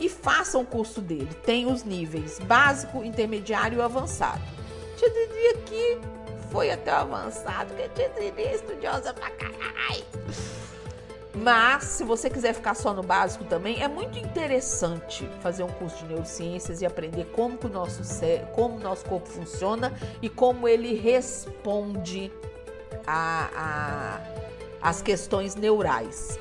E 0.00 0.08
façam 0.08 0.62
o 0.62 0.66
curso 0.66 1.02
dele. 1.02 1.28
Tem 1.44 1.70
os 1.70 1.84
níveis 1.84 2.38
básico, 2.38 3.04
intermediário 3.04 3.78
e 3.78 3.82
avançado. 3.82 4.40
Tia 5.00 5.08
Didi 5.08 5.48
aqui 5.54 5.98
foi 6.52 6.70
até 6.70 6.92
o 6.92 6.96
avançado, 6.96 7.72
que 7.72 7.88
tia 7.88 8.10
Didi 8.10 8.42
é 8.42 8.54
estudiosa 8.54 9.14
pra 9.14 9.30
caralho. 9.30 10.04
Mas, 11.32 11.84
se 11.84 12.04
você 12.04 12.28
quiser 12.28 12.52
ficar 12.52 12.74
só 12.74 12.92
no 12.92 13.02
básico 13.02 13.44
também, 13.44 13.82
é 13.82 13.88
muito 13.88 14.18
interessante 14.18 15.26
fazer 15.40 15.62
um 15.62 15.68
curso 15.68 15.96
de 16.00 16.04
neurociências 16.04 16.82
e 16.82 16.86
aprender 16.86 17.24
como 17.32 17.56
que 17.56 17.64
o 17.64 17.70
nosso 17.70 18.02
como 18.52 18.76
o 18.76 18.78
nosso 18.78 19.06
corpo 19.06 19.26
funciona 19.26 19.90
e 20.20 20.28
como 20.28 20.68
ele 20.68 20.92
responde 20.92 22.30
a, 23.06 23.48
a 23.56 24.20
as 24.82 25.00
questões 25.00 25.54
neurais. 25.54 26.38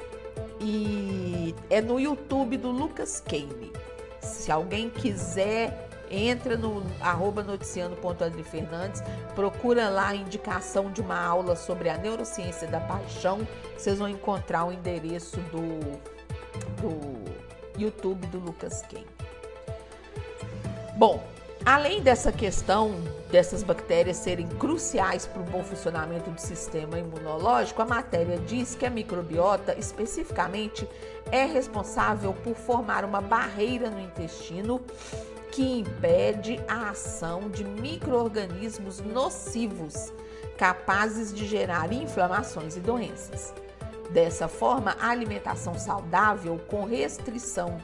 E 0.60 1.56
é 1.70 1.80
no 1.80 1.98
YouTube 1.98 2.58
do 2.58 2.72
Lucas 2.72 3.24
Kane. 3.26 3.72
Se 4.20 4.52
alguém 4.52 4.90
quiser 4.90 5.89
entra 6.10 6.58
no 6.58 6.84
arroba 7.00 7.44
noticiando.adrifernandes, 7.44 9.02
procura 9.36 9.90
lá 9.90 10.10
a 10.10 10.16
indicação 10.16 10.92
de 10.92 11.02
uma 11.02 11.20
aula 11.20 11.56
sobre 11.56 11.90
a 11.90 11.98
neurociência 11.98 12.68
da 12.68 12.80
paixão, 12.80 13.48
vocês 13.78 14.00
vão 14.00 14.10
encontrar 14.10 14.66
o 14.66 14.72
endereço 14.72 15.40
do, 15.52 15.80
do 16.82 17.80
YouTube 17.80 18.28
do 18.28 18.40
Lucas 18.40 18.82
Kane. 18.84 19.08
Bom, 20.96 21.24
além 21.66 22.02
dessa 22.02 22.32
questão 22.32 22.96
dessas 23.32 23.64
bactérias 23.64 24.18
serem 24.18 24.48
cruciais 24.48 25.26
para 25.26 25.42
o 25.42 25.46
bom 25.46 25.64
funcionamento 25.64 26.30
do 26.30 26.42
sistema 26.42 26.98
imunológico, 26.98 27.82
a 27.82 27.86
matéria 27.86 28.38
diz 28.38 28.76
que 28.76 28.86
a 28.86 28.90
microbiota, 28.90 29.78
especificamente, 29.78 30.88
é 31.32 31.46
responsável 31.46 32.34
por 32.34 32.56
formar 32.56 33.06
uma 33.06 33.22
barreira 33.22 33.90
no 33.90 34.00
intestino 34.00 34.82
que 35.60 35.80
impede 35.80 36.58
a 36.70 36.92
ação 36.92 37.50
de 37.50 37.66
microorganismos 37.66 39.02
nocivos 39.02 40.14
capazes 40.58 41.34
de 41.34 41.46
gerar 41.46 41.92
inflamações 41.92 42.78
e 42.78 42.80
doenças. 42.80 43.54
Dessa 44.10 44.48
forma, 44.48 44.96
a 45.02 45.10
alimentação 45.10 45.78
saudável 45.78 46.58
com 46.70 46.86
restrição 46.86 47.78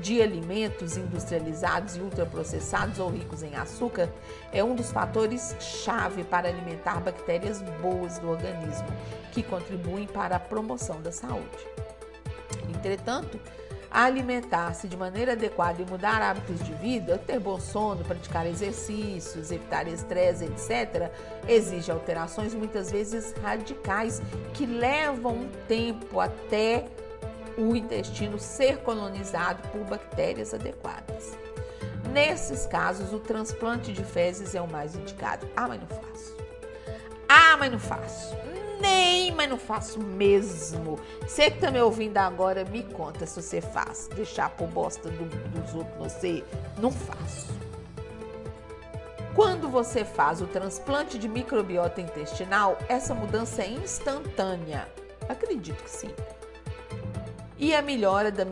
de 0.00 0.20
alimentos 0.20 0.96
industrializados 0.96 1.94
e 1.94 2.00
ultraprocessados 2.00 2.98
ou 2.98 3.10
ricos 3.10 3.44
em 3.44 3.54
açúcar 3.54 4.12
é 4.50 4.64
um 4.64 4.74
dos 4.74 4.90
fatores 4.90 5.54
chave 5.60 6.24
para 6.24 6.48
alimentar 6.48 6.98
bactérias 6.98 7.62
boas 7.80 8.18
do 8.18 8.28
organismo, 8.28 8.88
que 9.30 9.40
contribuem 9.40 10.08
para 10.08 10.34
a 10.34 10.40
promoção 10.40 11.00
da 11.00 11.12
saúde. 11.12 11.64
Entretanto, 12.68 13.38
alimentar-se 13.94 14.88
de 14.88 14.96
maneira 14.96 15.32
adequada 15.32 15.80
e 15.80 15.86
mudar 15.86 16.20
hábitos 16.20 16.58
de 16.64 16.74
vida, 16.74 17.16
ter 17.16 17.38
bom 17.38 17.60
sono, 17.60 18.04
praticar 18.04 18.44
exercícios, 18.44 19.52
evitar 19.52 19.86
estresse, 19.86 20.44
etc., 20.46 21.12
exige 21.46 21.92
alterações 21.92 22.52
muitas 22.54 22.90
vezes 22.90 23.32
radicais 23.40 24.20
que 24.52 24.66
levam 24.66 25.34
um 25.34 25.48
tempo 25.68 26.18
até 26.18 26.86
o 27.56 27.76
intestino 27.76 28.36
ser 28.36 28.78
colonizado 28.78 29.62
por 29.68 29.84
bactérias 29.84 30.52
adequadas. 30.52 31.38
Nesses 32.12 32.66
casos, 32.66 33.12
o 33.12 33.20
transplante 33.20 33.92
de 33.92 34.02
fezes 34.02 34.56
é 34.56 34.60
o 34.60 34.68
mais 34.68 34.96
indicado. 34.96 35.48
Ah, 35.56 35.68
mas 35.68 35.80
não 35.80 35.86
faço. 35.86 36.36
Ah, 37.28 37.56
mas 37.56 37.70
não 37.70 37.78
faço 37.78 38.53
nem, 38.84 39.32
mas 39.32 39.48
não 39.48 39.58
faço 39.58 39.98
mesmo. 39.98 40.98
Você 41.22 41.50
que 41.50 41.58
tá 41.58 41.70
me 41.70 41.80
ouvindo 41.80 42.18
agora, 42.18 42.64
me 42.64 42.82
conta 42.82 43.24
se 43.26 43.40
você 43.40 43.60
faz. 43.60 44.08
Deixar 44.14 44.50
por 44.50 44.68
bosta 44.68 45.08
do, 45.08 45.24
dos 45.24 45.74
outros 45.74 45.96
você, 45.98 46.44
não 46.78 46.90
faço. 46.90 47.48
Quando 49.34 49.68
você 49.68 50.04
faz 50.04 50.40
o 50.40 50.46
transplante 50.46 51.18
de 51.18 51.28
microbiota 51.28 52.00
intestinal, 52.00 52.78
essa 52.88 53.14
mudança 53.14 53.62
é 53.62 53.70
instantânea. 53.70 54.86
Acredito 55.28 55.82
que 55.82 55.90
sim. 55.90 56.10
E 57.58 57.74
a 57.74 57.82
melhora 57.82 58.30
da 58.30 58.44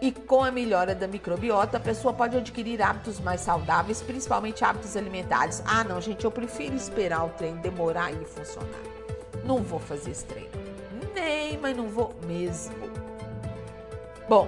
e 0.00 0.12
com 0.12 0.44
a 0.44 0.50
melhora 0.50 0.94
da 0.94 1.08
microbiota, 1.08 1.76
a 1.76 1.80
pessoa 1.80 2.14
pode 2.14 2.36
adquirir 2.36 2.80
hábitos 2.80 3.18
mais 3.18 3.40
saudáveis, 3.40 4.00
principalmente 4.00 4.64
hábitos 4.64 4.96
alimentares. 4.96 5.60
Ah, 5.66 5.82
não, 5.82 6.00
gente, 6.00 6.24
eu 6.24 6.30
prefiro 6.30 6.76
esperar 6.76 7.24
o 7.24 7.30
trem 7.30 7.56
demorar 7.56 8.12
e 8.12 8.24
funcionar. 8.24 8.97
Não 9.48 9.62
vou 9.62 9.80
fazer 9.80 10.10
esse 10.10 10.26
treino. 10.26 10.50
Nem, 11.14 11.56
mas 11.56 11.74
não 11.74 11.88
vou 11.88 12.14
mesmo. 12.26 12.74
Bom, 14.28 14.46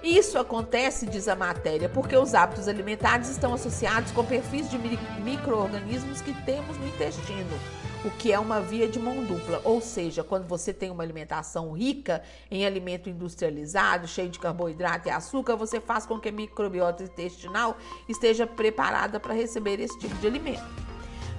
isso 0.00 0.38
acontece, 0.38 1.06
diz 1.06 1.26
a 1.26 1.34
matéria, 1.34 1.88
porque 1.88 2.16
os 2.16 2.32
hábitos 2.32 2.68
alimentares 2.68 3.28
estão 3.28 3.52
associados 3.52 4.12
com 4.12 4.24
perfis 4.24 4.70
de 4.70 4.78
micro-organismos 4.78 6.20
que 6.20 6.32
temos 6.44 6.78
no 6.78 6.86
intestino, 6.86 7.58
o 8.04 8.12
que 8.12 8.32
é 8.32 8.38
uma 8.38 8.60
via 8.60 8.86
de 8.86 9.00
mão 9.00 9.24
dupla. 9.24 9.60
Ou 9.64 9.80
seja, 9.80 10.22
quando 10.22 10.46
você 10.46 10.72
tem 10.72 10.92
uma 10.92 11.02
alimentação 11.02 11.72
rica 11.72 12.22
em 12.48 12.64
alimento 12.64 13.10
industrializado, 13.10 14.06
cheio 14.06 14.28
de 14.28 14.38
carboidrato 14.38 15.08
e 15.08 15.10
açúcar, 15.10 15.56
você 15.56 15.80
faz 15.80 16.06
com 16.06 16.20
que 16.20 16.28
a 16.28 16.32
microbiota 16.32 17.02
intestinal 17.02 17.76
esteja 18.08 18.46
preparada 18.46 19.18
para 19.18 19.34
receber 19.34 19.80
esse 19.80 19.98
tipo 19.98 20.14
de 20.14 20.28
alimento. 20.28 20.81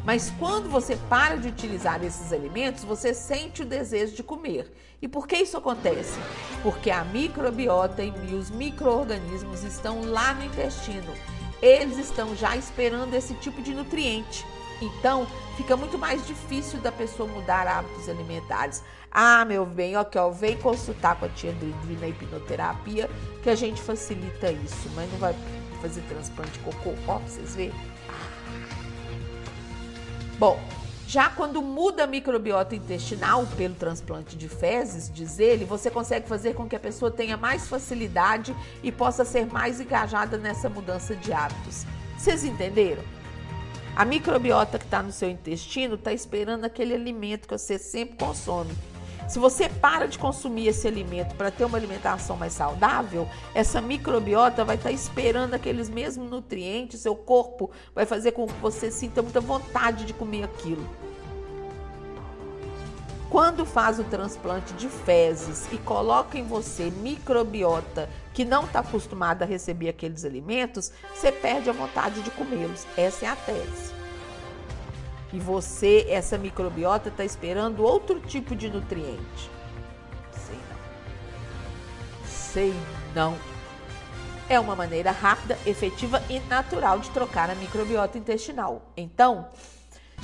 Mas 0.06 0.32
quando 0.38 0.70
você 0.70 0.98
para 1.10 1.38
de 1.38 1.48
utilizar 1.48 2.04
esses 2.04 2.34
alimentos, 2.34 2.84
você 2.84 3.14
sente 3.14 3.62
o 3.62 3.66
desejo 3.66 4.16
de 4.16 4.24
comer. 4.24 4.72
E 5.02 5.08
por 5.08 5.28
que 5.28 5.38
isso 5.38 5.58
acontece? 5.58 6.20
Porque 6.62 6.92
a 6.92 7.04
microbiota 7.06 8.04
e 8.04 8.34
os 8.34 8.50
micro-organismos 8.50 9.64
estão 9.64 10.04
lá 10.06 10.34
no 10.34 10.44
intestino. 10.44 11.14
Eles 11.62 11.98
estão 11.98 12.36
já 12.36 12.56
esperando 12.58 13.14
esse 13.14 13.34
tipo 13.36 13.62
de 13.62 13.74
nutriente. 13.74 14.46
Então, 14.82 15.26
fica 15.56 15.78
muito 15.78 15.98
mais 15.98 16.26
difícil 16.28 16.80
da 16.82 16.92
pessoa 16.92 17.30
mudar 17.30 17.66
hábitos 17.68 18.10
alimentares. 18.10 18.84
Ah, 19.10 19.46
meu 19.46 19.66
bem, 19.66 19.96
ok, 19.96 20.20
ó, 20.20 20.30
vem 20.30 20.58
consultar 20.58 21.18
com 21.18 21.26
a 21.26 21.30
tia 21.30 21.54
Dri 21.54 21.96
na 22.02 22.08
hipnoterapia 22.08 23.10
que 23.42 23.50
a 23.50 23.56
gente 23.56 23.82
facilita 23.82 24.52
isso, 24.52 24.90
mas 24.96 25.10
não 25.12 25.20
vai 25.20 25.36
fazer 25.82 26.02
transplante 26.02 26.52
de 26.52 26.60
cocô, 26.60 26.94
ó, 27.08 27.20
pra 27.20 27.28
vocês 27.28 27.56
verem. 27.56 27.93
Bom, 30.44 30.60
já 31.08 31.30
quando 31.30 31.62
muda 31.62 32.04
a 32.04 32.08
microbiota 32.08 32.76
intestinal 32.76 33.48
pelo 33.56 33.76
transplante 33.76 34.36
de 34.36 34.50
fezes, 34.50 35.10
diz 35.10 35.40
ele, 35.40 35.64
você 35.64 35.90
consegue 35.90 36.28
fazer 36.28 36.54
com 36.54 36.68
que 36.68 36.76
a 36.76 36.80
pessoa 36.82 37.10
tenha 37.10 37.38
mais 37.38 37.66
facilidade 37.70 38.54
e 38.84 38.92
possa 38.92 39.24
ser 39.24 39.46
mais 39.46 39.80
engajada 39.80 40.38
nessa 40.38 40.68
mudança 40.68 41.16
de 41.16 41.32
hábitos. 41.32 41.86
Vocês 42.18 42.44
entenderam? 42.44 43.02
A 43.96 44.04
microbiota 44.04 44.78
que 44.78 44.84
está 44.84 45.02
no 45.02 45.14
seu 45.14 45.30
intestino 45.30 45.96
está 45.96 46.12
esperando 46.12 46.66
aquele 46.66 46.94
alimento 46.94 47.48
que 47.48 47.58
você 47.58 47.80
sempre 47.80 48.18
consome. 48.18 48.76
Se 49.28 49.40
você 49.40 49.70
para 49.70 50.08
de 50.08 50.20
consumir 50.20 50.68
esse 50.68 50.88
alimento 50.88 51.36
para 51.36 51.50
ter 51.50 51.66
uma 51.66 51.78
alimentação 51.78 52.36
mais 52.36 52.54
saudável, 52.54 53.28
essa 53.56 53.82
microbiota 53.82 54.66
vai 54.66 54.76
estar 54.76 54.90
tá 54.90 54.94
esperando 54.94 55.54
aqueles 55.54 55.90
mesmos 55.90 56.30
nutrientes, 56.30 57.00
seu 57.00 57.16
corpo 57.16 57.72
vai 57.96 58.06
fazer 58.06 58.34
com 58.34 58.46
que 58.46 58.54
você 58.60 58.92
sinta 58.92 59.22
muita 59.22 59.40
vontade 59.40 60.06
de 60.06 60.14
comer 60.14 60.44
aquilo. 60.44 60.88
Quando 63.30 63.66
faz 63.66 63.98
o 63.98 64.04
transplante 64.04 64.74
de 64.74 64.88
fezes 64.88 65.68
e 65.72 65.78
coloca 65.80 66.38
em 66.38 66.44
você 66.44 66.92
microbiota 66.92 68.08
que 68.32 68.46
não 68.46 68.66
está 68.66 68.82
acostumada 68.82 69.44
a 69.44 69.48
receber 69.48 69.90
aqueles 69.90 70.24
alimentos, 70.24 70.92
você 71.16 71.32
perde 71.32 71.68
a 71.68 71.74
vontade 71.74 72.22
de 72.22 72.30
comê-los. 72.30 72.86
Essa 72.96 73.26
é 73.26 73.30
a 73.30 73.36
tese. 73.36 73.93
E 75.34 75.40
você, 75.40 76.06
essa 76.10 76.38
microbiota, 76.38 77.10
está 77.10 77.26
esperando 77.26 77.84
outro 77.84 78.20
tipo 78.20 78.56
de 78.56 78.70
nutriente. 78.70 79.50
Sei 80.32 80.60
não. 80.70 82.28
Sei 82.28 82.74
não. 83.16 83.38
É 84.48 84.60
uma 84.60 84.76
maneira 84.76 85.10
rápida, 85.10 85.58
efetiva 85.66 86.22
e 86.30 86.40
natural 86.42 87.00
de 87.00 87.10
trocar 87.10 87.50
a 87.50 87.56
microbiota 87.56 88.16
intestinal. 88.16 88.84
Então, 88.96 89.48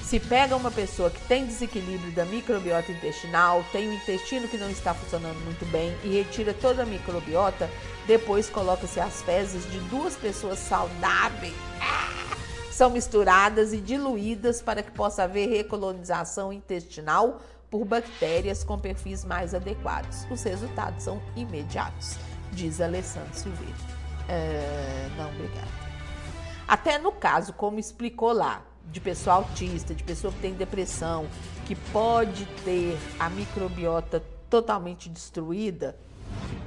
se 0.04 0.20
pega 0.20 0.56
uma 0.56 0.70
pessoa 0.70 1.10
que 1.10 1.20
tem 1.28 1.44
desequilíbrio 1.44 2.12
da 2.12 2.26
microbiota 2.26 2.92
intestinal, 2.92 3.66
tem 3.72 3.90
o 3.90 3.94
intestino 3.94 4.48
que 4.48 4.58
não 4.58 4.70
está 4.70 4.94
funcionando 4.94 5.40
muito 5.44 5.66
bem 5.72 5.98
e 6.04 6.10
retira 6.10 6.54
toda 6.54 6.84
a 6.84 6.86
microbiota, 6.86 7.68
depois 8.06 8.48
coloca-se 8.48 9.00
as 9.00 9.24
fezes 9.24 9.70
de 9.72 9.80
duas 9.90 10.16
pessoas 10.16 10.60
saudáveis 10.60 11.56
são 12.80 12.90
misturadas 12.90 13.74
e 13.74 13.78
diluídas 13.82 14.62
para 14.62 14.82
que 14.82 14.90
possa 14.90 15.24
haver 15.24 15.50
recolonização 15.50 16.54
intestinal 16.54 17.42
por 17.70 17.84
bactérias 17.84 18.64
com 18.64 18.80
perfis 18.80 19.26
mais 19.26 19.54
adequados. 19.54 20.26
Os 20.32 20.42
resultados 20.44 21.04
são 21.04 21.22
imediatos, 21.36 22.16
diz 22.54 22.80
Alessandro 22.80 23.34
Silveira. 23.34 23.76
É, 24.30 25.10
não, 25.18 25.28
obrigada. 25.28 25.68
Até 26.66 26.98
no 26.98 27.12
caso, 27.12 27.52
como 27.52 27.82
explicou 27.82 28.32
lá, 28.32 28.62
de 28.86 29.02
pessoa 29.02 29.36
autista, 29.36 29.94
de 29.94 30.02
pessoa 30.02 30.32
que 30.32 30.40
tem 30.40 30.54
depressão, 30.54 31.28
que 31.66 31.76
pode 31.76 32.46
ter 32.64 32.98
a 33.20 33.30
microbiota 33.30 34.24
totalmente 34.50 35.10
destruída, 35.10 35.98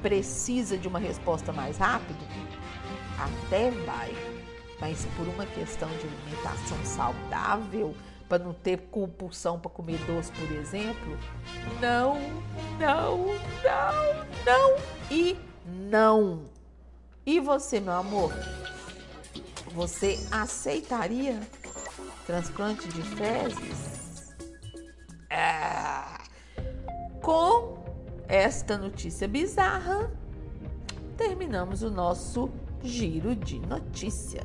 precisa 0.02 0.76
de 0.76 0.86
uma 0.86 0.98
resposta 0.98 1.54
mais 1.54 1.78
rápida, 1.78 2.20
até 3.18 3.70
vai. 3.70 4.31
Mas 4.82 5.06
por 5.16 5.28
uma 5.28 5.46
questão 5.46 5.88
de 5.88 6.08
alimentação 6.08 6.84
saudável, 6.84 7.94
para 8.28 8.42
não 8.42 8.52
ter 8.52 8.78
compulsão 8.90 9.56
para 9.60 9.70
comer 9.70 9.96
doce, 10.06 10.32
por 10.32 10.50
exemplo, 10.56 11.16
não, 11.80 12.16
não, 12.80 13.26
não, 13.62 14.26
não 14.44 14.76
e 15.08 15.38
não. 15.88 16.42
E 17.24 17.38
você, 17.38 17.78
meu 17.78 17.92
amor? 17.92 18.32
Você 19.72 20.18
aceitaria 20.32 21.38
transplante 22.26 22.88
de 22.88 23.02
fezes? 23.02 24.34
Ah, 25.30 26.24
com 27.20 27.84
esta 28.26 28.76
notícia 28.76 29.28
bizarra, 29.28 30.10
terminamos 31.16 31.84
o 31.84 31.90
nosso 31.90 32.50
giro 32.84 33.34
de 33.36 33.60
notícias. 33.60 34.44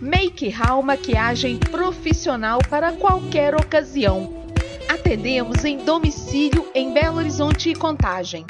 Make 0.00 0.48
Hall 0.50 0.82
Maquiagem 0.82 1.58
Profissional 1.58 2.58
para 2.68 2.90
qualquer 2.92 3.54
ocasião. 3.54 4.42
Atendemos 4.88 5.64
em 5.64 5.78
domicílio 5.78 6.66
em 6.74 6.92
Belo 6.92 7.18
Horizonte 7.18 7.70
e 7.70 7.74
Contagem. 7.74 8.44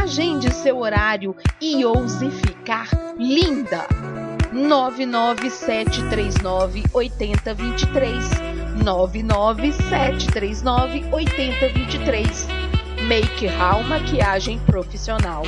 Agende 0.00 0.52
seu 0.52 0.78
horário 0.78 1.36
e 1.60 1.84
ouse 1.84 2.30
ficar 2.30 2.88
linda. 3.18 3.88
99739 4.52 6.84
8023 6.92 8.24
99739 8.84 11.04
8023 11.10 12.46
Make 13.08 13.46
Hall 13.46 13.82
Maquiagem 13.82 14.60
Profissional. 14.60 15.42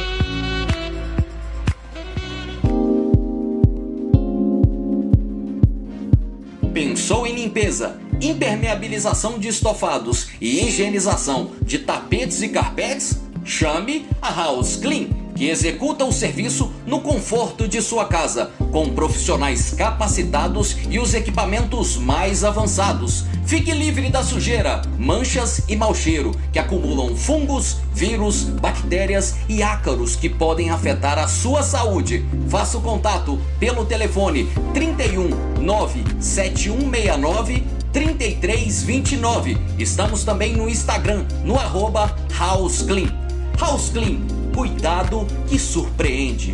Pensou 7.06 7.24
em 7.24 7.36
limpeza, 7.36 8.00
impermeabilização 8.20 9.38
de 9.38 9.46
estofados 9.46 10.26
e 10.40 10.66
higienização 10.66 11.52
de 11.62 11.78
tapetes 11.78 12.42
e 12.42 12.48
carpetes? 12.48 13.20
Chame 13.44 14.08
a 14.20 14.28
House 14.34 14.74
Clean, 14.74 15.10
que 15.36 15.48
executa 15.48 16.04
o 16.04 16.10
serviço 16.10 16.72
no 16.84 17.00
conforto 17.00 17.68
de 17.68 17.80
sua 17.80 18.06
casa, 18.06 18.50
com 18.72 18.92
profissionais 18.92 19.70
capacitados 19.70 20.76
e 20.90 20.98
os 20.98 21.14
equipamentos 21.14 21.96
mais 21.96 22.42
avançados. 22.42 23.24
Fique 23.46 23.72
livre 23.72 24.10
da 24.10 24.22
sujeira, 24.24 24.82
manchas 24.98 25.62
e 25.68 25.76
mau 25.76 25.94
cheiro 25.94 26.32
que 26.52 26.58
acumulam 26.58 27.14
fungos, 27.14 27.76
vírus, 27.94 28.42
bactérias 28.42 29.36
e 29.48 29.62
ácaros 29.62 30.16
que 30.16 30.28
podem 30.28 30.70
afetar 30.70 31.16
a 31.16 31.28
sua 31.28 31.62
saúde. 31.62 32.26
Faça 32.48 32.76
o 32.76 32.80
contato 32.80 33.38
pelo 33.60 33.84
telefone 33.84 34.48
31 34.74 35.28
97169 35.62 37.62
3329. 37.92 39.56
Estamos 39.78 40.24
também 40.24 40.56
no 40.56 40.68
Instagram, 40.68 41.24
no 41.44 41.56
arroba 41.56 42.16
House 42.36 42.82
Clean. 42.82 43.14
House 43.60 43.90
Clean, 43.90 44.18
cuidado 44.52 45.24
que 45.46 45.56
surpreende. 45.56 46.52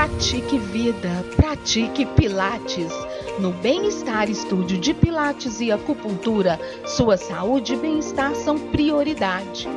Pratique 0.00 0.56
vida, 0.56 1.10
pratique 1.36 2.06
Pilates. 2.06 2.90
No 3.38 3.50
Bem-Estar 3.50 4.30
Estúdio 4.30 4.78
de 4.78 4.94
Pilates 4.94 5.60
e 5.60 5.70
Acupuntura, 5.70 6.58
sua 6.86 7.18
saúde 7.18 7.74
e 7.74 7.76
bem-estar 7.76 8.34
são 8.34 8.58
prioridade. 8.58 9.68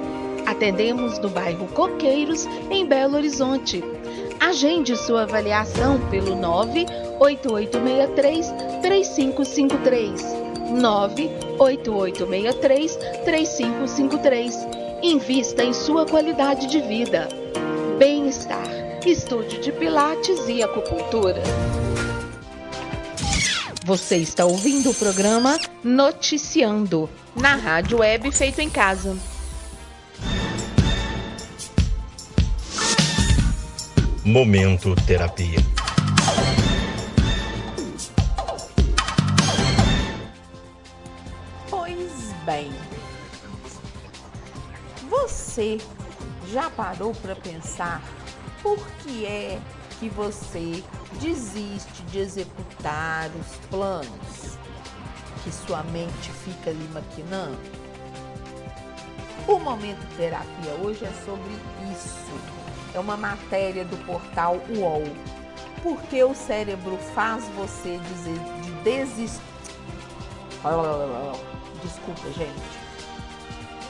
Atendemos 0.45 1.19
no 1.19 1.27
bairro 1.27 1.67
Coqueiros, 1.67 2.45
em 2.71 2.85
Belo 2.85 3.17
Horizonte. 3.17 3.83
Agende 4.39 4.95
sua 4.95 5.23
avaliação 5.23 5.99
pelo 6.09 6.37
98863 6.37 8.47
3553. 8.81 10.23
98863 10.79 12.95
3553. 13.25 14.55
Invista 15.03 15.65
em 15.65 15.73
sua 15.73 16.05
qualidade 16.05 16.67
de 16.67 16.79
vida. 16.79 17.27
Bem-estar. 17.99 18.82
Estúdio 19.05 19.59
de 19.59 19.69
Pilates 19.73 20.47
e 20.47 20.63
Acupuntura. 20.63 21.43
Você 23.85 24.15
está 24.15 24.45
ouvindo 24.45 24.91
o 24.91 24.95
programa 24.95 25.59
Noticiando, 25.83 27.09
na 27.35 27.55
rádio 27.55 27.99
web 27.99 28.31
feito 28.31 28.59
em 28.59 28.69
casa. 28.69 29.17
Momento 34.23 34.95
Terapia. 35.05 35.59
Pois 41.69 42.33
bem, 42.45 42.71
você 45.09 45.77
já 46.53 46.69
parou 46.69 47.13
para 47.15 47.35
pensar 47.35 48.01
por 48.63 48.79
que 49.03 49.25
é 49.25 49.59
que 49.99 50.07
você 50.09 50.81
desiste 51.19 52.01
de 52.03 52.19
executar 52.19 53.29
os 53.29 53.57
planos 53.69 54.57
que 55.43 55.51
sua 55.51 55.83
mente 55.83 56.31
fica 56.31 56.69
ali 56.69 56.89
maquinando? 56.93 57.59
O 59.45 59.59
momento 59.59 60.01
terapia 60.15 60.73
hoje 60.81 61.03
é 61.03 61.11
sobre 61.25 61.51
isso. 61.91 62.31
É 62.95 62.99
uma 62.99 63.17
matéria 63.17 63.83
do 63.83 63.97
portal 64.05 64.55
UOL. 64.69 65.03
Por 65.83 66.01
que 66.03 66.23
o 66.23 66.33
cérebro 66.33 66.97
faz 67.13 67.43
você 67.49 67.99
dizer 67.99 68.39
de 68.61 68.71
desistir? 68.83 69.41
Desculpa, 71.83 72.31
gente. 72.31 72.83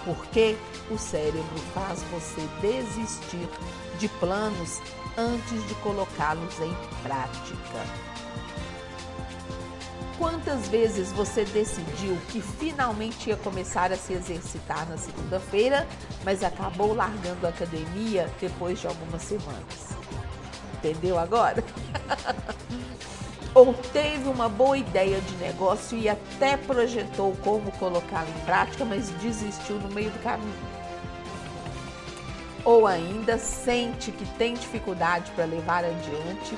Por 0.03 0.25
que 0.27 0.57
o 0.89 0.97
cérebro 0.97 1.59
faz 1.75 2.01
você 2.11 2.41
desistir 2.59 3.47
de 3.99 4.07
planos 4.07 4.81
antes 5.17 5.67
de 5.67 5.75
colocá-los 5.75 6.59
em 6.59 6.75
prática? 7.01 8.03
Quantas 10.17 10.67
vezes 10.67 11.11
você 11.11 11.43
decidiu 11.43 12.17
que 12.29 12.39
finalmente 12.39 13.29
ia 13.29 13.35
começar 13.37 13.91
a 13.91 13.97
se 13.97 14.13
exercitar 14.13 14.87
na 14.87 14.97
segunda-feira, 14.97 15.87
mas 16.23 16.43
acabou 16.43 16.93
largando 16.93 17.45
a 17.45 17.49
academia 17.49 18.29
depois 18.39 18.79
de 18.79 18.87
algumas 18.87 19.21
semanas? 19.23 19.97
Entendeu 20.75 21.17
agora? 21.17 21.63
Ou 23.55 23.73
teve 23.73 24.27
uma 24.29 24.49
boa 24.49 24.77
ideia 24.77 25.19
de 25.19 25.35
negócio 25.35 25.97
e 25.97 26.09
até 26.09 26.57
projetou 26.57 27.35
como 27.43 27.71
colocá-la 27.73 28.29
em 28.29 28.45
prática, 28.45 28.83
mas 28.83 29.09
desistiu 29.11 29.75
no 29.77 29.89
meio 29.89 30.09
do 30.09 30.23
caminho? 30.23 30.72
Ou 32.65 32.87
ainda 32.87 33.37
sente 33.37 34.11
que 34.11 34.25
tem 34.37 34.53
dificuldade 34.53 35.31
para 35.31 35.45
levar 35.45 35.83
adiante 35.83 36.55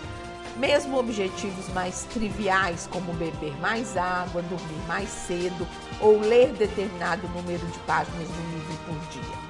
mesmo 0.58 0.98
objetivos 0.98 1.68
mais 1.74 2.04
triviais, 2.06 2.88
como 2.92 3.14
beber 3.14 3.56
mais 3.60 3.98
água, 3.98 4.42
dormir 4.44 4.88
mais 4.88 5.10
cedo 5.10 5.68
ou 6.00 6.20
ler 6.20 6.54
determinado 6.54 7.28
número 7.30 7.66
de 7.66 7.80
páginas 7.80 8.28
do 8.28 8.52
livro 8.52 8.78
por 8.86 8.98
dia. 9.10 9.46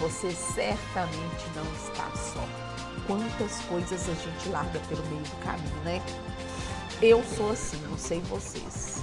Você 0.00 0.30
certamente 0.30 1.44
não 1.54 1.64
está 1.74 2.10
só. 2.16 2.44
Quantas 3.06 3.60
coisas 3.62 4.08
a 4.08 4.14
gente 4.14 4.48
larga 4.50 4.78
pelo 4.88 5.04
meio 5.06 5.22
do 5.22 5.36
caminho, 5.44 5.80
né? 5.84 6.02
Eu 7.00 7.22
sou 7.24 7.50
assim, 7.50 7.80
não 7.88 7.98
sei 7.98 8.20
vocês. 8.20 9.02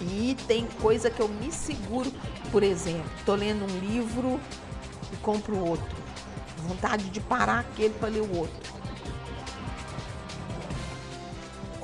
E 0.00 0.36
tem 0.46 0.66
coisa 0.80 1.10
que 1.10 1.20
eu 1.20 1.28
me 1.28 1.50
seguro, 1.52 2.12
por 2.50 2.62
exemplo, 2.62 3.10
estou 3.18 3.34
lendo 3.34 3.64
um 3.64 3.78
livro 3.78 4.40
e 5.12 5.16
compro 5.16 5.58
outro. 5.58 5.96
Vontade 6.58 7.10
de 7.10 7.20
parar 7.20 7.60
aquele 7.60 7.94
para 7.94 8.08
ler 8.08 8.22
o 8.22 8.38
outro 8.38 8.74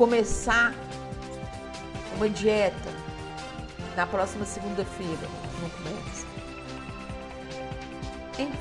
começar 0.01 0.73
uma 2.17 2.27
dieta 2.27 2.89
na 3.95 4.07
próxima 4.07 4.47
segunda-feira, 4.47 5.29
não 5.61 5.69
começa. 5.69 6.27
Enfim, 8.39 8.57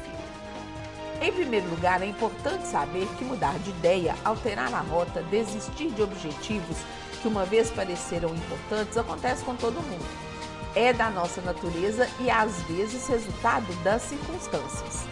Em 1.22 1.32
primeiro 1.32 1.70
lugar, 1.70 2.02
é 2.02 2.08
importante 2.08 2.68
saber 2.68 3.08
que 3.18 3.24
mudar 3.24 3.58
de 3.60 3.70
ideia, 3.70 4.18
alterar 4.26 4.74
a 4.74 4.82
rota, 4.82 5.24
desistir 5.32 5.92
de 5.92 6.02
objetivos 6.02 6.76
que 7.22 7.28
uma 7.30 7.46
vez 7.46 7.72
pareceram 7.72 8.36
importantes 8.36 8.98
acontece 8.98 9.42
com 9.46 9.56
todo 9.56 9.76
mundo. 9.76 10.29
É 10.76 10.94
da 10.94 11.10
nossa 11.10 11.42
natureza 11.42 12.08
e 12.20 12.30
às 12.30 12.62
vezes 12.64 13.08
resultado 13.08 13.74
das 13.84 14.04
circunstâncias. 14.04 15.08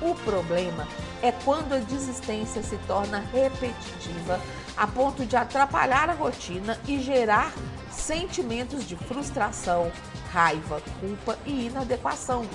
O 0.00 0.14
problema 0.14 0.86
é 1.22 1.32
quando 1.32 1.72
a 1.72 1.78
desistência 1.78 2.62
se 2.62 2.76
torna 2.86 3.18
repetitiva 3.32 4.40
a 4.76 4.86
ponto 4.86 5.26
de 5.26 5.36
atrapalhar 5.36 6.08
a 6.08 6.14
rotina 6.14 6.78
e 6.86 7.00
gerar 7.00 7.52
sentimentos 7.90 8.86
de 8.86 8.94
frustração, 8.94 9.90
raiva, 10.30 10.80
culpa 11.00 11.36
e 11.44 11.66
inadequação, 11.66 12.46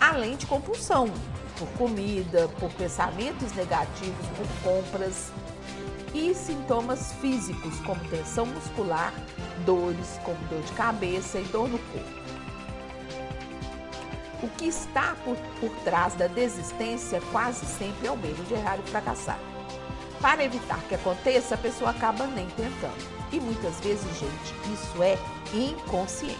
além 0.00 0.36
de 0.36 0.46
compulsão 0.46 1.12
por 1.58 1.68
comida, 1.76 2.48
por 2.60 2.70
pensamentos 2.72 3.52
negativos, 3.52 4.26
por 4.36 4.46
compras 4.62 5.30
e 6.16 6.34
sintomas 6.34 7.12
físicos 7.20 7.78
como 7.80 8.00
tensão 8.08 8.46
muscular, 8.46 9.12
dores 9.66 10.18
como 10.24 10.38
dor 10.48 10.62
de 10.62 10.72
cabeça 10.72 11.38
e 11.38 11.44
dor 11.44 11.68
no 11.68 11.78
corpo. 11.78 12.26
O 14.42 14.48
que 14.48 14.66
está 14.66 15.14
por, 15.24 15.36
por 15.60 15.70
trás 15.84 16.14
da 16.14 16.26
desistência 16.26 17.20
quase 17.30 17.66
sempre 17.66 18.06
é 18.06 18.10
o 18.10 18.16
medo 18.16 18.42
de 18.44 18.54
errar 18.54 18.78
e 18.78 18.90
fracassar. 18.90 19.38
Para 20.20 20.42
evitar 20.42 20.80
que 20.88 20.94
aconteça, 20.94 21.54
a 21.54 21.58
pessoa 21.58 21.90
acaba 21.90 22.26
nem 22.26 22.46
tentando. 22.48 23.16
E 23.30 23.38
muitas 23.38 23.78
vezes, 23.80 24.06
gente, 24.18 24.72
isso 24.72 25.02
é 25.02 25.18
inconsciente. 25.52 26.38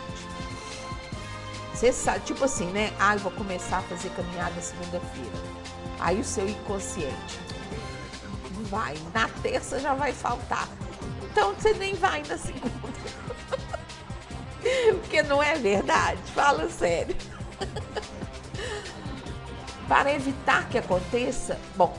Você 1.74 1.92
sabe, 1.92 2.20
tipo 2.20 2.42
assim, 2.44 2.66
né? 2.70 2.92
Ah, 2.98 3.14
eu 3.14 3.20
vou 3.20 3.32
começar 3.32 3.78
a 3.78 3.82
fazer 3.82 4.08
caminhada 4.10 4.58
segunda-feira. 4.62 5.56
Aí 6.00 6.18
o 6.18 6.24
seu 6.24 6.48
inconsciente 6.48 7.46
vai. 8.66 8.94
Na 9.14 9.28
terça 9.42 9.78
já 9.78 9.94
vai 9.94 10.12
faltar. 10.12 10.68
Então 11.30 11.54
você 11.54 11.72
nem 11.74 11.94
vai 11.94 12.22
na 12.28 12.36
segunda. 12.36 12.76
Porque 15.00 15.22
não 15.22 15.42
é 15.42 15.56
verdade. 15.56 16.20
Fala 16.34 16.68
sério. 16.68 17.16
Para 19.88 20.12
evitar 20.12 20.68
que 20.68 20.78
aconteça, 20.78 21.58
bom, 21.76 21.96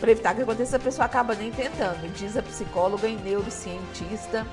para 0.00 0.10
evitar 0.10 0.34
que 0.34 0.42
aconteça, 0.42 0.76
a 0.76 0.80
pessoa 0.80 1.06
acaba 1.06 1.34
nem 1.34 1.52
tentando, 1.52 2.12
diz 2.12 2.36
a 2.36 2.42
psicóloga 2.42 3.06
e 3.06 3.16
neurocientista 3.16 4.46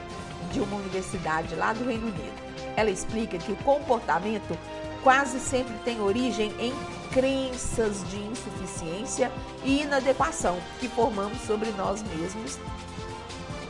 de 0.51 0.59
uma 0.59 0.77
universidade 0.77 1.55
lá 1.55 1.73
do 1.73 1.83
Reino 1.83 2.07
Unido. 2.07 2.43
Ela 2.75 2.89
explica 2.89 3.37
que 3.37 3.51
o 3.51 3.55
comportamento 3.57 4.57
quase 5.03 5.39
sempre 5.39 5.75
tem 5.83 6.01
origem 6.01 6.53
em 6.59 6.73
crenças 7.15 8.03
de 8.09 8.17
insuficiência 8.17 9.31
e 9.63 9.83
inadequação 9.83 10.59
que 10.81 10.89
formamos 10.89 11.39
sobre 11.43 11.71
nós 11.71 12.03
mesmos, 12.03 12.59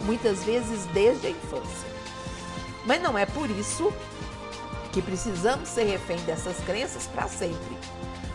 muitas 0.02 0.44
vezes 0.44 0.88
desde 0.88 1.28
a 1.28 1.30
infância. 1.30 1.88
Mas 2.88 3.00
não 3.04 3.16
é 3.16 3.28
por 3.28 3.48
isso 3.52 3.94
que 4.92 5.00
precisamos 5.00 5.70
ser 5.70 5.84
refém 5.84 6.18
dessas 6.22 6.58
crenças 6.62 7.06
para 7.06 7.28
sempre. 7.28 7.78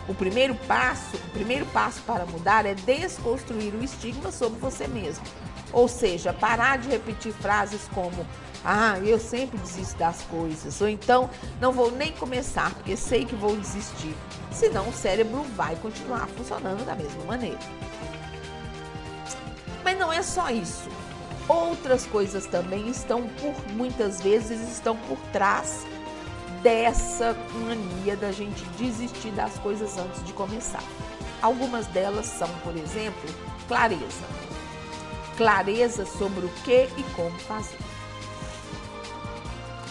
O 0.07 0.13
primeiro 0.13 0.55
passo, 0.55 1.17
o 1.17 1.29
primeiro 1.31 1.65
passo 1.67 2.01
para 2.03 2.25
mudar 2.25 2.65
é 2.65 2.73
desconstruir 2.73 3.75
o 3.75 3.83
estigma 3.83 4.31
sobre 4.31 4.61
você 4.61 4.87
mesmo. 4.87 5.25
Ou 5.73 5.89
seja, 5.89 6.31
parar 6.31 6.77
de 6.77 6.87
repetir 6.87 7.33
frases 7.33 7.81
como 7.93 8.25
ah, 8.63 8.99
eu 8.99 9.19
sempre 9.19 9.57
desisto 9.57 9.97
das 9.97 10.21
coisas, 10.23 10.79
ou 10.81 10.87
então 10.87 11.29
não 11.59 11.71
vou 11.71 11.91
nem 11.91 12.11
começar 12.11 12.73
porque 12.75 12.95
sei 12.95 13.25
que 13.25 13.35
vou 13.35 13.55
desistir. 13.57 14.15
Senão 14.51 14.89
o 14.89 14.93
cérebro 14.93 15.43
vai 15.55 15.75
continuar 15.77 16.27
funcionando 16.27 16.85
da 16.85 16.95
mesma 16.95 17.23
maneira. 17.23 17.59
Mas 19.83 19.97
não 19.97 20.13
é 20.13 20.21
só 20.21 20.49
isso. 20.49 20.89
Outras 21.47 22.05
coisas 22.05 22.45
também 22.45 22.87
estão 22.87 23.27
por 23.27 23.53
muitas 23.73 24.21
vezes 24.21 24.61
estão 24.71 24.95
por 24.95 25.17
trás 25.33 25.85
dessa 26.61 27.35
mania 27.65 28.15
da 28.15 28.31
gente 28.31 28.63
desistir 28.77 29.31
das 29.31 29.57
coisas 29.57 29.97
antes 29.97 30.23
de 30.23 30.33
começar. 30.33 30.83
Algumas 31.41 31.87
delas 31.87 32.27
são, 32.27 32.47
por 32.63 32.75
exemplo, 32.77 33.29
clareza. 33.67 34.23
Clareza 35.35 36.05
sobre 36.05 36.45
o 36.45 36.49
que 36.63 36.87
e 36.95 37.03
como 37.15 37.31
fazer. 37.39 37.90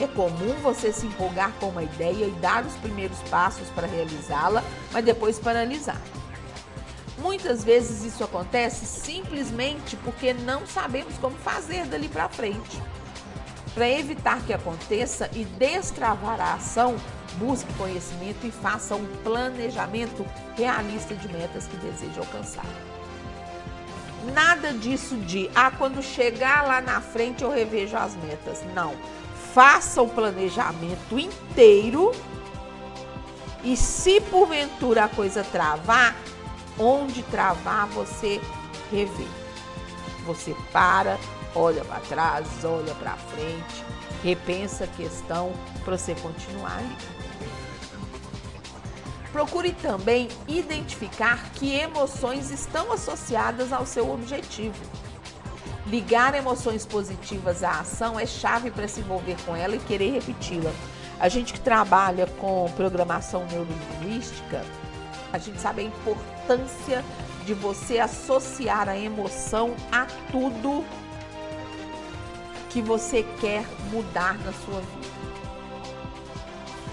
É 0.01 0.07
comum 0.07 0.55
você 0.63 0.91
se 0.91 1.07
empolgar 1.07 1.53
com 1.61 1.67
uma 1.69 1.83
ideia 1.83 2.25
e 2.25 2.31
dar 2.41 2.65
os 2.65 2.73
primeiros 2.77 3.19
passos 3.29 3.69
para 3.69 3.87
realizá-la, 3.87 4.65
mas 4.91 5.05
depois 5.05 5.39
paralisar. 5.39 6.01
Muitas 7.19 7.63
vezes 7.63 8.03
isso 8.03 8.25
acontece 8.25 8.87
simplesmente 8.87 9.97
porque 9.99 10.33
não 10.33 10.67
sabemos 10.67 11.19
como 11.19 11.37
fazer 11.37 11.85
dali 11.85 12.09
para 12.09 12.31
frente. 12.31 12.83
Para 13.75 13.91
evitar 13.91 14.41
que 14.47 14.55
aconteça 14.55 15.29
e 15.35 15.45
destravar 15.45 16.41
a 16.41 16.55
ação, 16.55 16.97
busque 17.37 17.73
conhecimento 17.75 18.47
e 18.47 18.51
faça 18.51 18.97
um 18.97 19.07
planejamento 19.23 20.25
realista 20.57 21.15
de 21.15 21.29
metas 21.29 21.67
que 21.67 21.77
deseja 21.77 22.21
alcançar. 22.21 22.65
Nada 24.33 24.73
disso 24.73 25.15
de, 25.17 25.51
ah, 25.55 25.71
quando 25.71 26.03
chegar 26.03 26.67
lá 26.67 26.81
na 26.81 27.03
frente 27.03 27.45
eu 27.45 27.51
revejo 27.51 27.99
as 27.99 28.17
metas. 28.17 28.65
Não 28.75 28.95
faça 29.55 30.01
o 30.01 30.09
planejamento 30.09 31.19
inteiro 31.19 32.13
e 33.63 33.77
se 33.77 34.21
porventura 34.21 35.05
a 35.05 35.09
coisa 35.09 35.45
travar, 35.45 36.17
onde 36.79 37.23
travar 37.25 37.87
você 37.89 38.41
revê. 38.91 39.27
Você 40.25 40.55
para, 40.73 41.19
olha 41.55 41.85
para 41.85 42.01
trás, 42.01 42.47
olha 42.65 42.95
para 42.95 43.17
frente, 43.17 43.85
repensa 44.23 44.85
a 44.85 44.87
questão 44.87 45.53
para 45.85 45.99
você 45.99 46.15
continuar 46.15 46.77
ali. 46.79 46.97
Procure 49.33 49.73
também 49.73 50.29
identificar 50.49 51.51
que 51.53 51.75
emoções 51.75 52.51
estão 52.51 52.93
associadas 52.93 53.73
ao 53.73 53.87
seu 53.87 54.11
objetivo. 54.11 54.75
Ligar 55.91 56.37
emoções 56.37 56.87
positivas 56.87 57.65
à 57.65 57.81
ação 57.81 58.19
é 58.19 58.25
chave 58.25 58.71
para 58.71 58.87
se 58.87 59.01
envolver 59.01 59.37
com 59.45 59.57
ela 59.57 59.75
e 59.75 59.79
querer 59.81 60.13
repeti-la. 60.13 60.71
A 61.19 61.29
gente 61.29 61.53
que 61.53 61.59
trabalha 61.59 62.29
com 62.39 62.71
programação 62.77 63.45
neurolinguística, 63.47 64.65
a 65.33 65.39
gente 65.39 65.61
sabe 65.61 65.83
a 65.83 65.85
importância 65.87 67.05
de 67.45 67.55
você 67.55 67.99
associar 67.99 68.89
a 68.89 68.97
emoção 68.97 69.75
a 69.91 70.07
tudo 70.31 70.85
que 72.69 72.81
você 72.81 73.25
quer 73.41 73.65
mudar 73.91 74.39
na 74.45 74.53
sua 74.53 74.81
vida. 74.81 75.11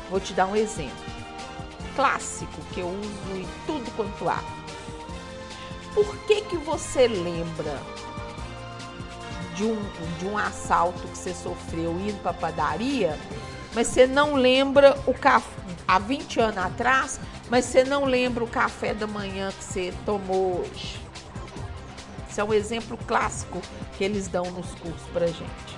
Vou 0.09 0.19
te 0.19 0.33
dar 0.33 0.47
um 0.47 0.55
exemplo 0.55 1.05
clássico 1.95 2.61
que 2.73 2.79
eu 2.79 2.87
uso 2.87 3.37
em 3.37 3.47
tudo 3.67 3.91
quanto 3.95 4.27
há. 4.27 4.43
Por 5.93 6.17
que 6.25 6.41
que 6.41 6.57
você 6.57 7.07
lembra 7.07 7.79
de 9.57 9.63
um, 9.63 9.77
de 10.19 10.25
um 10.27 10.37
assalto 10.37 11.01
que 11.07 11.17
você 11.17 11.33
sofreu 11.33 11.91
indo 11.99 12.21
para 12.21 12.31
padaria, 12.31 13.17
mas 13.73 13.87
você 13.87 14.05
não 14.05 14.35
lembra 14.35 14.97
o 15.07 15.13
café 15.13 15.57
há 15.87 15.97
20 15.97 16.39
anos 16.39 16.57
atrás, 16.57 17.19
mas 17.49 17.65
você 17.65 17.83
não 17.83 18.05
lembra 18.05 18.43
o 18.43 18.47
café 18.47 18.93
da 18.93 19.07
manhã 19.07 19.51
que 19.51 19.63
você 19.63 19.93
tomou 20.05 20.61
hoje. 20.61 21.01
Isso 22.29 22.39
é 22.39 22.43
um 22.43 22.53
exemplo 22.53 22.97
clássico 23.07 23.59
que 23.97 24.03
eles 24.03 24.27
dão 24.27 24.45
nos 24.51 24.75
cursos 24.75 25.07
para 25.11 25.25
gente. 25.25 25.77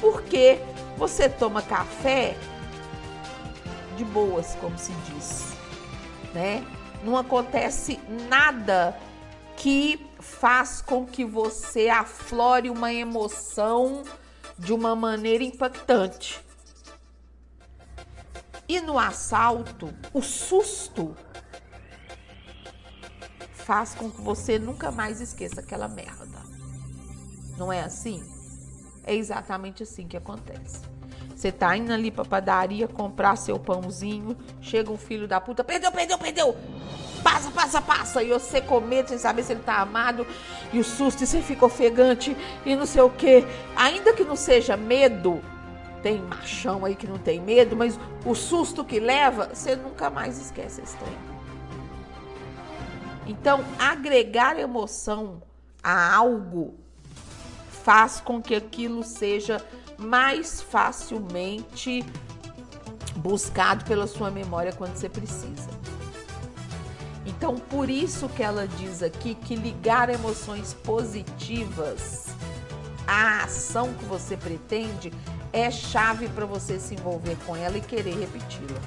Porque 0.00 0.60
você 0.96 1.28
toma 1.28 1.62
café 1.62 2.36
de 3.96 4.04
boas, 4.04 4.56
como 4.60 4.76
se 4.76 4.92
diz, 5.12 5.52
né? 6.34 6.64
Não 7.04 7.16
acontece 7.16 8.00
nada 8.28 8.98
que 9.56 10.07
faz 10.28 10.80
com 10.80 11.06
que 11.06 11.24
você 11.24 11.88
aflore 11.88 12.70
uma 12.70 12.92
emoção 12.92 14.04
de 14.58 14.72
uma 14.72 14.94
maneira 14.94 15.42
impactante. 15.42 16.44
E 18.68 18.80
no 18.80 18.98
assalto, 18.98 19.92
o 20.12 20.20
susto 20.20 21.16
faz 23.54 23.94
com 23.94 24.10
que 24.10 24.20
você 24.20 24.58
nunca 24.58 24.90
mais 24.90 25.20
esqueça 25.20 25.60
aquela 25.60 25.88
merda. 25.88 26.42
Não 27.56 27.72
é 27.72 27.82
assim? 27.82 28.22
É 29.04 29.14
exatamente 29.14 29.82
assim 29.82 30.06
que 30.06 30.16
acontece. 30.16 30.82
Você 31.38 31.52
tá 31.52 31.76
indo 31.76 31.92
ali 31.92 32.10
pra 32.10 32.24
padaria 32.24 32.88
comprar 32.88 33.36
seu 33.36 33.60
pãozinho, 33.60 34.36
chega 34.60 34.90
um 34.90 34.96
filho 34.96 35.28
da 35.28 35.40
puta, 35.40 35.62
perdeu, 35.62 35.92
perdeu, 35.92 36.18
perdeu 36.18 36.56
passa, 37.22 37.50
passa, 37.52 37.80
passa. 37.80 38.22
E 38.24 38.30
você 38.30 38.60
com 38.60 38.80
medo 38.80 39.10
sem 39.10 39.18
saber 39.18 39.44
se 39.44 39.52
ele 39.52 39.60
está 39.60 39.78
amado. 39.78 40.26
E 40.72 40.80
o 40.80 40.84
susto, 40.84 41.22
e 41.22 41.26
você 41.28 41.40
fica 41.40 41.64
ofegante 41.64 42.36
e 42.66 42.74
não 42.74 42.86
sei 42.86 43.02
o 43.02 43.10
quê. 43.10 43.44
Ainda 43.76 44.12
que 44.14 44.24
não 44.24 44.34
seja 44.34 44.76
medo, 44.76 45.40
tem 46.02 46.20
machão 46.20 46.84
aí 46.84 46.96
que 46.96 47.06
não 47.06 47.18
tem 47.18 47.40
medo, 47.40 47.76
mas 47.76 48.00
o 48.24 48.34
susto 48.34 48.84
que 48.84 48.98
leva, 48.98 49.50
você 49.52 49.76
nunca 49.76 50.10
mais 50.10 50.40
esquece 50.40 50.80
esse 50.80 50.96
trem. 50.96 51.18
Então, 53.28 53.64
agregar 53.78 54.58
emoção 54.58 55.40
a 55.80 56.16
algo 56.16 56.74
faz 57.84 58.20
com 58.20 58.42
que 58.42 58.56
aquilo 58.56 59.04
seja 59.04 59.64
mais 59.98 60.60
facilmente 60.60 62.04
buscado 63.16 63.84
pela 63.84 64.06
sua 64.06 64.30
memória 64.30 64.72
quando 64.72 64.94
você 64.94 65.08
precisa. 65.08 65.68
Então, 67.26 67.56
por 67.56 67.90
isso 67.90 68.28
que 68.28 68.42
ela 68.42 68.66
diz 68.66 69.02
aqui 69.02 69.34
que 69.34 69.54
ligar 69.54 70.08
emoções 70.08 70.72
positivas 70.72 72.26
à 73.06 73.44
ação 73.44 73.92
que 73.94 74.04
você 74.04 74.36
pretende 74.36 75.12
é 75.52 75.70
chave 75.70 76.28
para 76.28 76.46
você 76.46 76.78
se 76.78 76.94
envolver 76.94 77.36
com 77.46 77.54
ela 77.54 77.76
e 77.76 77.80
querer 77.80 78.18
repeti-la. 78.18 78.80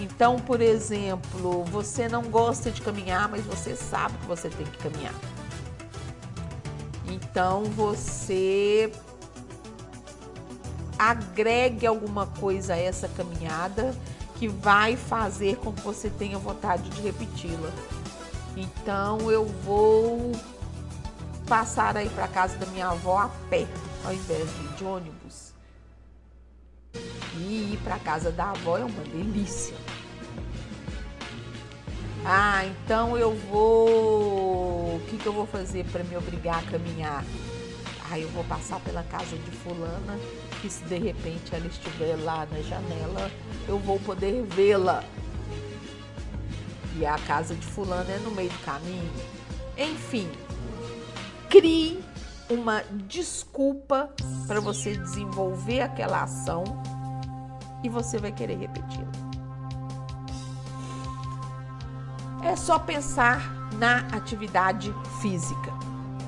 Então, 0.00 0.36
por 0.36 0.60
exemplo, 0.60 1.64
você 1.64 2.08
não 2.08 2.22
gosta 2.24 2.70
de 2.70 2.80
caminhar, 2.80 3.28
mas 3.28 3.44
você 3.44 3.74
sabe 3.74 4.16
que 4.18 4.26
você 4.26 4.48
tem 4.48 4.66
que 4.66 4.78
caminhar. 4.78 5.14
Então, 7.06 7.64
você 7.64 8.92
agregue 10.98 11.86
alguma 11.86 12.26
coisa 12.26 12.74
a 12.74 12.78
essa 12.78 13.08
caminhada 13.08 13.94
que 14.36 14.48
vai 14.48 14.96
fazer 14.96 15.56
com 15.56 15.72
que 15.72 15.80
você 15.82 16.10
tenha 16.10 16.38
vontade 16.38 16.88
de 16.90 17.00
repeti-la. 17.02 17.70
Então, 18.56 19.30
eu 19.30 19.44
vou 19.44 20.32
passar 21.46 21.96
aí 21.96 22.08
para 22.10 22.28
casa 22.28 22.56
da 22.56 22.66
minha 22.66 22.88
avó 22.88 23.18
a 23.18 23.28
pé, 23.48 23.66
ao 24.04 24.12
invés 24.12 24.48
de 24.48 24.68
de 24.78 24.84
ônibus. 24.84 25.52
E 27.36 27.72
ir 27.72 27.80
para 27.82 27.98
casa 27.98 28.30
da 28.30 28.50
avó 28.50 28.78
é 28.78 28.84
uma 28.84 29.02
delícia. 29.04 29.76
Ah, 32.24 32.64
então 32.66 33.16
eu 33.16 33.34
vou. 33.34 34.96
O 34.96 35.00
que, 35.08 35.16
que 35.18 35.26
eu 35.26 35.32
vou 35.32 35.46
fazer 35.46 35.84
para 35.86 36.02
me 36.04 36.16
obrigar 36.16 36.58
a 36.58 36.70
caminhar? 36.70 37.24
Ah, 38.10 38.18
eu 38.18 38.28
vou 38.30 38.44
passar 38.44 38.80
pela 38.80 39.02
casa 39.02 39.36
de 39.36 39.50
Fulana, 39.50 40.18
que 40.60 40.68
se 40.68 40.84
de 40.84 40.98
repente 40.98 41.54
ela 41.54 41.66
estiver 41.66 42.16
lá 42.16 42.46
na 42.50 42.60
janela, 42.62 43.30
eu 43.66 43.78
vou 43.78 43.98
poder 44.00 44.42
vê-la. 44.44 45.04
E 46.96 47.06
a 47.06 47.18
casa 47.18 47.54
de 47.54 47.64
Fulana 47.64 48.10
é 48.10 48.18
no 48.18 48.30
meio 48.30 48.50
do 48.50 48.58
caminho. 48.64 49.12
Enfim, 49.76 50.28
crie 51.48 52.02
uma 52.50 52.82
desculpa 53.06 54.10
para 54.46 54.60
você 54.60 54.96
desenvolver 54.96 55.82
aquela 55.82 56.22
ação 56.22 56.64
e 57.84 57.88
você 57.88 58.18
vai 58.18 58.32
querer 58.32 58.56
repeti-la. 58.56 59.28
É 62.42 62.56
só 62.56 62.78
pensar 62.78 63.70
na 63.74 63.98
atividade 64.16 64.92
física. 65.20 65.72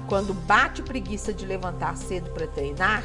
Quando 0.08 0.34
bate 0.34 0.82
preguiça 0.82 1.32
de 1.32 1.46
levantar 1.46 1.96
cedo 1.96 2.30
para 2.30 2.46
treinar, 2.46 3.02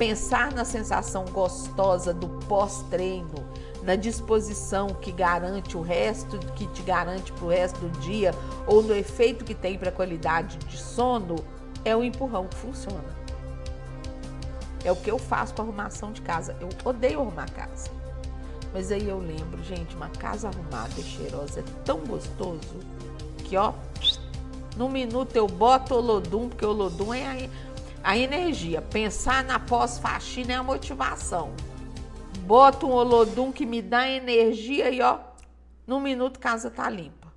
pensar 0.00 0.50
na 0.52 0.64
sensação 0.64 1.26
gostosa 1.26 2.14
do 2.14 2.26
pós-treino, 2.46 3.46
na 3.82 3.96
disposição 3.96 4.88
que 4.88 5.12
garante 5.12 5.76
o 5.76 5.82
resto, 5.82 6.38
que 6.54 6.66
te 6.68 6.80
garante 6.80 7.30
para 7.30 7.44
o 7.44 7.48
resto 7.50 7.78
do 7.80 8.00
dia, 8.00 8.34
ou 8.66 8.82
no 8.82 8.94
efeito 8.94 9.44
que 9.44 9.54
tem 9.54 9.76
para 9.76 9.90
a 9.90 9.92
qualidade 9.92 10.56
de 10.56 10.78
sono, 10.78 11.36
é 11.84 11.94
o 11.94 12.02
empurrão 12.02 12.46
que 12.46 12.56
funciona. 12.56 13.04
É 14.82 14.90
o 14.90 14.96
que 14.96 15.10
eu 15.10 15.18
faço 15.18 15.52
com 15.52 15.60
a 15.60 15.64
arrumação 15.66 16.12
de 16.12 16.22
casa. 16.22 16.56
Eu 16.58 16.70
odeio 16.82 17.20
arrumar 17.20 17.50
casa. 17.50 17.90
Mas 18.72 18.90
aí 18.90 19.06
eu 19.06 19.18
lembro, 19.18 19.62
gente, 19.62 19.94
uma 19.96 20.08
casa 20.08 20.48
arrumada 20.48 20.94
e 20.96 21.02
cheirosa 21.02 21.60
é 21.60 21.64
tão 21.84 21.98
gostoso 21.98 22.78
que, 23.44 23.54
ó, 23.54 23.74
num 24.78 24.88
minuto 24.88 25.36
eu 25.36 25.46
boto 25.46 25.92
o 25.92 25.98
Olodum, 25.98 26.48
porque 26.48 26.64
o 26.64 26.70
Olodum 26.70 27.12
é 27.12 27.50
a, 28.02 28.16
energia. 28.16 28.82
Pensar 28.82 29.44
na 29.44 29.58
pós-faxina 29.58 30.52
é 30.52 30.56
a 30.56 30.62
motivação. 30.62 31.52
Boto 32.46 32.86
um 32.86 32.92
Olodum 32.92 33.52
que 33.52 33.64
me 33.64 33.80
dá 33.80 34.08
energia 34.08 34.90
e, 34.90 35.00
ó, 35.00 35.18
num 35.86 36.00
minuto 36.00 36.38
casa 36.38 36.70
tá 36.70 36.88
limpa. 36.88 37.32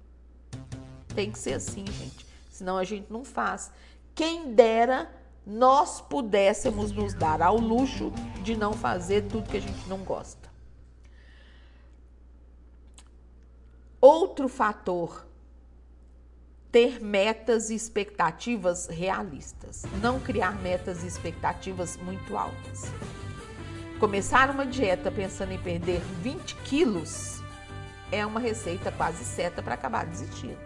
Tem 1.15 1.31
que 1.31 1.37
ser 1.37 1.53
assim, 1.53 1.85
gente. 1.85 2.25
Senão 2.49 2.77
a 2.77 2.83
gente 2.83 3.11
não 3.11 3.23
faz. 3.23 3.71
Quem 4.15 4.53
dera 4.53 5.09
nós 5.45 5.99
pudéssemos 5.99 6.91
nos 6.91 7.13
dar 7.13 7.41
ao 7.41 7.57
luxo 7.57 8.11
de 8.41 8.55
não 8.55 8.73
fazer 8.73 9.23
tudo 9.23 9.49
que 9.49 9.57
a 9.57 9.61
gente 9.61 9.87
não 9.87 9.99
gosta. 9.99 10.49
Outro 13.99 14.47
fator, 14.47 15.25
ter 16.73 16.99
metas 16.99 17.69
e 17.69 17.75
expectativas 17.75 18.87
realistas. 18.87 19.83
Não 20.01 20.19
criar 20.19 20.59
metas 20.59 21.03
e 21.03 21.07
expectativas 21.07 21.97
muito 21.97 22.35
altas. 22.35 22.91
Começar 23.99 24.49
uma 24.49 24.65
dieta 24.65 25.11
pensando 25.11 25.51
em 25.51 25.59
perder 25.59 26.01
20 26.23 26.55
quilos 26.63 27.43
é 28.11 28.25
uma 28.25 28.39
receita 28.39 28.91
quase 28.91 29.23
certa 29.23 29.61
para 29.61 29.75
acabar 29.75 30.07
desistindo. 30.07 30.57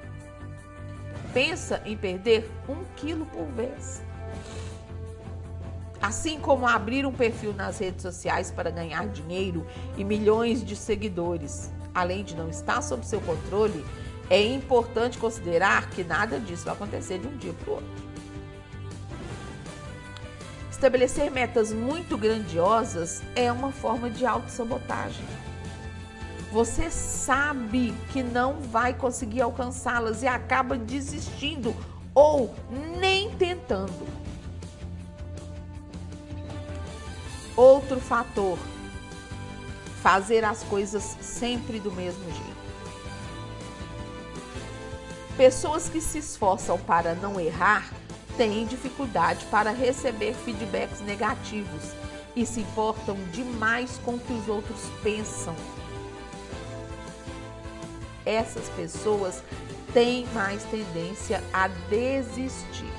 Pensa 1.34 1.82
em 1.84 1.98
perder 1.98 2.50
um 2.70 2.86
quilo 2.96 3.26
por 3.26 3.46
vez. 3.48 4.02
Assim 6.02 6.40
como 6.40 6.66
abrir 6.66 7.06
um 7.06 7.12
perfil 7.12 7.54
nas 7.54 7.80
redes 7.80 8.02
sociais 8.02 8.50
para 8.50 8.72
ganhar 8.72 9.10
dinheiro 9.10 9.68
e 9.98 10.06
milhões 10.06 10.64
de 10.64 10.74
seguidores, 10.74 11.70
além 11.94 12.24
de 12.24 12.34
não 12.34 12.50
estar 12.50 12.82
sob 12.82 13.06
seu 13.06 13.20
controle, 13.20 13.84
é 14.30 14.44
importante 14.44 15.18
considerar 15.18 15.90
que 15.90 16.04
nada 16.04 16.40
disso 16.40 16.66
vai 16.66 16.74
acontecer 16.74 17.20
de 17.20 17.28
um 17.28 17.38
dia 17.38 17.54
para 17.54 17.70
o 17.70 17.74
outro. 17.76 18.08
Estabelecer 20.70 21.32
metas 21.32 21.74
muito 21.74 22.18
grandiosas 22.18 23.24
é 23.36 23.52
uma 23.52 23.72
forma 23.72 24.10
de 24.10 24.26
autossabotagem. 24.26 25.26
Você 26.52 26.90
sabe 26.92 27.94
que 28.12 28.22
não 28.22 28.62
vai 28.62 28.94
conseguir 28.94 29.42
alcançá-las 29.42 30.22
e 30.22 30.28
acaba 30.28 30.78
desistindo 30.78 31.76
ou 32.14 32.54
nem 33.00 33.32
tentando. 33.36 34.08
Outro 37.56 38.00
fator 38.00 38.58
fazer 40.02 40.46
as 40.46 40.64
coisas 40.64 41.18
sempre 41.22 41.80
do 41.80 41.92
mesmo 41.92 42.24
jeito. 42.24 42.57
Pessoas 45.38 45.88
que 45.88 46.02
se 46.02 46.18
esforçam 46.18 46.80
para 46.80 47.14
não 47.14 47.40
errar 47.40 47.94
têm 48.36 48.66
dificuldade 48.66 49.46
para 49.52 49.70
receber 49.70 50.34
feedbacks 50.34 51.00
negativos 51.02 51.92
e 52.36 52.44
se 52.44 52.62
importam 52.62 53.16
demais 53.32 54.02
com 54.04 54.16
o 54.16 54.20
que 54.20 54.34
os 54.34 54.50
outros 54.50 54.82
pensam. 55.04 55.56
Essas 58.26 58.68
pessoas 58.70 59.44
têm 59.94 60.26
mais 60.34 60.64
tendência 60.64 61.44
a 61.54 61.68
desistir. 61.68 62.92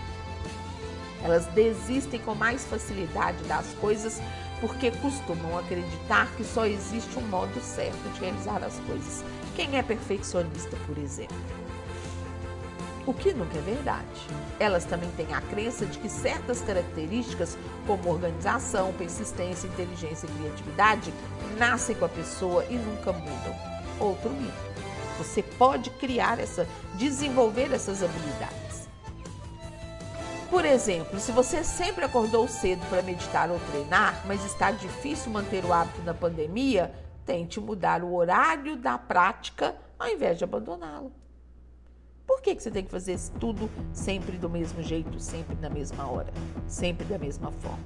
Elas 1.24 1.44
desistem 1.46 2.20
com 2.20 2.36
mais 2.36 2.64
facilidade 2.64 3.42
das 3.44 3.66
coisas 3.80 4.20
porque 4.60 4.92
costumam 4.92 5.58
acreditar 5.58 6.28
que 6.36 6.44
só 6.44 6.64
existe 6.66 7.18
um 7.18 7.22
modo 7.22 7.60
certo 7.60 7.98
de 8.12 8.20
realizar 8.20 8.62
as 8.62 8.78
coisas. 8.86 9.24
Quem 9.56 9.76
é 9.76 9.82
perfeccionista, 9.82 10.76
por 10.86 10.96
exemplo? 10.98 11.67
O 13.08 13.14
que 13.14 13.32
nunca 13.32 13.56
é 13.56 13.62
verdade. 13.62 14.20
Elas 14.60 14.84
também 14.84 15.10
têm 15.12 15.32
a 15.32 15.40
crença 15.40 15.86
de 15.86 15.98
que 15.98 16.10
certas 16.10 16.60
características, 16.60 17.56
como 17.86 18.10
organização, 18.10 18.92
persistência, 18.92 19.66
inteligência 19.66 20.26
e 20.26 20.38
criatividade, 20.38 21.14
nascem 21.56 21.96
com 21.96 22.04
a 22.04 22.08
pessoa 22.10 22.66
e 22.66 22.74
nunca 22.74 23.10
mudam. 23.10 23.56
Outro 23.98 24.28
mito. 24.28 24.52
Você 25.16 25.42
pode 25.42 25.88
criar 25.88 26.38
essa, 26.38 26.68
desenvolver 26.96 27.72
essas 27.72 28.02
habilidades. 28.02 28.86
Por 30.50 30.66
exemplo, 30.66 31.18
se 31.18 31.32
você 31.32 31.64
sempre 31.64 32.04
acordou 32.04 32.46
cedo 32.46 32.86
para 32.90 33.00
meditar 33.00 33.50
ou 33.50 33.58
treinar, 33.70 34.22
mas 34.26 34.44
está 34.44 34.70
difícil 34.70 35.32
manter 35.32 35.64
o 35.64 35.72
hábito 35.72 36.02
na 36.02 36.12
pandemia, 36.12 36.92
tente 37.24 37.58
mudar 37.58 38.04
o 38.04 38.14
horário 38.14 38.76
da 38.76 38.98
prática 38.98 39.74
ao 39.98 40.08
invés 40.08 40.36
de 40.36 40.44
abandoná-lo. 40.44 41.17
Por 42.28 42.42
que, 42.42 42.54
que 42.54 42.62
você 42.62 42.70
tem 42.70 42.84
que 42.84 42.90
fazer 42.90 43.18
tudo 43.40 43.70
sempre 43.90 44.36
do 44.36 44.50
mesmo 44.50 44.82
jeito, 44.82 45.18
sempre 45.18 45.56
na 45.62 45.70
mesma 45.70 46.06
hora, 46.06 46.30
sempre 46.66 47.06
da 47.06 47.18
mesma 47.18 47.50
forma? 47.50 47.78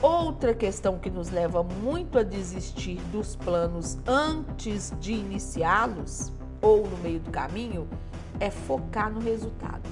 Outra 0.00 0.54
questão 0.54 0.98
que 0.98 1.10
nos 1.10 1.28
leva 1.28 1.62
muito 1.62 2.18
a 2.18 2.22
desistir 2.22 2.96
dos 3.12 3.36
planos 3.36 3.98
antes 4.06 4.94
de 4.98 5.12
iniciá-los 5.12 6.32
ou 6.62 6.86
no 6.88 6.96
meio 6.98 7.20
do 7.20 7.30
caminho 7.30 7.86
é 8.40 8.50
focar 8.50 9.12
no 9.12 9.20
resultado 9.20 9.86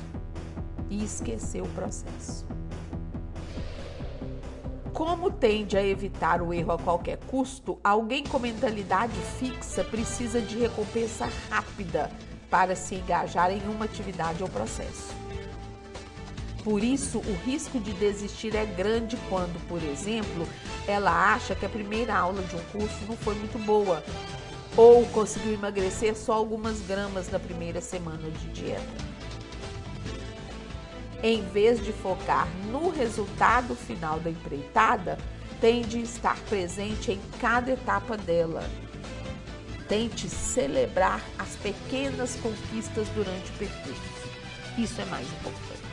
e 0.88 1.04
esquecer 1.04 1.60
o 1.60 1.68
processo. 1.68 2.46
Como 4.94 5.30
tende 5.30 5.76
a 5.76 5.86
evitar 5.86 6.40
o 6.40 6.54
erro 6.54 6.72
a 6.72 6.78
qualquer 6.78 7.18
custo, 7.26 7.78
alguém 7.84 8.24
com 8.24 8.38
mentalidade 8.38 9.12
fixa 9.38 9.84
precisa 9.84 10.40
de 10.40 10.58
recompensa 10.58 11.28
rápida 11.50 12.10
para 12.56 12.74
se 12.74 12.94
engajar 12.94 13.50
em 13.50 13.60
uma 13.68 13.84
atividade 13.84 14.42
ou 14.42 14.48
processo. 14.48 15.14
Por 16.64 16.82
isso, 16.82 17.18
o 17.18 17.36
risco 17.44 17.78
de 17.78 17.92
desistir 17.92 18.56
é 18.56 18.64
grande 18.64 19.14
quando, 19.28 19.60
por 19.68 19.82
exemplo, 19.82 20.48
ela 20.88 21.34
acha 21.34 21.54
que 21.54 21.66
a 21.66 21.68
primeira 21.68 22.16
aula 22.16 22.42
de 22.42 22.56
um 22.56 22.64
curso 22.72 22.96
não 23.06 23.14
foi 23.14 23.34
muito 23.34 23.58
boa 23.58 24.02
ou 24.74 25.04
conseguiu 25.08 25.52
emagrecer 25.52 26.16
só 26.16 26.32
algumas 26.32 26.80
gramas 26.80 27.30
na 27.30 27.38
primeira 27.38 27.82
semana 27.82 28.30
de 28.30 28.48
dieta. 28.48 29.04
Em 31.22 31.42
vez 31.50 31.84
de 31.84 31.92
focar 31.92 32.48
no 32.72 32.88
resultado 32.88 33.74
final 33.74 34.18
da 34.18 34.30
empreitada, 34.30 35.18
tende 35.60 35.98
a 35.98 36.00
estar 36.00 36.38
presente 36.48 37.12
em 37.12 37.20
cada 37.38 37.72
etapa 37.72 38.16
dela. 38.16 38.64
Tente 39.88 40.28
celebrar 40.28 41.22
as 41.38 41.54
pequenas 41.56 42.34
conquistas 42.36 43.08
durante 43.10 43.50
o 43.50 43.54
percurso. 43.54 44.28
Isso 44.76 45.00
é 45.00 45.04
mais 45.04 45.26
importante. 45.28 45.86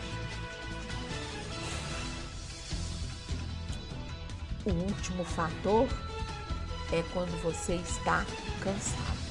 O 4.66 4.72
último 4.72 5.24
fator 5.24 5.88
é 6.92 7.04
quando 7.14 7.42
você 7.44 7.76
está 7.76 8.26
cansado. 8.62 9.24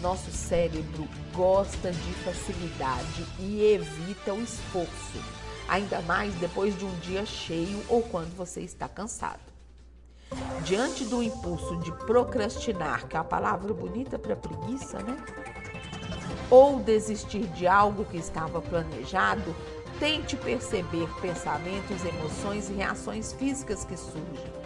Nosso 0.00 0.30
cérebro 0.30 1.08
gosta 1.32 1.92
de 1.92 2.12
facilidade 2.24 3.24
e 3.38 3.62
evita 3.62 4.34
o 4.34 4.42
esforço, 4.42 5.22
ainda 5.68 6.00
mais 6.02 6.34
depois 6.34 6.76
de 6.78 6.84
um 6.84 6.98
dia 7.00 7.24
cheio 7.24 7.82
ou 7.88 8.02
quando 8.02 8.34
você 8.36 8.60
está 8.60 8.88
cansado. 8.88 9.49
Diante 10.64 11.04
do 11.04 11.22
impulso 11.22 11.76
de 11.78 11.90
procrastinar, 12.06 13.06
que 13.08 13.16
é 13.16 13.20
a 13.20 13.24
palavra 13.24 13.72
bonita 13.74 14.18
para 14.18 14.36
preguiça, 14.36 14.98
né? 15.02 15.16
Ou 16.50 16.80
desistir 16.80 17.46
de 17.48 17.66
algo 17.66 18.04
que 18.04 18.16
estava 18.16 18.60
planejado, 18.60 19.54
tente 19.98 20.36
perceber 20.36 21.08
pensamentos, 21.20 22.04
emoções 22.04 22.68
e 22.68 22.74
reações 22.74 23.32
físicas 23.32 23.84
que 23.84 23.96
surgem. 23.96 24.60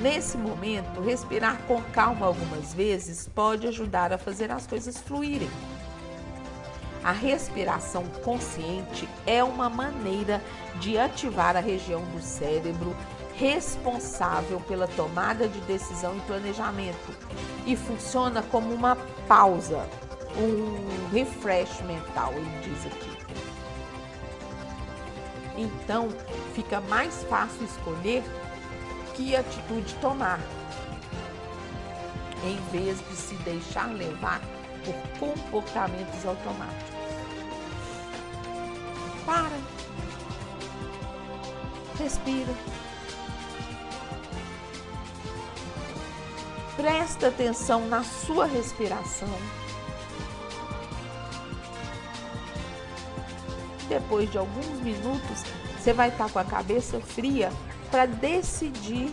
Nesse 0.00 0.36
momento, 0.36 1.00
respirar 1.00 1.58
com 1.66 1.82
calma 1.82 2.26
algumas 2.26 2.74
vezes 2.74 3.28
pode 3.34 3.66
ajudar 3.66 4.12
a 4.12 4.18
fazer 4.18 4.50
as 4.50 4.66
coisas 4.66 4.98
fluírem. 4.98 5.48
A 7.02 7.12
respiração 7.12 8.04
consciente 8.24 9.08
é 9.26 9.42
uma 9.42 9.70
maneira 9.70 10.42
de 10.80 10.98
ativar 10.98 11.56
a 11.56 11.60
região 11.60 12.02
do 12.06 12.20
cérebro 12.20 12.94
responsável 13.36 14.60
pela 14.60 14.88
tomada 14.88 15.46
de 15.46 15.60
decisão 15.60 16.16
e 16.16 16.20
planejamento 16.20 17.14
e 17.66 17.76
funciona 17.76 18.42
como 18.42 18.72
uma 18.72 18.96
pausa, 19.28 19.86
um 20.38 21.08
refresh 21.10 21.82
mental, 21.82 22.32
ele 22.32 22.60
diz 22.62 22.86
aqui. 22.86 23.16
Então, 25.56 26.08
fica 26.54 26.80
mais 26.82 27.24
fácil 27.24 27.64
escolher 27.64 28.22
que 29.14 29.34
atitude 29.34 29.94
tomar, 29.94 30.40
em 32.44 32.56
vez 32.70 32.98
de 33.08 33.16
se 33.16 33.34
deixar 33.36 33.86
levar 33.94 34.40
por 34.84 34.94
comportamentos 35.18 36.24
automáticos. 36.24 36.96
Para. 39.24 39.58
Respira. 41.98 42.85
Presta 46.76 47.28
atenção 47.28 47.86
na 47.88 48.04
sua 48.04 48.44
respiração. 48.46 49.28
Depois 53.88 54.30
de 54.30 54.36
alguns 54.36 54.80
minutos, 54.80 55.44
você 55.78 55.92
vai 55.92 56.08
estar 56.08 56.30
com 56.30 56.38
a 56.38 56.44
cabeça 56.44 57.00
fria 57.00 57.50
para 57.90 58.04
decidir 58.04 59.10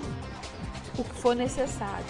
o 0.98 1.04
que 1.04 1.16
for 1.16 1.36
necessário. 1.36 2.06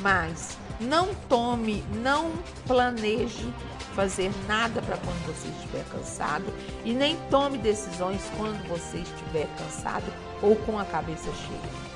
Mas 0.00 0.58
não 0.80 1.14
tome, 1.28 1.84
não 2.02 2.32
planeje 2.66 3.52
fazer 3.94 4.32
nada 4.48 4.82
para 4.82 4.96
quando 4.96 5.26
você 5.26 5.48
estiver 5.48 5.84
cansado 5.84 6.44
e 6.84 6.92
nem 6.92 7.16
tome 7.30 7.58
decisões 7.58 8.20
quando 8.36 8.66
você 8.68 8.98
estiver 8.98 9.46
cansado 9.56 10.12
ou 10.42 10.56
com 10.56 10.78
a 10.78 10.84
cabeça 10.84 11.30
cheia. 11.32 11.93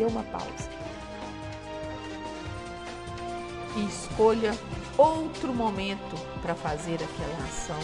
Dê 0.00 0.06
uma 0.06 0.22
pausa. 0.22 0.70
E 3.76 3.84
escolha 3.84 4.58
outro 4.96 5.52
momento 5.52 6.16
para 6.40 6.54
fazer 6.54 6.94
aquela 6.94 7.44
ação 7.44 7.78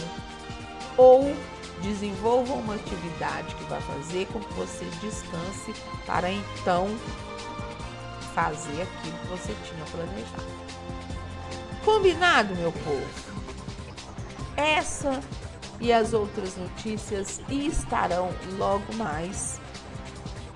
ou 0.97 1.31
desenvolva 1.83 2.53
uma 2.53 2.73
atividade 2.73 3.53
que 3.53 3.63
vai 3.65 3.79
fazer 3.81 4.25
com 4.33 4.39
que 4.39 4.51
você 4.55 4.85
descanse 4.99 5.75
para 6.07 6.31
então 6.31 6.87
fazer 8.33 8.81
aquilo 8.81 9.17
que 9.19 9.27
você 9.27 9.55
tinha 9.63 9.85
planejado. 9.85 10.57
Combinado, 11.85 12.55
meu 12.55 12.71
povo? 12.71 13.05
Essa 14.55 15.21
e 15.79 15.93
as 15.93 16.13
outras 16.13 16.57
notícias 16.57 17.39
estarão 17.47 18.31
logo 18.57 18.91
mais 18.95 19.61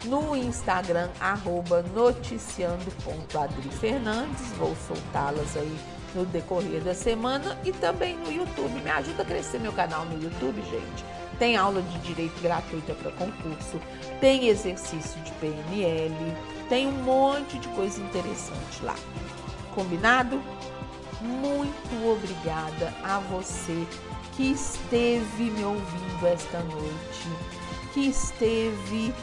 no 0.06 0.36
Instagram, 0.36 1.10
arroba 1.20 1.84
noticiando.adrifernandes. 1.94 4.42
Vou 4.58 4.76
soltá-las 4.88 5.56
aí 5.56 5.78
no 6.14 6.26
decorrer 6.26 6.82
da 6.82 6.94
semana 6.94 7.58
e 7.64 7.72
também 7.72 8.18
no 8.18 8.30
YouTube. 8.32 8.82
Me 8.82 8.90
ajuda 8.90 9.24
a 9.24 9.26
crescer 9.26 9.60
meu 9.60 9.74
canal 9.74 10.06
no 10.06 10.22
YouTube, 10.22 10.62
gente. 10.64 11.06
Tem 11.40 11.58
aula 11.58 11.82
de 11.82 11.98
direito 12.00 12.40
gratuita 12.42 12.94
para 12.94 13.12
concurso, 13.14 13.80
tem 14.20 14.48
exercício 14.48 15.20
de 15.22 15.32
PNL, 15.34 16.36
tem 16.70 16.88
um 16.88 17.04
monte 17.04 17.58
de 17.58 17.68
coisa 17.70 18.00
interessante 18.00 18.84
lá. 18.84 18.96
Combinado? 19.74 20.40
Muito 21.20 22.08
obrigada 22.08 22.94
a 23.04 23.18
você 23.20 23.88
que 24.36 24.52
esteve 24.52 25.52
me 25.52 25.64
ouvindo 25.64 26.28
esta 26.28 26.60
noite, 26.60 27.28
que 27.94 28.08
esteve 28.08 29.14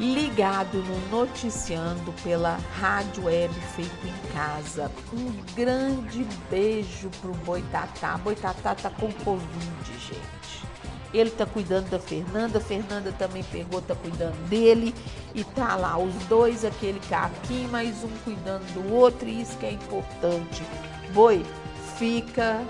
ligado 0.00 0.78
no 0.82 1.08
Noticiando 1.10 2.10
pela 2.24 2.58
Rádio 2.80 3.24
Web 3.24 3.52
Feito 3.76 4.06
em 4.06 4.32
Casa. 4.32 4.90
Um 5.12 5.30
grande 5.54 6.26
beijo 6.50 7.10
pro 7.20 7.34
Boitatá. 7.34 8.16
Boitatá 8.16 8.74
tá 8.74 8.88
com 8.88 9.12
Covid, 9.12 9.92
gente. 9.98 10.64
Ele 11.12 11.30
tá 11.30 11.44
cuidando 11.44 11.90
da 11.90 11.98
Fernanda, 11.98 12.60
Fernanda 12.60 13.12
também 13.12 13.42
pegou, 13.42 13.82
tá 13.82 13.94
cuidando 13.94 14.48
dele. 14.48 14.94
E 15.34 15.44
tá 15.44 15.76
lá, 15.76 15.98
os 15.98 16.14
dois, 16.26 16.64
aquele 16.64 17.00
caquinho, 17.00 17.68
mais 17.68 18.02
um 18.02 18.10
cuidando 18.24 18.64
do 18.72 18.94
outro, 18.94 19.28
e 19.28 19.42
isso 19.42 19.56
que 19.58 19.66
é 19.66 19.72
importante. 19.72 20.62
Boi, 21.12 21.44
fica, 21.98 22.64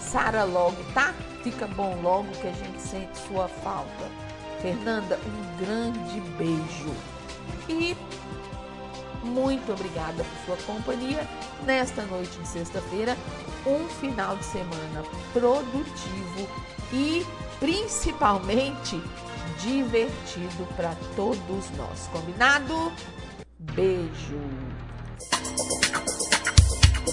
sara 0.00 0.44
logo, 0.44 0.82
tá? 0.94 1.12
Fica 1.42 1.66
bom 1.66 2.00
logo 2.00 2.30
que 2.40 2.46
a 2.46 2.52
gente 2.52 2.80
sente 2.80 3.18
sua 3.18 3.46
falta. 3.46 4.23
Fernanda, 4.64 5.20
um 5.26 5.62
grande 5.62 6.22
beijo. 6.38 6.94
E 7.68 7.94
muito 9.22 9.70
obrigada 9.70 10.24
por 10.24 10.56
sua 10.56 10.74
companhia 10.74 11.28
nesta 11.66 12.00
noite 12.06 12.38
de 12.38 12.48
sexta-feira. 12.48 13.14
Um 13.66 13.86
final 14.00 14.38
de 14.38 14.44
semana 14.46 15.04
produtivo 15.34 16.48
e 16.94 17.26
principalmente 17.60 18.98
divertido 19.60 20.66
para 20.76 20.96
todos 21.14 21.70
nós. 21.76 22.08
Combinado? 22.10 22.90
Beijo! 23.58 24.40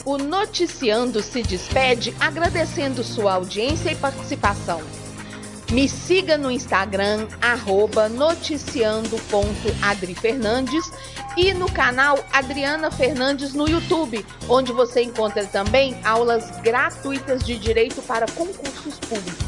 O 0.05 0.17
Noticiando 0.17 1.21
se 1.21 1.43
despede 1.43 2.15
agradecendo 2.17 3.03
sua 3.03 3.33
audiência 3.33 3.91
e 3.91 3.95
participação. 3.97 5.00
Me 5.71 5.87
siga 5.87 6.37
no 6.37 6.51
Instagram, 6.51 7.29
arroba 7.41 8.09
noticiando.adrifernandes 8.09 10.91
e 11.37 11.53
no 11.53 11.71
canal 11.71 12.19
Adriana 12.33 12.91
Fernandes 12.91 13.53
no 13.53 13.69
YouTube, 13.69 14.25
onde 14.49 14.73
você 14.73 15.01
encontra 15.01 15.45
também 15.45 15.97
aulas 16.03 16.51
gratuitas 16.59 17.41
de 17.41 17.57
direito 17.57 18.01
para 18.01 18.25
concursos 18.33 18.99
públicos. 18.99 19.45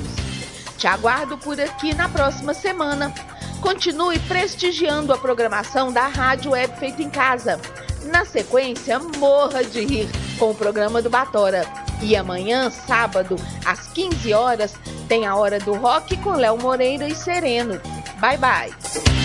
Te 0.78 0.88
aguardo 0.88 1.38
por 1.38 1.60
aqui 1.60 1.94
na 1.94 2.08
próxima 2.08 2.54
semana. 2.54 3.14
Continue 3.60 4.18
prestigiando 4.20 5.12
a 5.12 5.18
programação 5.18 5.92
da 5.92 6.08
Rádio 6.08 6.52
Web 6.52 6.80
Feito 6.80 7.02
em 7.02 7.10
Casa. 7.10 7.60
Na 8.06 8.24
sequência, 8.24 8.98
morra 8.98 9.62
de 9.62 9.86
rir 9.86 10.08
com 10.40 10.52
o 10.52 10.56
programa 10.56 11.02
do 11.02 11.10
Batora. 11.10 11.83
E 12.04 12.18
amanhã, 12.18 12.70
sábado, 12.70 13.38
às 13.66 13.88
15 13.88 14.34
horas, 14.34 14.76
tem 15.08 15.26
a 15.26 15.36
Hora 15.36 15.58
do 15.58 15.74
Rock 15.74 16.18
com 16.18 16.34
Léo 16.34 16.58
Moreira 16.58 17.08
e 17.08 17.16
Sereno. 17.16 17.80
Bye, 18.20 18.38
bye! 18.38 19.23